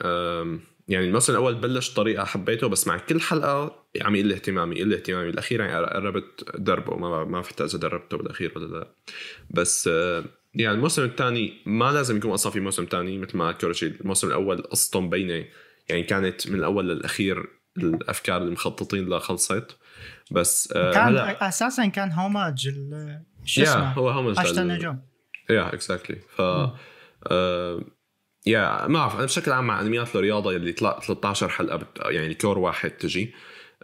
[0.89, 5.27] يعني الموسم الأول بلش طريقة حبيته بس مع كل حلقة عم يقل اهتمامي يقل اهتمامي.
[5.31, 6.97] بالأخير يعني قربت دربه.
[6.97, 8.89] ما ما فتت اذا دربته بالأخير ولا لا.
[9.51, 10.25] بس آه
[10.55, 14.63] يعني الموسم الثاني ما لازم يكون أصلا في موسم ثاني مثل ما كورشي الموسم الأول
[14.63, 15.45] قصته مبينه
[15.93, 17.49] يعني كانت من الأول للأخير
[17.79, 19.79] الأفكار اللي مخططين لها خلصت
[20.31, 22.69] بس آه كان هلا أساسا كان homage
[23.45, 25.03] شو يا اسمه؟ هو هم أشيتا نو جو.
[25.51, 26.41] yeah exactly ف
[27.27, 27.85] آه،
[28.47, 31.87] yeah ما أعرف أنا بشكل عام مع أنميات الرياضه اللي طلع 13 حلقة بت...
[32.05, 33.35] يعني ال cour واحد تجي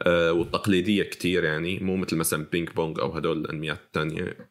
[0.02, 4.48] آه، والتقليدية كتير يعني مو مثل مثلا بينج بونج أو هدول الأنميات الثانية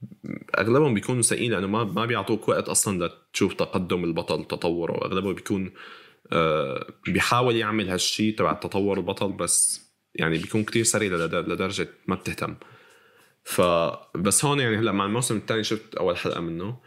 [0.58, 5.66] أغلبهم بيكونوا سيئين لأنه ما ما بيعطوك وقت أصلا لتشوف تقدم البطل تطوره اغلبه بيكون
[5.66, 5.72] آه،
[7.08, 12.56] بيحاول يعمل هالشيء تبع تطور البطل بس يعني بيكون كتير سريع لد- لدرجة ما بتهتم.
[13.44, 16.80] فبس هون يعني هلأ مع الموسم الثاني شفت أول حلقة منه.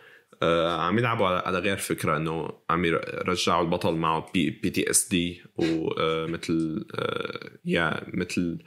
[0.42, 8.00] آه عم يلعبوا على, غير فكرة إنه عم يرجعوا البطل معه PTSD ومثل آه yeah
[8.14, 8.58] مثل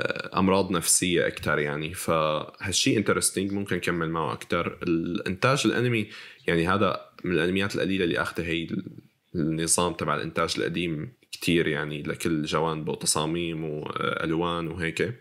[0.00, 1.94] آه أمراض نفسية أكثر يعني.
[1.94, 6.10] فهالشيء انترستينج ممكن نكمل معه أكثر الإنتاج الأنمي
[6.46, 8.68] يعني هذا من الأنميات القليلة اللي اخذت هي
[9.34, 15.14] النظام تبع الإنتاج القديم كتير يعني لكل جوانبه تصاميم وألوان وهيك.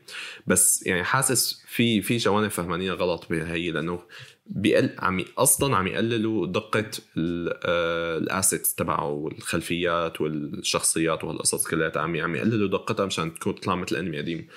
[0.47, 4.03] بس يعني حاسس في في جوانب فهمانين غلط بهي لأنه
[4.45, 11.91] بيقل عم أصلا عم يقللوا دقة الأسيتس تبعه والخلفيات والشخصيات وهالقصص كلها.
[11.95, 14.47] عم عم يقللوا دقتها مشان تكون تطلع مثل أنمي قديم.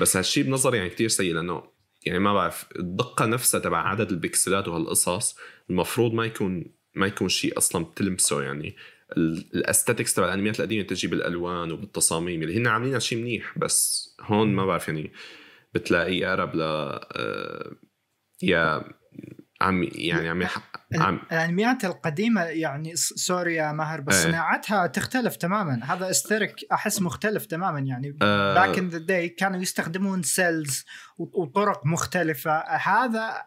[0.00, 1.62] بس هالشيء بنظري يعني كتير سيء لأنه
[2.06, 5.36] يعني ما بعرف الدقة نفسها تبع عدد البكسلات وهالقصص
[5.70, 6.64] المفروض ما يكون
[6.94, 8.76] ما يكون شيء أصلا بتلمسه يعني.
[9.16, 14.54] ال aesthetics تبع الأنميات القديمة تجي بالألوان وبالتصاميم اللي هن عاملينها شيء منيح بس هون
[14.54, 15.12] ما بعرف يعني
[15.74, 17.76] بتلاقي اقرب ل آه،
[18.42, 18.84] yeah
[19.62, 20.42] عم يعني عم
[20.94, 24.22] عم الأنميات القديمة يعني sorry يا ماهر بس إيه.
[24.22, 25.80] صناعتها تختلف تماما.
[25.84, 28.10] هذا aesthetic أحس مختلف تماما يعني.
[28.20, 30.84] back in the day كانوا يستخدمون cels
[31.18, 32.58] وطرق مختلفة.
[32.60, 33.42] هذا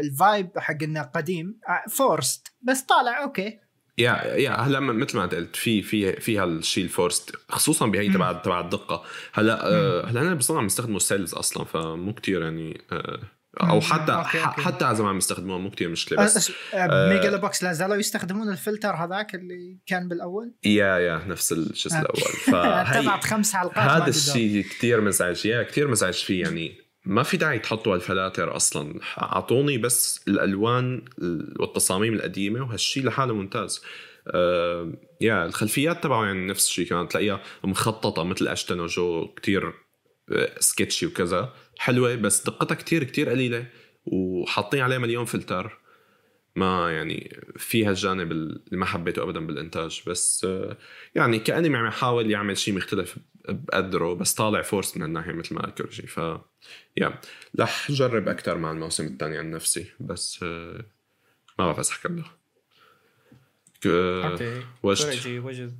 [0.00, 1.60] ال vibe حق إنه قديم
[1.90, 3.58] فورست آه، بس طالع أوكي.
[3.98, 8.32] يا يا هلا مثل ما قلت في في في هالشيء ال forced خصوصا بهي تبع
[8.32, 9.04] تبع الدقة.
[9.32, 13.20] هلا آه هلا أنا بصنع عم يستخدموا cels أصلا فمو كتير يعني آه
[13.60, 14.60] أو حتى okay okay.
[14.60, 18.48] حتى إذا ما عم يستخدموها مو كثير مشكلة بس آه ميجا بوكس لا زالوا يستخدمون
[18.48, 22.32] الفلتر هذاك اللي كان بالأول؟ yeah yeah نفس الشيء الأول.
[22.52, 26.81] فهي خمس حلقات هذا الشيء كثير مزعج يا كثير مزعج فيه يعني.
[27.04, 29.00] ما في داعي تحطوا الفلاتر أصلا.
[29.22, 31.04] أعطوني بس الألوان
[31.60, 33.82] والتصاميم القديمة وهالشيء لحاله ممتاز.
[34.28, 37.08] آه يا الخلفيات تبعه يعني نفس الشيء كمان.
[37.08, 39.72] تلاقيها مخططة مثل أشتن وجو كتير
[40.58, 41.52] سكتشي وكذا.
[41.78, 43.66] حلوة بس دقتها كتير كتير قليلة.
[44.04, 45.78] وحاطين عليها مليون فلتر.
[46.56, 50.02] ما يعني فيها الجانب اللي ما حبيته ابدا بالإنتاج.
[50.06, 50.76] بس آه،
[51.14, 53.16] يعني كأنمي عم يحاول يعمل شيء مختلف
[53.48, 56.20] بقدره بس طالع forced من الناحية مثل ما اكرجي ف
[56.96, 57.20] yeah
[57.60, 60.84] رح جرب أكثر مع الموسم الثاني عن نفسي بس آه،
[61.58, 62.24] ما بعرف احكي له
[63.86, 64.62] okay.
[64.82, 65.78] وجد وجد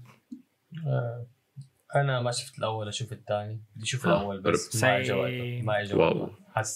[1.94, 3.60] أنا ما شفت الأول أشوف الثاني.
[3.76, 5.62] بدي أشوف الأول بس ما عجبني.
[5.62, 6.00] ما عجبني.
[6.00, 6.30] واو.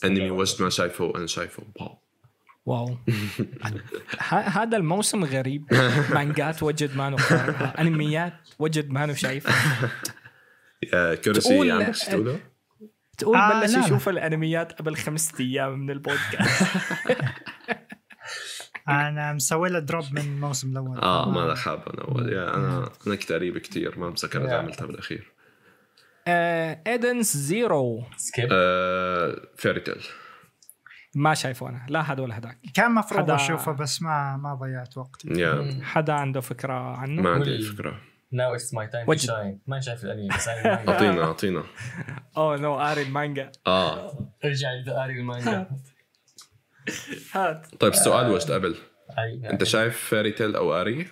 [0.04, 1.62] أنمي وجد ما شايفه وأنا شايفه.
[1.76, 1.98] واو.
[2.66, 2.96] واو.
[4.58, 5.64] هذا الموسم غريب.
[6.14, 7.16] مانجات وجد ما
[7.78, 9.46] أنميات وجد ما شايف
[11.24, 12.40] كرسي عم تقوله
[13.18, 16.66] تقول آه بلش يشوف الأنميات قبل خمسة أيام من البودكاست.
[18.88, 20.98] أنا مسوي له drop من الموسم الأول.
[20.98, 24.86] آه ما أنا حاب أنا اول yeah أنا أنا قريب كثير ما بتذكر إذا عملتها
[24.86, 25.32] بالأخير.
[26.28, 28.48] Edens Zero skip
[29.56, 30.02] Fairy Tail
[31.14, 31.86] ما شايفه أنا.
[31.88, 32.58] لا هذا ولا هذاك.
[32.74, 33.34] كان مفروض حدا...
[33.34, 35.28] أشوفه بس ما ما ضيعت وقتي.
[35.28, 35.82] yeah.
[35.82, 38.00] حدا عنده فكرة عنه؟ ما عندي فكرة.
[38.36, 40.48] now it's my time to shine ما شايف الأنمي بس
[40.88, 41.62] أعطينا أعطينا.
[42.36, 43.52] oh no اري المانجا.
[43.66, 44.18] آه.
[44.44, 45.66] ارجع لاري المانجا.
[47.34, 47.66] هات.
[47.80, 48.76] طيب السؤال وش قبل؟
[49.50, 51.06] أنت شايف Fairy Tail أو أري؟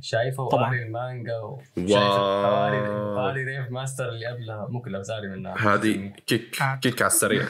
[0.00, 0.74] شايفه طبعا.
[0.74, 1.62] المانجا و...
[1.76, 3.28] wow.
[3.28, 4.66] اري Rave Master اللي قبلها.
[4.70, 5.74] مو كلها بس اري منها.
[5.74, 7.48] هذه quick quick على السريع.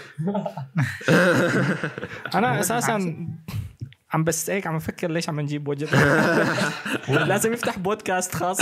[2.35, 3.27] أنا أساسا
[4.13, 5.89] عم بس هيك عم أفكر ليش عم نجيب وجد
[7.29, 8.59] لازم يفتح بودكاست خاص.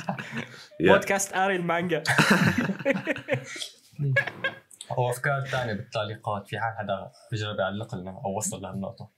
[0.80, 2.02] بودكاست اري المانجا.
[4.90, 9.10] أو أفكار ثانية بالتعليقات في حال حدا بيجرب يعلق لنا أو وصل لهالنقطه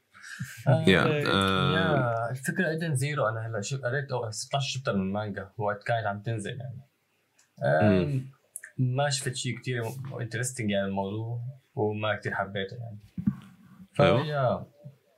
[0.86, 6.06] yeah yeah الفكرة Edens Zero أنا هلأ شو قريت 16 chapter من المانجا وقت كانت
[6.06, 6.80] عم تنزل يعني.
[8.78, 9.82] ما شفت شيء كثير
[10.20, 11.40] interesting يعني الموضوع
[11.74, 12.98] وما كثير حبيته يعني.
[13.92, 14.66] ف yeah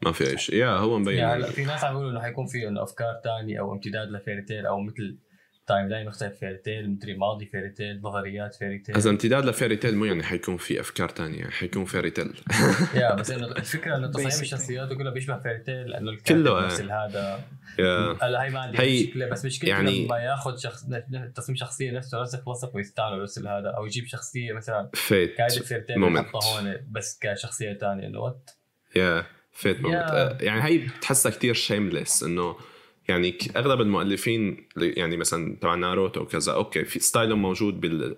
[0.06, 1.18] ما في اي شيء yeah هو مبين.
[1.18, 4.42] يعني في ناس عم يقولوا إنه حيكون في إنه أفكار ثانية أو امتداد ل Fairy
[4.42, 5.18] Tail أو مثل
[5.66, 8.96] timeline مختلف Fairy Tail مدري ماضي Fairy Tail نظريات Fairy Tail.
[8.96, 12.34] إذا امتداد ل Fairy Tail مو يعني حيكون في أفكار تانية حيكون Fairy Tail.
[12.94, 17.44] yeah بس إنه الفكرة إنه تصاميم الشخصيات كلها بيشبه Fairy Tail لأنه كله نفس هذا
[18.22, 20.86] هلا هي ما عندي هي مشكلة بس مشكلة يعني لما ياخذ شخص
[21.34, 25.80] تصميم شخصية نفسه نسخ لصق ويستعمل نفس هذا أو يجيب شخصية مثلا فيت كايد Fairy
[25.80, 28.50] Tail هون بس كشخصية ثانية إنه what
[28.96, 29.35] yeah.
[29.56, 32.56] that moment يعني هي بتحسها كثير shameless إنه
[33.08, 38.16] يعني أغلب المؤلفين يعني مثلا تبع ناروتو وكذا أوكي في style هم موجود بال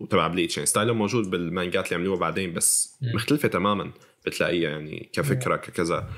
[0.00, 3.90] وتبع بليتش يعني style هم موجود بالمانجات اللي عملوها بعدين بس مختلفة تماما
[4.26, 6.10] بتلاقيها يعني كفكرة ككذا.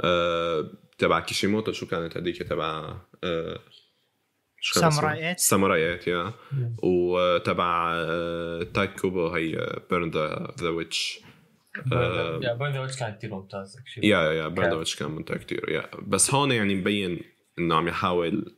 [0.00, 3.60] أه تبع كيشيموتو Show كانت هذيك تبع أه
[4.60, 6.32] سامورايات سامورايات yeah
[6.82, 7.94] وتبع
[8.74, 10.10] Tite Kubo هي Burn
[10.60, 11.20] the Witch
[12.74, 16.74] yeah Witch كان كثير ممتاز yeah يا Witch كان ممتاز كثير yeah بس هون يعني
[16.74, 17.20] مبين
[17.58, 18.56] إنه عم يحاول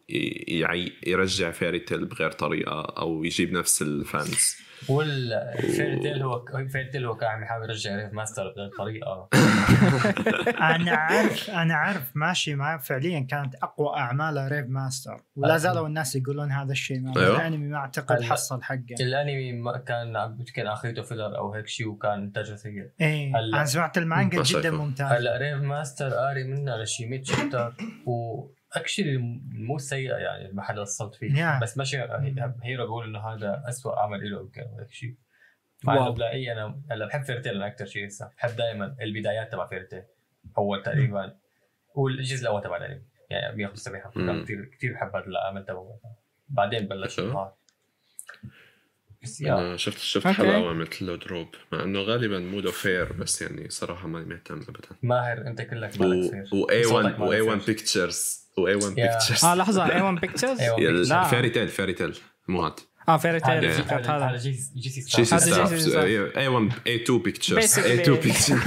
[1.06, 4.56] يرجع Fairy Tail بغير طريقة أو يجيب نفس ال fans
[4.88, 9.28] وال Fairy Tail هو Fairy Tail هو كان عم يحاول يرجع Rave Master بغير طريقه
[10.74, 16.16] أنا عارف أنا عارف ماشي معاه فعليا كانت أقوى اعماله Rave Master ولا زالوا الناس
[16.16, 17.36] يقولون هذا الشيء مع أيوة.
[17.36, 18.22] الأنمي ما أعتقد.
[18.22, 22.90] حصل حقه الأنمي ما كان عم- كان اخرته filler أو هيك شيء وكان انتاجه سيء
[23.00, 23.32] إيه.
[23.38, 24.70] أنا سمعت المانجا ما جدا.
[24.70, 27.74] ممتاز هلا Rave Master قاري منها لشي 100 chapter
[28.06, 29.16] و actually
[29.52, 31.62] مو سيئه يعني المحل اللي وصلت فيه Yeah.
[31.62, 31.96] بس ماشي
[32.62, 35.14] هيرو بيقول إنه هذا اسوء عمل له يمكن هيك شيء
[35.84, 36.02] مع واو.
[36.06, 40.02] انه بلاقي أنا هلا بحب فيرتيل أنا أكثر شيء هسه بحب دائما البدايات تبع فيرتيل
[40.58, 41.36] أول تقريبا
[41.94, 44.42] والجزء الأول تبع الأنمي يعني 175 حلقة.
[44.44, 46.00] كثير كثير بحب هذا العمل تبعه
[46.48, 47.18] بعدين بلش.
[47.20, 47.54] النهار
[49.22, 50.38] بس يا أنا شفت شفت أوكي.
[50.38, 54.54] حلقة وعملت له دروب مع إنه غالبا مو له فير بس يعني صراحة ماني مهتم
[54.68, 57.74] ابدا ماهر أنت كلك مالك فير و اي 1 صوتك و اي 1 مالك فير.
[57.74, 59.06] بيكتشرز و اي 1 يا.
[59.06, 60.60] بيكتشرز آه لحظة اي 1 بيكتشرز.
[61.12, 61.24] لا.
[61.24, 62.72] Fairy Tail Fairy Tail مو هاد
[63.08, 65.38] آه Fairy Tail هذا هذا هذا J.C.Staff.
[65.38, 65.96] هذا Staff
[66.36, 67.78] A-1 A-2 Pictures.
[67.78, 68.58] A-2 Pictures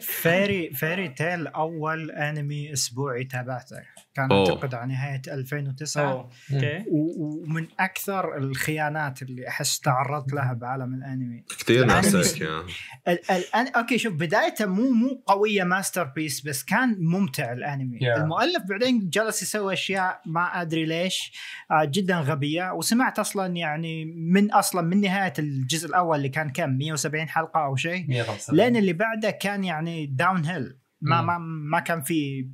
[0.00, 3.76] Fairy Fairy Tail أول أنمي أسبوعي تابعته
[4.14, 4.40] كان أوه.
[4.50, 6.30] اعتقد على نهاية 2009 أوه.
[6.54, 12.26] okay و- ومن أكثر الخيانات اللي أحس تعرضت لها بعالم الأنمي كثير ناس الأنمي.
[12.28, 12.72] هيك يعني
[13.08, 18.18] ال ال okay شوف بدايته مو مو قوية masterpiece بس كان ممتع الأنمي Yeah.
[18.18, 21.32] المؤلف بعدين جلس يسوي أشياء ما أدري ليش
[21.70, 26.70] آه، جدا غبية وسمعت أصلا يعني من أصلا من نهاية الجزء الأول اللي كان كم
[26.70, 28.56] 170 حلقة أو شيء 175.
[28.58, 31.22] لين اللي بعده كان يعني downhill ما.
[31.22, 31.38] ما
[31.70, 32.48] ما كان في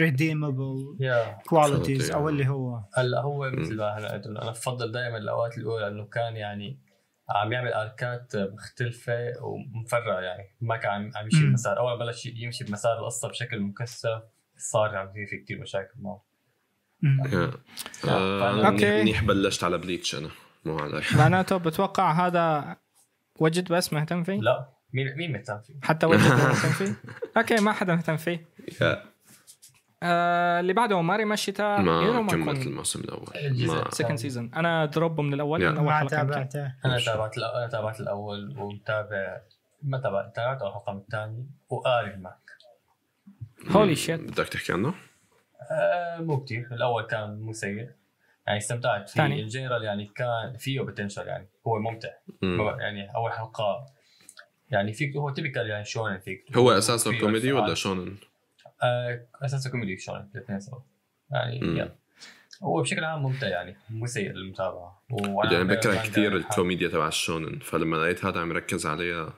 [0.00, 0.96] redeemable
[1.46, 2.28] qualities أو.
[2.28, 6.36] اللي هو هلا هو مثل ما هلا قلت أنا بفضل دائما الأوقات الأولى انه كان
[6.36, 6.78] يعني
[7.30, 11.50] عم يعمل أركات مختلفة ومفرعه يعني ما كان عم عم يمشي مم.
[11.50, 14.22] بمسار أول بلش يمشي بمسار القصة بشكل مكثف
[14.56, 16.22] صار عم في في كثير مشاكل معه.
[18.08, 19.02] آه، أوكي.
[19.02, 20.28] منيح- بلشت على بليتش أنا
[20.64, 22.76] مو علي معناته بتوقع هذا
[23.38, 26.94] وجد بس مهتم فيه؟ لا مين مين مهتم فيه؟ حتى وجد مهتم فيه؟
[27.36, 28.44] أوكي ما حدا مهتم فيه.
[30.02, 33.26] آه اللي بعده ماري ماشيتا ما كملت الموسم الأول.
[33.66, 35.64] ما سكند سيزون أنا دروب من الأول Yeah.
[35.64, 36.08] من أول حلقة.
[36.16, 36.72] تابعته.
[36.84, 39.40] أنا تابعت الأ- أنا تابعت الأول ومتابع
[39.82, 42.50] ما تابعت تابعت الرقم الثاني وقاري المانجا
[43.70, 44.94] holy shit بدك تحكي عنه؟
[45.70, 47.88] آه مو كثير الأول كان مو سيء.
[48.46, 49.14] يعني استمتعت فيه.
[49.22, 49.42] ثاني.
[49.42, 51.48] in general يعني كان فيه potential يعني.
[51.66, 52.08] هو ممتع.
[52.42, 52.60] مم.
[52.80, 53.86] يعني أول حلقة.
[54.70, 56.56] يعني فيك هو typical يعني شونن فيك.
[56.56, 57.74] هو اساسه فيه كوميدي ولا.
[57.74, 58.16] شونن؟
[58.82, 60.78] آه اساسه كوميدي شونن الاثنين سوا
[61.30, 61.56] يعني.
[61.56, 61.92] يلا.
[62.62, 65.02] هو بشكل عام ممتع يعني مو سيء للمتابعة.
[65.10, 69.32] يعني عم بكره كثير الكوميديا تبع الشونن فلما لقيت هذا عم يركز عليها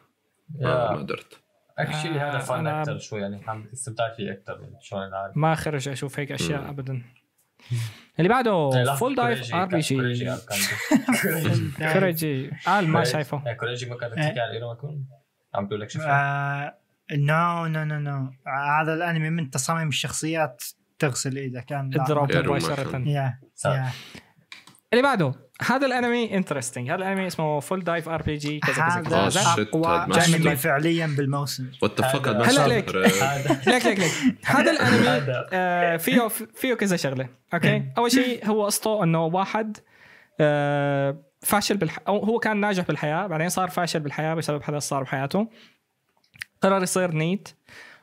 [0.61, 1.41] ما قدرت
[1.79, 5.33] اكشلي هذا آه، فن أنا- أكثر شوي يعني عم استمتعت فيه أكثر من شونن العادي
[5.41, 6.69] ما خرج أشوف هيك أشياء مم.
[6.69, 7.03] ابدا.
[8.19, 9.97] اللي بعده فول دايف ار بي جي
[11.93, 12.51] كوريجي.
[12.67, 13.43] قال ما شايفه.
[13.47, 15.07] آه، كوريجي ما كان تحكي عن ايرو كون
[15.55, 16.75] عم بقول لك شو؟ آه
[17.13, 20.63] نو نو نو نو هذا الأنمي من تصاميم الشخصيات
[20.99, 22.99] تغسل ايده كان روما مباشرة.
[22.99, 23.39] يا.
[23.65, 23.91] yeah
[24.93, 28.85] اللي بعده هذا الأنمي interesting هذا الأنمي اسمه Full Dive RPG كذا كذا.
[28.85, 29.55] هذا كذا آه، كذا.
[29.55, 30.07] shit، اقوى
[30.37, 30.57] أنمي.
[30.57, 31.71] فعليا بالموسم.
[31.83, 32.07] what the
[32.43, 32.97] hell like.
[32.97, 33.61] هذا.
[33.73, 34.13] like like like.
[34.45, 35.47] هذا الأنمي هذا.
[35.53, 37.29] آه، فيه فيه كذا شغلة.
[37.55, 39.77] okay؟ أول شيء هو قصته إنه واحد
[40.41, 41.99] آه، فاشل بالح...
[42.09, 45.49] أو هو كان ناجح بالحياة بعدين صار فاشل بالحياة بسبب حدث صار بحياته.
[46.65, 47.49] قرر يصير NEET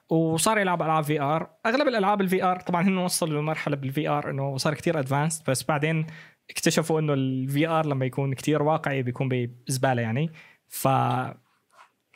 [0.10, 4.58] وصار يلعب ألعاب VR أغلب الألعاب ال VR طبعا هن وصلوا لمرحلة بال VR إنه
[4.58, 6.08] صار كتير advanced بس بعدين
[6.50, 10.32] اكتشفوا إنه ال VR لما يكون كتير واقعي بيكون بزبالة يعني.
[10.68, 10.88] ف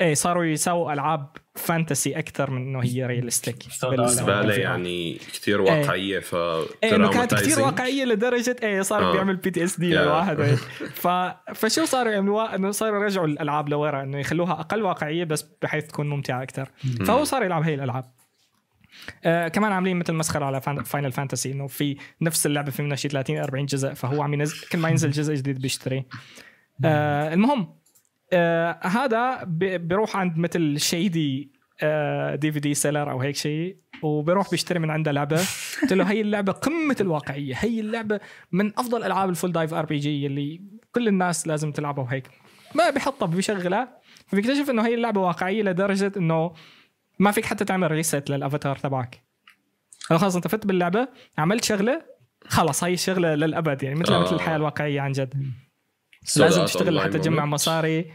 [0.02, 6.20] إيه صاروا يسووا ألعاب fantasy أكثر من إنه هي realistic صار زباله يعني كثير واقعية
[6.20, 7.60] ف إيه إنه كانت كثير.
[7.60, 9.12] واقعية لدرجة إيه صار آه.
[9.12, 9.90] بيعمل PTSD.
[9.90, 10.60] للواحد هيك.
[11.04, 11.08] ف...
[11.56, 16.10] فشو صاروا يعملوا إنه صاروا يرجعوا الألعاب لورا إنه يخلوها أقل واقعية بس بحيث تكون
[16.10, 16.70] ممتعة أكثر.
[17.06, 18.16] فهو صار يلعب هي الألعاب.
[19.26, 20.84] آه كمان عاملين مثل مسخرة على Fan...
[20.84, 24.68] Final Fantasy إنه في نفس اللعبة في منها شي 30 40 جزء فهو عم ينزل
[24.72, 26.06] كل ما ينزل جزء جديد بيشتري.
[26.86, 27.85] آه المهم
[28.36, 29.44] آه هذا.
[29.78, 31.56] بيروح عند مثل shady
[32.36, 35.40] DVD seller أو هيك شيء وبيروح بيشتري من عنده لعبة
[35.82, 38.20] قلت له هي اللعبة قمة الواقعية هي اللعبة
[38.52, 42.30] من أفضل ألعاب ال full dive RPG اللي كل الناس لازم تلعبها وهيك
[42.76, 43.98] ما بيحطها بيشغلها
[44.28, 46.54] فبيكتشف إنه هي اللعبة واقعية لدرجة إنه
[47.20, 49.24] ما فيك حتى تعمل reset لل avatar تبعك
[50.12, 51.08] هلا خلص انت فت باللعبة
[51.38, 52.02] عملت شغلة
[52.48, 54.22] خلص هاي الشغلة للأبد يعني مثل آه.
[54.22, 55.34] مثل الحياة الواقعية عن جد
[56.38, 57.48] لازم تشتغل حتى تجمع moment.
[57.48, 58.12] مصاري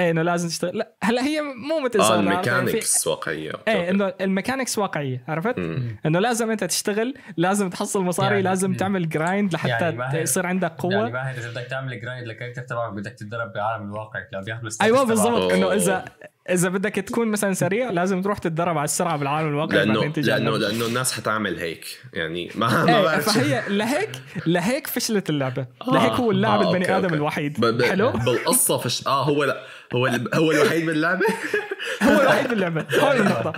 [0.00, 3.90] إيه إنه لازم تشتغل لا هلأ هي مو مثل آه يعني الميكانكس واقعية إيه أوكي.
[3.90, 5.96] إنه الميكانكس واقعية عرفت؟ مم.
[6.06, 8.76] إنه لازم أنت تشتغل لازم تحصل مصاري يعني- لازم مم.
[8.76, 12.33] تعمل grind لحتى يعني يصير عندك قوة يعني ما هي إذا بدك تعمل grind لل
[12.33, 15.04] character تبعك بدك تتدرب بعالم الواقع لو بياخذوا ال stats أيوه.
[15.04, 15.72] بالضبط إنه.
[15.72, 16.04] إذا
[16.50, 20.86] إذا بدك تكون مثلا سريع لازم تروح تتدرب على السرعة بالعالم الواقعي لأنه لأنه لأنه
[20.86, 24.10] الناس حتعمل هيك يعني ما ما إيه بعرف فهي لهيك
[24.46, 25.66] لهيك فشلت اللعبة.
[25.88, 25.90] آه.
[25.94, 27.14] لهيك هو اللاعب آه، البني آدم أوكي.
[27.16, 27.60] الوحيد.
[27.60, 29.62] ب- ب- حلو؟ بالقصة فش آه هو لا
[29.94, 31.26] هو ال- هو الوحيد باللعبة؟
[32.02, 32.86] هو الوحيد باللعبة.
[33.00, 33.52] هون النقطة.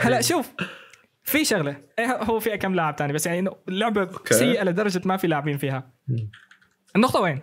[0.00, 0.50] هلا شوف
[1.22, 1.76] في شغلة.
[1.98, 5.58] إيه هو في كم لاعب تاني بس يعني إنه اللعبة سيئة لدرجة ما في لاعبين
[5.58, 5.90] فيها.
[6.96, 7.40] النقطة وين؟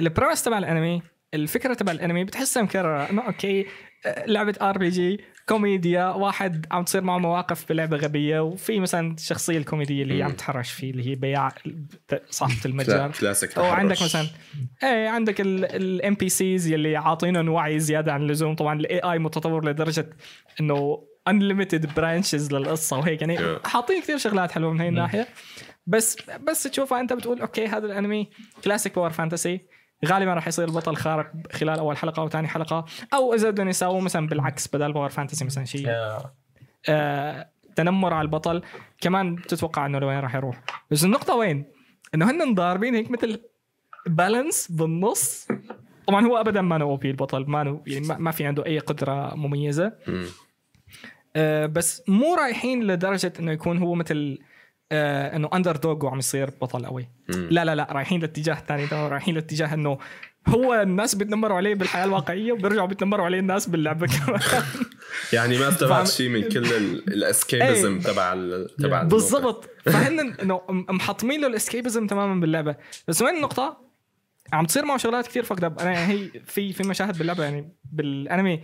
[0.00, 1.02] ال premise تبع الانمي
[1.34, 3.10] الفكرة تبع الانمي بتحسها مكررة.
[3.10, 3.66] إنه أوكي
[4.26, 10.22] لعبة RPG كوميديا واحد عم تصير معه مواقف بلعبة غبية وفي مثلا الشخصيه الكوميدية اللي
[10.22, 11.52] عم تحرش فيه اللي هي بياع
[12.30, 13.10] صاحبة المتجر.
[13.20, 13.58] كلاسيك.
[13.58, 14.26] عندك مثلا
[14.82, 18.54] إيه عندك ال NPCs يلي عاطينهم وعي زيادة عن اللزوم.
[18.54, 20.06] طبعا ال AI متطور لدرجة
[20.60, 23.20] إنه unlimited branches للقصة وهيك.
[23.20, 23.38] يعني.
[23.64, 25.28] حاطين كثير شغلات حلوة من هي الناحية.
[25.86, 28.30] بس بس تشوفها أنت بتقول أوكي هذا الأنمي
[28.64, 29.60] classic power fantasy
[30.04, 34.00] غالبا راح يصير البطل خارق خلال أول حلقة أو ثاني حلقة أو إذا بدهم يساووا
[34.00, 35.86] مثلا بالعكس بدل power fantasy مثلا شيء.
[36.88, 38.62] آه تنمر على البطل.
[39.00, 40.62] كمان بتتوقع إنه لوين راح يروح.
[40.90, 41.64] بس النقطة وين؟
[42.14, 43.40] إنه هن ضاربين هيك مثل
[44.06, 45.48] balance بالنص.
[46.06, 49.92] طبعا هو ابدا ما OP البطل ما يعني ما- في عنده أي قدرة مميزة.
[50.06, 50.26] مم.
[51.36, 54.38] آه بس مو رايحين لدرجة إنه يكون هو مثل
[54.94, 57.08] آه إنه underdog وعم يصير بطل قوي.
[57.28, 59.98] لا لا لا رايحين لاتجاه ثاني تمام رايحين لاتجاه إنه
[60.48, 64.40] هو الناس بيتنمروا عليه بالحياة الواقعية وبيرجعوا بيتنمروا عليه الناس باللعبة كمان.
[65.32, 66.66] يعني ما فعم- شيء من كل
[67.08, 69.02] ال escapism تبع ال- تبع الموقع.
[69.02, 69.68] بالضبط.
[69.84, 72.76] فهن إنه محطمين له ال escapism تماما باللعبة.
[73.08, 73.84] بس وين النقطة؟
[74.52, 78.60] عم تصير معه شغلات كثير أب أنا هي في في مشاهد باللعبة يعني بالانمي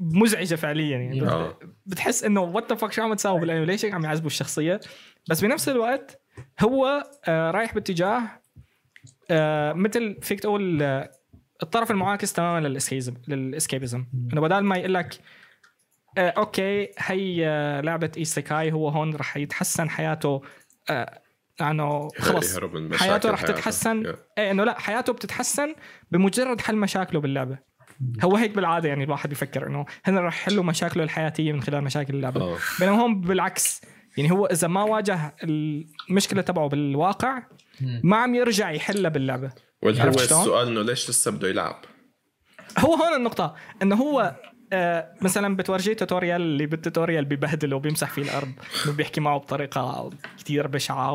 [0.00, 1.22] مزعجة فعليا يعني.
[1.22, 1.58] آه.
[1.86, 4.80] بتحس إنه what the شو عم تساوي بالانمي ليش عم يعذبوا الشخصية؟
[5.30, 6.20] بس بنفس الوقت
[6.60, 8.22] هو آه رايح باتجاه
[9.30, 11.10] آه مثل فيك تقول آه
[11.62, 15.20] الطرف المعاكس تماما لل escapism لل escapism إنه بدل ما يقول لك
[16.18, 20.42] آه أوكي هي آه لعبة isekai هو هون رح يتحسن حياته
[20.90, 21.22] آه
[21.60, 22.58] انه خلص
[22.92, 24.12] حياته رح تتحسن.
[24.12, 24.16] Yeah.
[24.38, 25.74] إيه إنه لا حياته بتتحسن
[26.10, 27.69] بمجرد حل مشاكله باللعبة.
[28.24, 32.14] هو هيك بالعادة يعني الواحد بيفكر إنه هن رح يحلوا مشاكله الحياتية من خلال مشاكل
[32.14, 32.56] اللعبة آه.
[32.80, 33.80] بينما هون بالعكس
[34.16, 35.34] يعني هو إذا ما واجه
[36.10, 37.42] المشكلة تبعه بالواقع
[38.02, 39.52] ما عم يرجع يحلها باللعبة
[39.82, 41.84] واللي هو؟ السؤال إنه ليش لسه بده يلعب؟
[42.78, 44.36] هو هون النقطة إنه هو
[44.72, 48.52] آه مثلا بتورجيه tutorial اللي بال tutorial ببهدله وبيمسح فيه الأرض
[48.86, 51.14] إنه بيحكي معه بطريقة كتير بشعة آه.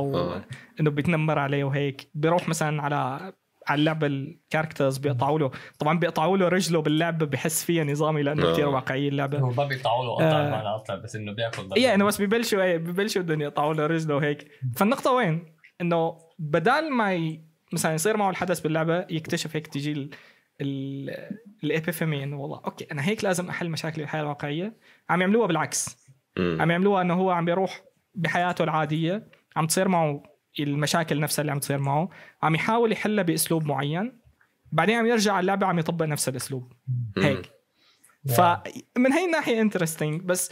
[0.80, 3.34] وانه بيتنمر عليه وهيك بيروح مثلا على
[3.68, 8.50] على اللعبة ال characters بيقطعوا له طبعا بيقطعوا له رجله باللعبة بحس فيها نظامي لأنه
[8.50, 8.54] آه.
[8.54, 10.48] كتير واقعية اللعبة هو ما بيقطعوا له قطع آه.
[10.48, 14.16] بمعنى قطع بس إنه بياكل إيه إنه بس ببلشوا إيه ببلشوا بدهم يقطعوا له رجله
[14.16, 17.42] وهيك فالنقطة وين؟ إنه بدال ما ي...
[17.74, 20.10] مثلا يصير معه الحدث باللعبة يكتشف هيك تجي ال
[20.62, 21.10] ال
[21.64, 24.78] الإبيفيمي إنه والله أوكي أنا هيك لازم أحل مشاكلي بالحياة الواقعية
[25.10, 26.06] عم يعملوها بالعكس.
[26.38, 27.82] عم يعملوها إنه هو عم بيروح
[28.16, 30.24] بحياته العادية عم تصير معه
[30.60, 32.10] المشاكل نفسها اللي عم تصير معه
[32.44, 34.20] عم يحاول يحلها بأسلوب معين
[34.72, 36.74] بعدين عم يرجع على اللعبة عم يطبق نفس الأسلوب.
[37.18, 37.52] هيك.
[38.38, 40.52] فمن هي الناحية interesting بس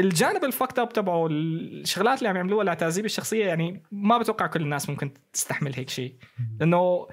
[0.00, 4.62] الجانب ال fucked up تبعه الشغلات اللي عم يعملوها لتعذيب الشخصية يعني ما بتوقع كل
[4.62, 6.16] الناس ممكن تستحمل هيك شيء.
[6.60, 7.08] لأنه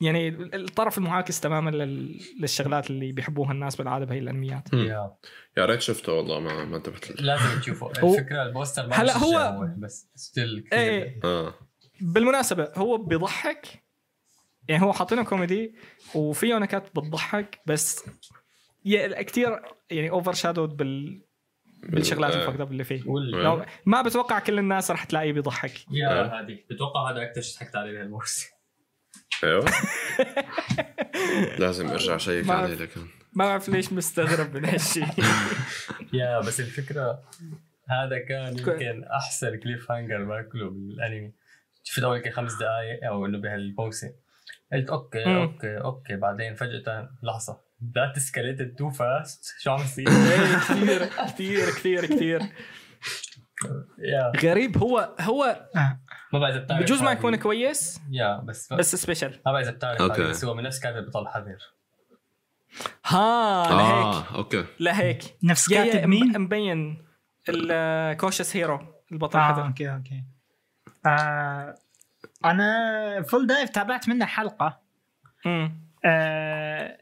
[0.00, 5.14] يعني الطرف المعاكس تماما لل- للشغلات اللي بيحبوها الناس بالعاده بهي الانميات يا.
[5.56, 7.20] يا ريت شفته والله ما ما انتبهت.
[7.20, 11.54] لازم تشوفه الفكرة ال poster ما هلا هو- بس still كثير إيه آه
[12.00, 13.66] بالمناسبة هو بيضحك
[14.68, 15.74] يعني هو حاطينه كوميدي
[16.14, 18.04] وفيه نكات بتضحك بس
[19.22, 21.22] كثير يعني overshadowed بال
[21.82, 22.62] بالشغلات آه.
[22.62, 23.02] اب اللي فيه.
[23.34, 23.66] آه.
[23.86, 27.92] ما بتوقع كل الناس رح تلاقيه بيضحك يا هذه بتوقع هذا أكثر شيء ضحكت عليه
[27.92, 28.46] بهالموسم
[29.44, 29.64] أيوه
[31.58, 32.74] لازم ارجع شيك عليه.
[32.74, 33.00] لكن
[33.32, 35.06] ما بعرف ليش مستغرب من هالشيء
[36.12, 37.22] yeah بس الفكرة
[37.88, 41.32] هذا كان يمكن احسن cliffhanger باكله بالانمي
[41.84, 44.10] شفت اول خمس دقائق أو انه بهالموسم
[44.72, 45.36] قلت أوكي.
[45.36, 47.60] أوكي أوكي بعدين فجاه لحظه
[47.94, 52.40] that escalated too fast شو عم يصير؟ إيه، كثير كثير كثير كثير
[53.98, 55.68] يا غريب هو هو
[56.32, 57.12] ما بعرف إذا بتعرف بجوز ما.
[57.12, 60.02] يكون كويس yeah بس بس special ما بعرف إذا بتعرف.
[60.02, 61.58] هذه، بس هو من نفس كاتب بطل حذر.
[63.06, 64.06] ها لهيك.
[64.06, 64.64] آه أوكي.
[64.80, 65.22] لهيك.
[65.42, 67.04] نفس كاتب مين؟ مبين
[67.48, 68.80] ال Cautious Hero
[69.12, 70.24] البطل آه حذر أوكي أوكي.
[71.06, 71.74] آه
[72.44, 74.80] أنا فول دايف تابعت منه حلقة.
[75.46, 76.98] امم آه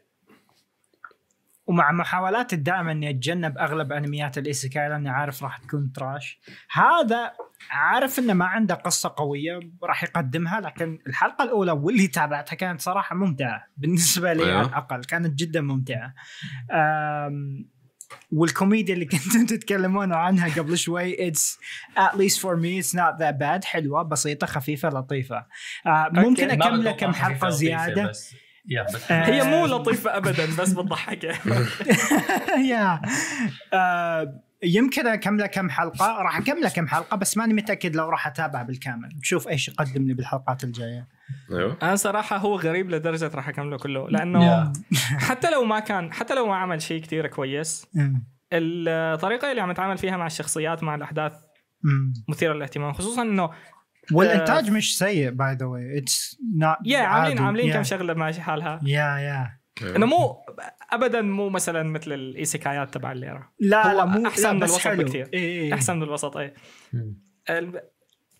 [1.69, 6.39] ومع محاولاتي الدائمه اني اتجنب أغلب أنميات ال isekai لاني عارف راح تكون trash.
[6.71, 7.31] هذا
[7.71, 13.15] عارف إنه ما عنده قصة قوية راح يقدمها لكن الحلقة الأولى واللي تابعتها كانت صراحة
[13.15, 13.67] ممتعة.
[13.77, 14.51] بالنسبة لي.
[14.51, 16.13] على الأقل كانت جدا ممتعة.
[18.31, 21.59] والكوميديا اللي كنتم تتكلمون عنها قبل شوي اتس
[21.99, 25.45] at least for me it's not that bad حلوة بسيطة خفيفة لطيفة.
[25.85, 28.35] آه، ممكن ما أكمل بتوقع كم حلقة زيادة؟ بس
[29.09, 31.23] هي مو لطيفة ابدا بس بتضحك.
[32.71, 33.01] يا.
[33.73, 36.21] آه، يمكن اكمله كم حلقة.
[36.21, 39.09] راح اكمله كم حلقة بس ماني متأكد لو راح اتابع بالكامل.
[39.19, 41.07] نشوف إيش يقدم لي بالحلقات الجاية.
[41.51, 41.77] أيوه.
[41.83, 44.39] أنا صراحة هو غريب لدرجة راح أكمله كله لأنه
[44.73, 44.95] Yeah.
[45.17, 47.87] حتى لو ما كان حتى لو ما عمل شيء كتير كويس.
[48.53, 51.33] الطريقة اللي عم يتعامل فيها مع الشخصيات مع الأحداث.
[52.29, 53.49] مثيرة للاهتمام خصوصا إنه
[54.13, 58.79] والانتاج مش سيء باي ذا واي اتس نوت يا عاملين عاملين كم شغلة ماشي حالها
[58.83, 59.59] yeah yeah.
[59.95, 60.35] إنه مو
[60.91, 64.79] ابدا مو مثلا مثل الإيسيكايات تبع الليره لا هو لا مو أحسن لا من الوسط
[64.79, 65.03] حلو.
[65.03, 65.29] بكتير.
[65.33, 65.73] إيه إيه.
[65.73, 67.17] أحسن من الوسط مم.
[67.49, 67.81] ال-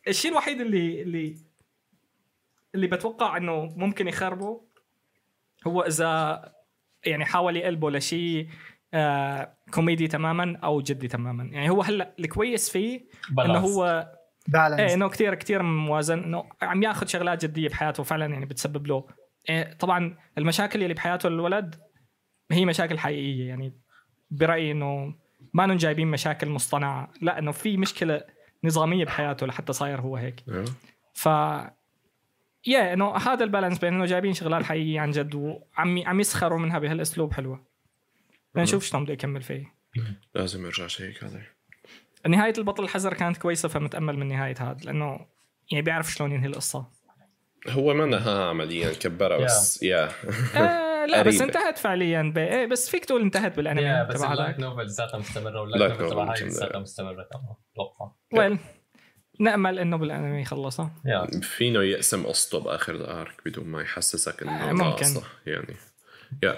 [0.07, 1.35] الشيء الوحيد اللي اللي
[2.75, 4.61] اللي بتوقع إنه ممكن يخربه
[5.67, 6.41] هو إذا
[7.05, 8.47] يعني حاول يقلبه لشيء
[8.93, 13.57] آه كوميدي تماما أو جدي تماما يعني هو هلأ الكويس فيه إنه
[14.53, 14.79] بالانس.
[14.79, 16.23] إيه إنه كثير كثير موازن.
[16.23, 19.07] إنه عم ياخذ شغلات جدية بحياته فعلا يعني بتسبب له.
[19.49, 21.75] إيه طبعا المشاكل اللي بحياته الولد
[22.51, 23.47] هي مشاكل حقيقية.
[23.47, 23.73] يعني
[24.31, 25.15] برأيي إنه
[25.53, 27.11] ما جايبين مشاكل مصطنعة.
[27.21, 28.23] لا إنه في مشكلة
[28.63, 30.43] نظامية بحياته لحتى صاير هو هيك.
[30.49, 30.65] أيوه
[31.13, 31.25] ف
[32.67, 36.59] yeah إنه هذا ال balance بين إنه جايبين شغلات حقيقية عن جد وعم عم يسخروا
[36.59, 37.65] منها بهالأسلوب حلوة.
[38.55, 39.73] لنشوف شلون بده يكمل فيه.
[40.35, 41.58] لازم ارجع check عليه
[42.27, 45.19] نهاية البطل الحذر كانت كويسة فمتأمل من نهاية هذا لأنه
[45.71, 46.87] يعني بيعرف شلون ينهي القصة.
[47.69, 50.09] هو ما نهى عمليا كبرها بس يا
[50.55, 51.45] آه لا بس قريبة.
[51.45, 52.31] انتهت فعليا.
[52.35, 52.37] ب...
[52.37, 55.70] إيه بس فيك تقول انتهت yeah بالانمي بس تبع ال light novel لساتها مستمرة وال
[55.70, 56.43] light novel تبع هاي.
[56.47, 58.11] لساتها مستمرة كمان أتوقع.
[58.33, 58.59] Well
[59.39, 64.45] نأمل إنه بالأنمي يخلصها yeah فينه يقسم قصته باخر ال arc بدون ما يحسسك آه،
[64.47, 64.83] انه ممكن.
[64.83, 65.75] ناقصه يعني.
[66.43, 66.57] yeah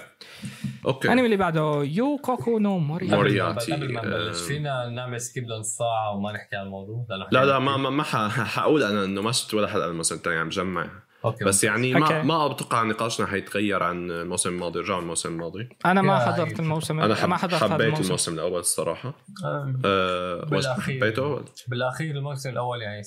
[0.85, 4.48] okay الانمي اللي بعده Yuukoku no Moriarty، قبل ما نبلش آه.
[4.48, 7.77] فينا نعمل skip لنص ساعه وما نحكي عن الموضوع لا لا ما.
[7.77, 10.89] ما, حقول أنا إنه ما شفت ولا حلقة الموسم الثاني عم جمع
[11.26, 12.27] okay بس يعني ما okay.
[12.27, 16.60] ما أتوقع نقاشنا حيتغير عن الموسم الماضي رجعوا الموسم الماضي أنا ما حضرت هاي.
[16.60, 19.14] الموسم أنا حب ما حضرت حبيت الموسم الموسم الأول الصراحة
[19.45, 20.95] آه، أه بالأخير.
[20.98, 23.02] حبيته بالأخير الموسم الأول يعني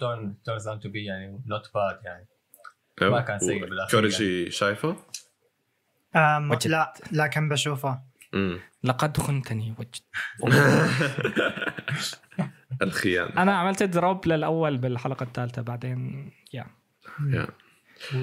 [0.00, 2.28] turn turned out to be يعني not bad يعني
[3.02, 3.12] أيوة.
[3.12, 4.96] ما كان سيء بالأخير كوريجي شايفه؟
[6.16, 6.66] آم وجدت.
[6.66, 8.00] لا لكن بشوفه.
[8.34, 9.94] امم لقد خنتني وجد
[12.82, 13.42] الخيانة.
[13.42, 16.66] أنا عملت drop للأول بالحلقة الثالثة بعدين yeah
[17.28, 17.46] yeah.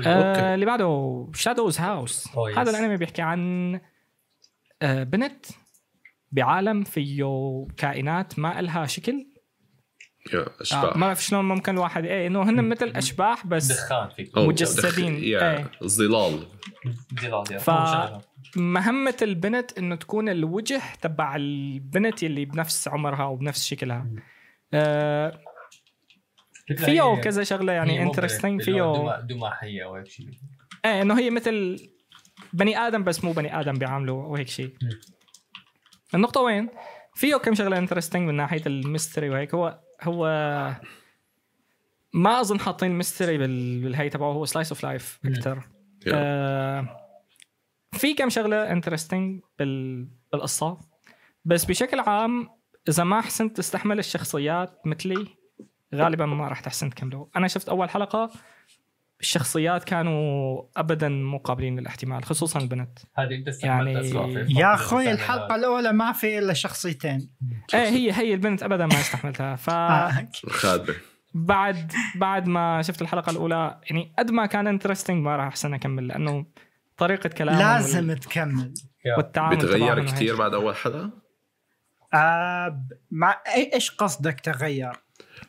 [0.05, 2.57] آه اللي بعده Shadows House Oh, yes.
[2.57, 3.79] هذا الأنمي بيحكي عن
[4.81, 5.45] آه بنت
[6.31, 7.25] بعالم فيه
[7.77, 9.27] كائنات ما إلها شكل
[10.33, 14.09] يا آه اشباح ما بعرف شلون ممكن الواحد إيه إنه هن مثل أشباح بس دخان
[14.09, 14.37] فيك.
[14.37, 15.15] مجسدين.
[15.15, 15.71] إيه.
[15.83, 16.47] ظلال.
[17.21, 17.57] جلال يا.
[17.57, 18.23] ف-
[18.55, 24.07] مهمة البنت إنه تكون الوجه تبع البنت اللي بنفس عمرها وبنفس شكلها.
[24.73, 25.39] آه
[26.77, 30.29] فيه كذا شغلة يعني انترستنج فيه دماحيه أو هيك شيء
[30.85, 31.77] إيه إنه هي مثل
[32.53, 34.73] بني آدم بس مو بني آدم بيعاملوا وهيك شيء.
[36.15, 36.69] النقطة وين؟
[37.15, 39.53] فيه كم شغلة interesting من ناحية ال mystery وهيك.
[39.53, 40.25] هو هو
[42.13, 45.19] ما أظن حاطين mystery بال- بالهي تبعه هو slice of life.
[45.25, 45.63] أكثر.
[46.13, 46.99] آه
[47.91, 50.77] في كم شغلة interesting بال بالقصة
[51.45, 52.49] بس بشكل عام
[52.89, 55.27] إذا ما حسنت تستحمل الشخصيات مثلي
[55.95, 58.31] غالبا ما راح تحسن تكمله أنا شفت أول حلقة
[59.23, 63.93] الشخصيات كانوا ابدا مو قابلين للاحتمال خصوصا البنت هذه انت يعني-
[64.59, 67.29] يا أخوي الحلقة الأولى ما في إلا شخصيتين
[67.73, 70.27] إيه هي هي البنت ابدا ما استحملتها ف آه.
[71.33, 76.07] بعد بعد ما شفت الحلقة الأولى يعني قد ما كان انترستنج ما راح أحسن أكمل
[76.07, 76.45] لأنه
[76.97, 78.73] طريقة كلامهم لازم وال- تكمل
[79.17, 80.35] والتعامل بتغير كثير.
[80.35, 81.09] بعد أول حلقة؟
[82.13, 82.85] آه
[83.47, 84.93] إي- إيش قصدك تغير؟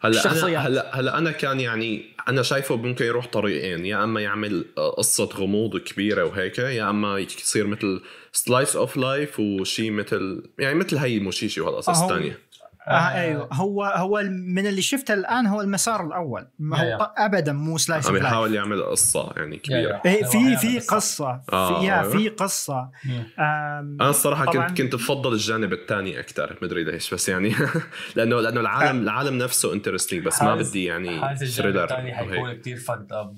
[0.04, 0.32] هلا.
[0.32, 5.24] أنا هلا هلا أنا كان يعني أنا شايفه ممكن يروح طريقين يا أما يعمل قصة
[5.24, 8.00] غموض كبيرة وهيك يا أما يصير مثل
[8.32, 12.02] slice of life وشي مثل يعني مثل هي موشيشي وهالقصص.
[12.02, 12.38] الثانية
[12.86, 13.48] آه أيوه.
[13.52, 16.46] هو هو من اللي شفته الآن هو المسار الأول.
[16.58, 20.02] ما هو ابدا مو slice عم of life يحاول يعمل قصة يعني كبيرة.
[20.06, 21.42] إيه، في هو في قصة.
[21.48, 22.18] قصه آه، في.
[22.18, 22.90] في قصة.
[23.38, 24.44] أنا الصراحة.
[24.44, 27.54] كنت كنت بفضل الجانب الثاني أكثر مدري ليش بس يعني
[28.16, 33.12] لأنه لأنه العالم العالم نفسه interesting بس ما بدي يعني thriller الثاني حيكون كثير fucked
[33.12, 33.36] up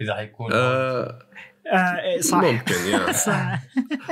[0.00, 1.18] إذا حيكون آه
[1.72, 2.38] آه إيه، صح.
[2.38, 3.12] ممكن yeah.
[3.26, 3.60] صح.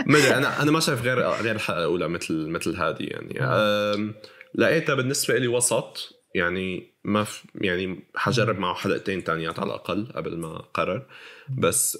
[0.06, 3.40] ما أدري أنا أنا ما شايف غير غير الحلقة الأولى مثل مثل هذه يعني.
[4.54, 10.36] لقيتها بالنسبة لي وسط يعني ما في يعني حجرب معه حلقتين تانيات على الأقل قبل
[10.36, 11.06] ما قرر.
[11.58, 11.98] بس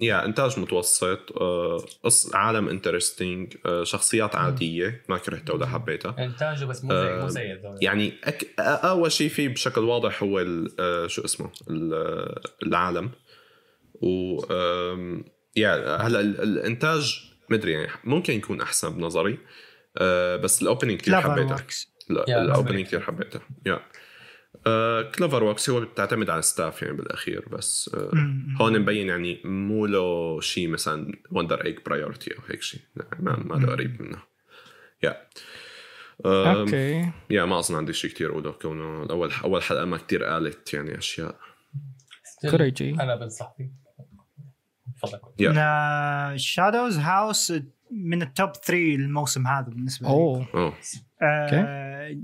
[0.00, 6.24] yeah إنتاج متوسط أه، قص عالم interesting شخصيات عادية ما كرهتها ولا حبيتها.
[6.24, 7.60] إنتاجه بس مو زي آه، مو زي.
[7.80, 8.46] يعني أك...
[8.60, 10.76] أول شيء فيه بشكل واضح هو ال...
[10.80, 11.94] آه، شو اسمه ال...
[11.94, 13.10] آه، العالم.
[14.02, 14.40] و
[15.56, 19.32] yeah هلأ ال- الإنتاج مدري يعني ممكن يكون أحسن بنظري.
[19.32, 19.38] آه،
[20.36, 21.66] بس ال opening كثير حبيتها
[22.08, 23.80] لا ال opening كثير حبيتها yeah
[25.02, 28.10] CloverWorks هو بتعتمد على ال staff يعني بالأخير بس آه،
[28.60, 32.80] هون مبين يعني مو له شيء مثلا Wonder Egg Priority أو هيك شيء
[33.18, 34.22] ما ما له قريب منه.
[35.02, 35.26] yeah
[36.26, 40.74] okay yeah ما أظن عندي شيء كثير اقوله كونه اول أول حلقة ما كثير قالت
[40.74, 41.36] يعني أشياء.
[42.50, 42.90] كوريجي.
[42.90, 43.70] أنا بنصح فيه.
[45.02, 45.18] تفضل.
[45.38, 47.52] yeah Shadows House
[47.90, 50.14] من ال top 3 الموسم هذا بالنسبة لي.
[50.14, 50.46] أوه.
[50.54, 50.74] أوه.
[51.22, 52.16] آه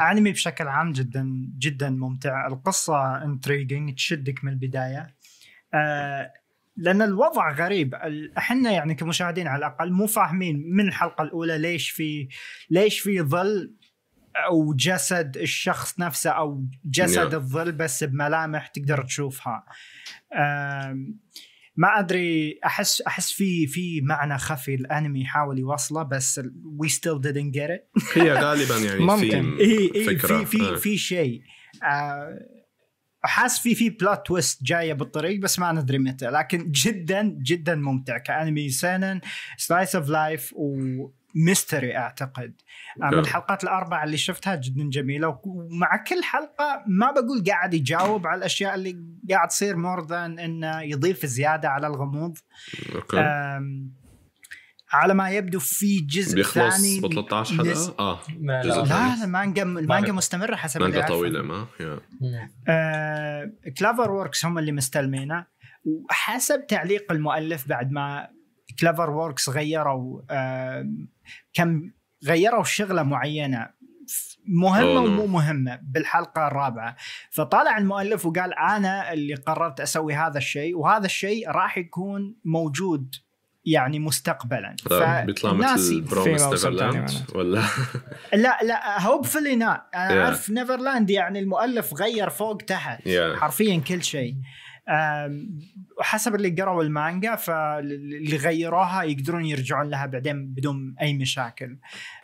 [0.00, 2.46] أنمي بشكل عام جدا جدا ممتع.
[2.46, 5.14] القصة انتريجنج تشدك من البداية.
[5.74, 6.32] آه
[6.76, 7.94] لأن الوضع غريب.
[8.38, 12.28] إحنا يعني كمشاهدين على الأقل مو فاهمين من الحلقة الأولى ليش في
[12.70, 13.74] ليش في ظل
[14.36, 17.34] أو جسد الشخص نفسه أو جسد Yeah.
[17.34, 19.64] الظل بس بملامح تقدر تشوفها.
[20.34, 21.18] آم،
[21.78, 26.40] ما أدري أحس أحس في في معنى خفي الأنمي يحاول يوصله بس
[26.78, 29.56] We still didn't get it هي غالبا يعني ممكن.
[29.56, 30.44] في اي اي فكرة.
[30.44, 30.76] في في آه.
[30.76, 31.42] في شيء
[31.82, 32.38] آه،
[33.22, 38.18] حاس في في plot twist جاية بالطريق بس ما ندري متى لكن جدا جدا ممتع
[38.18, 39.20] كأنمي سنن
[39.56, 40.54] slice of life
[41.36, 42.54] و mystery أعتقد
[43.02, 43.18] آه، من.
[43.18, 48.74] الحلقات الأربعة اللي شفتها جدا جميلة ومع كل حلقة ما بقول قاعد يجاوب على الأشياء
[48.74, 52.38] اللي قاعد تصير more than إنه يضيف زيادة على الغموض
[52.94, 53.16] okay
[54.92, 58.84] على ما يبدو في جزء بيخلص ثاني ب 13 نز- حلقه آه ما جزء لا
[58.84, 59.16] ثاني.
[59.18, 60.12] لا المانجا المانجا مانجا.
[60.12, 61.06] مستمرة حسب مانجا.
[61.06, 61.66] طويلة ما.
[62.68, 65.46] آه، CloverWorks هم اللي مستلمينه
[65.84, 68.28] وحسب تعليق المؤلف بعد ما
[68.80, 70.88] CloverWorks غيروا آه،
[71.54, 71.90] كم
[72.26, 73.70] غيروا شغلة معينة
[74.46, 76.96] مهمة ومو مهمة بالحلقة الرابعة.
[77.30, 83.14] فطلع المؤلف وقال أنا اللي قررت أسوي هذا الشيء وهذا الشيء راح يكون موجود
[83.64, 84.76] يعني مستقبلا.
[85.26, 87.10] بيطلع مثل Neverland.
[87.34, 87.62] ولا؟
[88.34, 90.24] لا لا hopefully nah أنا Yeah.
[90.24, 93.38] أعرف Neverland يعني المؤلف غير فوق تحت Yeah.
[93.40, 94.32] حرفيا كل شيء.
[94.32, 94.42] أم،
[95.98, 101.78] وحسب اللي قروا المانجا فاللي غيروها يقدرون يرجعون لها بعدين بدون أي مشاكل.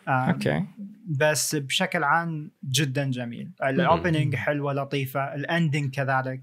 [0.07, 0.65] okay.
[1.07, 3.51] بس بشكل عام جدا جميل.
[3.63, 6.41] ال opening حلوة لطيفة ال ending كذلك.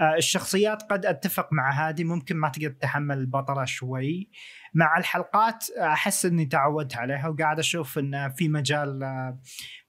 [0.00, 4.30] آه، الشخصيات قد أتفق مع هذه ممكن ما تقدر تتحمل البطلة شوي.
[4.74, 9.38] مع الحلقات أحس إني تعودت عليها وقاعد أشوف إن في مجال آه،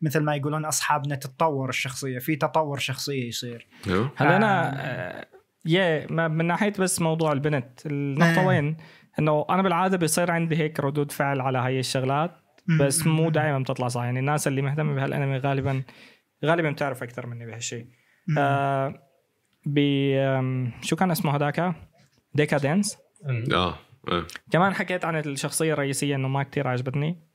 [0.01, 3.67] مثل ما يقولون أصحابنا تتطور الشخصية في تطور شخصية يصير.
[3.87, 4.11] أيوه.
[4.21, 4.37] آه.
[4.37, 5.25] أنا
[5.65, 8.47] يا ما من ناحية بس موضوع البنت النقطه آه.
[8.47, 8.77] وين؟
[9.19, 12.31] إنه أنا بالعادة بيصير عندي هيك ردود فعل على هاي الشغلات
[12.79, 15.83] بس مو دائما بتطلع صح يعني الناس اللي مهتمة بهالأنمي غالبا
[16.45, 17.87] غالبا بتعرف أكثر مني بهالشيء
[18.37, 18.93] آه
[19.65, 19.79] ب
[20.81, 21.75] شو كان اسمه هذاك؟
[22.33, 23.43] ديكادنس مم.
[23.53, 23.75] آه
[24.11, 24.25] آه.
[24.51, 27.27] كمان حكيت عن الشخصية الرئيسية إنه ما كتير عجبتني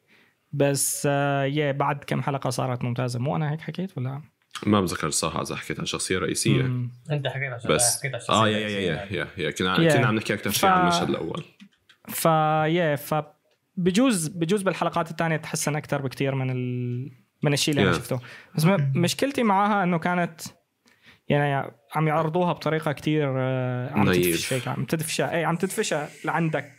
[0.53, 4.23] بس آه يا بعد كم حلقة صارت ممتازة مو أنا هيك حكيت ولا
[4.67, 6.91] ما بتذكر الصراحة إذا حكيت عن شخصية رئيسية مم.
[7.11, 9.95] أنت حكيت عشان بس حكيت عشان آه يا يا يا يا يا كنا Yeah.
[9.97, 11.45] كنا عم نحكي أكثر شيء ف- عن المشهد الأول
[12.09, 13.15] فيا ف
[13.77, 17.11] بجوز بجوز بالحلقات الثانية تحسن أكثر بكثير من ال...
[17.43, 17.97] من الشيء اللي أنا Yeah.
[17.97, 18.21] شفته
[18.55, 18.65] بس.
[18.95, 20.41] مشكلتي معاها إنه كانت
[21.29, 24.13] يعني عم يعرضوها بطريقة كثير آه، عم.
[24.13, 26.73] تدفش هيك عم تدفشها اي عم تدفشها لعندك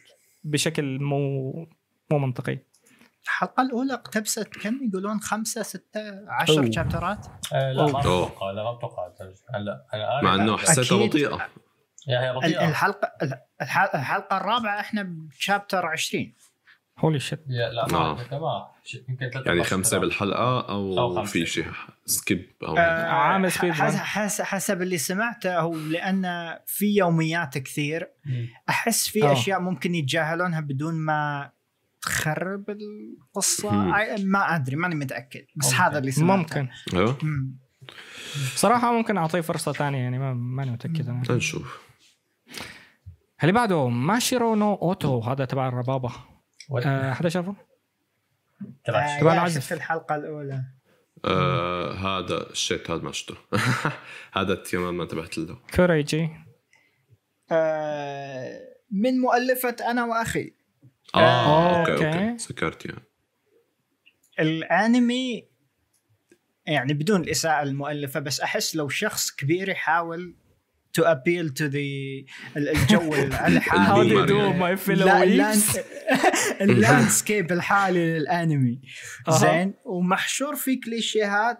[0.44, 1.52] بشكل مو
[2.12, 2.60] مو منطقي
[3.28, 6.72] الحلقة الأولى اقتبست كم يقولون خمسة ستة عشر أوه.
[6.72, 8.00] شابترات آه، لا ما.
[8.00, 9.08] أتوقع لا ما أتوقع
[9.56, 10.58] هلا قاري مع إنه.
[10.58, 11.10] حسيتها أكيد.
[11.10, 11.48] بطيئة
[12.70, 13.12] الحلقة
[13.62, 16.34] الح- الحلقة الرابعة إحنا بشابتر 20
[17.00, 18.16] holy shit لا آه.
[18.16, 18.68] ما
[19.10, 19.98] يمكن ثلاثة يعني خمسة.
[19.98, 21.32] بالحلقة أو, أو خمسة.
[21.32, 21.66] في شيء
[22.06, 23.64] skip أو آه، عامل speed run.
[23.72, 28.10] حس- حس- حسب اللي سمعته هو لأن في يوميات كثير.
[28.70, 29.32] أحس في آه.
[29.34, 31.52] أشياء ممكن يتجاهلونها بدون ما
[32.01, 33.72] تخرب القصة.
[34.24, 35.45] ما أدري ماني متأكد.
[35.56, 35.77] بس ممكن.
[35.77, 36.38] هذا اللي سمعته.
[36.38, 36.69] ممكن.
[36.93, 37.17] أيوه.
[37.24, 37.58] مم.
[38.56, 41.24] صراحة ممكن أعطيه فرصة ثانية يعني ما ماني متأكد أنا.
[41.30, 41.88] لنشوف
[43.42, 46.11] اللي بعده ماشيرو نو أوتو هذا تبع الربابة.
[46.85, 47.56] آه حدا شافه؟
[48.85, 49.61] تبع آه، تبع العزف.
[49.61, 50.64] شفت الحلقة الأولى.
[51.26, 53.35] آه هذا الشيت هذا ما شفته.
[54.38, 55.58] هذا التيمام ما انتبهت له.
[55.76, 56.30] كوريجي.
[57.51, 58.59] آه
[58.92, 60.53] من مؤلفة أنا وأخي.
[61.16, 62.06] آه آه، okay okay.
[62.08, 62.38] okay.
[62.38, 63.02] سكرت يعني
[64.40, 65.48] الأنمي
[66.66, 70.36] يعني بدون الاساءه المؤلفة بس أحس لو شخص كبير يحاول
[71.00, 71.76] to appeal to the
[72.58, 73.60] ال- الجو الحالي.
[73.61, 75.84] How do you ال boomer do my fellow لا weebs؟ ال land-
[76.62, 78.82] ال landscape الحالي للأنمي.
[79.30, 81.58] زين ومحشور فيه كليشيهات.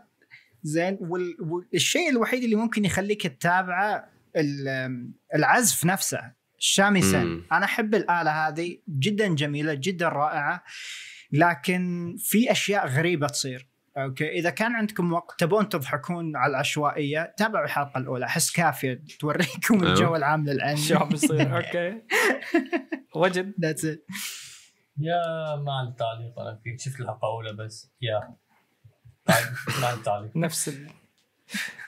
[0.64, 6.37] زين وال- والشيء الوحيد اللي ممكن يخليك تتابعه ال- العزف نفسه.
[6.60, 7.44] الشاميسن مم.
[7.52, 10.64] أنا أحب الآلة هذه جدا جميلة جدا رائعة
[11.32, 13.68] لكن في أشياء غريبة تصير.
[13.98, 19.80] okay؟ إذا كان عندكم وقت تبون تضحكون على العشوائية تابعوا الحلقة الأولى أحس كافية توريكم
[19.82, 19.90] أيوه.
[19.94, 22.02] الجو العام للانمي شو عم بيصير okay.
[23.16, 24.14] وجد That's it.
[25.00, 26.78] يا ما عندي تعليق أنا فيه.
[26.78, 27.92] شفت الحلقة الأولى بس.
[28.02, 28.36] يا.
[29.26, 30.32] تعليق- ما عندي تعليق.
[30.46, 30.88] نفس ال...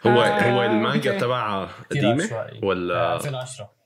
[0.07, 1.19] هو آه، هو المانجا.
[1.19, 2.30] تبعها قديمة.
[2.64, 3.78] ولا؟ 2010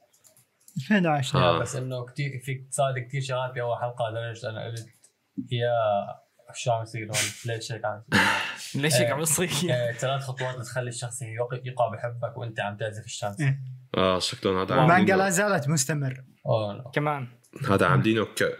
[0.77, 1.59] 2010 آه.
[1.59, 4.87] بس إنه كثير في صار كثير شغلات باول حلقة لدرجه أنا قلت
[5.51, 5.73] يا
[6.53, 8.21] شو عم يصير هون ليش هيك عم يصير؟
[8.81, 13.05] ليش هيك عم يصير؟ آه، ثلاث خطوات تخلي الشخص يقع يقع بحبك وأنت عم تعزف
[13.05, 13.59] الشمس إيه.
[13.97, 16.91] آه شكلهم هذا المانجا لا زالت مستمر اوه لا.
[16.93, 17.27] كمان
[17.69, 18.57] هذا عاملينه ك...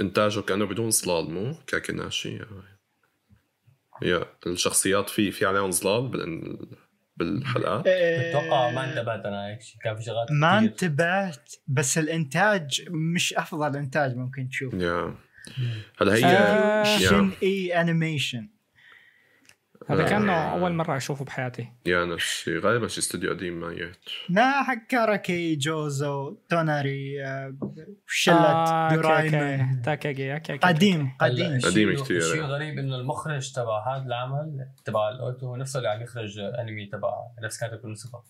[0.00, 2.40] إنتاجه كأنه بدون ظلال مو كاكيناشي
[4.02, 6.10] يا الشخصيات في في عليهم ظلال
[7.20, 7.38] بال...
[7.38, 10.58] بالحلقات أتوقع ما انتبهت أنا هيك كان في شغلات ما.
[10.58, 15.14] انتبهت بس الإنتاج مش أفضل إنتاج ممكن تشوف يا
[16.00, 18.48] هلا هي شن اي انيميشن
[19.88, 20.52] هذا كان آه.
[20.52, 21.68] أول مرة أشوفه بحياتي.
[21.86, 23.96] yeah نفس الشيء غالبا شي استوديو قديم ميت
[24.28, 27.56] لا حق كاراكي جوزو توناري آه،
[28.06, 29.82] شلة آه، دورايمون.
[29.82, 31.58] تاكاجي قديم قديم.
[31.64, 32.16] قديم كتير.
[32.18, 36.86] الشيء الغريب إنه المخرج تبع هذا العمل تبع الأوتو هو نفسه اللي عم يخرج أنمي
[36.86, 37.12] تبع
[37.44, 38.22] نفس كاتب النسخه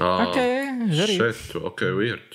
[0.00, 2.34] آه okay غريب shit okay weird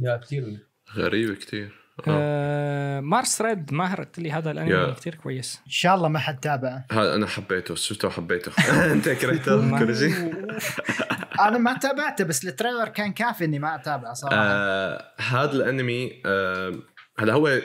[0.00, 0.58] yeah كثير
[0.96, 1.79] غريب كتير.
[2.08, 3.00] آه.
[3.00, 4.90] مارس ريد ماهر قلت لي هذا الأنمي yeah.
[4.94, 5.60] كثير كويس.
[5.66, 6.86] إن شاء الله ما حد تابعه.
[6.92, 8.52] هذا أنا حبيته شفته وحبيته.
[8.92, 10.14] أنت كرهته كورجي
[11.46, 14.36] أنا ما تابعته بس ال trailer كان كافي إني ما أتابعه صراحة.
[14.36, 16.72] آه هذا الأنمي آه
[17.18, 17.60] هلا هو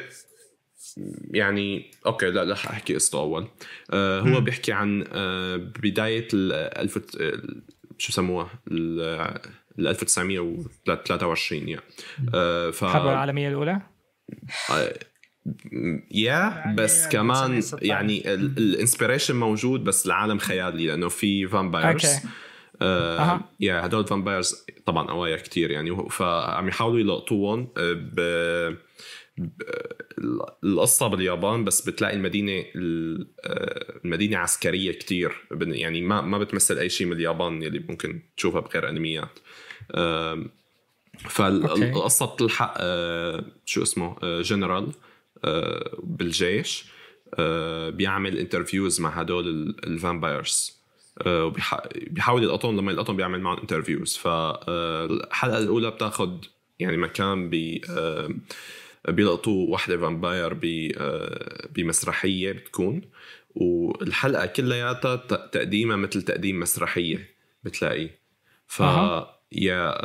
[1.31, 3.47] يعني okay لا رح أحكي قصته أول.
[3.93, 4.41] آه هو.
[4.41, 7.63] بيحكي عن آه بداية ال 1000 ال-
[7.97, 9.01] شو سموها ال
[9.79, 11.81] ال 1923 يعني
[12.33, 13.81] آه ف الحرب العالمية الأولى؟
[16.11, 17.85] yeah يعني بس كمان 1916.
[17.85, 22.27] يعني ال inspiration موجود بس العالم خيالي لأنه في vampires okay.
[22.81, 23.39] آه.
[23.59, 26.09] yeah هدول vampires طبعا قوايا كتير يعني.
[26.09, 28.19] فعم يحاولوا يلقطوهم آه، ب
[30.63, 35.31] القصة باليابان بس بتلاقي المدينة ال- آه، المدينة عسكرية كتير.
[35.51, 39.39] يعني ما ما بتمثل أي شيء من اليابان يلي ممكن تشوفها بغير أنميات.
[41.19, 44.87] فالقصة بتلحق آه، شو اسمه آه، جنرال
[45.45, 46.85] آه، بالجيش
[47.89, 50.75] بيعمل interviews مع هدول ال- ال vampires
[51.25, 56.45] آه، وبيح- بيحاول يلقطهم لما يلقطهم بيعمل معهم interviews فالحلقه الأولى بتاخد
[56.79, 58.29] يعني مكان ب آه،
[59.09, 60.53] بيلقطوا وحدة vampire
[61.75, 63.01] بمسرحية بتكون.
[63.55, 65.15] والحلقة كلياتها
[65.51, 67.29] تقديمها مثل تقديم مسرحية
[67.63, 68.09] بتلاقي.
[68.67, 68.81] ف.
[69.51, 69.97] yeah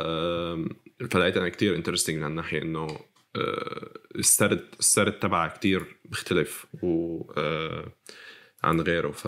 [1.11, 2.87] فلقيت أنا كتير interesting من هالناحية إنه
[3.35, 7.93] آه، السرد السرد تبعها كتير مختلف و آه،
[8.63, 9.11] عن غيره.
[9.11, 9.27] ف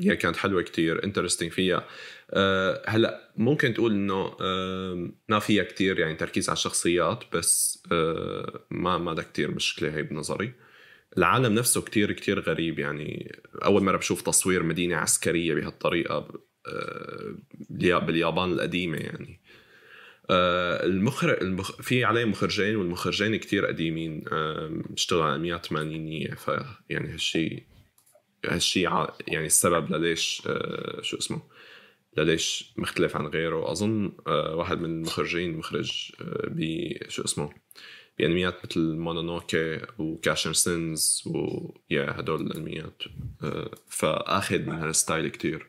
[0.00, 1.86] هي كانت حلوة كتير interesting فيها.
[2.30, 4.36] أه هلأ ممكن تقول إنه
[5.28, 7.82] ما فيها كتير يعني تركيز على الشخصيات بس
[8.70, 10.52] ما ما ده كتير مشكلة هي بنظري.
[11.18, 13.36] العالم نفسه كتير كتير غريب يعني.
[13.64, 16.28] أول مرة بشوف تصوير مدينة عسكرية بهالطريقة
[17.70, 19.40] باليا- باليابان القديمة يعني.
[19.44, 19.45] آه،
[20.30, 21.82] المخرج المخ...
[21.82, 26.50] في عليه مخرجين والمخرجين كتير قديمين آه، بيشتغلوا على انميات ثمانينيه ف
[26.90, 27.62] يعني هالشيء
[28.46, 28.88] هالشيء
[29.28, 31.42] يعني السبب لليش آه، شو اسمه
[32.16, 33.72] لليش مختلف عن غيره.
[33.72, 37.50] أظن آه، واحد من المخرجين مخرج آه، ب شو اسمه
[38.18, 43.02] بأنميات مثل مونونوكي وكاشن سينز و yeah هدول الأنميات.
[43.42, 45.66] آه، فأخذ من هالستايل كتير.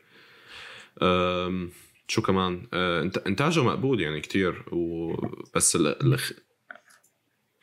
[2.08, 6.20] شو كمان آه، انت إنتاجه مقبول يعني كتير وبس ال ال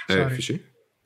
[0.10, 0.32] إيه Sorry.
[0.32, 0.60] في شيء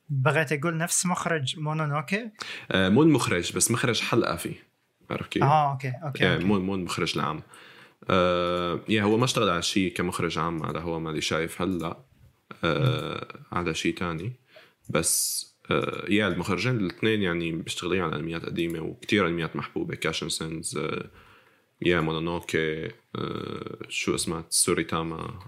[0.08, 2.30] بغيت أقول نفس مخرج مونونوكي
[2.70, 4.54] آه، مو المخرج بس مخرج حلقة فيه
[5.10, 6.46] عرفت كيف؟ آه okay okay, يعني okay.
[6.46, 7.42] مو مو المخرج العام
[8.10, 11.96] آه yeah هو ما اشتغل على شيء كمخرج عام على هو مالي شايف هلا
[12.64, 14.32] آه على شيء تاني
[14.88, 20.76] بس آه yeah المخرجين الاثنين يعني بيشتغلين على أنميات قديمة وكتير أنميات محبوبة كاشن سينز
[20.76, 21.10] آه
[21.82, 22.88] yeah مونونوكي
[23.88, 25.38] شو اسمها تسوريتاما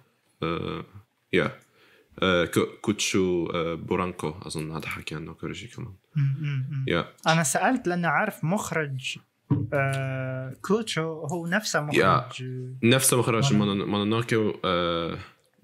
[1.33, 1.59] yeah
[2.55, 5.95] كو- كوتشو بورانكو اظن هذا حكي عنه كوريجي كمان.
[6.89, 9.19] yeah أنا سالت لأن اعرف مخرج
[10.63, 12.45] كوتشو هو نفسه مخرج
[12.83, 14.37] نفسه مخرج مونونوكي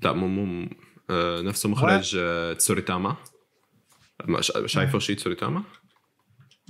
[0.03, 0.69] لا مو مو
[1.43, 2.19] نفسه مخرج
[2.57, 3.17] تسوريتاما
[4.25, 5.63] ما- شا- شايفه شيء تسوريتاما؟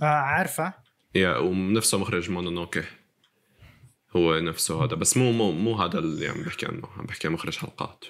[0.02, 0.74] عارفه
[1.14, 2.82] yeah ونفسه مخرج مونونوكي
[4.16, 7.32] هو نفسه هذا بس مو مو مو هذا اللي عم بحكي عنه عم بحكي عن
[7.34, 8.04] مخرج حلقات.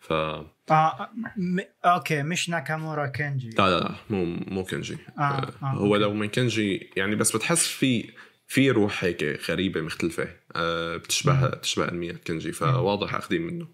[0.00, 3.50] ف لا آه م- okay مش ناكامورا كينجي.
[3.50, 5.98] لا لا مو مو كنجي آه، آه، هو okay.
[5.98, 8.10] لو من كنجي يعني بس بتحس في
[8.46, 10.28] في روح هيك غريبة مختلفة.
[10.56, 13.68] آه، بتشبه بتشبه أنميات كنجي فواضح اخذين منه.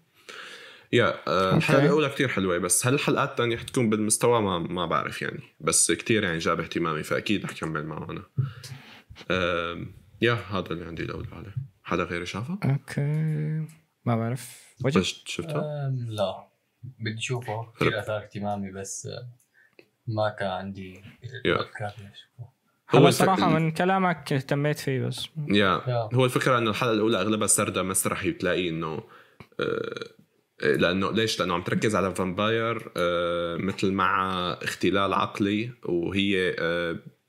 [0.93, 1.83] yeah آه، الحلقة.
[1.85, 5.39] الاولى كتير حلوة بس هل الحلقات الثانية حتكون بالمستوى؟ ما ما بعرف يعني.
[5.59, 8.23] بس كتير يعني جاب اهتمامي فأكيد رح كمل معه أنا
[9.31, 13.01] آم، yeah هذا اللي عندي الاولى عليه حدا غيري شافه؟ okay.
[14.05, 14.75] ما بعرف.
[14.85, 16.47] وجد بس شفته؟ أم، لا.
[16.83, 17.71] بدي أشوفه.
[17.75, 19.07] كثير آثار اهتمامي بس
[20.07, 21.01] ما كان عندي
[21.45, 22.49] الوقت كافي أشوفه.
[22.95, 25.27] هو الف- صراحة من كلامك اهتميت فيه بس.
[25.47, 25.81] يا.
[25.87, 26.09] يا.
[26.13, 29.03] هو الفكرة إنه الحلقة الأولى أغلبها سرده مسرحي بتلاقي إنه
[29.59, 30.05] آه،
[30.63, 36.55] لأنه ليش؟ لأنه عم تركز على vampire آه، مثل مع اختلال عقلي وهي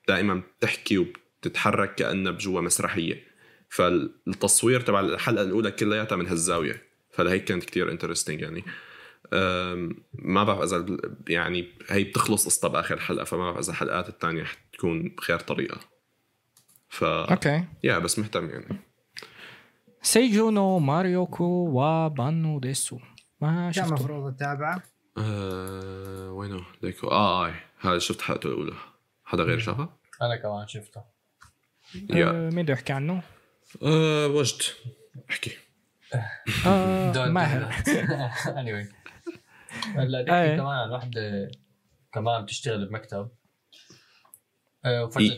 [0.08, 1.06] دائما بتحكي
[1.36, 3.22] وبتتحرك كانها بجوا مسرحية.
[3.68, 6.82] فالتصوير تبع الحلقة الأولى كلياتها من هالزاوية.
[7.10, 8.64] فلهيك كانت كتير interesting يعني.
[10.12, 10.96] ما بعرف إذا
[11.28, 15.80] يعني هي بتخلص قصتها بآخر حلقة فما بعرف إذا الحلقات الثانية حتكون بغير طريقة.
[16.88, 17.64] ف okay.
[17.84, 18.80] yeah بس مهتم يعني.
[20.02, 22.98] Seijo no Maryoku wa Bannou desu.
[23.40, 24.82] ما كان شفته المفروض اتابعه
[25.18, 28.72] آه وينه؟ ليكو آه اي هذا شفت حلقته الأولى.
[29.24, 31.00] حدا غير شافها؟ أنا كمان شفته.
[31.00, 31.15] آه،
[31.94, 33.22] مين بده يحكي عنه؟
[33.82, 34.62] آه وجد.
[35.30, 35.56] احكي.
[37.16, 37.86] ماهر that.
[38.60, 38.94] anyway.
[39.96, 40.22] هلا.
[40.22, 41.50] نحكي كمان عن وحده
[42.12, 43.30] كمان بتشتغل بمكتب.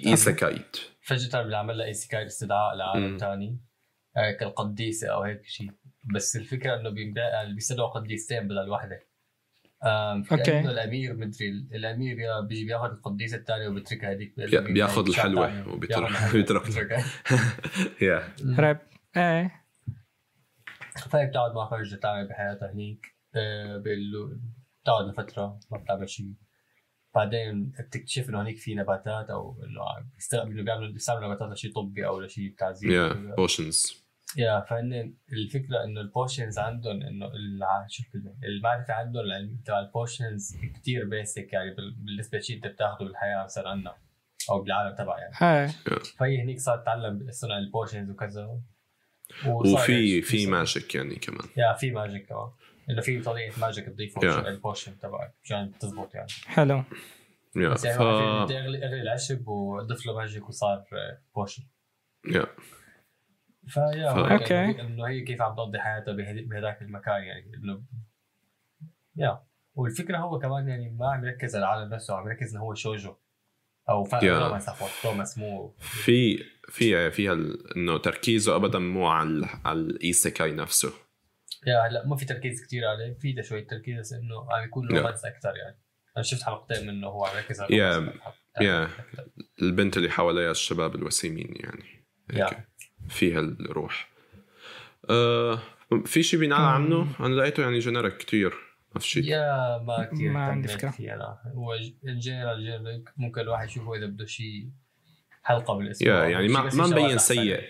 [0.07, 0.76] isekai'd.
[1.02, 2.78] فجأة بيعمل لها isekai استدعاء مم.
[2.78, 3.60] لعالم ثاني
[4.41, 5.70] كالقديسة أو هيك شيء
[6.15, 9.08] بس الفكرة يعني بيستدعوا قديستين بدل وحدة
[9.82, 16.32] كأنه الأمير مدري الأمير yeah بيجي بياخذ القديسة الثانية وبتركها هذيك بي- بياخذ الحلوة وبيترك-
[16.32, 17.05] بيتركها.
[18.02, 18.78] يا ريب
[19.16, 19.65] إيه.
[21.10, 23.07] فهي بتقعد ما عرفت شو تعمل بحياتها هنيك.
[23.34, 24.39] آه، بيقول له
[24.82, 26.34] بتقعد لفترة ما بتعمل شيء
[27.15, 32.20] بعدين بتكتشف إنه هنيك في نباتات أو إنه انه بيعملوا بيستعملوا نباتات لشيء طبي أو
[32.20, 32.92] لشيء تعزيز.
[32.92, 34.08] يا بوشنز
[34.39, 38.02] يا فهن الفكرة إنه ال potions عندهم إنه الع- شو
[38.44, 43.44] المعرفة عندهم العلم تبع ال potions كثير basic يعني بال- بالنسبة لشيء أنت بتاخذه بالحياة
[43.44, 43.94] مثلا عنا
[44.50, 45.67] أو بالعالم تبع يعني.
[45.67, 45.73] إيه
[46.18, 48.60] فهي هنيك صارت تتعلم صنع ال potions وكذا.
[49.47, 51.49] وصار وفي يعني في magic يعني كمان.
[51.57, 52.50] yeah في magic كمان.
[52.91, 54.25] إنه في طريقة magic yeah.
[54.25, 56.28] ال potion تبعك مشان تزبط يعني.
[56.47, 56.83] حلو.
[57.57, 60.84] yeah بس يعني ف اغلي اغلي العشب وضيف له magic وصار
[61.34, 61.62] potion
[62.26, 62.47] yeah.
[63.68, 64.73] ف yeah ف- okay.
[64.74, 67.82] إنه- إنه هي كيف عم تقضي حياتها بهذاك المكان يعني إنه
[69.17, 69.42] yeah
[69.74, 73.14] والفكرة هو كمان يعني ما عم يركز على العالم نفسه عم يركز إنه هو شوجو
[73.88, 74.58] أو فا يا.
[75.02, 80.92] توماس مو في في فيها ال- إنه تركيزه ابدا مو على على الايساكاي نفسه
[81.66, 84.88] يا هلا ما في تركيز كتير عليه في ده شوية تركيز بس إنه عم يكون.
[84.88, 85.78] رومانس أكثر يعني
[86.16, 88.88] أنا شفت حلقتين منه هو عم يركز على يا.
[89.62, 92.66] البنت اللي حواليها الشباب الوسيمين يعني يا.
[93.09, 94.09] فيها الروح.
[95.11, 95.59] آه
[96.05, 98.55] في شيء بينقال عنه؟ أنا لقيته يعني generic كتير.
[98.97, 100.75] نفس الشيء yeah ما كثير ما عندي
[101.15, 104.70] أنا هو ال general general ممكن الواحد يشوفه إذا بده شيء
[105.43, 106.12] حلقة بالاسبوع.
[106.12, 107.19] yeah يعني ما ما في مبين.
[107.19, 107.61] سيء.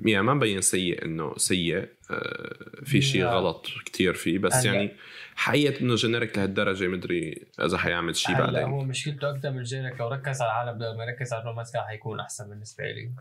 [0.00, 1.88] يعني ما مبين سيء إنه سيء.
[2.10, 3.26] آه في شيء yeah.
[3.26, 4.38] غلط كتير فيه.
[4.38, 4.64] بس.
[4.64, 4.96] يعني
[5.34, 8.62] حقيقة إنه generic لهالدرجة مدري إذا حيعمل شيء بعدين.
[8.62, 11.72] هو مشكلته أكثر من الجنرال لو ركز على العالم بدل ما يركز على ال romance
[11.72, 13.12] كان حيكون أحسن بالنسبة لي.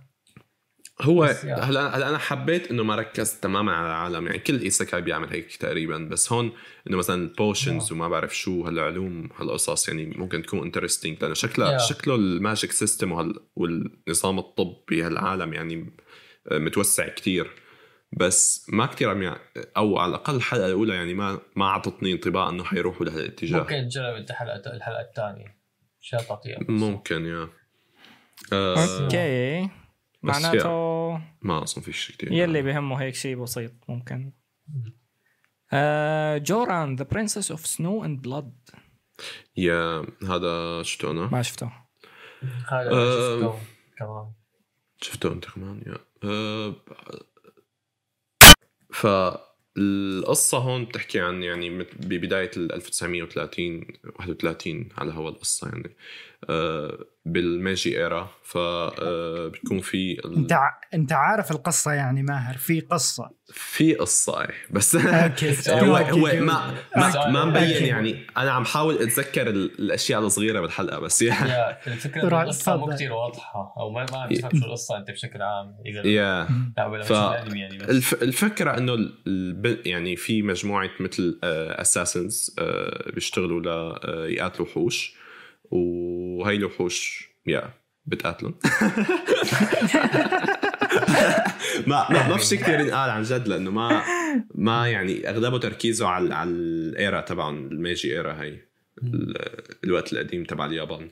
[1.01, 1.61] هو يعني.
[1.61, 4.25] هلا هلا أنا حبيت إنه ما ركز تماما على العالم.
[4.27, 6.51] يعني كل isekai بيعمل هيك تقريبا بس هون
[6.89, 7.95] إنه مثلا ال potions آه.
[7.95, 11.89] وما بعرف شو هالعلوم هالقصص يعني ممكن تكون interesting لأنه Yeah.
[11.89, 15.93] شكله ال magic system وهال والنظام الطبي هالعالم يعني
[16.51, 17.51] متوسع كتير.
[18.13, 19.37] بس ما كتير عم يع...
[19.77, 23.59] أو على الأقل الحلقة الأولى يعني ما ما اعطتني انطباع إنه حيروحوا لهالاتجاه.
[23.59, 25.57] ممكن تجرب أنت حلقه الحلقة الثانية.
[26.01, 27.49] مشان تعطيها ممكن yeah.
[28.53, 29.69] آه okay.
[30.23, 30.69] معناته
[31.41, 34.33] ما اظن في شيء كثير يلي بهمه هيك شيء بسيط ممكن.
[35.73, 38.69] آه Joran the Princess of Snow and Blood
[39.57, 41.71] yeah هذا شفته أنا؟ ما شفته
[42.67, 43.39] هذا آه.
[43.39, 43.59] شفته
[43.97, 44.31] كمان.
[45.01, 45.97] شفته أنت كمان؟ yeah.
[46.23, 46.75] أه
[48.93, 49.07] ف
[49.77, 53.85] القصة هون بتحكي عن يعني ببداية ال 1930
[54.19, 55.95] 31 على هوا القصة يعني.
[56.49, 62.23] آه، بال Meiji era ف آه، بيكون في ال- انت ع- انت عارف القصة يعني
[62.23, 63.29] ماهر في قصة.
[63.53, 66.39] في قصة إيه بس okay هو okay، هو okay.
[66.39, 67.85] ما ما, ما مبين.
[67.85, 68.27] يعني.
[68.37, 71.77] أنا عم حاول أتذكر ال- الأشياء الصغيرة بالحلقة بس يعني.
[71.87, 72.85] الفكرة القصة مو.
[72.87, 76.47] كثير واضحة أو ما ما عم تفهم شو القصة أنت بشكل عام إذا yeah.
[77.03, 77.11] ف-
[77.55, 78.13] يعني بس.
[78.13, 79.87] الفكرة إنه ال- الب...
[79.87, 82.55] يعني في مجموعة مثل assassins
[83.13, 85.20] بيشتغلوا ل آه، يقاتلوا وحوش
[85.71, 87.73] وهي الوحوش يا
[88.05, 88.55] بتقاتلهم
[91.87, 94.03] ما ما ما في كثير ينقال عن جد لأنه ما
[94.55, 98.59] ما يعني أغلبه تركيزه على على الإيرا تبعهم الميجي إيرا هي
[99.03, 99.37] ال-
[99.83, 101.09] الوقت القديم تبع اليابان.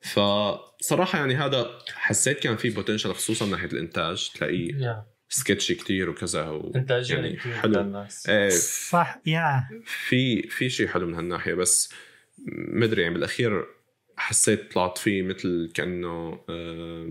[0.00, 6.42] فصراحة يعني هذا حسيت كان في بوتنشل خصوصا من ناحية الإنتاج تلاقيه سكتشي كتير وكذا
[6.48, 6.72] و...
[6.76, 7.80] انتاج يعني كثير حلو.
[7.80, 8.28] الناس.
[8.28, 8.48] إيه.
[8.90, 9.68] صح yeah.
[9.84, 11.92] في في شيء حلو من هالناحية بس
[12.72, 13.66] مدري يعني بالأخير
[14.20, 17.10] حسيت طلعت فيه مثل كأنه آه،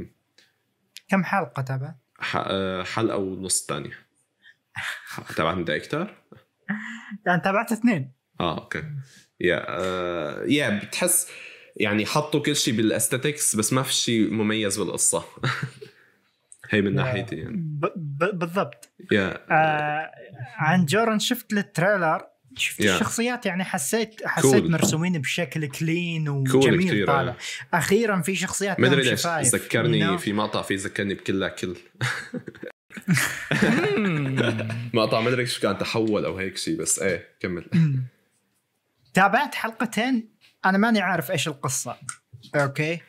[1.09, 1.95] كم حلقة تبع؟
[2.35, 3.91] آه، حلقة ونص ثانية
[5.37, 6.15] تبعت من دايكتر
[7.25, 8.11] يعني تابعت اثنين.
[8.39, 8.83] آه okay.
[9.39, 11.31] yeah آه، yeah بتحس
[11.75, 15.23] يعني حطوا كل شيء بال aesthetics بس ما في شيء مميز بالقصة.
[16.69, 16.95] هي من.
[16.95, 17.55] ناحيتي يعني.
[17.57, 18.89] ب- ب- بالضبط.
[19.11, 19.45] yeah.
[19.51, 20.11] آه
[20.57, 22.21] عن جورن شفت ال trailer
[22.57, 22.93] شفت yeah.
[22.95, 24.69] الشخصيات يعني حسيت حسيت Cool.
[24.69, 27.35] مرسومين بشكل clean وجميل كثير طالع
[27.73, 30.21] أخيرا في شخصيات ما أدري ليش ذكرني you know?
[30.21, 31.75] في مقطع فيه ذكرني بكلها كل
[34.93, 37.65] مقطع ما أدري شو كان تحول أو هيك شيء بس إيه كمل
[39.13, 40.29] تابعت حلقتين
[40.65, 41.95] أنا ماني عارف إيش القصة
[42.55, 42.99] أوكي.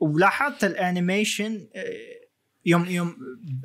[0.00, 2.21] ولاحظت ال animation آه،
[2.66, 3.16] يوم يوم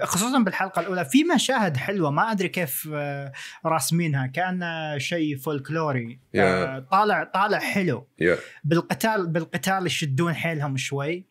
[0.01, 3.31] خصوصا بالحلقة الأولى في مشاهد حلوة ما أدري كيف آه،
[3.65, 8.07] راسمينها كانها شيء فولكلوري آه، طالع طالع حلو.
[8.19, 8.37] yeah.
[8.63, 11.25] بالقتال بالقتال يشدون حيلهم شوي.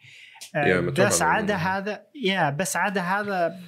[0.54, 1.54] آه، yeah، متابع بس عدا.
[1.54, 3.60] هذا yeah بس عدا هذا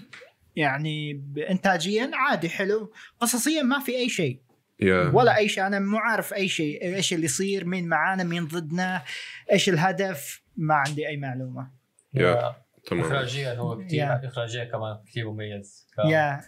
[0.56, 2.92] يعني انتاجيا عادي حلو.
[3.20, 4.40] قصصيا ما في أي شيء.
[4.80, 5.10] yeah.
[5.14, 5.66] ولا أي شيء.
[5.66, 6.82] أنا مو عارف أي شيء.
[6.82, 9.02] إيش اللي يصير؟ مين معانا؟ مين ضدنا؟
[9.52, 11.70] إيش الهدف؟ ما عندي أي معلومة.
[12.14, 12.67] yeah.
[12.88, 13.04] تمام.
[13.04, 14.28] اخراجيا هو كثير yeah.
[14.28, 15.86] اخراجيا كمان كثير مميز.
[16.04, 16.40] yeah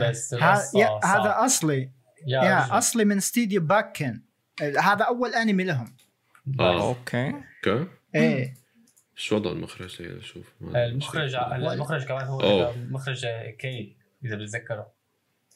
[0.00, 1.04] بس القصة yeah صعب.
[1.04, 1.90] هذا أصلي.
[2.26, 2.72] yeah, يا رجل.
[2.78, 4.22] أصلي من استديو باكن
[4.60, 5.96] هذا أول أنمي لهم.
[6.60, 6.88] آه.
[6.88, 7.28] okay.
[7.66, 7.86] okay.
[8.14, 8.54] إيه.
[9.16, 12.72] شو وضع المخرج؟ هي أشوف المخرج المخرج كمان هو.
[12.90, 13.26] مخرج
[13.58, 14.92] K إذا بتذكره.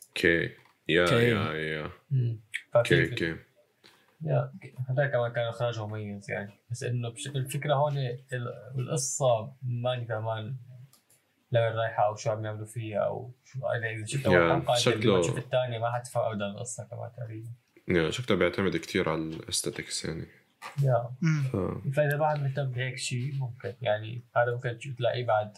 [0.09, 0.51] okay
[0.89, 1.15] yeah K.
[1.15, 1.91] yeah yeah
[2.75, 3.37] ففي- okay
[4.27, 6.53] okay yeah هذا كمان كان اخراجه مميز يعني.
[6.71, 7.27] بس إنه بش...
[7.27, 8.23] الفكرة هون ال-
[8.79, 10.57] القصة ماني فهمان
[11.53, 15.39] لوين رايحة أو شو عم يعملوا فيها أو شو إذا شفت اول حلقه شكله- تشوف
[15.39, 17.49] الثانية ما حتفهم ابدا القصة كمان تقريبا.
[17.89, 20.27] yeah شكله بيعتمد كتير على ال aesthetics يعني.
[20.83, 21.11] yeah.
[21.53, 21.57] ف...
[21.97, 25.57] فإذا الواحد مهتم بهيك شيء ممكن يعني هذا ممكن تلاقيه بعد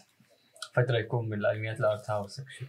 [0.73, 2.67] فترة يكون من الأنميات ال art house هيك شيء.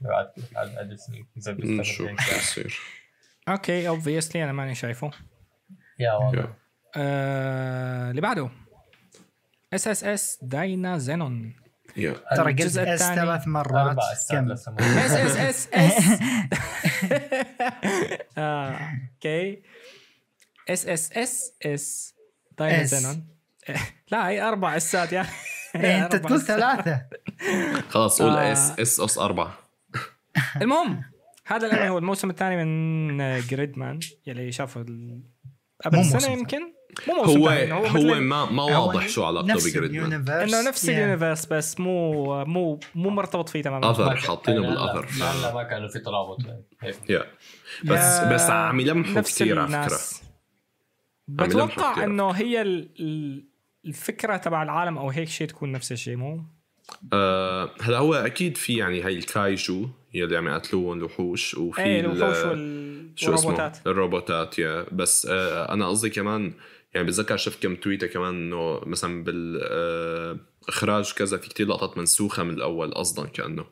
[0.00, 2.16] بعد بعد عدد سنين إذا بيستمر
[3.48, 5.10] okay obviously أنا ماني شايفه.
[5.98, 6.40] yeah والله.
[6.40, 6.54] yeah.
[6.96, 8.50] آه، اللي بعده.
[9.72, 11.56] S S S داينا زينون
[11.96, 13.96] يا ترى الجزء S الثاني ثلاث مرات.
[14.30, 14.68] كم؟ S
[15.12, 16.20] S S S
[18.38, 19.62] okay
[20.68, 22.14] S S S S
[22.58, 22.84] داينا.
[22.84, 23.26] زينون
[24.10, 25.28] لا هي أربع اسات يعني
[25.76, 26.40] إيه، أنت تقول.
[26.40, 27.06] ثلاثة.
[27.88, 28.36] خلاص قول.
[28.38, 29.58] S S S أربعة.
[30.62, 31.04] المهم
[31.46, 35.22] هذا الانمي هو الموسم الثاني من جريد مان يلي شافه ال-
[35.84, 36.60] قبل مو سنه موسم يمكن؟
[37.08, 40.68] مو موسم هو ثاني، هو مثل- ما ما هو واضح شو علاقته بجريد مان إنه
[40.68, 40.88] نفس.
[40.88, 43.90] ال universe بس مو مو مو مرتبط فيه تماما.
[43.90, 46.38] اثر حاطينه بالاثر هلا ما كانوا في ترابط.
[47.08, 47.24] يعني.
[47.84, 49.98] بس بس عم يلمحوا كثير على فكرة.
[51.28, 52.04] بتوقع.
[52.04, 53.48] إنه هي ال- ال-
[53.86, 56.44] الفكرة تبع العالم أو هيك شيء تكون نفس الشيء مو؟
[57.12, 62.06] آه هلا هو أكيد في يعني هاي الكايجو يلي عم يقتلوهم الوحوش وفي إيه ال-
[62.06, 63.86] الوحوش وال- شو اسمه؟ والروبوتات.
[63.86, 64.86] الروبوتات yeah.
[64.92, 66.52] بس آه أنا قصدي كمان
[66.94, 72.54] يعني بتذكر شفت كم تويتة كمان إنه مثلا بالاخراج كذا في كتير لقطات منسوخة من
[72.54, 73.64] الأول قصدا كأنه.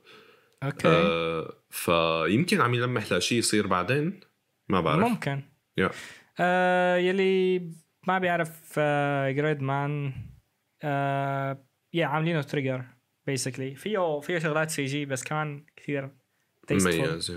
[0.63, 0.89] okay.
[0.89, 4.21] آه فيمكن عم يلمح لشيء يصير بعدين؟
[4.69, 5.09] ما بعرف.
[5.09, 5.43] ممكن.
[5.79, 5.91] yeah.
[6.41, 7.59] آه يلي
[8.07, 10.13] ما بيعرف آه جريد مان
[10.83, 12.85] آه yeah عاملينه تريجر
[13.27, 16.11] basically فيه فيه شغلات CG بس كمان كثير.
[16.73, 17.37] مميز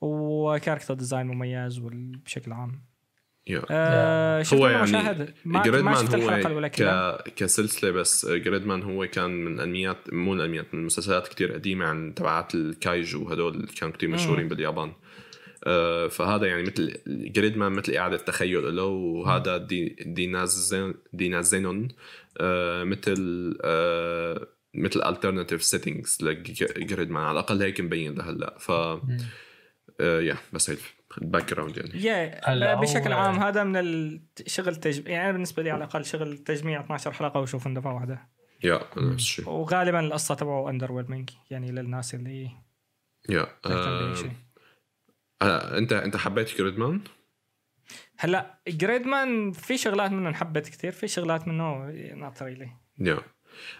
[0.00, 2.82] و character design مميز وال- بشكل عام.
[3.46, 3.62] yeah.
[3.70, 4.92] آه شفت هو يعني
[5.44, 6.82] ما, جريد ما مان هو ك...
[7.36, 12.14] كسلسلة بس جريد مان هو كان من انميات مو الانميات من المسلسلات كتير قديمة عن
[12.14, 14.14] تبعات الكايجو هدول اللي كانوا كتير مم.
[14.14, 14.92] مشهورين باليابان.
[15.64, 21.88] آه، فهذا يعني مثل جريد مان مثل إعادة تخيل له وهذا دي دينازين دينازينون
[22.38, 29.18] آه، مثل آه، مثل الترناتيف سيتنجز لجريد مان على الأقل هيك مبين لهلا ف مم.
[30.00, 30.78] آه، يا بس هيك
[31.22, 32.04] الباك جراوند يعني.
[32.04, 35.06] يا هلأ بشكل عام هذا من الشغل تج...
[35.06, 38.28] يعني بالنسبة لي على الأقل شغل تجميع 12 حلقة وشوف دفعه واحدة
[38.64, 39.48] يا نفس الشيء.
[39.48, 40.92] وغالبا القصة تبعه اندر
[41.50, 42.50] يعني للناس اللي
[43.28, 44.14] yeah آه،
[45.42, 47.00] آه، انت أنت حبيت جريد مان؟
[48.18, 53.18] هلأ جريد مان في شغلات منه انحبت كثير في شغلات منه ناطر لي yeah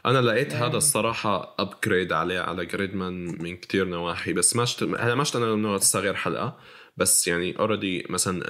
[0.06, 0.52] أنا لقيت.
[0.52, 5.36] هذا الصراحة upgrade عليه على جريدمان من كتير نواحي بس ما شت هلا ما شت
[5.36, 6.58] أنا انه صغير حلقة
[6.96, 8.42] بس يعني already مثلا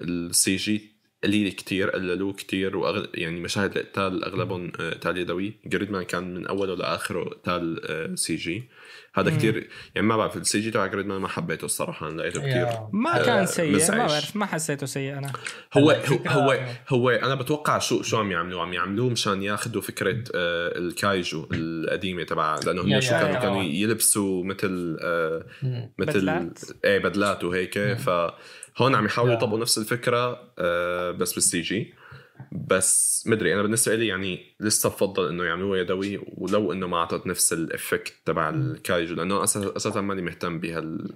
[0.00, 0.94] ال CG
[1.24, 3.08] قليل كتير قللوه كتير وأغل...
[3.14, 8.68] يعني مشاهد القتال أغلبهم آه، قتال يدوي جريدمان كان من أوله لآخره قتال CG
[9.14, 9.36] هذا مم.
[9.38, 12.88] كتير يعني ما بعرف ال CG تبع جريدمان ما حبيته الصراحة لقيته كتير yeah.
[12.92, 13.98] ما آه، كان سيء مزعج.
[13.98, 15.32] ما بعرف ما حسيته سيء أنا
[15.76, 19.42] هو هلا هو الفكرة- هو هو أنا بتوقع شو شو عم يعملوه عم يعملوه مشان
[19.42, 23.34] ياخذوا فكرة آه الكايجو القديمة تبع لأنه هم شو كانوا.
[23.40, 25.44] كانوا يلبسوا مثل آه.
[25.98, 27.78] مثل بدلات؟ إيه بدلات وهيك.
[27.78, 29.34] فهون عم يحاولوا.
[29.34, 31.94] يطبقوا نفس الفكرة آه بس بال CG
[32.52, 37.26] بس مدري أنا بالنسبة لي يعني لسه بفضل إنه يعملوها يدوي ولو إنه ما أعطت
[37.26, 41.14] نفس ال effect تبع الكايجو لأنه أساسا ماني مهتم بهال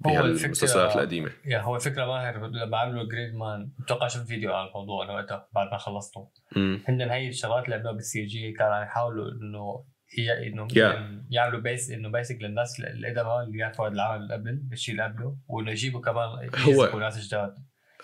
[0.00, 5.04] بهالمسلسلات القديمة yeah هو الفكرة ماهر لما عملوا جريد مان أتوقع شفت فيديو عن الموضوع
[5.04, 6.28] أنا وقتها بعد ما خلصته.
[6.56, 9.84] هن هي الشغلات اللي عملوها بال CG كانوا عم يحاولوا إنه
[10.18, 10.98] هي إنه Yeah.
[11.30, 15.36] يعملوا base إنه basic للناس القدماء اللي يعرفوا هذا العمل اللي قبل الشيء اللي قبله
[15.48, 17.54] وإنه يجيبوا كمان هو- ناس جداد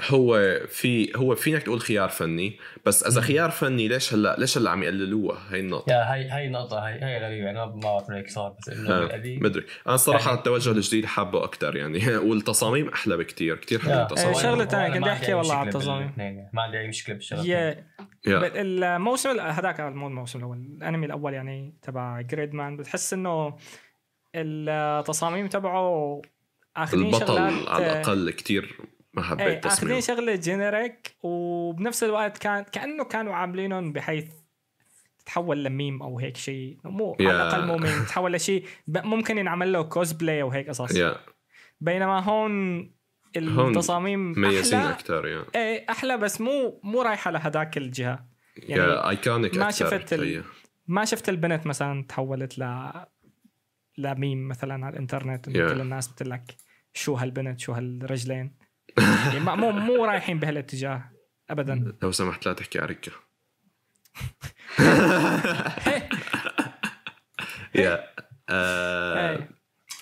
[0.09, 3.27] هو في هو فينك تقول خيار فني بس إذا مم.
[3.27, 6.93] خيار فني ليش هلأ ليش هلأ عم يقللوها هي النقطة yeah هي هي نقطة هي
[7.05, 9.09] هي غريبة يعني ما بعرف هيك صار بس إنه
[9.41, 14.02] مدري أنا الصراحه يعني- التوجه الجديد حابه أكثر يعني والتصاميم أحلى بكتير كتير حلو yeah.
[14.03, 16.12] التصاميم إيه، تانية، وأنا كنت أي والله على التصاميم.
[16.17, 16.51] يعني.
[16.53, 16.87] ما عندي أي
[18.26, 18.39] yeah.
[18.39, 18.51] بل-
[18.85, 23.57] الموسم ال- هذاك مو الموسم الأول الأنمي الأول يعني تبع Gridman بتحس إنه
[24.37, 26.23] التصاميم تبعه
[26.77, 28.77] اخذين البطل شغلات على الأقل كتير
[29.14, 29.98] ما إيه حبيت تصميمه.
[29.98, 34.24] اخذين شغلة generic وبنفس الوقت كان كأنه كانوا عاملينهم بحيث
[35.18, 36.78] تتحول لميم أو هيك شيء.
[36.84, 37.30] مو على.
[37.30, 40.97] الأقل مو ميم تتحول لشيء ممكن ينعمل له كوزبلاي أو هيك قصص.
[41.80, 42.90] بينما هون
[43.36, 45.44] التصاميم مميزين أكثر yeah.
[45.55, 48.26] إيه أحلى بس مو مو رايحة لهداك الجهة.
[48.56, 50.42] يعني iconic ما شفت ال- هي.
[50.86, 52.90] ما شفت البنت مثلا تحولت ل
[53.98, 55.72] لميم مثلا على الإنترنت انه Yeah.
[55.72, 56.56] كل الناس بتقول لك
[56.94, 58.52] شو هالبنت شو هالرجلين.
[59.01, 61.11] يعني مو مو رايحين بهالاتجاه
[61.51, 61.93] ابدا.
[62.03, 63.12] لو سمحت لا تحكي عركة
[67.75, 68.05] يا
[68.49, 69.51] آه، إيه.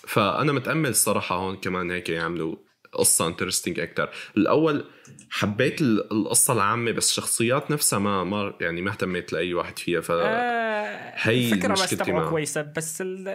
[0.07, 2.55] فأنا متأمل الصراحه هون كمان هيك يعملوا
[2.93, 4.85] قصة انترستنج أكثر الأول
[5.31, 10.01] حبيت ال- القصة العامة بس الشخصيات نفسها ما ما يعني ما اهتميت لأي واحد فيها
[10.01, 12.29] ف آه، هي الفكرة بس مشكلتي تبعه.
[12.29, 13.27] كويسة بس ال-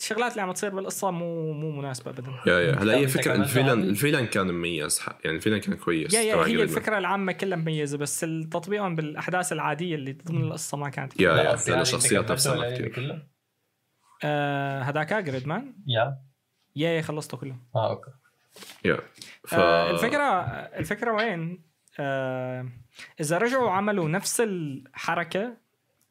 [0.00, 2.32] الشغلات اللي عم تصير بالقصة مو مو مناسبة ابدا.
[2.46, 5.74] يا يا هلا هي فكرة الفيلن ال villain كان مميز ح- يعني ال villain كان
[5.76, 6.62] كويس yeah yeah هي Gridman.
[6.68, 8.20] الفكرة العامة كلها مميزة بس
[8.50, 11.32] تطبيقهم بالأحداث العادية اللي ضمن القصة ما كانت yeah
[11.68, 13.26] yeah الشخصيات أنت نفسها ما كثير
[14.82, 16.18] هذاك Gridman؟ yeah.
[16.76, 17.56] yeah yeah خلصته كله.
[17.76, 18.10] آه okay.
[18.84, 18.98] yeah
[19.44, 20.40] ف آه الفكرة
[20.78, 21.64] الفكرة وين؟
[22.00, 22.68] آه
[23.20, 25.56] إذا رجعوا عملوا نفس الحركة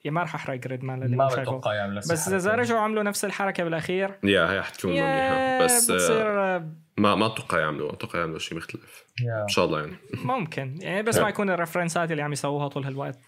[0.05, 2.55] yeah ما راح أحرق Gridman ما بتوقع يعمل نفس بس إذا.
[2.55, 7.25] رجعوا عملوا نفس الحركة بالأخير yeah هي حتكون منيحه بس آه، بتصير آه، ما ما
[7.25, 9.43] أتوقع يعملوا أتوقع يعملوا شيء مختلف yeah.
[9.43, 9.95] إن شاء الله يعني
[10.33, 13.19] ممكن يعني بس ما يكون الرفرنسات اللي عم يسووها طول هالوقت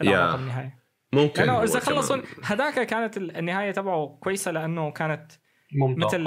[0.00, 0.10] yeah.
[0.10, 0.78] العلاقه بالنهاية
[1.12, 1.80] ممكن لأنه إذا.
[1.80, 5.32] خلصوا هذاك كانت النهاية تبعه كويسة لأنه كانت
[5.72, 6.24] مو مثل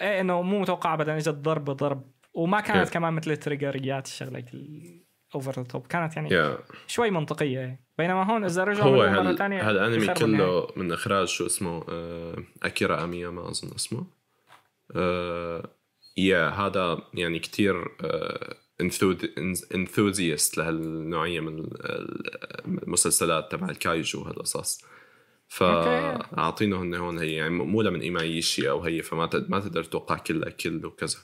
[0.00, 2.92] إيه إنه مو متوقع ابدا إجت ضرب ضرب وما كانت Yeah.
[2.92, 4.44] كمان مثل التريجريات الشغلة
[5.34, 7.84] over the top كانت يعني yeah شوي منطقية إيه.
[7.98, 9.38] بينما هون إذا رجعوا هو هال...
[9.38, 12.36] ثانية هالأنمي كله من إخراج شو اسمه آه...
[12.62, 14.06] أكيرا أميميا ما أظن اسمه
[14.96, 15.70] آه...
[16.16, 18.56] yeah هذا يعني كتير آه...
[19.74, 22.30] enthusiast لهالنوعية من ال-
[22.84, 24.84] المسلسلات تبع ال kaiju هالقصص
[25.52, 29.50] فأعطينه هن هون هي يعني مو من إيمايشي أو هي فما تد...
[29.50, 31.18] ما تقدر تتوقع كل كل وكذا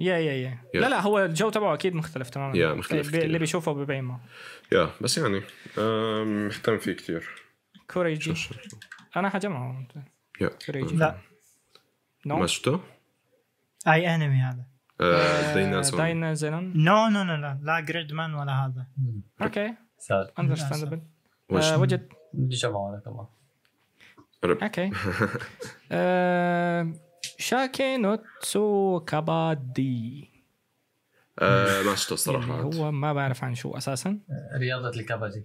[0.00, 0.58] yeah yeah yeah.
[0.74, 0.76] Yeah.
[0.76, 2.52] لا لا هو الجو تبعه أكيد مختلف تماما.
[2.54, 3.24] Yeah, مختلف بي- كتير.
[3.24, 4.20] اللي بيشوفه ببين ما.
[4.72, 5.42] يا بس يعني
[5.78, 6.24] آه...
[6.24, 7.28] مهتم فيه كتير.
[7.90, 8.34] كوريجي.
[9.16, 9.88] أنا حجمعه
[10.40, 10.50] يا.
[10.66, 10.96] كوريجي.
[10.96, 11.18] لا.
[12.26, 12.36] نو.
[12.36, 12.80] ما شفته؟
[13.88, 14.66] أي أنمي هذا؟
[15.00, 15.54] آه...
[15.54, 16.72] ديناصور داينا زينون.
[16.76, 17.60] نو نو نو لا.
[17.62, 18.86] لا جريد مان ولا هذا.
[19.42, 19.74] أوكي.
[19.98, 20.30] ساد.
[20.38, 21.02] اندرستاندبل
[21.50, 22.08] وش؟ وجد.
[22.32, 23.26] بدي جمعه أنا كمان
[24.44, 24.58] رب.
[24.62, 24.90] أوكي.
[25.92, 26.92] آه،
[27.38, 30.30] شاكي نوتسو كابادي
[31.38, 32.60] آه ما شفته الصراحة.
[32.60, 34.18] هو ما بعرف عن شو أساسا.
[34.58, 35.44] رياضة الكبدي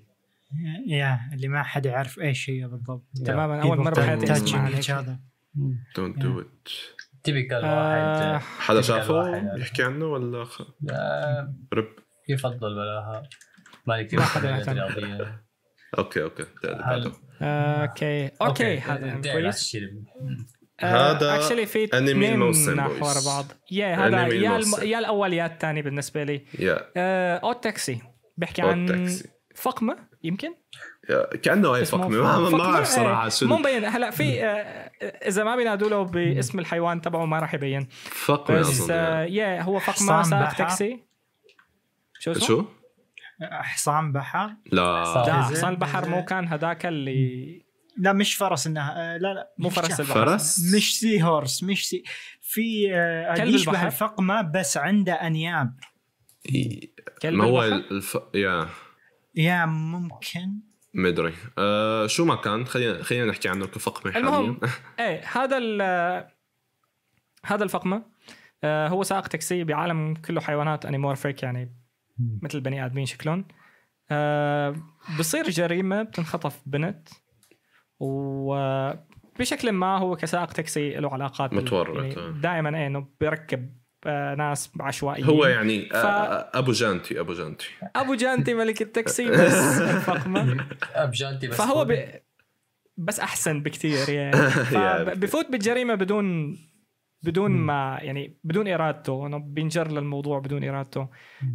[0.88, 3.04] يا اللي ما حد يعرف إيش هي بالضبط.
[3.26, 5.20] تماما أول مرة بحياتي أسمع عن هذا
[5.96, 6.70] دونت دو ات
[7.24, 8.42] تيبيكال واحد.
[8.42, 9.58] حدا typical شافه؟ واحد.
[9.58, 10.62] يحكي عنه ولا خ...
[11.74, 11.90] رب.
[12.30, 13.30] يفضل بلاها.
[13.86, 15.40] مالي كثير ما حدا
[15.98, 16.46] أوكي أوكي.
[17.44, 20.04] آه، أوكي أوكي هذا كويس اللي-
[20.80, 21.90] هذا اكشلي في
[22.70, 23.04] نحو Boys.
[23.04, 24.60] ورا بعض يا هذا يا.
[24.84, 28.02] يا الأول يا الثاني بالنسبة لي يا آه، أوت تاكسي
[28.38, 29.10] بيحكي عن.
[29.56, 30.54] فقمة يمكن
[31.10, 32.18] يا- كأنه اي اسمه فقمة
[32.50, 36.60] ما؟ بعرف صراحة إيه، شو مو مبين هلا في آه، إذا ما بينادوا له باسم
[36.60, 39.24] الحيوان تبعه ما راح يبين فقمة بس آه،.
[39.24, 40.54] يا هو فقمة سائق.
[40.54, 41.00] تاكسي
[42.20, 42.66] شو اسمه؟ شو؟
[43.42, 44.56] حصان بحر.
[44.72, 45.04] لا.
[45.04, 46.26] لا زين، حصان البحر مو.
[46.26, 47.64] كان هذاك اللي
[47.98, 50.00] لا مش فرس انها آه، لا لا مو فرس.
[50.00, 50.14] البحر.
[50.26, 52.04] فرس؟ مش sea horse مش sea
[52.42, 53.88] في آه، كلب يشبه البحر.
[53.88, 55.80] الفقمه بس عنده أنياب.
[57.22, 58.18] كلب ما هو البحر؟ الف...
[58.36, 58.68] yeah.
[59.36, 60.60] yeah ممكن.
[60.94, 64.28] مدري آه شو ما كان خلينا خلينا نحكي عنه كفقمه حاليا.
[64.30, 64.60] المهم
[65.00, 66.28] إيه هذا ال-
[67.46, 68.04] هذا الفقمة
[68.64, 71.76] آه، هو سائق تاكسي بعالم كله حيوانات animorphic يعني
[72.42, 73.46] مثل بني آدمين شكلهم.
[74.12, 74.76] آه،
[75.20, 77.10] بصير جريمة بتنخطف بنت
[78.00, 82.30] وبشكل ما هو كسائق تاكسي له علاقات متورط، يعني آه.
[82.32, 83.70] دائما إيه إنه بيركب
[84.06, 87.68] آه، ناس عشوائيين هو يعني ف- آه أبو جانتي أبو جانتي.
[87.96, 91.86] أبو جانتي ملك التاكسي بس الفقمه أبو جانتي بس فهو.
[91.86, 92.06] ب...
[92.98, 94.38] بس أحسن بكثير يعني.
[94.74, 96.58] yeah فبفوت بالجريمة بدون
[97.24, 101.08] بدون ما يعني بدون ارادته إنه بينجر للموضوع بدون ارادته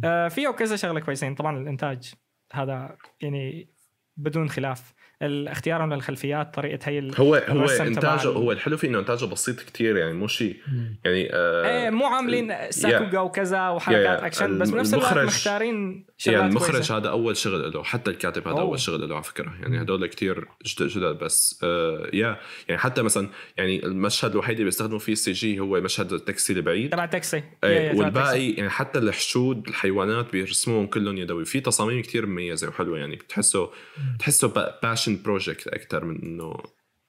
[0.03, 1.35] آه فيه كذا شغلة كويسين.
[1.35, 2.13] طبعا الإنتاج
[2.53, 3.69] هذا يعني
[4.17, 4.93] بدون خلاف.
[5.21, 9.97] اختيارهم للخلفيات طريقة هي ال- هو هو إنتاجه هو الحلو فيه إنه إنتاجه بسيط كتير
[9.97, 10.57] يعني مو شيء
[11.05, 16.71] يعني آه إيه مو عاملين sakuga وكذا وحركات أكشن بس بنفس الوقت مختارين يعني المخرج
[16.71, 16.97] كويسة.
[16.97, 18.61] هذا أول شغل له حتى الكاتب هذا أوه.
[18.61, 23.01] اول شغل له على فكرة يعني هدول كتير جدد جدد بس آه yeah يعني حتى
[23.01, 27.43] مثلا يعني المشهد الوحيد اللي بيستخدموا فيه ال CG هو مشهد التاكسي البعيد تبع تاكسي
[27.63, 27.93] إيه yeah-.
[27.95, 33.69] والباقي يعني حتى الحشود الحيوانات بيرسموهم كلهم يدوي في تصاميم كتير مميزة وحلوة يعني بتحسه
[34.15, 36.57] بتحسه passion project أكثر من إنه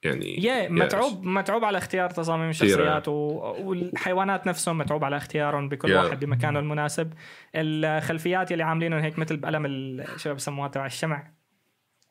[0.03, 3.11] يعني yeah متعوب متعوب على اختيار تصاميم الشخصيات و...
[3.59, 6.01] والحيوانات نفسهم متعوب على اختيارهم بكل yeah.
[6.01, 7.13] واحد بمكانه المناسب.
[7.55, 11.31] الخلفيات اللي عاملينهم هيك مثل بقلم ال- شو بسموها تبع الشمع.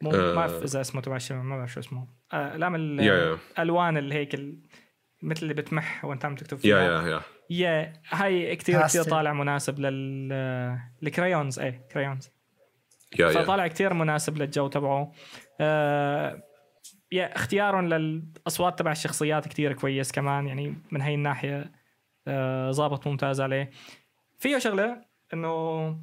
[0.03, 0.17] مو آه.
[0.17, 2.07] ما بعرف إذا اسمه تبع الشمع ما بعرف شو اسمه.
[2.33, 3.39] آه، اقلام yeah yeah.
[3.59, 4.59] الألوان اللي هيك ال...
[5.23, 7.03] مثل اللي بتمح وانت عم تكتب yeah فيها.
[7.03, 7.21] yeah yeah.
[7.51, 9.05] yeah هاي كتير كتير باستل.
[9.11, 10.33] طالع مناسب لل
[11.03, 12.31] ال crayons إيه crayons.
[13.19, 13.43] yeah yeah.
[13.43, 15.13] فطالع كتير مناسب للجو تبعه.
[15.61, 16.43] آه yeah
[17.13, 21.73] اختيارهم للأصوات تبع الشخصيات كتير كويس كمان يعني من هاي الناحية
[22.29, 23.71] آه ظابط ممتاز عليه.
[24.39, 25.97] فيه شغلة إنه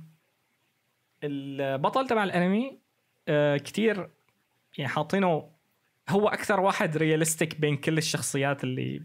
[1.24, 2.80] البطل تبع الأنمي
[3.28, 4.10] آه كتير
[4.78, 5.50] يعني حاطينه
[6.10, 9.02] هو أكثر واحد realistic بين كل الشخصيات اللي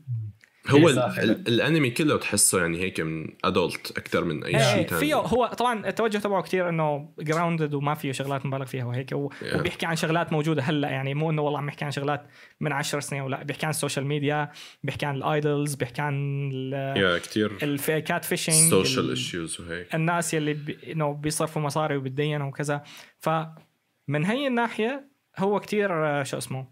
[0.68, 5.00] هو إيه، الانمي كله تحسه يعني هيك من adult أكثر من أي إيه شيء ثاني
[5.00, 9.30] فيه هو طبعا التوجه تبعه كتير إنه grounded وما فيه شغلات مبالغ فيها وهيك و-
[9.32, 9.56] Yeah.
[9.56, 12.26] وبيحكي عن شغلات موجودة هلأ يعني مو إنه والله عم يحكي عن شغلات
[12.60, 14.50] من عشر سنين ولا بيحكي عن ال social media
[14.82, 16.14] بيحكي عن ال idols بيحكي عن
[16.52, 19.94] ال- yeah كثير ال catfishing social ال- issues وهيك.
[19.94, 22.82] الناس يلي بي إنه بيصرفوا مصاري وبتدينوا وكذا
[23.18, 25.08] فمن هي الناحية
[25.38, 26.66] هو كتير آه، شو اسمه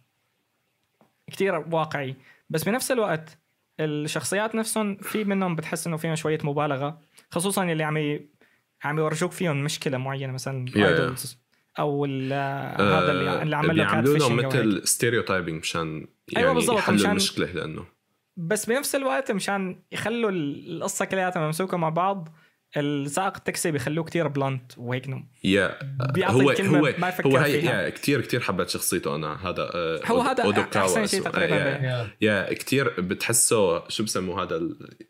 [1.33, 2.15] كتير واقعي.
[2.51, 3.39] بس بنفس الوقت
[3.85, 7.01] الشخصيات نفسهم في منهم بتحس إنه فيهم شوية مبالغة
[7.31, 8.19] خصوصا اللي عم.
[8.85, 11.29] عم يورجوك فيهم مشكلة معينة مثلا Yeah,
[11.79, 12.33] أو ال-
[12.83, 14.45] هذا اللي, اللي عمل له catfishing.
[14.47, 15.89] مثل stereotyping مشان
[16.37, 17.85] أيوة يعني بالضبط، يحلوا مشان- المشكلة لأنه
[18.37, 22.29] بس بنفس الوقت مشان يخلوا القصة كلياتها ممسوكة مع بعض
[22.77, 25.79] السائق التاكسي بيخلوه كتير blunt وهيك نوع yeah
[26.15, 27.65] بيعطي هو هو ما هو هي.
[27.65, 31.23] yeah كثير كثير حبيت شخصيته أنا هذا آه، هو Odd- هذا أحسن شيء.
[31.23, 31.55] تقريباً.
[31.55, 32.47] yeah, yeah.
[32.49, 34.61] yeah كثير بتحسه شو بسموه هذا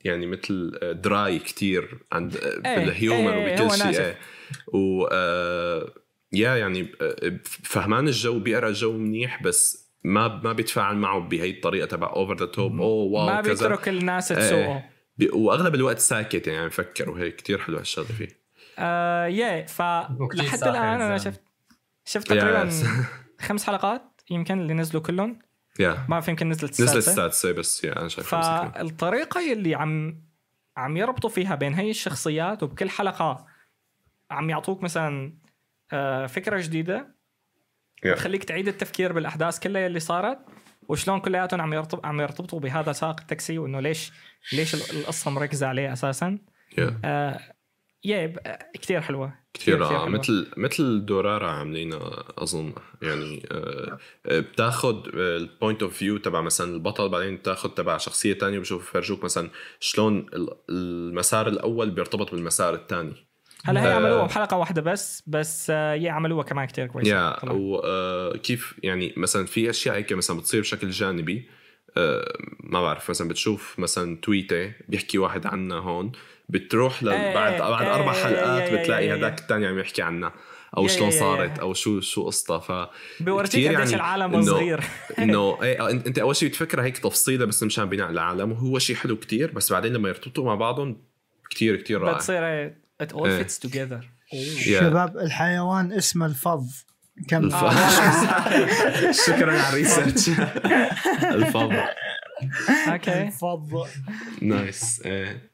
[0.04, 4.00] يعني مثل dry كثير عند بال humor إيه، وبكل شيء.
[4.00, 4.18] إيه.
[4.72, 5.88] و آه،
[6.32, 11.86] yeah يعني آه، فهمان الجو بيقرأ الجو منيح بس ما ما بيتفاعل معه بهي الطريقة
[11.86, 14.38] تبع over the top oh wow ما بيترك الناس إيه.
[14.40, 14.84] تسوقه
[15.32, 18.28] وأغلب الوقت ساكت يعني عم يفكر وهيك كثير حلو هالشغلة فيه
[18.78, 19.82] آه yeah ف
[20.20, 21.18] وكتير لحد الآن أنا.
[21.18, 21.42] شفت
[22.04, 22.70] شفت تقريبا.
[23.46, 25.38] خمس حلقات يمكن اللي نزلوا كلهم
[25.80, 28.28] يا ما بعرف يمكن نزلت نزلت السادسة السادسة بس يا أنا شايف.
[28.34, 30.22] فالطريقة اللي عم
[30.76, 33.46] عم يربطوا فيها بين هي الشخصيات وبكل حلقة
[34.30, 35.38] عم يعطوك مثلا
[35.92, 37.16] آه، فكرة جديدة
[38.04, 38.12] يا.
[38.12, 40.38] بتخليك تعيد التفكير بالأحداث كلها اللي صارت
[40.90, 44.12] وشلون كلياتهم عم يرتب عم يرتبطوا بهذا سائق التاكسي وإنه ليش
[44.52, 46.38] ليش ال- القصة مركزة عليه أساسا
[46.70, 46.92] Yeah.
[47.04, 47.40] آه
[48.04, 48.34] يا
[48.82, 50.06] كثير حلوة كثير آه،.
[50.08, 57.08] مثل مثل دورارا عاملينها أظن يعني آه، بتاخد ال point of view تبع مثلا البطل
[57.08, 63.12] بعدين بتاخد تبع شخصية تانية وبشوف فرجوك مثلا شلون ال- المسار الأول بيرتبط بالمسار الثاني
[63.64, 63.94] هلا هي آه.
[63.94, 67.36] عملوها بحلقة واحدة بس بس آه yeah عملوها كمان كثير كويسه yeah.
[67.44, 71.48] وكيف يعني مثلا في أشياء هيك مثلا بتصير بشكل جانبي
[71.96, 76.12] آه، ما بعرف مثلا بتشوف مثلا تويتة بيحكي واحد عنها هون
[76.48, 77.02] بتروح.
[77.02, 79.40] إيه، بعد إيه، بعد أربع إيه، حلقات بتلاقي هذاك.
[79.40, 80.32] الثاني عم يحكي عنها
[80.76, 81.58] أو شلون صارت.
[81.58, 82.90] أو شو شو قصتها ف
[83.20, 84.84] بورجيك كتير قديش يعني العالم صغير
[85.18, 89.16] إنه إيه إنت أول شيء بتفكرها هيك تفصيلة بس مشان بناء العالم وهو شيء حلو
[89.16, 90.96] كتير بس بعدين لما يرتبطوا مع بعضهم
[91.50, 93.42] كتير كتير رائع بتصير it all إيه.
[93.44, 94.04] fits together
[94.66, 94.80] yeah.
[94.80, 96.64] شباب الحيوان اسمه الفظ
[97.28, 97.54] كم؟ الف-
[99.26, 100.28] شكرا على ال research.
[101.24, 101.82] الفضل
[102.92, 103.86] okay الفظ
[104.42, 105.50] nice إيه.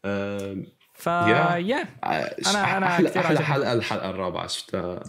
[0.95, 1.57] ف yeah.
[1.57, 3.11] yeah أنا أنا أحلى.
[3.23, 5.01] حلقه الحلقة الرابعة شفتها؟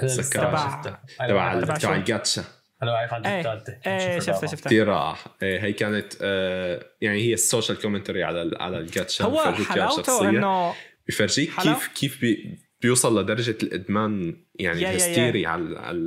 [0.00, 2.44] تذكرها تبع- تبع تبع؟ تبع الجاتشا.
[2.82, 3.38] أنا واقف عند إيه.
[3.40, 8.24] الثالثه إيه شفتها شفتها كثير رائعه إيه، هي كانت آه، يعني هي ال social commentary
[8.24, 9.24] على على الجاتشا.
[9.24, 10.28] هو حلاوته.
[10.28, 10.74] إنه
[11.08, 14.96] بفرجيك كيف كيف بي بيوصل لدرجة الإدمان يعني yeah- yeah- yeah.
[14.96, 15.98] الهستيري على على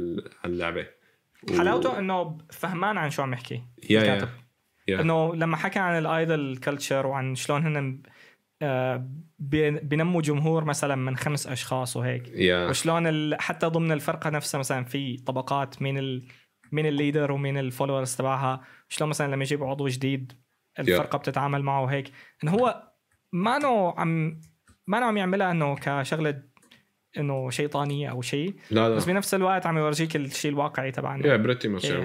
[0.45, 0.87] اللعبة؟
[1.51, 3.63] و- حلاوته إنه فهمان عن شو عم يحكي.
[3.89, 4.29] yeah.
[4.87, 5.01] yeah.
[5.01, 8.01] إنه لما حكى عن ال idol culture وعن شلون هن
[8.61, 12.27] آه، بينموا جمهور مثلا من خمس أشخاص وهيك.
[12.27, 12.67] yeah.
[12.69, 13.41] وشلون ال...
[13.41, 16.27] حتى ضمن الفرقة نفسها مثلا في طبقات مين ال...
[16.71, 18.61] مين ال leader ومين ال followers تبعها.
[18.89, 20.33] شلون مثلا لما يجيبوا عضو جديد
[20.79, 22.11] الفرقة بتتعامل معه وهيك.
[22.43, 22.83] إنه هو
[23.33, 23.59] ما
[23.97, 24.41] عم
[24.89, 26.41] ما عم يعملها إنه كشغلة
[27.17, 31.37] إنه شيطانية أو شيء لا بس لا بنفس الوقت عم يورجيك الشيء الواقعي تبعنا yeah
[31.37, 31.97] pretty much إيه.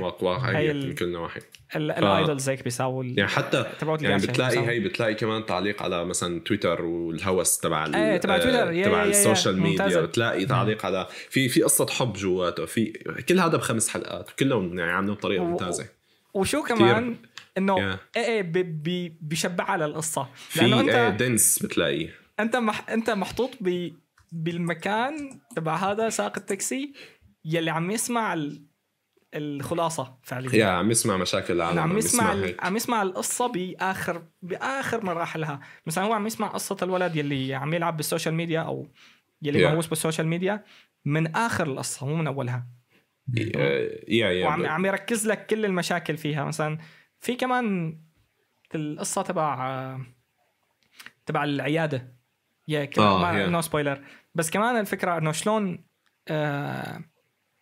[0.71, 1.41] ال- من كل نواحي
[1.77, 3.65] ال- ال idols هيك بيساووا يعني حتى
[4.01, 4.59] يعني بتلاقي.
[4.69, 8.73] هي بتلاقي كمان تعليق على مثلا تويتر والهوس تبع إيه، تبع آه، تويتر.
[8.73, 9.63] yeah- تبع yeah- yeah- ال social yeah.
[9.63, 10.01] media.
[10.01, 12.93] بتلاقي تعليق على في في قصة حب جواته في
[13.29, 15.87] كل هذا بخمس حلقات كلهم يعني عاملين بطريقه ممتازة
[16.35, 17.17] وشو كمان
[17.59, 17.79] إنه.
[17.79, 22.91] إيه إيه بي- بي- بيشبعها للقصه في لأنه إيه انت dense بتلاقيه أنت مح...
[22.91, 23.93] أنت محطوط ب...
[24.33, 26.93] بالمكان تبع هذا سائق التاكسي
[27.45, 28.67] يلي عم يسمع ال...
[29.35, 30.57] الخلاصة فعليا.
[30.57, 32.45] yeah عم يسمع مشاكل العالم عم يسمع ال...
[32.45, 32.65] هيك.
[32.65, 35.61] عم يسمع القصة باخر بآخر مراحلها.
[35.87, 38.89] مثلا هو عم يسمع قصة الولد يلي عم يلعب بال social media أو
[39.43, 39.69] يلي Yeah.
[39.69, 40.65] مهووس بال social media
[41.05, 42.67] من آخر القصة مو من أولها.
[43.37, 46.45] yeah yeah وعم عم يركز لك كل المشاكل فيها.
[46.45, 46.79] مثلا
[47.21, 47.99] في كمان
[48.75, 49.99] القصة تبع
[51.27, 52.14] تبع العيادة.
[52.69, 53.47] yeah ك- ما هي.
[53.47, 54.01] no spoiler
[54.35, 55.85] بس كمان الفكرة إنه شلون
[56.29, 57.01] آه،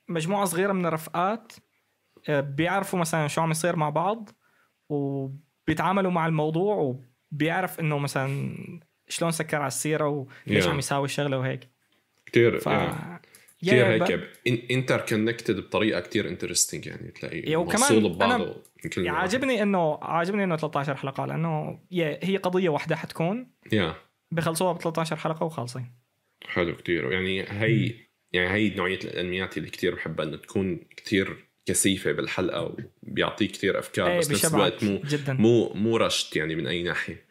[0.09, 1.53] مجموعة صغيرة من الرفقات
[2.29, 4.29] آه، بيعرفوا مثلا شو عم يصير مع بعض
[4.89, 6.97] وبيتعاملوا مع الموضوع
[7.33, 8.55] وبيعرف إنه مثلا
[9.09, 10.69] شلون سكر على السيرة وليش Yeah.
[10.69, 11.69] عم يساوي الشغله وهيك
[12.27, 12.67] كثير ف.
[12.67, 13.21] yeah-
[13.63, 14.03] كثير ب-
[14.47, 18.63] هيك interconnected بطريقة كثير interesting يعني تلاقي موصول أنا ببعضه
[18.97, 19.09] نواحي.
[19.09, 23.95] عاجبني انه عاجبني إنه 13 حلقه لأنه هي قضية واحدة حتكون yeah
[24.33, 25.93] بخلصوها ب 13 حلقة وخالصين
[26.47, 27.95] حلو كتير يعني هي
[28.33, 34.11] يعني هي نوعية الأنميات اللي كتير بحبها إنه تكون كتير كثيفة بالحلقة وبيعطيك كتير أفكار
[34.11, 37.27] إيه بس نفس الوقت مو جدا مو مو rushed يعني من أي ناحية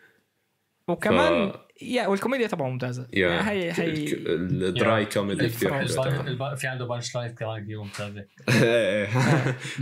[0.88, 5.92] وكمان yeah والكوميديا تبعه ممتازة yeah يعني هي هي ال dry comedy كثير ال punch.
[5.92, 6.28] حلو ال pun- تبعه.
[6.28, 9.06] ال pun- في عنده punchline كمان كثير ممتازه إيه.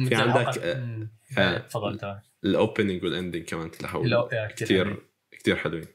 [0.10, 1.08] في عندك آه،.
[1.38, 1.58] آه.
[1.58, 4.98] تفضل ال opening وال ending كمان كثير حلوين.
[5.32, 5.86] كثير حلوين.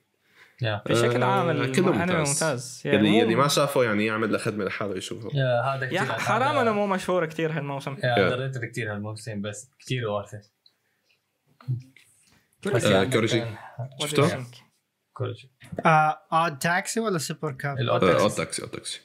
[0.86, 2.28] بشكل آه، عام كله الانمي ممتاز.
[2.28, 2.82] ممتاز.
[2.84, 5.30] يعني يلي مو- يلي ما شافه يعني يعمل له خدمه لحاله يشوفه.
[5.34, 7.96] yeah هذا yeah كثير حرام انه مو مشهور كتير هالموسم.
[8.04, 8.28] yeah.
[8.28, 10.34] underrated كثير هالموسم بس كثير worth
[12.66, 13.44] آه، كوريجي.
[14.00, 14.44] شفته؟
[15.12, 15.50] كوريجي.
[15.86, 18.62] آه Odd Taxi ولا Super Cub؟ آه، Taxi.
[18.62, 19.00] Odd Taxi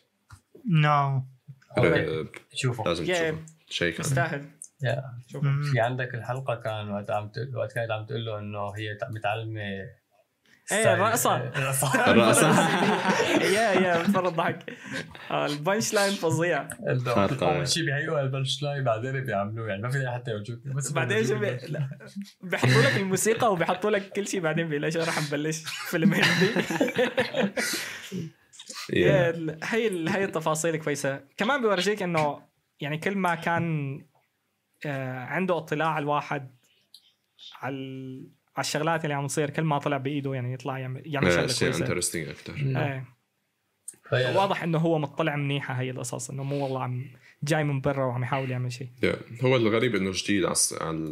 [0.72, 1.24] no
[1.78, 3.06] آه، شوفوا لازم.
[3.06, 3.38] تشوفه.
[3.70, 4.46] شيك يستاهل.
[4.84, 5.04] yeah.
[5.28, 8.96] شوف في عندك الحلقة كان وقت عم تقول وقت كانت عم تقول له إنه هي
[8.96, 9.62] تع- متعلمة
[10.72, 10.94] إيه.
[10.94, 12.00] الرقصة الرقصة.
[13.56, 14.74] yeah yeah بتفرج ضحك
[15.32, 16.68] آه، ال punchline فظيع.
[17.42, 21.40] أول شيء بيهيئوا ال punchline بعدين بيعملوه يعني ما في حتى يوجد بس بعدين شو.
[22.42, 26.50] بيحطوا لك الموسيقى وبيحطوا لك كل شيء بعدين بيقول لك رح نبلش فيلم هندي
[28.94, 32.42] yeah هي هي التفاصيل كويسة كمان بيورجيك إنه
[32.80, 33.98] يعني كل ما كان
[34.86, 36.56] آه، عنده اطلاع الواحد
[37.62, 37.76] على
[38.58, 41.48] على الشغلات اللي عم تصير كل ما طلع بإيده يعني يطلع يعمل يعمل آه، شغلة
[41.48, 43.06] شيء كويسة interesting أكثر إيه
[44.10, 47.06] فهي- واضح إنه هو مطلع منيحة هي القصص إنه مو والله عم
[47.44, 49.44] جاي من برا وعم يحاول يعمل شيء Yeah.
[49.46, 50.56] هو الغريب إنه جديد على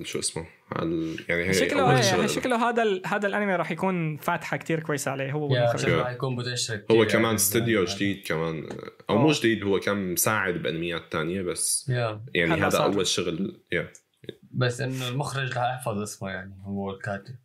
[0.05, 2.29] شو اسمه على يعني هي شكله أول إيه شغل.
[2.29, 5.73] شكله هذا ال- هذا الأنمي راح يكون فاتحة كتير كويسة عليه هو.
[5.77, 7.35] شكله حيكون potential هو كتير كمان يعني.
[7.35, 8.69] استوديو جديد كمان
[9.09, 12.77] أو مو جديد هو كان مساعد بأنميات تانية بس yeah يعني هذا.
[12.77, 13.91] أول شغل yeah
[14.57, 17.35] بس إنه المخرج رح يحفظ اسمه يعني هو الكاتب.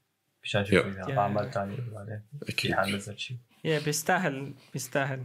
[0.44, 0.81] مشان yeah.
[0.81, 2.23] إذا اعمال ثانية بعدين.
[2.49, 2.74] أكيد.
[2.74, 3.36] حال نزل شيء.
[3.65, 5.24] yeah بيستاهل بيستاهل.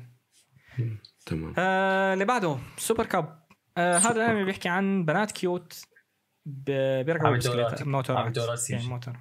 [1.25, 1.53] تمام.
[1.57, 3.39] آه اللي بعده Super Cub.
[3.77, 5.85] آه هذا الأنمي بيحكي عن بنات cute
[6.45, 8.69] بيركبوا بسكليت موتورات.
[8.69, 8.89] يعني جي.
[8.89, 9.17] موتور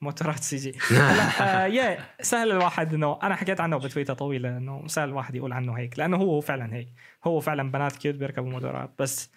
[0.00, 0.78] موتورات CG.
[0.90, 5.52] هلا آه yeah سهل الواحد إنه أنا حكيت عنه بتويته طويله إنه سهل الواحد يقول
[5.52, 6.88] عنه هيك لأنه هو فعلا هيك.
[7.24, 8.90] هو فعلا بنات cute بيركبوا موتورات.
[8.98, 9.30] بس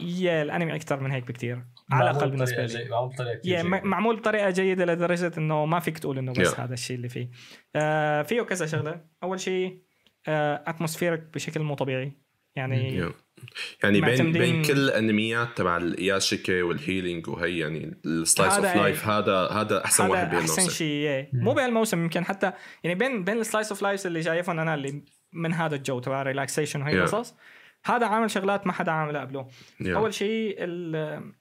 [0.00, 1.64] yeah الأنمي أكثر من هيك بكتير.
[1.92, 3.62] على الاقل بالنسبة لي معمول بطريقة.
[3.62, 6.60] م- معمول بطريقة جيدة لدرجة إنه ما فيك تقول إنه بس Yeah.
[6.60, 7.30] هذا الشيء اللي فيه
[7.76, 9.82] آه فيه كذا شغلة أول شيء
[10.28, 12.12] آه atmospheric بشكل مو طبيعي
[12.56, 13.12] يعني yeah.
[13.82, 18.68] يعني بين بين كل الأنميات تبع ال iyashikei وال healing وهي يعني ال slice هذا
[18.68, 18.76] of.
[18.76, 21.30] life هذا هذا أحسن واحد هذا أحسن شيء إيه.
[21.32, 22.52] مو بهالموسم يمكن حتى
[22.84, 26.22] يعني بين بين ال slice of lifes اللي جايبهم أنا اللي من هذا الجو تبع
[26.22, 26.96] relaxation وهي Yeah.
[26.96, 27.34] القصص
[27.86, 29.46] هذا عامل شغلات ما حدا عاملها قبله
[29.80, 29.96] yeah.
[29.96, 31.32] أول شيء ال-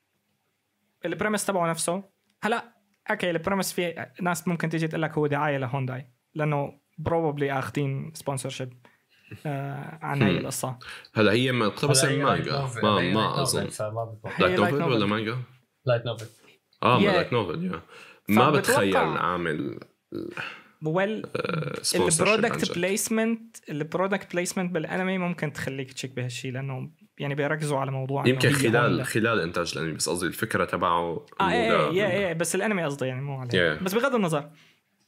[1.06, 2.04] ال premise تبعه نفسه
[2.44, 2.74] هلا
[3.12, 8.12] okay ال premise في ناس ممكن تيجي تقول لك هو دعايه لهوندا لأنه probably أخذين
[8.14, 8.74] sponsorship
[9.46, 10.38] عن هي.
[10.38, 10.80] القصة
[11.16, 12.70] هلا هي مقتبسه من مانجا.
[12.84, 13.70] ما هي ما light أظن
[14.40, 14.84] light novel.
[14.84, 15.38] ولا مانجا؟
[15.86, 16.26] light novel
[16.84, 17.06] آه ما.
[17.06, 17.82] لايت نوفل يا
[18.30, 19.80] ما بتخيل عامل
[20.86, 21.26] well
[21.82, 27.80] sponsor ال product placement ال product placement بالانمي ممكن تخليك تشك بهالشيء لأنه يعني بيركزوا
[27.80, 29.06] على موضوع يمكن خلال.
[29.06, 32.84] خلال إنتاج الأنمي بس قصدي الفكرة تبعه آه إيه إنه إيه إيه إيه بس الأنمي
[32.84, 33.50] قصدي يعني مو عليه.
[33.80, 33.84] Yeah.
[33.84, 34.50] بس بغض النظر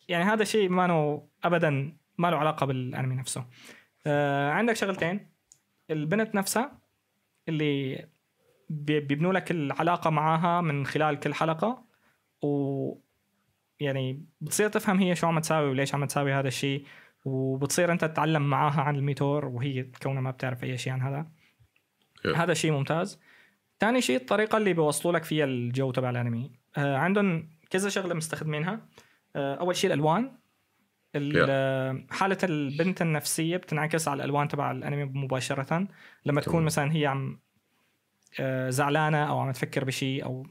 [0.08, 3.46] يعني هذا شيء ما له ابدا ما له علاقة بالأنمي نفسه.
[4.08, 5.32] آه عندك شغلتين.
[5.92, 6.80] البنت نفسها
[7.50, 8.06] اللي
[8.70, 11.86] بي- بيبنوا لك العلاقة معاها من خلال كل حلقة
[12.42, 12.94] و
[13.80, 16.86] يعني بتصير تفهم هي شو عم تساوي وليش عم تساوي هذا الشيء
[17.26, 21.28] وبتصير أنت تتعلم معاها عن الموتور وهي كونها ما بتعرف أي شيء عن هذا.
[22.26, 22.38] Yeah.
[22.38, 23.20] هذا شيء ممتاز.
[23.80, 26.52] ثاني شيء الطريقة اللي بيوصلوا لك فيها الجو تبع الأنمي.
[26.78, 28.88] آه عندهم كذا شغلة مستخدمينها.
[29.36, 30.32] آه أول شيء الألوان.
[31.16, 35.88] ال- آه، حالة البنت النفسية بتنعكس على الألوان تبع الأنمي مباشرة.
[36.26, 36.64] لما تكون.
[36.66, 37.40] مثلا هي عم
[38.40, 40.48] آه، زعلانة أو عم تفكر بشيء أو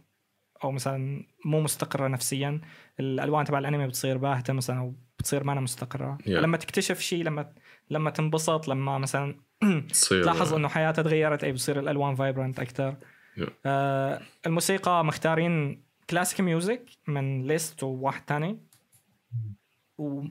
[0.65, 2.61] أو مثلا مو مستقرة نفسيا
[3.01, 6.19] الألوان تبع الأنمي بتصير باهتة مثلا أو بتصير ما مستقرة.
[6.23, 6.29] Yeah.
[6.29, 7.53] لما تكتشف شيء لما
[7.91, 9.37] لما تنبسط لما مثلا
[10.11, 12.97] تلاحظ إنه حياتها تغيرت أي بصير الألوان فايبرنت أكثر.
[13.37, 13.51] Yeah.
[13.67, 18.59] آه الموسيقى مختارين classic music من ليست وواحد تاني.
[19.99, 20.23] و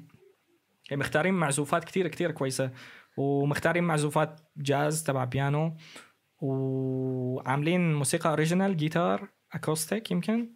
[0.90, 2.72] يعني مختارين معزوفات كتير كتير كويسة.
[3.18, 5.78] ومختارين معزوفات جاز تبع بيانو
[6.42, 10.54] وعاملين موسيقى original جيتار acoustic يمكن.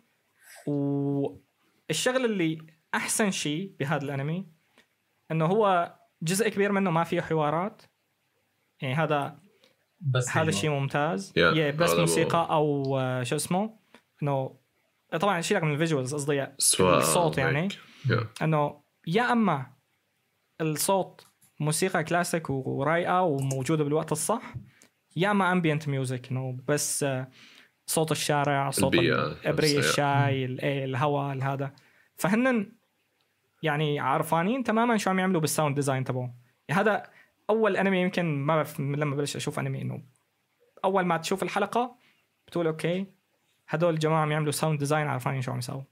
[0.68, 2.58] والشغل اللي
[2.94, 4.48] أحسن شيء بهذا الأنمي
[5.32, 7.82] إنه هو جزء كبير منه ما فيه حوارات
[8.82, 9.40] يعني هذا
[10.02, 13.74] بس هذا الشيء ممتاز Yeah, yeah, بس موسيقى أو آه، شو اسمه
[14.24, 14.56] إنه
[15.20, 16.48] طبعا شيلك من ال visuals قصدي
[16.98, 17.70] الصوت يعني.
[18.08, 18.24] Yeah.
[18.42, 19.66] إنه يا أما
[20.62, 21.26] الصوت
[21.60, 24.54] موسيقى كلاسيك ورايقة وموجودة بالوقت الصح
[25.16, 27.28] يا أما ambient music إنه بس آه،
[27.86, 28.96] صوت الشارع صوت
[29.46, 29.78] ابريق.
[29.80, 31.74] الشاي ال- إيه، الهواء هذا
[32.16, 32.72] فهن
[33.64, 36.34] يعني عرفانين تماما شو عم يعملوا بال sound design تبعه
[36.72, 37.04] هذا
[37.50, 40.04] أول انمي يمكن ما بعرف لما بلش أشوف انمي إنه
[40.86, 41.98] أول ما تشوف الحلقة
[42.48, 43.06] بتقول okay
[43.70, 45.84] هدول الجماعه عم يعملوا sound design عارفين شو عم يساووا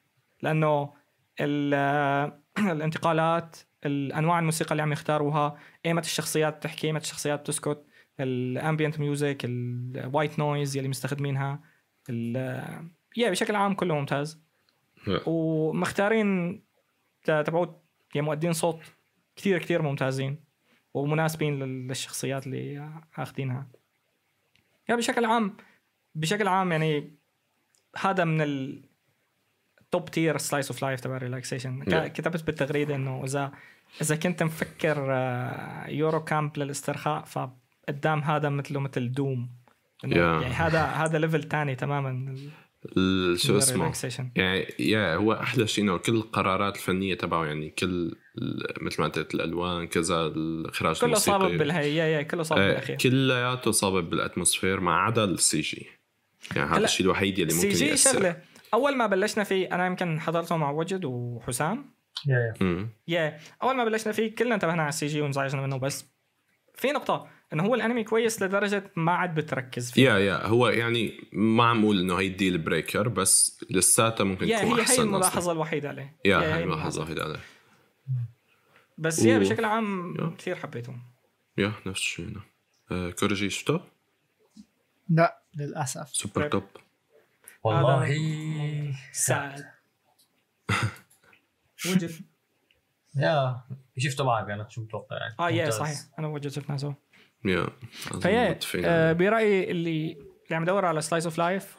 [0.41, 0.93] لأنه
[1.39, 2.31] ال-
[2.71, 7.85] الانتقالات الأنواع الموسيقى اللي عم يختاروها ايمت الشخصيات بتحكي ايمت الشخصيات بتسكت
[8.19, 11.61] ال ambient music ال white noise يلي مستخدمينها
[13.17, 14.45] yeah بشكل عام كله ممتاز.
[15.27, 16.61] ومختارين
[17.25, 17.83] تبعوت
[18.15, 18.79] يعني مؤدين صوت
[19.35, 20.43] كثير كثير ممتازين
[20.93, 23.67] ومناسبين لل- للشخصيات اللي آخذينها
[24.87, 25.57] يعني بشكل عام
[26.15, 27.15] بشكل عام يعني
[27.97, 28.85] هذا من ال
[29.91, 31.83] top tier slice of life تبع relaxation.
[32.07, 33.51] كتبت بالتغريدة إنه اذا
[34.01, 39.49] إذا كنت مفكر آه، Yuru Camp للاسترخاء فقدام هذا مثله مثل دوم
[40.05, 40.07] Yeah.
[40.17, 42.35] يعني هذا هذا level تاني تماما
[43.35, 43.93] شو اسمه؟
[44.35, 48.15] يعني yeah هو أحلى شيء إنه كل القرارات الفنية تبعه يعني كل
[48.81, 52.95] مثل ما قلت الألوان كذا الإخراج كله صابب بالهي yeah yeah كله صابب آه، بالأخير.
[52.97, 55.87] كلياته صابب بال atmosphere ما عدا ال CG.
[56.55, 58.13] يعني هذا الشيء الوحيد اللي C ممكن G يأثر.
[58.13, 58.41] شغلة
[58.73, 61.95] أول ما بلشنا فيه أنا يمكن حضرته مع وجد وحسام.
[62.27, 62.53] yeah.
[63.07, 63.39] yeah.
[63.63, 66.05] أول ما بلشنا فيه كلنا انتبهنا على ال CG وانزعجنا منه بس
[66.75, 67.27] في نقطة.
[67.55, 70.09] إنه هو الأنمي كويس لدرجة ما عاد بتركز فيه.
[70.09, 74.45] yeah yeah هو يعني ما عم أقول إنه هي ال deal breaker بس لساتها ممكن
[74.45, 75.51] تكون هي هي أحسن الملاحظه أصلاً.
[75.53, 76.15] الوحيدة عليه.
[76.25, 77.39] yeah هي هي هي الملاحظه الوحيدة عليه.
[78.97, 80.35] بس yeah بشكل عام yeah.
[80.37, 81.03] كثير حبيتهم.
[81.57, 82.41] yeah نفس الشيء هنا.
[82.91, 83.81] آه كوريجي شفته؟
[85.09, 86.09] لا للأسف.
[86.15, 86.49] Super Cub.
[86.49, 86.63] top
[87.63, 88.17] والله
[89.11, 89.65] سعد.
[91.85, 92.11] وجد.
[93.15, 93.61] yeah
[93.97, 95.69] شفته معك أنا شو متوقع؟ يعني آه yeah.
[95.69, 95.99] صحيح.
[96.19, 96.93] أنا وجد شفناه سوا.
[97.45, 99.13] yeah آه.
[99.13, 100.11] برأيي اللي
[100.45, 101.77] اللي عم يدور على slice of life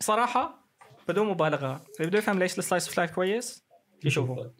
[0.00, 0.68] صراحة
[1.08, 1.84] بدون مبالغة.
[2.00, 3.64] اللي بده يفهم ليش ال slice of life كويس
[4.04, 4.52] يشوفه.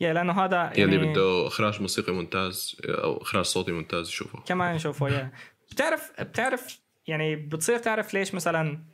[0.00, 4.42] يا لأنه هذا يعني يلي بده إخراج موسيقي ممتاز أو إخراج صوتي ممتاز يشوفه.
[4.46, 5.32] كمان نشوفه يا.
[5.70, 8.84] بتعرف بتعرف يعني بتصير تعرف ليش مثلا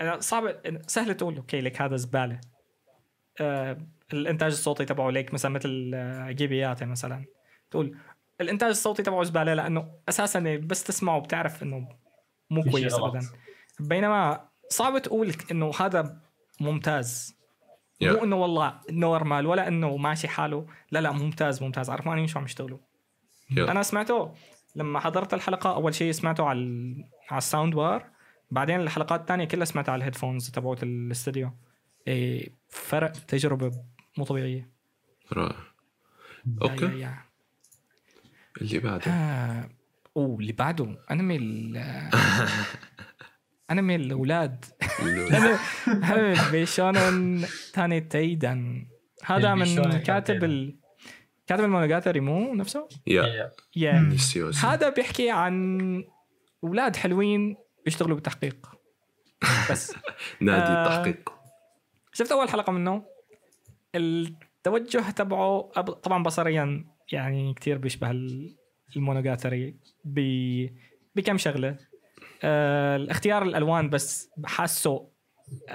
[0.00, 2.40] أنا صعب سهل تقول أوكي لك هذا زبالة.
[3.40, 3.78] آه
[4.12, 7.24] الإنتاج الصوتي تبعه ليك مثلا مثل آه، جيبياتي مثلا.
[7.70, 7.96] تقول
[8.42, 11.88] الإنتاج الصوتي تبعه زباله لأنه أساسا بس تسمعه بتعرف إنه
[12.50, 12.94] مو كويس.
[12.94, 13.20] ابدا.
[13.80, 16.20] بينما صعب تقول إنه هذا
[16.60, 17.36] ممتاز.
[18.02, 20.66] مو إنه والله normal ولا إنه ماشي حاله.
[20.90, 21.90] لا لا ممتاز ممتاز.
[21.90, 22.78] عرفانين شو عم يشتغلوا.
[23.58, 24.34] أنا سمعته
[24.76, 27.04] لما حضرت الحلقة أول شيء سمعته على ال...
[27.30, 28.10] على ال sound bar.
[28.50, 31.50] بعدين الحلقات الثانية كلها سمعتها على ال headphones تبعت الاستديو
[32.08, 33.72] إيه فرق تجربة
[34.18, 34.70] مو طبيعية.
[35.32, 35.56] رائع.
[36.62, 37.18] okay yeah- yeah.
[38.62, 39.68] اللي بعده؟ آه.
[40.16, 40.98] أوه اللي بعده.
[41.10, 41.76] انمي ال
[43.70, 44.64] انمي الأولاد.
[45.88, 48.86] انمي بيشونن تاني تايدن
[49.24, 50.78] هذا من كاتب ال...
[51.46, 53.50] كاتب المونوجاتري مو نفسه؟ يا.
[53.76, 54.16] يا.
[54.62, 56.04] هذا بيحكي عن
[56.64, 58.66] أولاد حلوين بيشتغلوا بالتحقيق.
[59.70, 59.94] بس.
[60.40, 60.82] نادي آه.
[60.82, 61.32] التحقيق
[62.12, 63.04] شفت أول حلقة منه؟
[63.94, 65.60] التوجه تبعه
[66.02, 68.56] طبعا بصريا يعني كتير بيشبه ال-
[68.96, 70.68] المونوجاتري ب-
[71.16, 71.76] بكم شغلة.
[72.42, 75.08] آه الاختيار الألوان بس حاسه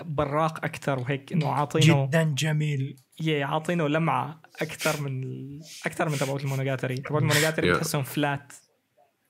[0.02, 2.96] براق أكثر وهيك إنه عاطينه جدا جميل.
[3.22, 5.24] يه عاطينه لمعة أكثر من
[5.86, 7.76] أكثر من تبعوت المونوجاتري تبعوت المونوجاتري Yeah.
[7.76, 8.54] بتحسهم flat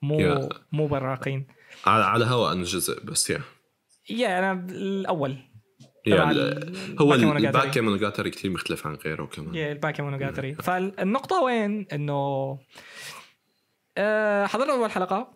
[0.02, 0.50] مو.
[0.72, 1.48] مو براقين.
[1.86, 3.42] على على هوا انه جزء بس يا.
[4.10, 5.38] يا أنا الأول.
[7.02, 8.30] هو الباكي مونوجاتري.
[8.30, 9.56] كثير مختلف عن غيره كمان.
[9.56, 12.60] yeah الباكي مونوجاتري فالنقطة وين؟ إنه
[13.98, 15.34] آه، حضرنا أول حلقة.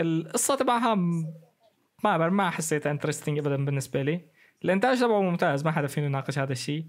[0.00, 4.20] القصة تبعها ما بعرف ما حسيتها interesting ابدا بالنسبة لي.
[4.64, 6.84] الإنتاج تبعه ممتاز ما حدا فينا يناقش هذا الشيء.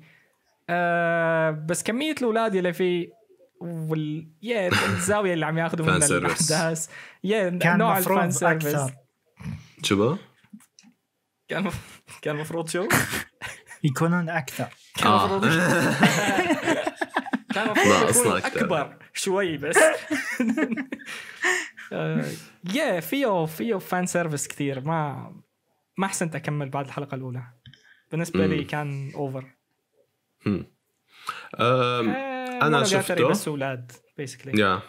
[0.70, 3.10] آه بس كمية الأولاد اللي فيه
[3.62, 6.08] وال yeah الزاوية اللي عم ياخذوا منها.
[6.08, 6.90] الأحداث.
[7.24, 8.80] yeah كان نوع ال fan service
[9.84, 10.18] شو بقى؟
[11.52, 11.72] كان
[12.22, 12.88] كان المفروض شو؟
[13.84, 15.26] يكونون أكثر كان آه.
[15.26, 15.48] المفروض
[17.54, 17.70] كان
[18.10, 18.62] يكون أكتر.
[18.62, 19.78] أكبر شوي بس
[21.94, 22.26] آه،
[22.74, 25.32] yeah فيه فيه fan service كثير ما
[25.98, 27.44] ما أحسنت أكمل بعد الحلقة الأولى
[28.12, 28.64] بالنسبة لي.
[28.64, 29.46] كان over.
[30.48, 30.66] أم،
[32.62, 33.28] أنا شفته.
[33.28, 34.82] بس أولاد basically yeah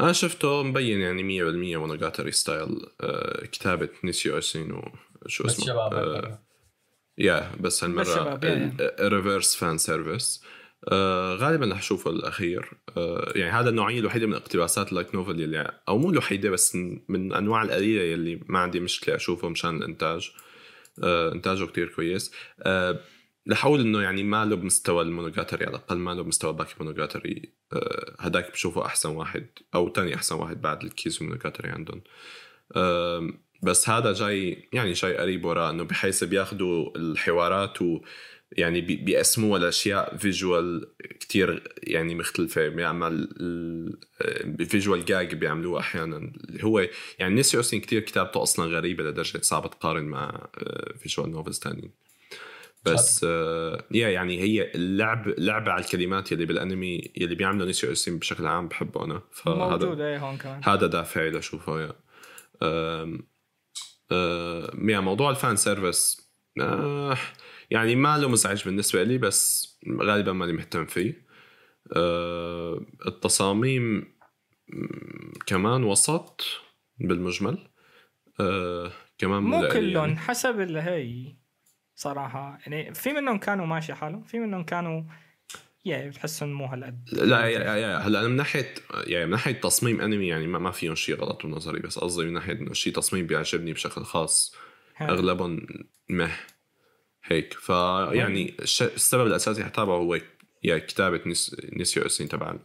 [0.00, 4.40] أنا شفته مبين يعني 100% مونوجاتري style آه، كتابة نيسيو
[5.24, 6.44] بس اسمه شباب آه،.
[7.18, 7.88] yeah بس yeah-
[9.00, 10.44] reverse fan service
[11.34, 12.70] غالبا رح أشوفه الأخير.
[12.96, 16.76] آه، يعني هذا النوعية الوحيدة من اقتباسات ال light novel يلي أو مو الوحيدة بس
[17.08, 20.30] من أنواع القليلة يلي ما عندي مشكلة أشوفه مشان الإنتاج.
[21.02, 22.32] آه، إنتاجه كتير كويس.
[22.62, 23.00] آه،
[23.50, 27.52] رح أقول إنه يعني ما له بمستوى المونوجاتري على الأقل ما له بمستوى باكي مونوجاتري.
[27.72, 32.02] آه، هداك بشوفه أحسن واحد أو تاني أحسن واحد بعد الكيزو مونوجاتري عندهم.
[32.76, 38.00] آم، بس هذا جاي يعني جاي قريب وراه إنه بحيث بياخذوا الحوارات و
[38.52, 40.86] يعني بي- بيقسموها لأشياء visual
[41.20, 42.68] كتير يعني مختلفة.
[42.68, 43.28] بيعمل
[44.68, 46.32] visual gag بيعملوها أحيانا.
[46.60, 50.46] هو يعني نيسيو إيسين كتير كتابته أصلا غريبة لدرجة صعب تقارن مع
[50.98, 51.90] visual novels تانيين.
[52.84, 58.18] بس آه yeah يعني هي اللعب لعبه على الكلمات يلي بالأنمي يلي بيعملوا نيسيو إيسين
[58.18, 59.22] بشكل عام بحبه أنا.
[59.32, 60.60] فهذا موجود إيه هون كمان.
[60.64, 61.92] هذا دافعي لأشوفه yeah
[64.12, 67.16] أه يا موضوع الفان سيرفيس أه
[67.70, 71.26] يعني ما له مزعج بالنسبة لي بس غالبا ماني مهتم فيه.
[71.96, 74.14] أه التصاميم
[75.46, 76.44] كمان وسط
[76.98, 77.68] بالمجمل.
[79.18, 80.16] كمان مو كلهم يعني.
[80.16, 81.36] حسب اللي هي
[81.94, 82.58] صراحة.
[82.66, 85.02] يعني في منهم كانوا ماشي حالهم في منهم كانوا
[85.84, 87.08] يا بتحسهم مو هالقد.
[87.12, 90.94] لا يا هلا أنا من ناحية يعني من ناحية تصميم أنمي يعني ما, ما فيهم
[90.94, 94.56] شيء غلط بنظري بس قصدي من ناحية إنه شيء تصميم بيعجبني بشكل خاص.
[94.96, 95.10] ها.
[95.10, 95.66] أغلبهم
[96.08, 96.30] مه.
[97.24, 97.52] هيك.
[97.52, 100.18] فيعني السبب الأساسي حتابعه هو
[100.62, 101.56] يا كتابة نس...
[101.72, 102.56] نسيو اسين تبع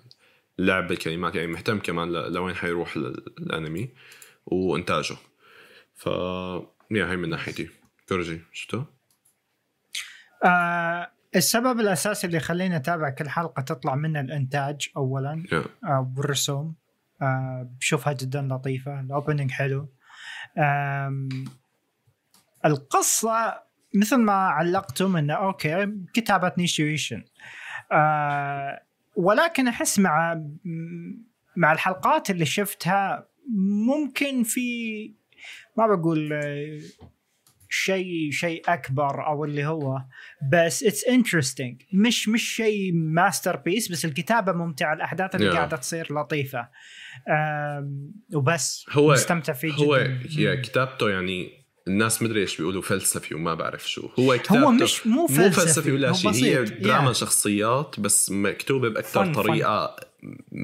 [0.57, 3.89] لعب بالكلمات يعني مهتم كمان ل- لوين حيروح ال- الأنمي
[4.45, 5.15] وإنتاجه.
[5.95, 6.05] ف
[6.91, 7.69] يا هي من ناحيتي.
[8.09, 8.83] كورجي شفتوا؟
[10.45, 16.75] آه السبب الأساسي اللي يخليني أتابع كل حلقة تطلع منها الإنتاج اولا يا آه والرسوم
[17.21, 19.89] آه بشوفها جدا لطيفة الأوبننج حلو.
[22.65, 23.63] القصة
[23.95, 27.23] مثل ما علقتم إنه okay كتابة نيسيو إيسين.
[27.91, 28.81] آه
[29.15, 30.41] ولكن أحس مع
[31.55, 33.27] مع الحلقات اللي شفتها
[33.87, 34.59] ممكن في
[35.77, 36.79] ما بقول آه،
[37.71, 39.97] شيء شيء أكبر أو اللي هو
[40.51, 45.53] بس it's interesting مش مش شيء masterpiece بس الكتابة ممتعة الأحداث اللي Yeah.
[45.55, 46.67] قاعدة تصير لطيفة.
[48.33, 48.85] وبس.
[48.91, 49.77] هو مستمتع فيه جدا.
[49.85, 49.95] هو
[50.37, 51.49] يا كتابته يعني
[51.87, 54.09] الناس مدري إيش بيقولوا فلسفي وما بعرف شو.
[54.19, 56.63] هو كتابته هو مش مو فلسفي, مو فلسفي ولا شيء هي.
[56.63, 57.15] دراما Yeah.
[57.15, 59.33] شخصيات بس مكتوبة بأكثر.
[59.33, 59.95] طريقة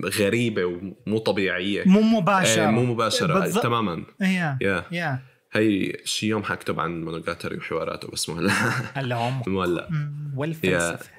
[0.05, 1.83] غريبة ومو طبيعية.
[1.85, 2.63] مو مباشرة.
[2.63, 3.63] آه، مو مباشرة بالضبط.
[3.63, 4.03] تماما.
[4.21, 5.19] يا يا يا
[5.55, 8.51] هي شي يوم حكتب عن مونوجاتري وحواراته بس مو هلا.
[8.99, 9.89] هلا هم مو هلا.
[10.35, 11.09] والفلسفة.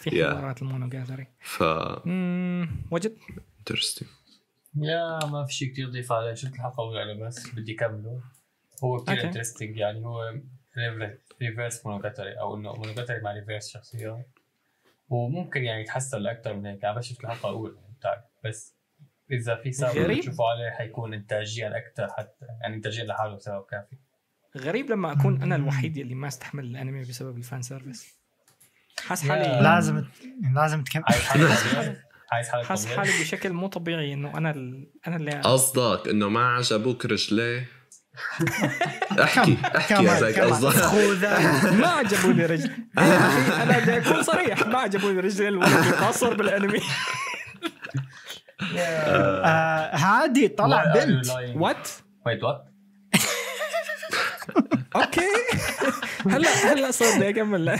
[0.00, 0.24] في.
[0.24, 1.62] حوارات المونوجاتري ف
[2.90, 3.16] وجد.
[3.58, 4.08] interesting
[4.76, 6.34] يا ما في شيء كثير ضيف عليه.
[6.34, 8.20] شفت الحلقة الأولى بس بدي كمله
[8.84, 9.24] هو كثير.
[9.24, 10.06] انترستنج يعني.
[10.06, 10.40] هو
[11.42, 14.28] reverse مونوجاتري أو إنه مونوجاتري مع reverse شخصيات.
[15.08, 16.84] وممكن يعني يتحسن لاكثر من هيك.
[16.84, 18.75] أنا بس شفت الحلقة الأولى بتاعي بس
[19.30, 20.20] إذا في سبب.
[20.20, 23.96] تشوفوا عليه حيكون انتاجيا أكثر حتى يعني انتاجيا لحاله سبب كافي.
[24.58, 28.16] غريب لما أكون أنا الوحيد اللي ما استحمل الأنمي بسبب ال fan service.
[29.06, 29.28] حاس يا.
[29.28, 30.04] حالي لازم
[30.54, 31.04] لازم تكمل.
[31.08, 31.96] عايز حالك طبيعي.
[32.32, 32.98] عايز حالك حاس طبيعي.
[32.98, 34.90] حالي بشكل مو طبيعي إنه أنا ال...
[35.06, 37.68] أنا اللي قصدك إنه ما عجبوك رجليه
[39.22, 40.52] احكي احكي هيك كمان.
[40.52, 41.24] قصدك.
[41.82, 42.70] ما عجبوني رجل.
[42.98, 46.80] يا أخي، أنا بدي أكون صريح ما عجبوني رجل الولد القاصر بالأنمي.
[49.94, 51.26] هادي طلع بنت.
[51.56, 51.88] وات
[52.26, 52.64] ويت وات
[54.96, 55.20] okay.
[56.30, 57.76] هلا هلا صار بدي اكمل لا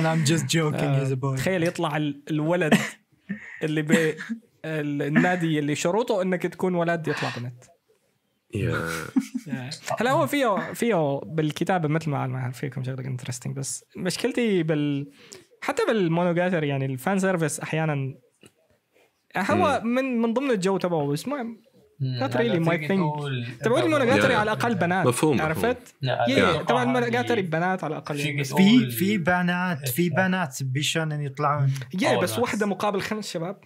[0.00, 2.74] لا I'm just joking آه، تخيل يطلع ال- الولد
[3.62, 3.90] اللي ب
[4.64, 7.64] ال- النادي اللي شروطه إنك تكون ولد يطلع بنت.
[8.54, 8.90] يا
[10.00, 15.10] هلا هو فيه فيه بالكتابة مثل ما ما فيكم شغله interesting بس مشكلتي بال
[15.62, 18.14] حتى بالمونوجاتري يعني ال fan service أحيانا
[19.36, 21.56] هو من من ضمن الجو تبعه بس ما
[22.28, 23.02] really my thing.
[23.62, 24.38] تبعون المونوجاتري Yeah.
[24.38, 25.40] على الأقل بنات مفهوم،.
[25.40, 25.94] عرفت؟
[26.68, 28.18] تبع المونوجاتري بنات على الأقل.
[28.44, 32.38] في في بنات في بنات بيشونن يطلعون يا بس.
[32.38, 33.60] واحدة مقابل خمس شباب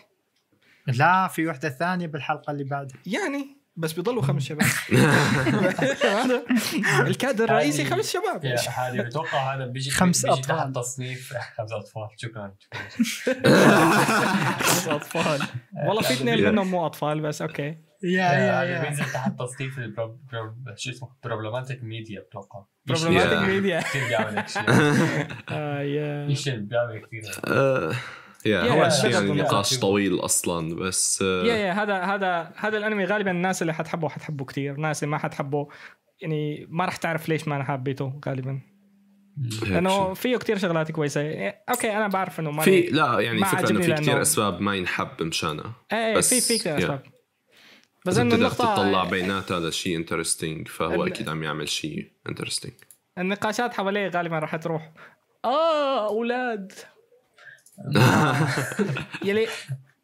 [0.87, 4.67] لا في وحدة ثانية بالحلقة اللي بعدها يعني بس بيضلوا خمس شباب.
[6.05, 6.43] هذا
[7.09, 8.45] الكادر الرئيسي خمس شباب.
[8.45, 10.57] يا حالي بتوقع هذا بيجي خمس بيجي أطفال.
[10.57, 12.09] تحت تصنيف خمس أطفال.
[12.17, 12.55] شكرا.
[14.61, 15.41] خمس أطفال.
[15.87, 17.79] والله في اثنين منهم مو أطفال بس أوكي.
[18.05, 19.81] يا يا يا بينزل تحت تصنيف
[20.77, 22.65] شو اسمه؟ بروبلماتيك ميديا بتوقع.
[22.87, 23.39] بروبلماتيك.
[23.39, 24.63] ميديا كثير بيعمل هيك شيء.
[25.49, 26.27] آه،
[26.57, 27.23] بيعمل كثير
[28.47, 29.43] yeah هو yeah- شيء بغض يعني.
[29.43, 34.45] نقاش طويل أصلا بس yeah yeah هذا هذا هذا الأنمي غالبا الناس اللي حتحبه حتحبه
[34.45, 35.69] كثير الناس اللي ما حتحبه
[36.21, 38.61] يعني ما راح تعرف ليش ما أنا حبيته غالبا.
[39.69, 40.15] لأنه شيء.
[40.15, 41.21] فيه كثير شغلات كويسة.
[41.21, 44.61] إيه، okay أنا بعرف إنه ما في لا يعني فكرة إنه في كثير لأنه- أسباب
[44.61, 46.83] ما ينحب مشانها إيه بس- في في كثير yeah.
[46.83, 47.03] أسباب.
[48.07, 52.75] بس إنه النقطه تطلع بيناتها لشيء interesting فهو ال- أكيد عم يعمل شيء interesting
[53.19, 54.93] النقاشات حواليه غالبا راح تروح
[55.45, 56.73] آه أولاد!
[59.25, 59.47] يلي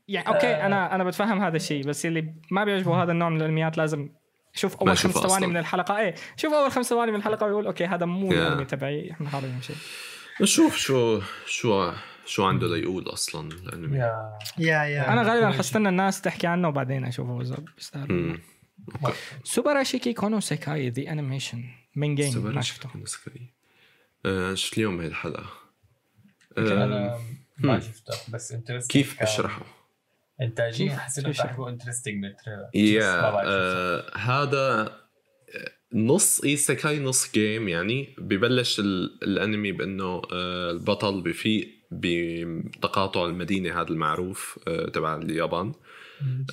[0.09, 3.79] يعني okay أنا أنا بتفهم هذا الشيء بس اللي ما بيعجبه هذا النوع من الأنميات
[3.79, 4.09] لازم
[4.55, 5.47] شوف أول خمس ثواني.
[5.47, 5.99] من الحلقة.
[5.99, 8.33] إيه شوف أول خمس ثواني من الحلقة ويقول okay هذا مو Yeah.
[8.33, 9.73] الأنمي تبعي إحنا خلينا نمشي
[10.41, 11.93] نشوف شو شو
[12.27, 13.99] شو عنده ليقول أصلا الأنمي.
[13.99, 18.39] yeah yeah yeah أنا غالبا حستنى الناس تحكي عنه وبعدين أشوفه اذا بيستاهل.
[19.45, 21.65] Subarashiki Kono Sekai The Animation
[21.97, 22.89] من game ما سوبر شفته.
[24.27, 25.45] آه، شفت اليوم بهي الحلقة.
[26.59, 27.19] آه،
[27.59, 27.81] ما.
[27.81, 29.63] شفته بس interesting كيف أشرحه؟
[30.43, 34.97] انتاجيا حسيت كيف إنه أشرحه؟ تحكوا interesting من ال trailer بس yeah شو آه هذا
[35.95, 38.15] نص isekai نص game يعني.
[38.19, 45.73] ببلش ال- الأنمي بإنه آه البطل بفيق بتقاطع المدينة هذا المعروف آه تبع اليابان.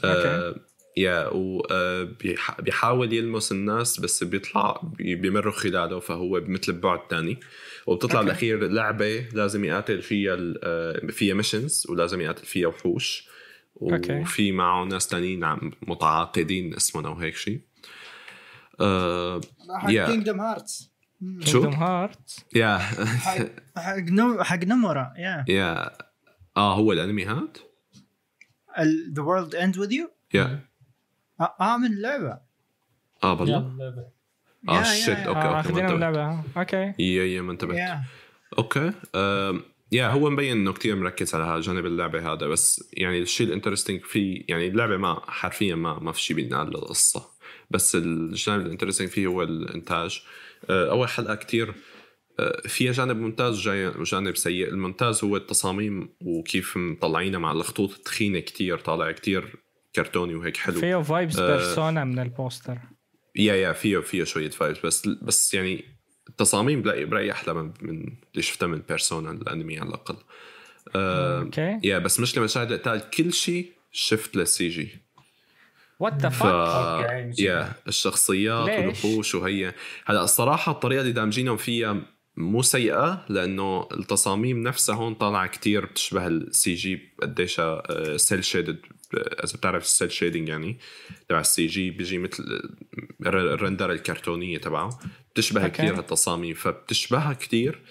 [0.05, 0.55] آه
[0.97, 7.39] yeah وبيحاول يلمس الناس بس بيطلع بي- بيمروا خلاله فهو مثل ببعد تاني.
[7.85, 8.25] وبتطلع okay.
[8.25, 13.27] بالاخير لعبة لازم يقاتل فيها ال- آه، فيها missions ولازم يقاتل فيها وحوش.
[13.75, 17.61] وفي معه ناس تانيين متعاقدين اسمهم أو هيك شيء.
[18.79, 19.41] آه
[19.89, 20.91] يا كينجدم هارتس
[21.39, 22.77] شو؟ كينجدوم هارت يا
[23.75, 25.97] حق نو- حق نمرة يا يا
[26.57, 27.57] آه هو الأنمي هاد؟
[29.15, 30.59] ذا وورلد اند وذ يو يا
[31.61, 32.39] آه من اللعبة.
[33.23, 34.11] آه بالله.
[34.69, 35.91] آه يا- شيت يا- أوكي آه أوكي انتبهت.
[35.91, 36.93] اللعبه أوكي.
[36.99, 38.01] يا يا ما انتبهت يا
[38.57, 38.91] أوكي
[39.91, 44.41] يا هو مبين إنه كتير مركز على جانب اللعبة هذا بس يعني الشيء الإنترستنج فيه
[44.47, 47.27] يعني اللعبة ما حرفيا ما ما في شيء بينقال للقصه
[47.71, 50.21] بس الجانب ال interesting فيه هو الإنتاج.
[50.69, 51.73] آه، أول حلقة كتير
[52.39, 54.67] آه، فيها جانب ممتاز جاي- وجانب سيء.
[54.69, 57.93] الممتاز هو التصاميم وكيف مطلعينها مع الخطوط.
[57.93, 59.55] التخينه كتير طالع كتير
[59.95, 60.79] كرتوني وهيك حلو.
[60.79, 61.47] فيه vibes آه.
[61.47, 62.77] Persona من البوستر.
[63.35, 65.85] يا يا فيه فيه شوية vibes بس بس يعني
[66.29, 67.99] التصاميم بلاقي برايي أحلى من من
[68.31, 70.15] اللي شفتها من Persona الأنمي على الأقل.
[70.95, 71.79] آه okay.
[71.83, 74.89] yeah بس مشكله مشاهد القتال كل شيء shift لل CG
[75.99, 79.73] what the fuck مش yeah الشخصيات؟ والوحوش وهي.
[80.05, 82.01] هلا الصراحة الطريقة اللي دامجينهم فيها
[82.37, 87.61] مو سيئة لأنه التصاميم نفسها هون طالعة كتير بتشبه ال CG قديش
[88.15, 88.77] cel shaded
[89.17, 90.79] اذا بتعرف ال cel shading يعني.
[91.29, 92.43] تبع ال CG بيجي مثل
[93.25, 94.99] الر- الرندره الكرتونية تبعه.
[95.33, 95.71] بتشبه okay.
[95.77, 96.53] كثير هالتصاميم.
[96.53, 97.81] فبتشبهها كتير.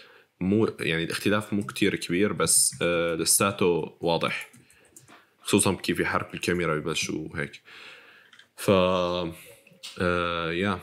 [0.41, 4.51] مو يعني الاختلاف مو كتير كبير بس آه لساته واضح.
[5.43, 7.62] خصوصا كيف يحرك الكاميرا ببلشوا هيك.
[8.57, 10.81] ف آه yeah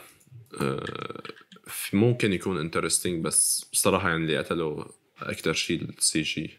[0.60, 1.22] آه
[1.66, 4.86] ف- ممكن يكون interesting بس بصراحه يعني اللي قتله
[5.22, 6.58] أكثر شيء ال CG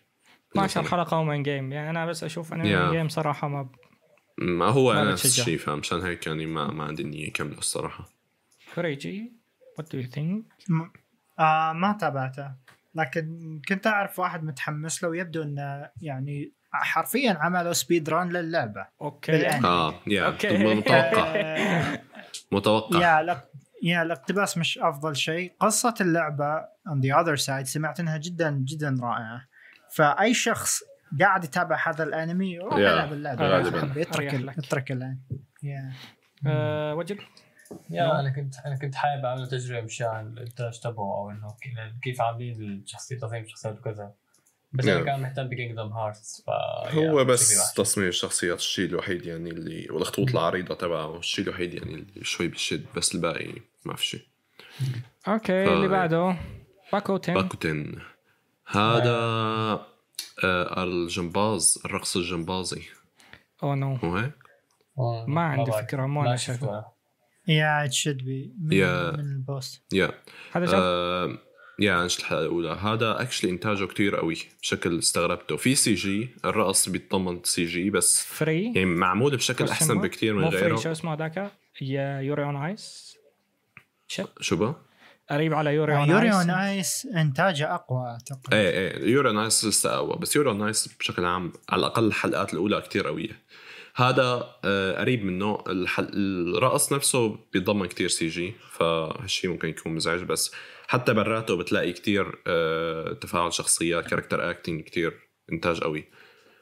[0.54, 2.92] 12 حلقة ومن game يعني أنا بس أشوف انمي Yeah.
[2.92, 3.70] game صراحة ما ب...
[4.38, 5.26] ما هو ما أنا نفس.
[5.26, 8.10] الشيء فاهم مشان هيك يعني ما ما عندي نيه كمله الصراحة.
[8.76, 9.34] كوريجي
[9.78, 10.44] وات دو يو ثينك
[11.74, 12.52] ما تابعته.
[12.96, 18.88] لكن كنت أعرف واحد متحمس له ويبدو إنه يعني حرفيا عملوا speed run للعبة.
[19.02, 19.32] okay.
[19.32, 19.66] بالآن.
[19.66, 20.76] آه يا أوكي.
[20.76, 21.98] متوقع.
[22.52, 23.22] متوقع.
[23.22, 23.42] يا
[23.84, 25.54] يا الاقتباس مش أفضل شيء.
[25.60, 29.53] قصة اللعبة on the other side سمعت إنها جدا جدا رائعة.
[29.94, 30.80] فأي شخص
[31.20, 33.62] قاعد يتابع هذا الأنمي روح العب اللعبه
[34.02, 34.34] أترك.
[34.60, 35.18] أترك الان
[35.64, 35.94] يا.
[36.48, 37.20] آه، وجل؟
[37.90, 41.56] يا أنا كنت أنا كنت حابب أعمل تجربة مشان الانتاج تبعه أو إنه
[42.04, 44.12] كيف عاملين الشخصية تصميم الشخصيات وكذا.
[44.74, 45.06] بس أنا نعم.
[45.06, 46.50] كان مهتم ب Kingdom Hearts ف
[46.96, 52.24] هو بس تصميم الشخصيات الشيء الوحيد يعني اللي والخطوط العريضة تبعه الشيء الوحيد يعني اللي
[52.24, 53.54] شوي بيشد بس الباقي
[53.86, 54.26] ما في شيء.
[55.28, 56.36] okay ف- اللي بعده
[56.94, 57.34] باكو تن.
[57.34, 57.96] باكوتن
[58.76, 59.16] هذا
[60.44, 60.84] آه.
[60.84, 62.82] الجمباز الرقص الجمبازي.
[63.64, 64.34] أو no مو هيك؟
[65.28, 66.68] ما عندي فكرة، مو أنا شايفه.
[66.68, 66.94] شفته.
[67.48, 68.84] yeah it should be من,
[69.20, 70.12] ال poster يا
[70.52, 71.38] هذا شاف آه
[71.80, 75.58] يا نشت الحلقة الاولى هذا اكشلي إنتاجه كتير قوي بشكل استغربته.
[75.58, 80.42] في سي جي الرقص بيتضمن سي جي بس فري يعني معمول بشكل أحسن بكتير من
[80.42, 83.18] مو فري شو غيره اسمه ذاك يا يوري اون ايس
[84.40, 84.76] شو بقى؟
[85.30, 88.54] قريب على يوري اون يوري ايس اون ايس إنتاجه أقوى أعتقد.
[88.54, 89.10] إيه إيه.
[89.12, 93.44] يورو نايس لسه أقوى بس يورو نايس بشكل عام على الأقل الحلقات الأولى كتير قوية.
[93.96, 96.08] هذا آه قريب منه الحل...
[96.58, 100.52] الرقص نفسه بيتضمن كتير CG فهالشيء ممكن يكون مزعج بس
[100.88, 105.20] حتى براته بتلاقي كتير آه تفاعل شخصيات character acting كتير
[105.52, 106.06] إنتاج قوي.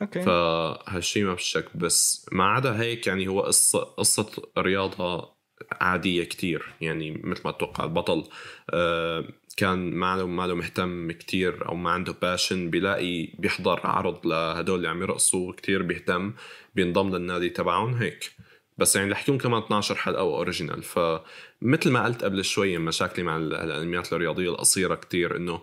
[0.01, 0.21] okay.
[0.21, 5.40] فهالشيء ما في شك بس ما عدا هيك يعني هو قصة قصة رياضة
[5.81, 8.23] عادية كتير يعني مثل ما أتوقع البطل
[8.69, 9.25] آه،
[9.57, 14.75] كان ما له ما له مهتم كتير أو ما عنده passion بيلاقي بيحضر عرض لهدول
[14.77, 16.33] اللي عم يرقصوا كتير بيهتم
[16.75, 18.31] بينضم للنادي تبعهم هيك.
[18.77, 23.25] بس يعني رح يكون كمان 12 حلقة و original فمثل ما قلت قبل شوي مشاكلي
[23.25, 25.61] مع ال- الأنميات الرياضية القصيرة كتير إنه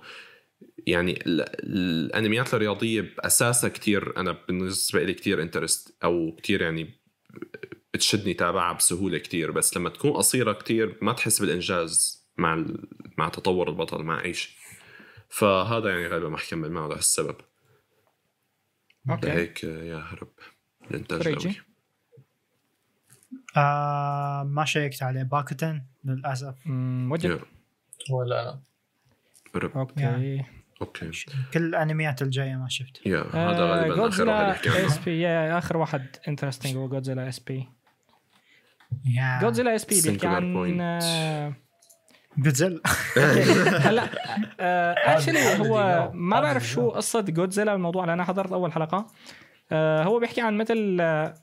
[0.87, 6.91] يعني ال- الأنميات الرياضية بأساسها كتير أنا بالنسبة لي كتير interest أو كتير يعني
[7.95, 12.89] بتشدني تابعها بسهولة كتير بس لما تكون قصيرة كتير ما تحس بالإنجاز مع ال...
[13.19, 14.53] مع تطور البطل مع أي شيء.
[15.29, 17.37] فهذا يعني غالبا ما حكمل معه لهالسبب.
[19.11, 19.27] أوكي.
[19.27, 20.33] لهيك يا هرب
[20.91, 21.29] الانتاج.
[21.29, 21.55] قوي
[23.57, 25.23] آه ما شيكت عليه.
[25.23, 26.67] باكوتن للأسف.
[26.67, 27.41] يا.
[28.11, 28.61] ولا أنا
[29.55, 30.45] هرب أوكي.
[30.81, 31.11] أوكي.
[31.55, 33.07] كل الأنميات الجاية ما شفت.
[33.07, 37.39] يا هذا غالبا آخر واحد يحكي إس بي يا آخر واحد انترستنج هو جودزيلا إس
[37.39, 37.69] بي.
[39.43, 40.81] جودزيلا اس بي بيحكي عن point.
[40.81, 41.53] آه،
[42.39, 42.81] جودزيلا
[43.89, 44.09] هلا
[45.15, 46.11] actually هذا هو.
[46.15, 46.89] ما بعرف شو.
[46.91, 49.07] قصة جودزيلا الموضوع لأن أنا حضرت أول حلقة.
[49.73, 51.35] آه، هو بيحكي عن مثل آه،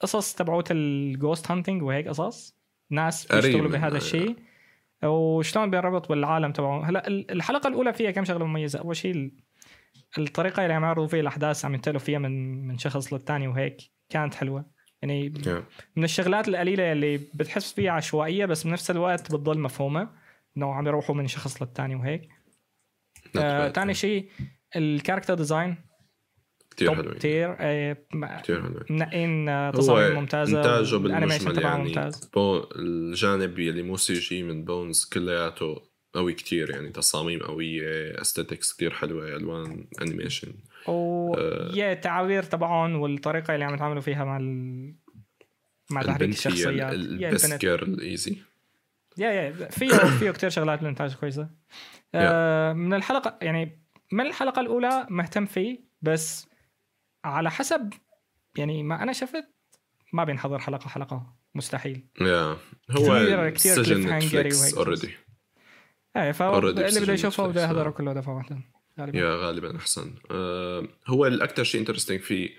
[0.00, 2.56] قصص تبعوت ال ghost hunting وهيك قصص.
[2.90, 4.36] ناس بيشتغلوا بهذا الشيء.
[5.04, 8.78] وشلون بينربط بالعالم تبعه هلا ال- الحلقة الأولى فيها كم شغلة مميزة.
[8.78, 9.32] أول شيء ال-
[10.18, 13.76] الطريقة اللي عم يعرضوا فيها الأحداث عم ينتقلوا فيها من من شخص للثاني وهيك
[14.08, 14.75] كانت حلوة.
[15.02, 15.64] يعني.
[15.96, 20.08] من الشغلات القليلة اللي بتحس فيها عشوائية بس بنفس الوقت بتضل مفهومة.
[20.56, 22.28] إنه عم يروحوا من شخص للثاني وهيك.
[23.36, 23.68] آه،.
[23.68, 24.30] ثاني شيء
[24.76, 25.76] ال character design
[26.76, 27.16] كثير حلوين.
[28.24, 28.84] آه، كثير حلوين.
[28.90, 32.30] منقين آه، تصاميم ممتازة إنتاجه بالمجمل يعني ممتاز.
[32.76, 35.82] الجانب يلي مو CG من بونز كلياته
[36.14, 40.52] قوي كتير يعني تصاميم قوية aesthetics كتير حلوة ألوان animation
[40.88, 41.70] و آه.
[41.74, 44.94] yeah التعابير تبعهم والطريقة اللي عم يتعاملوا فيها مع ال...
[45.90, 46.92] مع تحريك الشخصيات.
[46.92, 47.60] ال- yeah ال best البنت.
[47.60, 48.36] girl ال easy
[49.18, 51.50] yeah yeah فيه فيه كثير شغلات بالانتاج كويسة.
[52.14, 53.82] آه من الحلقة يعني
[54.12, 56.46] من الحلقة الأولى مهتم فيه بس
[57.24, 57.92] على حسب
[58.58, 59.44] يعني ما أنا شفت
[60.12, 62.06] ما بينحضر حلقة حلقة مستحيل.
[62.20, 62.56] يا
[62.90, 63.18] هو
[63.56, 64.76] سجن نتفليكس وهيك.
[64.76, 65.10] already
[66.16, 67.92] إيه فاللي بده يشوفه بده يحضره آه.
[67.92, 68.58] كله دفعه واحدة
[69.00, 69.18] غالبا.
[69.18, 70.14] yeah غالبا أحسن.
[70.30, 72.50] آه هو الاكثر شيء interesting فيه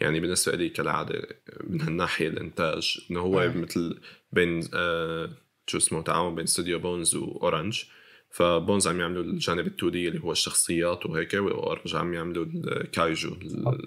[0.00, 1.28] يعني بالنسبة لي كالعادة
[1.64, 3.48] من هالناحية الإنتاج إنه هو آه.
[3.48, 4.00] مثل
[4.32, 5.30] بين آه
[5.66, 7.82] شو اسمه تعاون بين استوديو بونز واورنج
[8.30, 13.36] فبونز عم يعملوا الجانب ال 2D اللي هو الشخصيات وهيك واورنج عم يعملوا الكايجو.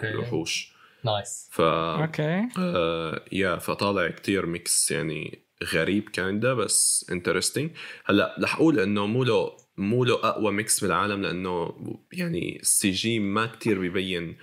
[0.03, 0.73] الوحوش.
[1.03, 2.47] nice ف okay.
[2.59, 5.39] آه yeah فطالع كتير mix يعني
[5.73, 7.71] غريب kinda بس interesting
[8.05, 11.73] هلأ رح أقول إنه مو له مو له أقوى mix بالعالم لأنه
[12.13, 14.37] يعني ال CG ما كتير بيبين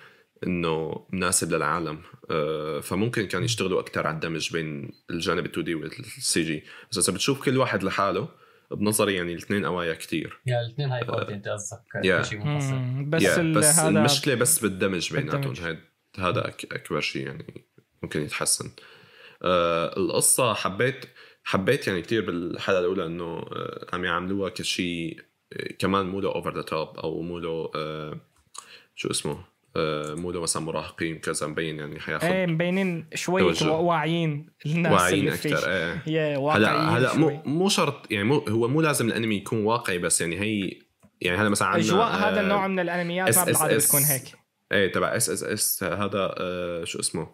[0.47, 2.03] إنه مناسب للعالم.
[2.31, 7.13] آه فممكن كان يشتغلوا أكثر على الدمج بين الجانب ال 2D وال CG بس اذا
[7.13, 8.29] بتشوف كل واحد لحاله
[8.71, 10.41] بنظري يعني الاثنين قوايا كتير.
[10.47, 12.23] yeah الاثنين high quality أنت قصدك yeah.
[12.23, 13.05] شيء منفصل.
[13.05, 15.55] بس بس, المشكلة بس بالدمج بيناتهم.
[15.61, 15.81] هاد
[16.19, 17.67] هذا أكبر شيء يعني
[18.03, 18.71] ممكن يتحسن.
[19.43, 21.05] آه القصة حبيت
[21.45, 25.21] حبيت يعني كتير بالحلقة الأولى إنه آه عم يعملوها كشيء
[25.53, 28.21] آه، كمان مو له over the top أو مو له آه
[28.95, 29.55] شو اسمه
[30.15, 33.43] مو له مثلا مراهقين كذا مبين يعني حياخذ إيه مبينين شوي.
[33.63, 35.71] واعيين الناس واعيين أكثر
[36.07, 37.17] إيه هلأ هلأ.
[37.17, 40.73] مو مو شرط يعني مو هو مو لازم الأنمي يكون واقعي بس يعني هي
[41.21, 43.45] يعني هذا مثلا عندنا أجواء هذا النوع من الأنميات ما.
[43.45, 44.23] بالعاده بتكون هيك
[44.73, 46.35] إيه تبع اس اس اس هذا
[46.85, 47.29] شو اسمه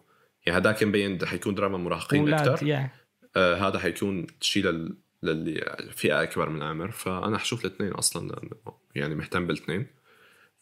[0.45, 2.89] يعني هذاك مبين حيكون دراما مراهقين أكثر
[3.35, 8.51] آه هذا حيكون شيء لل للي فئة أكبر من العمر فأنا حشوف الاثنين أصلا لأنه
[8.95, 9.87] يعني مهتم بالاثنين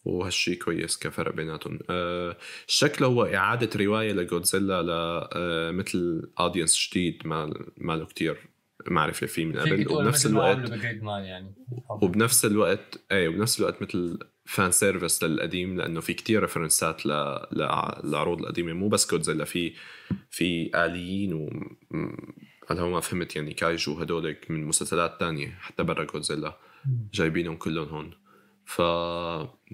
[0.06, 1.80] وهالشيء كويس كفرق بيناتهم.
[1.90, 8.38] آه شكله هو إعادة رواية لجودزيلا ل آه مثل audience جديد ما ما له كثير
[8.88, 9.84] معرفة فيه من قبل.
[9.84, 11.56] تقول وبنفس الوقت يعني.
[11.90, 17.06] وبنفس الوقت إيه وبنفس الوقت مثل fan service للقديم لأنه في كتير reference ات.
[17.06, 18.74] للعروض القديمة.
[18.74, 19.74] مو بس جودزيلا في
[20.30, 21.50] في آليين و
[22.72, 26.58] هلا ما فهمت يعني كايجو هدولك من مسلسلات تانية حتى برا جودزيلا
[27.14, 28.12] جايبينهم كلهم هون.
[28.66, 28.80] ف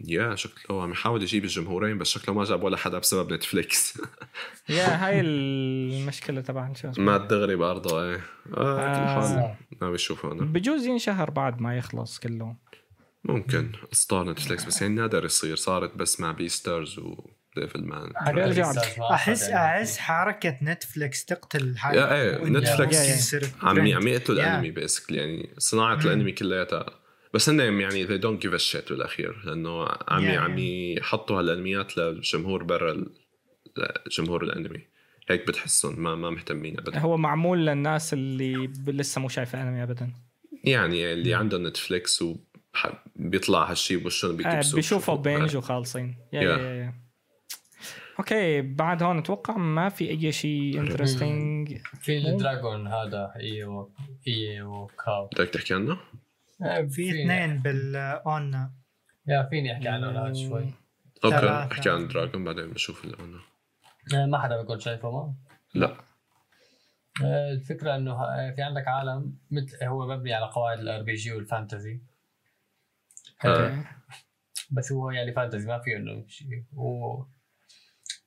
[0.07, 4.01] yeah شكله عم يحاول يجيب الجمهورين بس شكله ما جاب ولا حدا بسبب نتفليكس
[4.69, 7.05] yeah هاي المشكلة تبع شو اسمه.
[7.05, 8.21] ما دغري بارضه إيه.
[8.57, 9.57] آه آه.
[9.81, 10.41] ناوي اشوفه أنا.
[10.41, 12.55] بجوز ينشهر بعد ما يخلص كله
[13.23, 13.71] ممكن.
[13.91, 15.55] ستار نتفليكس بس يعني نادر يصير.
[15.55, 16.99] صارت بس مع بي ستارز
[17.57, 18.71] وديفل مان بيرجع.
[19.11, 22.43] احس أحس حركة نتفلكس تقتل yeah إيه.
[23.15, 23.79] يصير عم.
[23.93, 24.39] عم يقتلوا.
[24.39, 26.85] الأنمي basically يعني صناعة الأنمي كلياتها
[27.33, 31.97] بس هن يعني they don't give a shit بالأخير لأنه عم يا- عم يحطوا هالأنميات
[31.97, 33.05] للجمهور برا
[34.11, 34.81] جمهور الأنمي
[35.29, 40.11] هيك بتحسهم ما ما مهتمين ابدا هو معمول للناس اللي لسه مو شايفة أنمي ابدا
[40.63, 46.41] يعني اللي عندهم نتفليكس وبيطلع هالشيء بوشهم آه بيكبسوا بيشوفوا binge وخالصين yeah.
[46.41, 47.04] yeah يا.
[48.19, 53.91] أوكي بعد هون أتوقع ما في أي شيء انترستنج في الدراجون هذا ايو
[54.27, 55.25] ايو كاو.
[55.27, 55.97] بدك تحكي عنه؟
[56.61, 58.69] آه، في اثنين بالاون
[59.27, 60.73] يا فيني أحكي عنه هذا شوي.
[61.25, 61.49] أوكي.
[61.49, 63.39] أحكي عن دراجون بعدين بشوف اللي أنا.
[64.13, 65.33] آه، ما حدا بيكون شايفه ما؟
[65.73, 65.97] لا.
[67.23, 68.17] آه، الفكرة إنه
[68.55, 71.99] في عندك عالم مثل هو مبني على قواعد الار بي جي والفانتزي.
[73.45, 73.83] آه.
[74.71, 76.63] بس هو يعني fantasy ما فيه إنه شيء.
[76.75, 77.23] و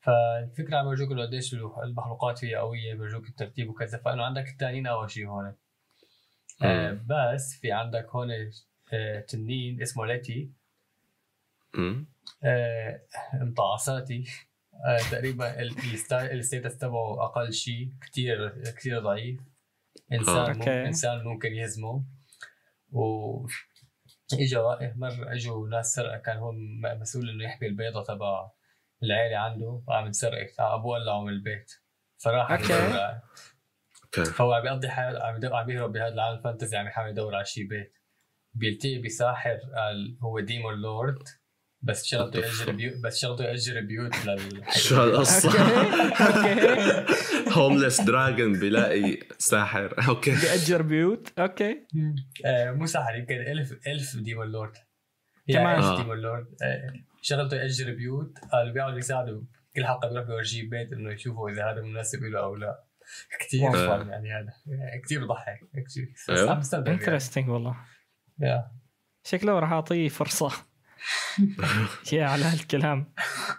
[0.00, 3.98] فالفكرة عم يورجوك انه قديش المخلوقات فيها قوية بيورجوك الترتيب وكذا.
[3.98, 5.54] فإنه عندك التنانين أول شيء هون.
[6.62, 8.28] آه بس في عندك هون
[8.92, 10.50] آه تنين اسمه ليتي.
[12.44, 13.00] آه
[13.34, 14.24] مطعصاتي
[14.86, 15.60] آه تقريبا
[16.32, 19.40] ال stats تبعه أقل شيء كثير كثير ضعيف.
[20.12, 20.52] إنسان آه.
[20.52, 20.70] ممكن.
[20.70, 22.04] إنسان ممكن يهزمه.
[22.92, 23.46] و
[24.32, 24.58] اجى
[24.96, 26.52] مره إجوا ناس سرقة كان هو
[27.00, 28.50] مسؤول إنه يحمي البيضة تبع
[29.02, 31.72] العيلة عنده وعم انسرقت أبوه قلعه من البيت.
[32.18, 34.24] فراح okay.
[34.24, 37.44] فهو عم يقضي حياته عم عم يهرب بهذا العالم ال fantasy عم يحاول يدور على
[37.44, 37.92] شي بيت.
[38.54, 41.22] بيلتقي بساحر قال هو demon lord
[41.82, 45.50] بس the يأجر بيوت بس شغلته يأجر بيوت لل شو هالقصة؟
[46.20, 47.14] okay.
[47.52, 49.94] homeless dragon بيلاقي ساحر.
[50.08, 50.30] okay.
[50.30, 51.38] بيأجر بيوت.
[51.38, 51.86] okay.
[52.44, 54.72] آه مو ساحر يمكن elf elf demon lord.
[55.48, 55.80] كمان.
[55.80, 55.96] كمان آه.
[55.97, 56.47] demon lord.
[56.62, 59.42] آه، شغلته يأجر بيوت قالوا بيقعدوا يساعدوا
[59.76, 62.84] كل حلقه بيروح بيورجيه بيت إنه يشوفوا إذا هذا مناسب له أو لا.
[63.40, 64.02] كثير آه.
[64.02, 64.52] fun يعني هذا.
[65.05, 66.48] كثير بضحك كثير بس.
[66.48, 66.92] عم بستمتع.
[66.92, 67.76] interesting والله.
[68.40, 68.70] yeah.
[69.24, 70.50] شكله راح أعطيه فرصة.
[72.12, 73.12] yeah على هالكلام.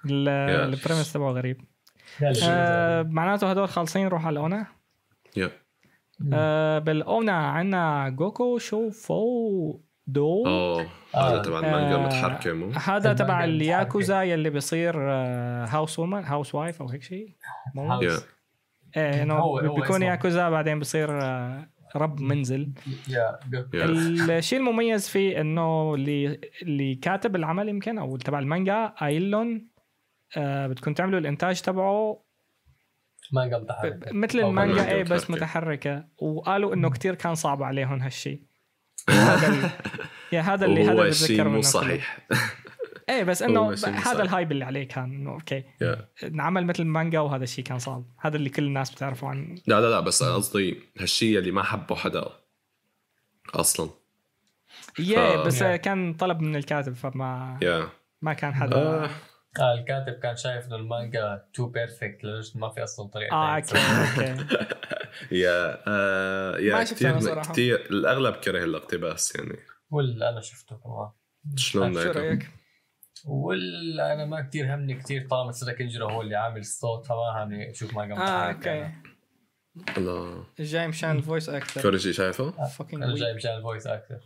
[0.05, 0.29] ال-
[0.73, 1.61] ال premise تبعه غريب.
[2.43, 4.67] آه معناته هدول خالصين نروح على ال ONA
[6.33, 10.45] آه بال ONA عندنا Gokushufudou.
[10.47, 11.29] أوه آه.
[11.29, 15.01] هذا تبع المانجا المتحركه مو؟ هذا تبع الياكوزا يلي بيصير
[15.69, 17.35] house woman house wife أو هيك شيء
[18.97, 20.01] إيه إنه بيكون.
[20.01, 22.71] ياكوزا بعدين بيصير آه، رب منزل.
[24.29, 29.67] الشيء المميز فيه إنه اللي اللي كاتب العمل يمكن أو تبع المانجا قايل لهم
[30.37, 32.23] آه بدكم تعملوا الإنتاج تبعه.
[33.33, 35.91] مانجا ب- متحرك ب- مثل المانجا مانجا إيه بس متحركة.
[35.95, 36.07] متحركة.
[36.17, 38.41] وقالوا إنه كتير كان صعب عليهم هالشيء
[39.09, 39.71] هذا
[40.53, 41.61] هذا اللي هذا منه مو.
[41.61, 42.19] صحيح
[43.09, 44.23] إيه بس إنه هذا.
[44.23, 45.63] ال hype اللي عليه كان إنه okay.
[46.23, 49.89] انعمل مثل المانجا وهذا الشيء كان صعب هذا اللي كل الناس بتعرفه عن لا لا
[49.89, 52.25] لا بس قصدي هالشيء اللي ما حبه حدا
[53.55, 53.89] أصلا
[54.99, 55.75] yeah بس yeah.
[55.75, 57.89] كان طلب من الكاتب فما yeah
[58.21, 59.09] ما كان حدا آه.
[59.59, 63.77] آه الكاتب كان شايف إنه المانجا too perfect لدرجة ما في أصلا طريقة آه okay.
[63.77, 64.45] okay
[65.31, 67.41] yeah آه ما yeah كثير.
[67.41, 69.59] كثير الأغلب كره الاقتباس يعني
[69.91, 71.09] ولا أنا شفته كمان
[71.55, 72.49] شلون شو هيك؟ رأيك؟
[73.25, 77.71] ولا أنا ما كثير همني كثير طالما تسودا كنجيرو هو اللي عامل الصوت فما همني
[77.71, 78.93] أشوف مانجا آه متحركة okay.
[79.97, 84.19] الله جاي مشان ال voice actor كوريجي شايفه؟ fucking أنا جاي مشان ال voice actor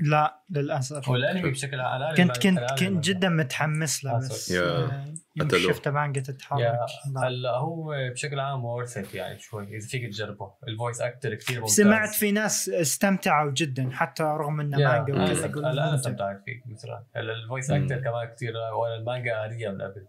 [0.00, 1.08] لا للأسف.
[1.08, 4.62] هو الأنمي بشكل عام كنت كنت كنت جدا متحمس له بس yeah.
[4.62, 5.72] آه، يوم قتلوه.
[5.72, 6.22] شفت مانجا
[6.58, 6.86] لا.
[7.16, 10.52] هلا هو بشكل عام worth يعني شوي إذا فيك تجربه.
[10.68, 11.76] ال voice actor كثير ممتاز.
[11.76, 15.94] سمعت في ناس استمتعوا جدا حتى رغم إنه مانجا وكذا هلا أنا.
[15.94, 17.04] استمتعت فيه مثلا.
[17.16, 17.70] هلا ال voice.
[17.70, 20.06] actor كمان كثير وأنا المانجا قاريه من قبل.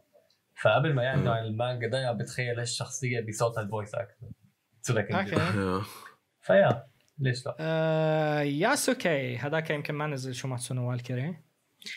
[0.62, 4.16] فقبل ما يعملوا عن المانجا دائما بتخيل الشخصيه بصوتها ال voice actor
[4.92, 5.36] okay.
[5.60, 5.82] yeah.
[6.42, 6.91] ف yeah.
[7.22, 11.38] ليش لا؟ آه ياسوكي هذاك يمكن ما نزل شوماتسو نو والكيري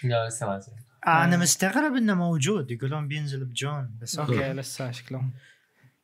[0.04, 0.72] لا لسه ما نزل
[1.06, 5.22] آه، أنا مستغرب انه موجود يقولون بينزل ب June بس okay okay لسه شكله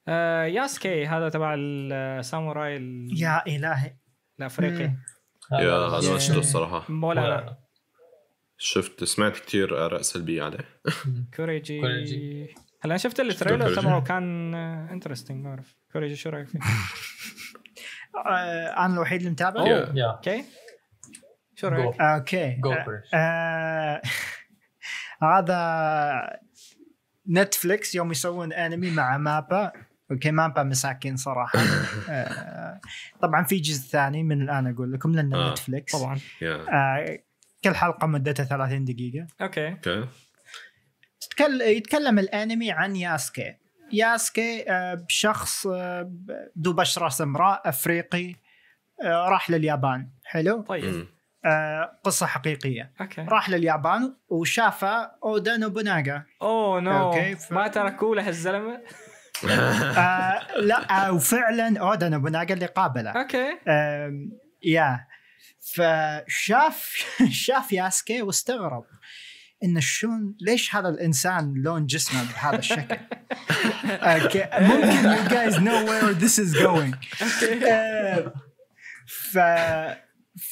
[0.08, 3.96] آه ياسكي هذا تبع الساموراي ال- يا الهي
[4.38, 4.92] الافريقي.
[5.52, 6.12] yeah هذا.
[6.12, 7.58] ما شفته الصراحه ولا.
[8.58, 10.80] شفت سمعت كثير اراء سلبيه عليه
[11.36, 12.54] كوريجي كوريجي.
[12.80, 13.74] هلا شفت التريلر.
[13.80, 16.60] تبعه كان interesting ما اعرف كوريجي شو رايك فيه؟
[18.16, 19.60] آه، أنا الوحيد اللي متابع.
[20.10, 20.44] okay.
[21.54, 22.60] شو رأيك؟ آه، okay.
[23.14, 24.02] آه،
[25.22, 26.40] هذا
[27.30, 29.72] نتفليكس يوم يسوون انمي مع مابا.
[30.10, 31.58] okay مابا مساكين صراحة.
[32.10, 32.80] آه،
[33.22, 35.50] طبعا في جزء ثاني من الآن أقول لكم لأنه آه.
[35.50, 36.18] نتفليكس طبعا.
[36.42, 37.18] آه،
[37.64, 39.26] كل حلقة مدتها 30 دقيقة.
[39.40, 40.06] okay okay
[41.50, 43.56] يتكلم الأنمي عن ياسكي.
[43.92, 46.12] ياسكي آه، شخص آه،
[46.62, 48.34] ذو بشره سمراء أفريقي
[49.04, 50.08] آه، راح لليابان.
[50.24, 51.06] حلو؟ طيب.
[51.44, 52.92] آه، قصة حقيقية.
[53.00, 53.22] okay.
[53.22, 54.84] راح لليابان وشاف
[55.24, 56.22] أودا نوبوناغا.
[56.42, 57.06] oh no.
[57.12, 58.80] okay، ف- ما تركوا له الزلمة.
[59.98, 63.10] آه لا آه وفعلا أودا نوبوناغا اللي قابله.
[63.10, 63.58] okay.
[63.68, 64.32] آم،
[64.64, 65.06] yeah.
[65.74, 66.92] فشاف
[67.44, 68.84] شاف ياسكي واستغرب.
[69.64, 72.96] إن شلون ليش هذا الإنسان لون جسمه بهذا الشكل؟
[73.86, 76.96] okay ممكن you guys know where this is going.
[77.64, 78.32] آه،
[79.06, 79.38] ف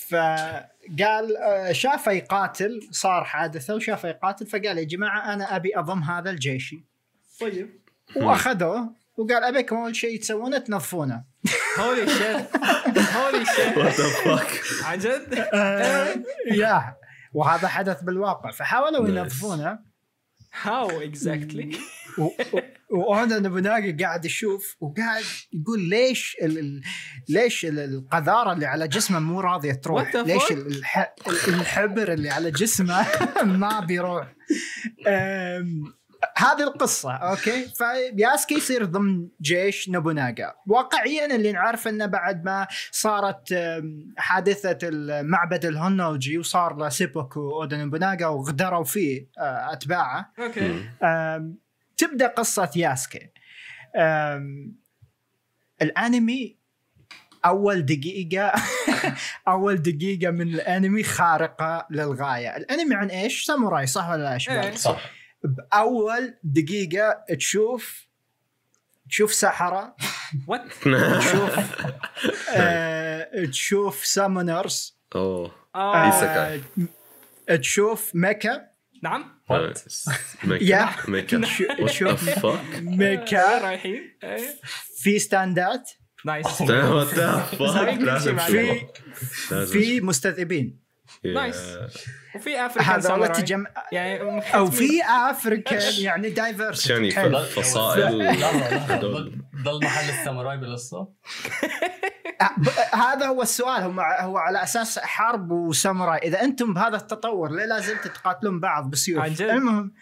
[0.09, 6.31] فقال آه، شافه يقاتل صار حادثة وشافه يقاتل فقال يا جماعة أنا أبي أضم هذا
[6.31, 6.85] لجيشي
[7.41, 7.70] طيب.
[8.17, 11.25] وأخذوه وقال أبيكم أول شيء تسوونه تنظفونه.
[11.78, 12.57] holy shit
[13.17, 16.15] holy shit what the fuck عن جد؟ آه،
[16.52, 16.98] yeah.
[17.32, 18.50] وهذا حدث بالواقع.
[18.50, 19.08] فحاولوا.
[19.08, 19.78] ينظفونه.
[20.62, 21.78] how exactly
[22.18, 26.82] و- و- واودا نوبوناغا قاعد يشوف وقاعد يقول ليش ال ال
[27.28, 31.15] ليش ال- القذارة اللي على جسمه مو راضية تروح؟ What the ليش الح
[31.48, 33.07] الحبر اللي على جسمه
[33.60, 34.34] ما بيروح؟
[36.39, 37.12] هذه القصة.
[37.12, 37.65] okay.
[38.17, 45.65] فياسكي يصير ضمن جيش نوبوناغا واقعيا اللي نعرف إنه بعد ما صارت أم، حادثة المعبد
[45.65, 50.33] الهونوجي وصار له سيبوكو أودا نوبوناغا وغدروا فيه أه، أتباعه.
[50.39, 50.85] okay.
[51.97, 53.31] تبدأ قصة ياسكي.
[55.83, 56.57] الأنمي
[57.44, 58.52] أول دقيقة
[59.49, 62.57] أول دقيقة من الأنمي خارقة للغاية.
[62.57, 64.75] الأنمي عن إيش؟ ساموراي صح ولا لا إيه.
[64.75, 65.18] صح.
[65.44, 68.08] بأول دقيقة تشوف
[69.08, 69.97] تشوف سحره
[70.47, 70.73] what
[71.20, 71.58] تشوف
[72.57, 75.52] آه، تشوف summoners أوه.
[75.75, 76.07] آه.
[76.07, 76.62] إيساكاي.
[77.58, 78.68] تشوف mecha.
[79.02, 79.41] نعم.
[80.60, 80.89] yeah.
[81.09, 81.41] Mecha.
[81.81, 84.55] What شوف the fuck؟ وين mecha رايحين إيه.
[84.97, 85.91] في stand ات
[86.25, 86.47] nice.
[86.47, 86.67] في
[89.67, 90.88] في مستذئبين.
[91.25, 91.57] nice.
[91.57, 92.37] Yeah.
[92.37, 98.37] وفي African samurai تجمع يعني أو في African يعني diverse يعني فصائل.
[99.65, 100.99] ضل- محل الساموراي بالقصة
[102.41, 103.83] أه، هذا هو السؤال.
[103.83, 106.19] هو هو على أساس حرب وساموراي.
[106.19, 108.91] إذا أنتم بهذا التطور ليه لازم تقاتلون بعض
[109.35, 109.95] جد؟ المهم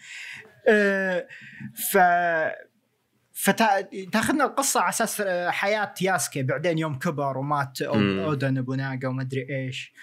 [0.67, 1.27] آه،
[1.91, 1.97] ف
[3.39, 7.81] فتاخذنا القصة على أساس آه، حياة ياسكي بعدين يوم كبر ومات.
[7.81, 9.93] أودن ابو ناقه وما أدري إيش.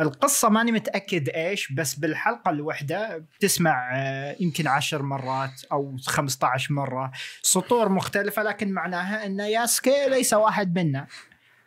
[0.00, 7.12] القصة ماني متأكد إيش بس بالحلقة الواحدة بتسمع آه، يمكن عشر مرات أو 15 مرة.
[7.42, 11.06] سطور مختلفة لكن معناها إن ياسكي ليس واحد منا.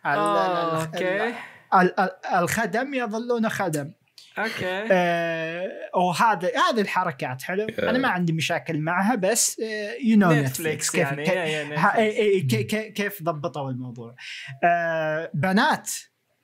[0.05, 1.27] آه، أوكي.
[1.73, 3.91] ال- ال- الخدم يظلون خدم.
[4.37, 4.87] okay.
[4.91, 9.59] آه، وهذا هذه الحركات حلو؟ أنا ما عندي مشاكل معها بس
[10.03, 12.17] you know نتفليكس يعني يا- يا ها- نتفليكس.
[12.17, 14.15] إي- إي- كي- كي- كيف ضبطوا الموضوع.
[14.63, 15.91] آه، بنات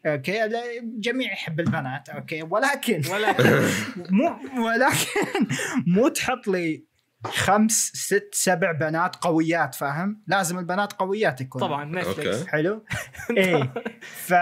[0.06, 3.43] okay؟ الجميع يحب البنات okay؟ ولكن ولكن.
[4.17, 5.48] مو ولكن
[5.88, 6.83] مو تحط لي
[7.31, 12.49] خمس ست سبع بنات قويات فاهم؟ لازم البنات قويات يكون طبعا نتفليكس okay.
[12.51, 12.85] حلو؟
[13.38, 13.73] إيه.
[14.01, 14.33] ف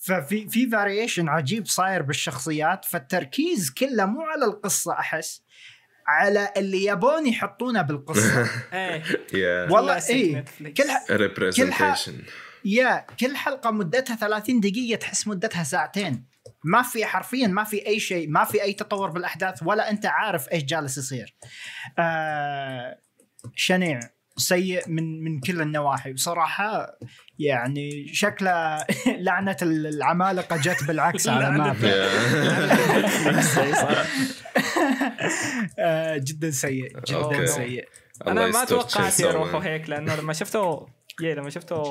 [0.00, 5.42] ففي في فاريشن عجيب صاير بالشخصيات فالتركيز كله مو على القصة أحس
[6.06, 8.42] على اللي يبون يحطونه بالقصة.
[8.72, 9.02] إيه.
[9.02, 9.72] Yeah.
[9.72, 10.44] والله إيه.
[10.60, 12.12] كل representation.
[12.64, 16.24] يا كل حلقة مدتها 30 دقيقة تحس مدتها ساعتين.
[16.64, 20.52] ما في حرفيا ما في أي شيء ما في أي تطور بالأحداث ولا أنت عارف
[20.52, 21.34] إيش جالس يصير.
[21.98, 22.98] آه
[23.54, 24.00] شنيع
[24.36, 26.12] سيء من من كل النواحي.
[26.12, 26.98] بصراحة
[27.38, 28.84] يعني شكله
[29.26, 31.64] لعنة العمالقة جت بالعكس على لعنة.
[31.64, 31.86] ما في
[35.78, 37.46] آه جدا سيء جدا.
[37.46, 37.88] سيء.
[38.26, 39.60] أنا ما توقعت يروحوا.
[39.64, 40.86] هيك لأنه لما شفته
[41.20, 41.82] yeah لما شفته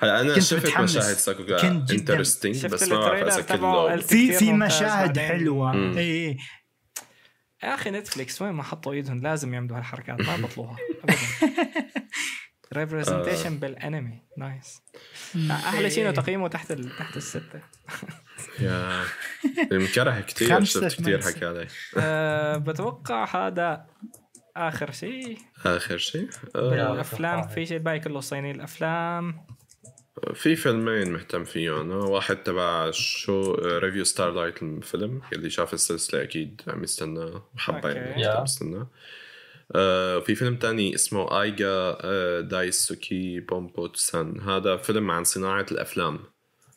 [0.00, 0.96] هلا أنا كنت شفت متحمس.
[0.96, 1.70] مشاهد ساكوغا.
[1.70, 5.18] interesting بس ما بعرف إذا كله في في مشاهد.
[5.18, 5.74] حلوة.
[5.74, 6.38] اي اي
[7.62, 11.16] يا أخي نتفليكس وين ما حطوا إيدهم لازم يعملوا هالحركات ما بطلوها ابدا.
[12.76, 14.22] representation بالأنمي.
[14.38, 14.82] nice
[15.50, 16.96] أحلى شيء انه تقييمه تحت ال...
[16.98, 17.60] تحت الستة؟
[18.60, 19.04] يا.
[19.72, 21.22] مكره كثير شفت كثير.
[21.22, 23.86] حكى علي أه بتوقع هذا
[24.56, 29.46] آخر شيء؟ آخر شيء؟ آه، الافلام في شيء الباقي كله صيني الأفلام.
[30.34, 31.94] في فيلمين مهتم فيه أنا.
[31.94, 38.42] واحد تبع شو Revue Starlight الفيلم اللي شاف السلسلة أكيد عم يستنى وحبه يعني yeah.
[38.42, 38.86] مستنى
[39.74, 46.18] آه في فيلم تاني اسمه ايغا آه دايسوكي بومبو سان هذا فيلم عن صناعة الأفلام.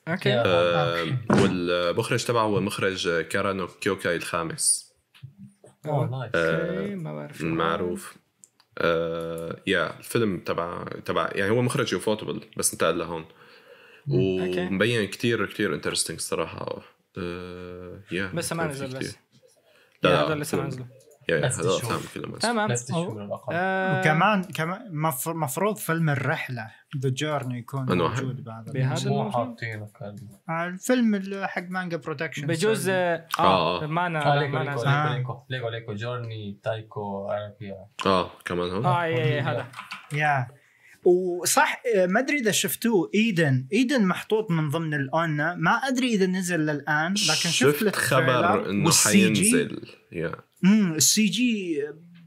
[0.07, 0.33] okay.
[0.33, 4.93] آه والمخرج تبعه هو المخرج كارا نو كيوكاي الخامس.
[5.85, 6.31] أوه، nice.
[6.35, 7.37] Okay ما بعرف.
[7.37, 8.15] شو المعروف
[8.77, 13.25] آه yeah الفيلم تبع تبع يعني هو مخرج ufotable بس انتقل لهون.
[14.07, 16.81] ومبين كتير كتير interesting صراحة
[17.17, 19.15] آه yeah بس ما نزل بس.
[20.03, 20.57] لا لا لسه.
[20.57, 20.75] ما بس
[21.29, 21.75] هذول.
[21.75, 22.71] افلام تمام.
[23.51, 26.67] آه، وكمان كمان مف- مفروض فيلم الرحلة
[27.03, 29.87] ذا جورني يكون؟ موجود بهذا بهذا مو الموضوع؟ حاطينه
[30.49, 33.83] آه، الفيلم اللي حق مانجا برودكشن بجوز آه, آه.
[33.83, 34.83] آه ما آه أنا ليكو ما ليكو.
[35.13, 37.29] ليكو ليكو ليكو جورني تايكو
[38.05, 38.85] آه كمان هون.
[38.85, 39.65] آه اي اي هذا.
[40.13, 40.47] يا.
[41.05, 46.59] وصح ما أدري إذا شفتوه ايدن ايدن محطوط من ضمن الاونا ما أدري إذا نزل
[46.59, 49.85] للآن لكن شفت شفت خبر إنه حينزل.
[50.11, 50.31] yeah.
[50.65, 51.83] امم ال CG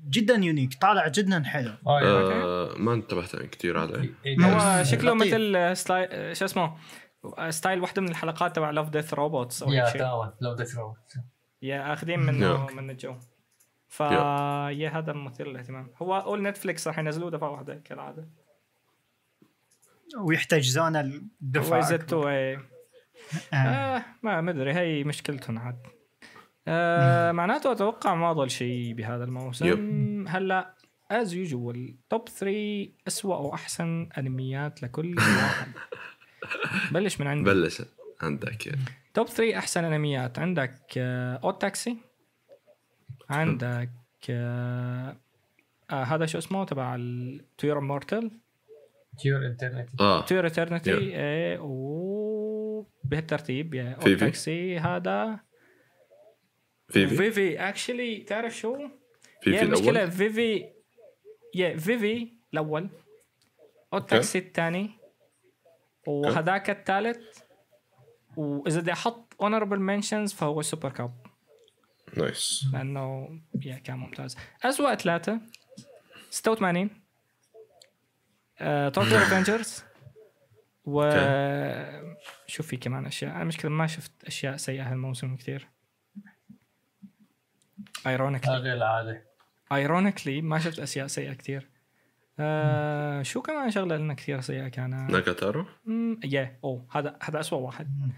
[0.08, 1.72] جدا unique طالع جدا حلو.
[1.86, 2.06] آه yeah.
[2.06, 5.14] آه ما انتبهت كثير عليه إيه، هو إيه، شكله.
[5.14, 6.76] مثل style شو اسمه؟
[7.50, 10.94] style واحدة من الحلقات تبع Love Death Robots أو yeah Love Death Ro
[11.62, 12.66] yeah أخذين منه.
[12.66, 13.14] من الجو.
[13.88, 14.88] ف yeah.
[14.88, 18.28] هذا مثير للاهتمام هو اول نتفليكس راح ينزلوه دفعة واحدة كالعادة.
[20.18, 22.60] ويحتجزون الدفع ويزتوا إيه.
[23.52, 23.56] آه.
[23.56, 25.95] آه ما مدري هي مشكلتهم عاد.
[26.68, 30.24] آه معناته أتوقع ما ضل شيء بهذا الموسم.
[30.28, 30.74] هلا
[31.10, 35.72] as usual top 3 اسوء وأحسن أنميات لكل واحد.
[36.94, 37.50] بلش من عندي.
[37.50, 37.82] بلش.
[38.22, 38.66] عندك.
[38.66, 38.80] يعني.
[39.14, 40.38] top 3 أحسن أنميات.
[40.38, 41.96] عندك آه Odd Taxi
[43.30, 43.90] عندك
[44.30, 45.16] آه
[45.90, 48.30] آه هذا شو اسمه؟ تبع ال To Your Mortal
[49.18, 50.20] To Your Eternity آه.
[50.20, 51.14] To Your Eternity Yeah.
[51.14, 54.08] إيه و بهالترتيب yeah Odd.
[54.08, 55.40] Taxi هذا
[56.88, 57.16] فيفي.
[57.16, 58.88] فيفي actually تعرف شو؟
[59.42, 60.72] فيفي المشكلة الأول؟ فيفي
[61.54, 62.88] yeah فيفي الأول.
[63.92, 64.90] Odd Taxi الثاني.
[66.06, 67.38] وهذاك الثالث.
[68.36, 71.26] وإذا بدي أحط honorable mentions فهو Super Cub
[72.16, 74.36] nice لأنه yeah كان ممتاز.
[74.62, 75.40] اسوء ثلاثة.
[76.30, 76.90] 86
[78.92, 79.84] Tokyo Revengers
[80.84, 81.10] و
[82.46, 85.68] شوف في كمان أشياء؟ أنا مشكله ما شفت أشياء سيئة هالموسم كثير.
[88.06, 89.26] ironically غير العادة.
[89.72, 91.68] ironically ما شفت أشياء سيئة كثير
[92.38, 95.66] آه شو كمان شغلة لنا كثير سيئة كانت ناجاتورو
[96.24, 98.12] yeah أوه هذا هذا اسوء واحد.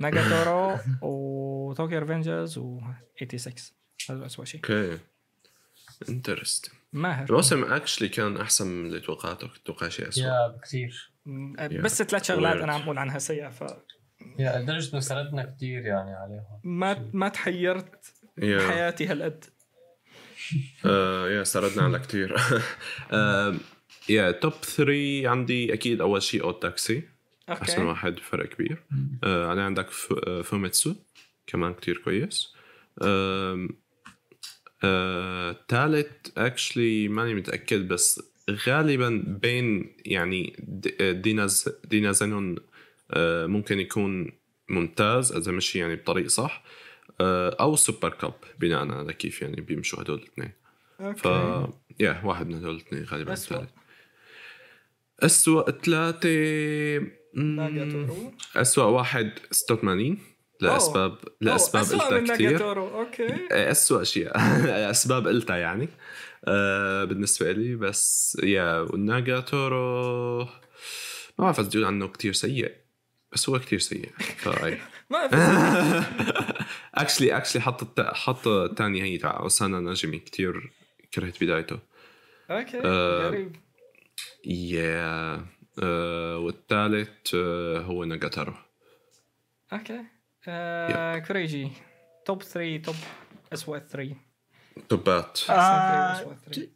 [0.00, 2.80] ناجاتورو و Tokyo Revengers و
[3.20, 3.54] 86
[4.10, 4.60] هذا اسوء شيء.
[4.60, 4.98] okay.
[6.08, 9.48] Interesting ما هالموسم actually كان أحسن من اللي توقعته.
[9.48, 11.12] كنت توقع شيء اسوء yeah بكثير
[11.82, 12.56] بس ثلاث شغلات.
[12.56, 13.64] أنا عم بقول عنها سيئة ف
[14.38, 16.60] yeah لدرجه انه سردنا كثير يعني عليهم.
[16.64, 19.44] ما ما تحيرت yeah بحياتي هالقد.
[20.86, 22.36] آه، يا سردنا على كثير
[24.08, 27.02] yeah top 3 عندي أكيد أول شيء Odd Taxi.
[27.48, 28.82] أحسن واحد فرق كبير.
[29.24, 29.86] آه بعدين عندك
[30.26, 30.94] آه، فوميتسو.
[31.46, 32.54] كمان كتير كويس.
[34.84, 40.56] آه، تالت actually ماني متأكد بس غالبا بين يعني
[41.00, 42.56] ديناز دينازينون
[43.10, 44.32] آه، ممكن يكون
[44.68, 46.64] ممتاز اذا مشي يعني بطريق صح.
[46.64, 46.79] آه،
[47.60, 50.52] أو Super Cub بناء على كيف يعني بيمشوا هدول الاثنين.
[51.16, 51.24] ف
[52.00, 53.32] yeah واحد من هدول الاثنين غالبا.
[53.58, 53.70] الثالث.
[57.34, 60.18] مم، ناجاتورو أسوأ واحد 86
[60.60, 62.50] لأسباب لأسباب أسوأ قلتها كثير
[63.00, 63.48] أوكي.
[63.52, 64.30] أسوأ شيء.
[64.90, 65.88] أسباب قلتها يعني.
[66.44, 70.48] آه بالنسبة لي بس يا والناغاتورو ما
[71.38, 72.72] بعرف تقول عنه كتير سيء.
[73.32, 74.78] بس هو كتير سيء فاي
[75.10, 75.36] ما في
[76.94, 78.00] اكشلي اكشلي حط.
[78.00, 80.72] حط الثاني هي تاع أوسانا ناجمي كتير
[81.14, 81.78] كرهت بدايته.
[82.50, 83.56] okay آه، غريب.
[84.44, 85.44] yeah
[85.82, 88.54] آه والثالث آه هو ناغاتورو
[89.72, 90.04] okay.
[91.26, 91.70] كوريجي.
[92.24, 92.94] top 3 top
[93.52, 94.14] اسوء 3
[94.88, 96.68] توبات اسوء 3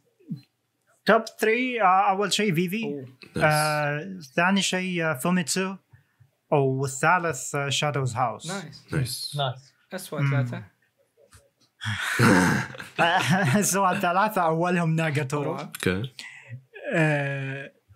[1.05, 3.05] top 3 آه، أول شيء فيفي.
[4.35, 5.75] ثاني شيء فوميتسو
[6.63, 10.63] والثالث Shadows House nice nice nice اسوء ثلاثة
[13.61, 16.13] سواء ثلاثة أولهم ناغاتورو أوكي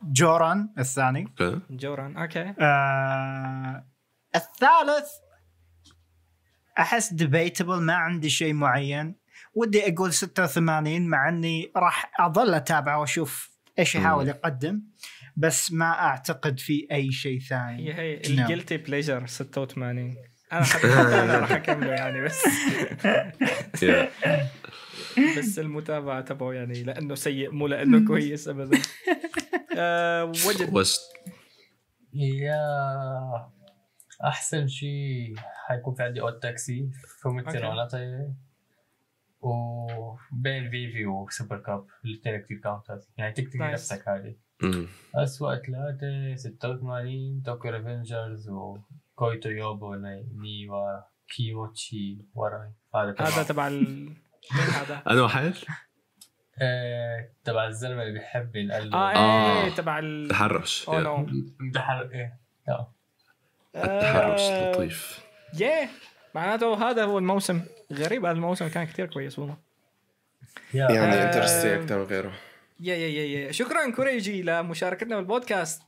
[0.03, 2.53] جوران الثاني أوكي جوران أوكي
[4.35, 5.09] الثالث
[6.79, 9.15] أحس ديبيتبل ما عندي شيء معين.
[9.53, 14.81] ودي أقول 86 مع أني راح أظل أتابعه وأشوف إيش يحاول يقدم.
[15.39, 17.93] بس ما أعتقد في أي شيء ثاني.
[17.93, 18.15] هي هي.
[18.15, 20.15] الجلتي بليجر 86
[20.53, 22.45] أنا حتى أنا راح اكمله يعني بس.
[25.37, 28.79] بس المتابعة تبعه يعني لأنه سيء مو لأنه كويس ابدا.
[29.77, 30.83] آه وجد
[32.13, 32.59] يا
[34.23, 35.33] أحسن شيء
[35.67, 36.89] حيكون في عندي أوت تاكسي
[37.21, 37.65] فوميتسو أوكي.
[37.65, 38.33] نوناتا
[39.41, 43.91] وبين فيفي وسوبر كاب الاثنين كثير كاونترز يعني نايس.
[43.91, 44.48] نفسك هذه.
[45.15, 50.99] أسوأ ثلاثة 86 توكيو ريفنجرز وكويتو يوبو ني- نيوا
[51.35, 54.13] كيموتشي وراي هذا هذا تبع تبع ال
[54.51, 55.53] هذا؟ أنا واحد
[56.61, 59.63] آه، تبع الزلمة اللي بيحب ينقل آه آه.
[59.63, 61.01] إيه تبع ال تحرش oh yeah.
[61.03, 61.27] no
[61.59, 62.88] مدحر إيه لا
[63.75, 65.19] التحرش آه، لطيف.
[65.59, 65.89] yeah
[66.35, 67.61] معناته هذا هو الموسم.
[67.93, 69.57] غريب هذا الموسم كان كثير كويس والله.
[70.73, 72.31] يعني آه، interesting أكثر من غيره.
[72.79, 73.51] yeah yeah yeah yeah.
[73.51, 75.82] شكرا كوريجي لمشاركتنا بالبودكاست.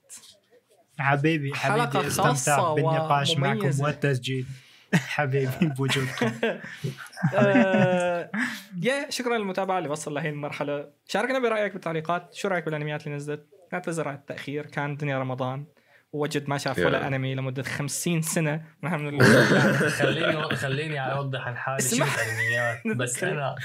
[1.00, 3.84] حبيبي حلقة حبيبي خاصة بالنقاش معكم.
[3.84, 4.46] والتسجيل
[4.94, 6.32] حبيبي بوجودكم.
[7.36, 8.32] آه،
[8.82, 10.90] يا شكرا للمتابعة اللي وصل لهي المرحلة.
[11.08, 12.34] شاركنا برأيك بالتعليقات.
[12.34, 14.66] شو رأيك بالأنميات اللي نزلت؟ نعتذر على التأخير.
[14.66, 15.66] كان دنيا رمضان.
[16.14, 17.08] ووجد ما شاف ولا.
[17.08, 18.66] انمي لمدة 50 سنة.
[18.84, 19.22] نحن من
[19.90, 21.82] خليني خليني أوضح عن حالي.
[21.82, 23.56] شفت انميات بس أنا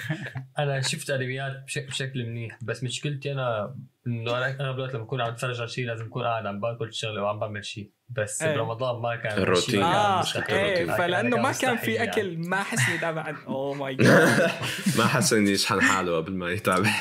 [0.58, 1.52] أنا شفت انميات
[1.88, 2.58] بشكل, منيح.
[2.62, 3.76] بس مشكلتي أنا
[4.06, 6.92] إنه أنا اغلب الوقت لما أكون عم اتفرج على شيء لازم أكون قاعد عم باكل
[6.94, 8.56] شغلة وعم بعمل شيء بس إيه.
[8.56, 9.82] برمضان ما كان الروتين.
[9.82, 10.56] آه مستحيل.
[10.56, 10.96] إيه.
[10.96, 12.10] فلأنه ما كان في يعني.
[12.10, 12.38] أكل.
[12.48, 14.50] ما حس اني تابع عن oh my God
[14.98, 16.90] ما حس اني يشحن حاله قبل ما يتابع.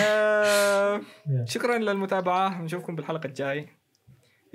[0.00, 1.00] آه،
[1.44, 2.62] شكرا للمتابعة.
[2.62, 3.81] نشوفكم بالحلقة الجاي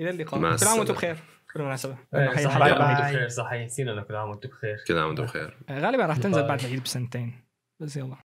[0.00, 0.56] إلى اللقاء.
[0.56, 0.94] كل عام وأنتم.
[0.94, 1.16] بخير.
[1.54, 2.72] بالمناسبه إيه، كل عام bye.
[2.72, 4.76] وأنتم بخير صحيح نسينا كل عام وأنتم بخير.
[4.88, 5.58] كل عام وأنتم بخير.
[5.70, 6.48] غالبا راح تنزل.
[6.48, 7.44] بعد العيد بسنتين.
[7.80, 8.16] بس يلا.